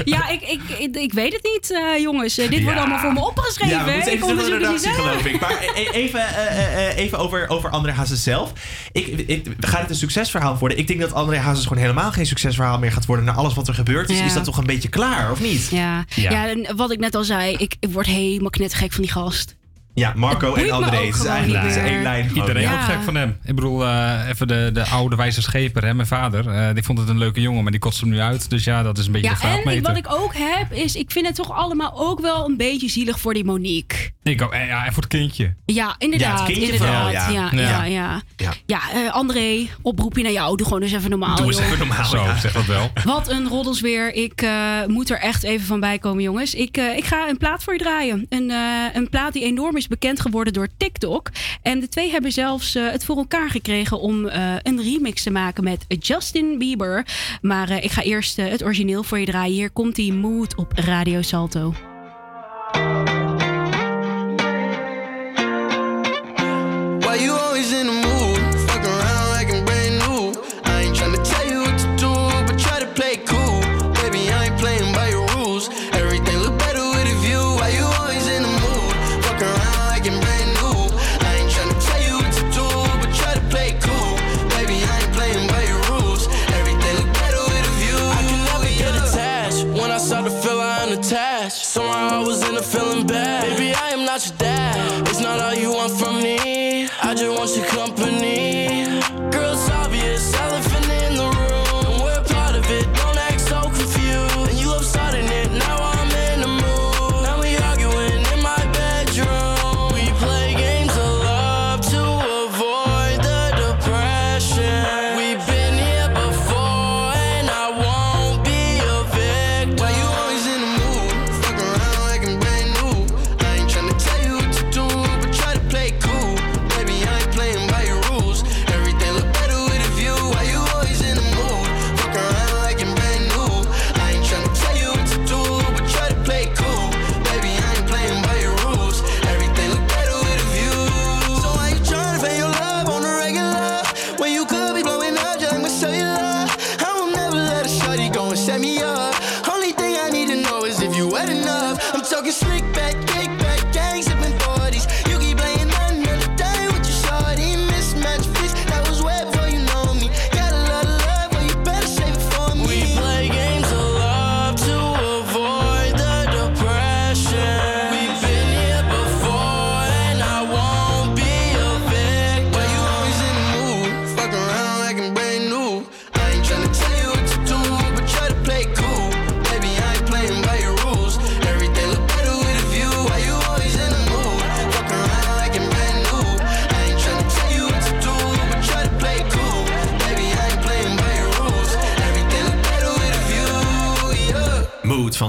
Ja, 0.04 0.28
ik, 0.28 0.40
ik, 0.42 0.60
ik, 0.78 0.96
ik 0.96 1.12
weet 1.12 1.32
het 1.32 1.42
niet, 1.52 1.70
eh, 1.72 2.00
jongens. 2.02 2.38
Eh, 2.38 2.50
dit 2.50 2.62
wordt 2.62 2.78
allemaal 2.78 2.98
voor 2.98 3.12
me 3.12 3.20
opgeschreven. 3.24 3.76
Ja, 3.76 3.86
Ik 3.92 4.06
even 4.06 4.18
de 4.18 4.24
onderzoek 4.26 4.60
het 4.60 4.70
niet 4.70 4.88
geloof 4.94 5.24
ik. 5.24 5.40
Maar 5.40 5.62
e- 5.74 5.88
even, 5.92 6.20
eh, 6.20 6.88
eh, 6.88 6.96
even 6.96 7.18
over, 7.18 7.48
over 7.48 7.70
André 7.70 7.92
Hazes 7.92 8.22
zelf. 8.22 8.52
Ik, 8.92 9.06
ik, 9.06 9.46
gaat 9.60 9.80
het 9.80 9.90
een 9.90 9.96
succesverhaal 9.96 10.58
worden? 10.58 10.78
Ik 10.78 10.86
denk 10.86 11.00
dat 11.00 11.12
André 11.12 11.38
Hazes 11.38 11.62
gewoon 11.66 11.82
helemaal 11.82 12.12
geen 12.12 12.26
succesverhaal 12.26 12.78
meer 12.78 12.92
gaat 12.92 13.06
worden... 13.06 13.24
na 13.24 13.32
alles 13.32 13.54
wat 13.54 13.68
er 13.68 13.74
gebeurd 13.74 14.10
is. 14.10 14.18
Ja. 14.18 14.24
Is 14.24 14.34
dat 14.34 14.44
toch 14.44 14.56
een 14.56 14.66
beetje 14.66 14.88
klaar, 14.88 15.30
of 15.30 15.40
niet? 15.40 15.68
Ja. 15.70 16.04
Ja. 16.14 16.30
Ja. 16.30 16.48
en 16.48 16.76
wat 16.76 16.90
ik 16.90 16.98
net 16.98 17.14
al 17.14 17.24
zei, 17.24 17.52
ik, 17.56 17.74
ik 17.80 17.88
word 17.92 18.06
helemaal 18.06 18.50
knettergek 18.50 18.92
van 18.92 19.02
die 19.02 19.12
gast. 19.12 19.54
Ja, 19.94 20.12
Marco 20.16 20.54
en 20.54 20.70
André. 20.70 20.96
Het 21.06 21.14
is 21.14 21.24
eigenlijk 21.24 21.62
het 21.62 21.70
is 21.76 21.82
één 21.82 22.02
lijn. 22.02 22.22
gewoon. 22.28 22.38
Iedereen 22.40 22.62
Ja. 22.62 22.70
wordt 22.70 22.84
gek 22.84 23.02
van 23.02 23.14
hem. 23.14 23.36
Ik 23.44 23.54
bedoel, 23.54 23.84
eh, 23.86 24.28
even 24.28 24.48
de, 24.48 24.70
de 24.72 24.84
oude 24.86 25.16
wijze 25.16 25.42
scheper, 25.42 25.84
hè, 25.84 25.94
mijn 25.94 26.08
vader. 26.08 26.48
eh, 26.48 26.74
die 26.74 26.82
vond 26.82 26.98
het 26.98 27.08
een 27.08 27.18
leuke 27.18 27.40
jongen, 27.40 27.62
maar 27.62 27.70
die 27.72 27.80
kotste 27.80 28.04
hem 28.04 28.14
nu 28.14 28.20
uit. 28.20 28.50
Dus 28.50 28.64
ja, 28.64 28.82
dat 28.82 28.98
is 28.98 29.06
een 29.06 29.12
beetje 29.12 29.28
de 29.28 29.34
Ja, 29.34 29.42
en 29.42 29.48
ik, 29.48 29.52
graadmeter. 29.62 29.88
wat 29.92 29.96
ik 29.96 30.20
ook 30.22 30.34
heb, 30.34 30.72
is 30.72 30.94
ik 30.96 31.10
vind 31.10 31.26
het 31.26 31.34
toch 31.34 31.52
allemaal 31.52 31.92
ook 31.94 32.20
wel 32.20 32.44
een 32.48 32.56
beetje 32.56 32.88
zielig 32.88 33.20
voor 33.20 33.34
die 33.34 33.44
Monique. 33.44 34.10
Ik 34.22 34.42
ook, 34.42 34.52
en 34.52 34.66
ja, 34.66 34.84
en 34.86 34.92
voor 34.92 35.02
het 35.02 35.12
kindje. 35.12 35.54
Ja, 35.66 35.94
inderdaad. 35.98 36.28
Ja, 36.38 36.44
het 36.44 36.52
kindje 36.52 36.72
inderdaad. 36.72 36.94
vooral, 36.94 37.10
ja. 37.12 37.48
ja. 37.50 37.84
Ja, 37.84 37.84
ja, 37.84 38.22
Ja. 38.66 38.80
eh, 38.92 39.12
André, 39.12 39.66
oproepje 39.82 40.22
naar 40.22 40.32
jou. 40.32 40.56
Doe 40.56 40.66
gewoon 40.66 40.82
eens 40.82 40.92
even 40.92 41.10
normaal. 41.10 41.36
Doe 41.36 41.46
eens 41.46 41.56
joh. 41.56 41.66
even 41.66 41.78
normaal. 41.78 42.04
Zo, 42.04 42.26
zeg 42.40 42.52
dat 42.52 42.66
wel. 42.66 42.90
Wat 43.04 43.30
een 43.30 43.48
roddels 43.48 43.80
weer. 43.80 44.14
Ik 44.14 44.42
eh, 44.42 44.50
moet 44.86 45.10
er 45.10 45.18
echt 45.18 45.42
even 45.42 45.66
van 45.66 45.80
bij 45.80 45.98
komen, 45.98 46.22
jongens. 46.22 46.54
Ik, 46.54 46.76
eh, 46.76 46.96
ik 46.96 47.04
ga 47.04 47.28
een 47.28 47.36
plaat 47.38 47.62
voor 47.62 47.72
je 47.72 47.78
draaien. 47.78 48.26
Een, 48.28 48.50
eh, 48.50 48.58
een 48.94 49.08
plaat 49.08 49.32
die 49.32 49.44
enorm 49.44 49.76
is 49.76 49.81
bekend 49.88 50.20
geworden 50.20 50.52
door 50.52 50.68
TikTok. 50.76 51.30
En 51.62 51.80
de 51.80 51.88
twee 51.88 52.10
hebben 52.10 52.32
zelfs 52.32 52.74
eh, 52.74 52.90
het 52.90 53.04
voor 53.04 53.16
elkaar 53.16 53.50
gekregen 53.50 54.00
om 54.00 54.28
eh, 54.28 54.54
een 54.62 54.82
remix 54.82 55.22
te 55.22 55.30
maken 55.30 55.64
met 55.64 55.84
Justin 55.88 56.58
Bieber. 56.58 57.06
Maar 57.40 57.70
eh, 57.70 57.84
ik 57.84 57.90
ga 57.90 58.02
eerst 58.02 58.36
het 58.36 58.64
origineel 58.64 59.02
voor 59.02 59.18
je 59.18 59.26
draaien. 59.26 59.54
Hier 59.54 59.70
komt 59.70 59.94
die 59.94 60.12
Mood 60.12 60.56
op 60.56 60.72
Radio 60.74 61.22
Salto. 61.22 61.91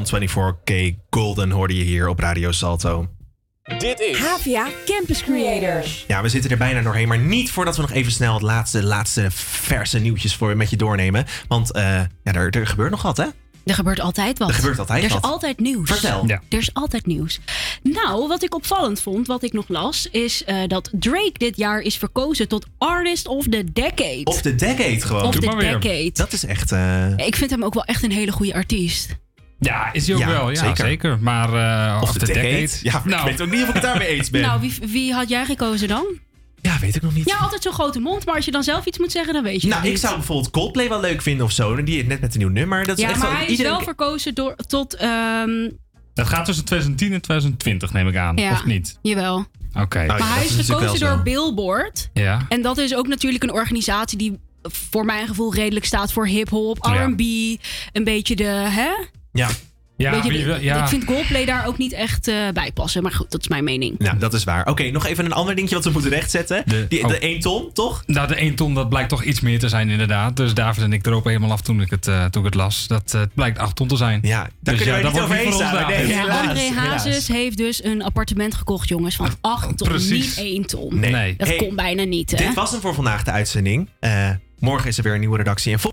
Van 0.10 0.28
24K 0.30 0.74
Golden 1.10 1.52
hoorde 1.52 1.76
je 1.78 1.84
hier 1.84 2.08
op 2.08 2.20
Radio 2.20 2.52
Salto. 2.52 3.08
Dit 3.78 4.00
is 4.00 4.18
Havia 4.18 4.68
Campus 4.86 5.24
Creators. 5.24 6.04
Ja, 6.08 6.22
we 6.22 6.30
zitten 6.30 6.52
er 6.52 6.58
bijna 6.58 6.82
doorheen, 6.82 7.08
maar 7.08 7.20
niet 7.20 7.52
voordat 7.52 7.76
we 7.76 7.82
nog 7.82 7.92
even 7.92 8.12
snel 8.12 8.34
het 8.34 8.42
laatste, 8.42 8.84
laatste 8.84 9.26
verse 9.32 10.00
nieuwtjes 10.00 10.36
voor 10.36 10.58
met 10.58 10.70
je 10.70 10.76
doornemen. 10.78 11.26
Want 11.48 11.72
eh, 11.72 11.84
ja, 12.24 12.34
er, 12.34 12.50
er 12.50 12.68
gebeurt 12.68 12.92
nog 12.92 13.02
wat, 13.02 13.18
hè? 13.18 13.26
Er 13.66 13.74
gebeurt 13.74 14.00
altijd 14.00 14.38
wat. 14.40 14.50
Er 14.50 14.56
gebeurt 14.56 14.80
altijd 14.80 15.00
er 15.00 15.06
is 15.06 15.14
wat. 15.14 15.22
altijd 15.22 15.60
nieuws. 15.60 15.90
Vertel. 15.92 16.24
Ja. 16.28 16.42
Er 16.50 16.58
is 16.58 16.74
altijd 16.74 17.06
nieuws. 17.06 17.40
Nou, 17.84 18.28
wat 18.28 18.44
ik 18.44 18.56
opvallend 18.56 19.02
vond, 19.02 19.28
wat 19.28 19.44
ik 19.44 19.54
nog 19.54 19.66
las, 19.68 20.08
is 20.12 20.44
eh, 20.44 20.58
dat 20.68 20.90
Drake 20.92 21.32
dit 21.34 21.58
jaar 21.58 21.80
is 21.80 21.98
verkozen 21.98 22.48
tot 22.48 22.66
Artist 22.78 23.28
of 23.28 23.44
the 23.48 23.64
Decade. 23.74 24.22
Of 24.24 24.42
de 24.42 24.56
decade 24.56 25.02
gewoon. 25.02 25.24
Of 25.24 25.34
the 25.36 25.40
decade. 25.40 26.10
Dat 26.14 26.34
is 26.34 26.46
echt... 26.46 26.72
eh, 26.72 27.18
Ik 27.18 27.36
vind 27.36 27.50
hem 27.50 27.64
ook 27.64 27.74
wel 27.74 27.84
echt 27.86 28.04
een 28.04 28.12
hele 28.12 28.32
goede 28.32 28.54
artiest. 28.54 29.08
Ja, 29.60 29.94
is 29.94 30.06
hij 30.08 30.16
ook 30.16 30.22
Ja, 30.22 30.28
wel. 30.28 30.50
Ja, 30.50 30.56
zeker. 30.56 30.86
zeker. 30.86 31.18
Maar 31.22 31.54
eh, 31.94 32.02
Of 32.02 32.10
of 32.10 32.14
de 32.14 32.20
de 32.20 32.26
decade. 32.26 32.48
decade. 32.50 32.80
Ja, 32.84 33.02
maar 33.06 33.20
ik 33.20 33.26
weet 33.26 33.42
ook 33.42 33.52
niet 33.52 33.62
of 33.62 33.68
ik 33.68 33.74
het 33.74 33.84
daarmee 33.84 34.08
eens 34.08 34.30
ben. 34.30 34.42
Nou, 34.42 34.60
wie, 34.62 34.74
wie 34.88 35.14
had 35.14 35.30
jij 35.30 35.46
gekozen 35.46 35.88
dan? 35.88 36.06
Ja, 36.62 36.80
weet 36.80 36.96
ik 36.96 37.02
nog 37.02 37.14
niet. 37.14 37.30
Ja, 37.30 37.38
altijd 37.38 37.64
zo'n 37.64 37.74
grote 37.74 38.00
mond, 38.00 38.26
maar 38.26 38.36
als 38.36 38.46
je 38.46 38.52
dan 38.52 38.64
zelf 38.64 38.86
iets 38.86 38.98
moet 39.00 39.12
zeggen, 39.12 39.34
dan 39.34 39.44
weet 39.44 39.62
je 39.62 39.68
nou, 39.68 39.84
ik 39.84 39.90
niet. 39.90 40.00
zou 40.00 40.16
bijvoorbeeld 40.16 40.50
Coldplay 40.52 40.90
wel 40.90 41.00
leuk 41.00 41.22
vinden 41.22 41.46
of 41.46 41.52
zo. 41.52 41.84
Die 41.84 42.06
net 42.06 42.22
met 42.22 42.34
een 42.34 42.40
nieuw 42.40 42.50
nummer. 42.50 42.86
Dat 42.86 42.98
is 42.98 43.04
ja, 43.04 43.10
echt 43.10 43.20
maar 43.20 43.30
zo, 43.30 43.34
hij 43.36 43.44
is 43.46 43.50
iedereen- 43.52 43.72
wel 43.72 43.82
verkozen 43.82 44.34
door, 44.36 44.56
tot... 44.56 44.94
ehm, 44.96 45.70
Dat 46.14 46.28
gaat 46.28 46.46
tussen 46.46 46.66
2010 46.66 47.14
en 47.14 47.22
2020, 47.22 47.94
neem 47.94 48.08
ik 48.08 48.16
aan. 48.16 48.36
ja, 48.38 48.52
Of 48.52 48.66
niet? 48.66 49.00
Jawel. 49.02 49.46
Oké. 49.80 50.06
maar 50.06 50.34
hij 50.36 50.46
is 50.46 50.52
gekozen 50.70 51.00
door 51.00 51.22
Billboard. 51.24 52.10
Ja. 52.14 52.46
En 52.50 52.62
dat 52.62 52.78
is 52.78 52.96
ook 52.96 53.08
natuurlijk 53.08 53.44
een 53.44 53.52
organisatie 53.52 54.18
die 54.18 54.40
voor 54.62 55.06
mijn 55.06 55.28
gevoel 55.28 55.54
redelijk 55.54 55.86
staat 55.86 56.12
voor 56.14 56.28
hip-hop, 56.28 56.86
Ja. 56.86 57.06
RB. 57.06 57.20
Een 57.92 58.04
beetje 58.04 58.36
de. 58.36 58.44
Hè? 58.70 58.90
Ja. 59.34 59.50
Ja, 59.98 60.12
Beetje 60.12 60.32
de- 60.44 60.58
ja. 60.62 60.82
Ik 60.82 60.88
vind 60.88 61.06
Coldplay 61.06 61.46
daar 61.46 61.66
ook 61.68 61.78
niet 61.78 61.92
echt 61.94 62.28
eh, 62.28 62.36
bij 62.54 62.72
passen. 62.74 63.04
Maar 63.04 63.12
goed, 63.12 63.32
dat 63.32 63.42
is 63.42 63.48
mijn 63.48 63.64
mening. 63.64 64.00
Nou, 64.00 64.18
dat 64.18 64.34
is 64.34 64.44
waar. 64.44 64.68
Oké, 64.68 64.90
nog 64.92 65.06
even 65.06 65.26
een 65.26 65.32
ander 65.34 65.56
dingetje 65.56 65.76
wat 65.76 65.86
we 65.86 65.92
moeten 65.92 66.10
rechtzetten. 66.10 66.64
De, 66.66 66.86
die, 66.88 67.04
oh. 67.04 67.08
de 67.08 67.20
1 67.20 67.40
ton, 67.40 67.70
toch? 67.74 68.04
Nou, 68.06 68.28
de 68.28 68.36
1 68.36 68.56
ton, 68.56 68.74
dat 68.74 68.90
blijkt 68.90 69.10
toch 69.10 69.24
iets 69.24 69.40
meer 69.42 69.60
te 69.60 69.70
zijn 69.70 69.90
inderdaad. 69.90 70.36
Dus 70.38 70.54
David 70.54 70.84
en 70.84 70.94
ik 70.94 71.04
dropen 71.04 71.32
helemaal 71.32 71.52
af 71.52 71.62
toen 71.62 71.82
ik 71.82 71.90
het, 71.90 72.08
eh, 72.08 72.26
toen 72.26 72.42
ik 72.42 72.46
het 72.54 72.56
las. 72.56 72.88
Dat 72.88 73.14
eh, 73.14 73.20
het 73.22 73.34
blijkt 73.34 73.58
8 73.60 73.76
ton 73.76 73.88
te 73.88 73.96
zijn. 73.96 74.20
Ja, 74.24 74.50
daar 74.60 74.76
dus 74.76 74.86
wij 74.86 75.02
dat 75.02 75.12
niet 75.12 75.12
wordt 75.22 75.26
overheen 75.34 75.52
voor 75.52 75.62
ons, 75.62 75.70
staan. 75.70 75.88
Nee, 75.90 76.08
Ja, 76.08 76.22
André 76.40 76.60
helaas. 76.60 76.76
Hazes 76.88 77.28
heeft 77.28 77.58
dus 77.58 77.84
een 77.84 78.04
appartement 78.04 78.56
gekocht, 78.56 78.88
jongens, 78.90 79.16
van 79.16 79.30
8 79.42 79.78
ton. 79.78 79.88
precies. 79.88 80.36
Niet 80.38 80.46
1 80.46 80.66
ton. 80.66 81.00
Nee. 81.00 81.36
Dat 81.38 81.48
Hey, 81.48 81.58
komt 81.58 81.76
bijna 81.76 82.04
niet, 82.04 82.32
hè? 82.32 82.38
Dit 82.38 82.54
was 82.54 82.72
hem 82.72 82.82
voor 82.82 82.94
vandaag, 82.94 83.24
de 83.24 83.32
uitzending. 83.32 83.90
Eh, 84.00 84.30
morgen 84.60 84.88
is 84.90 84.98
er 84.98 85.04
weer 85.04 85.14
een 85.14 85.20
nieuwe 85.20 85.38
redactie. 85.38 85.72
En 85.72 85.80
vol- 85.80 85.82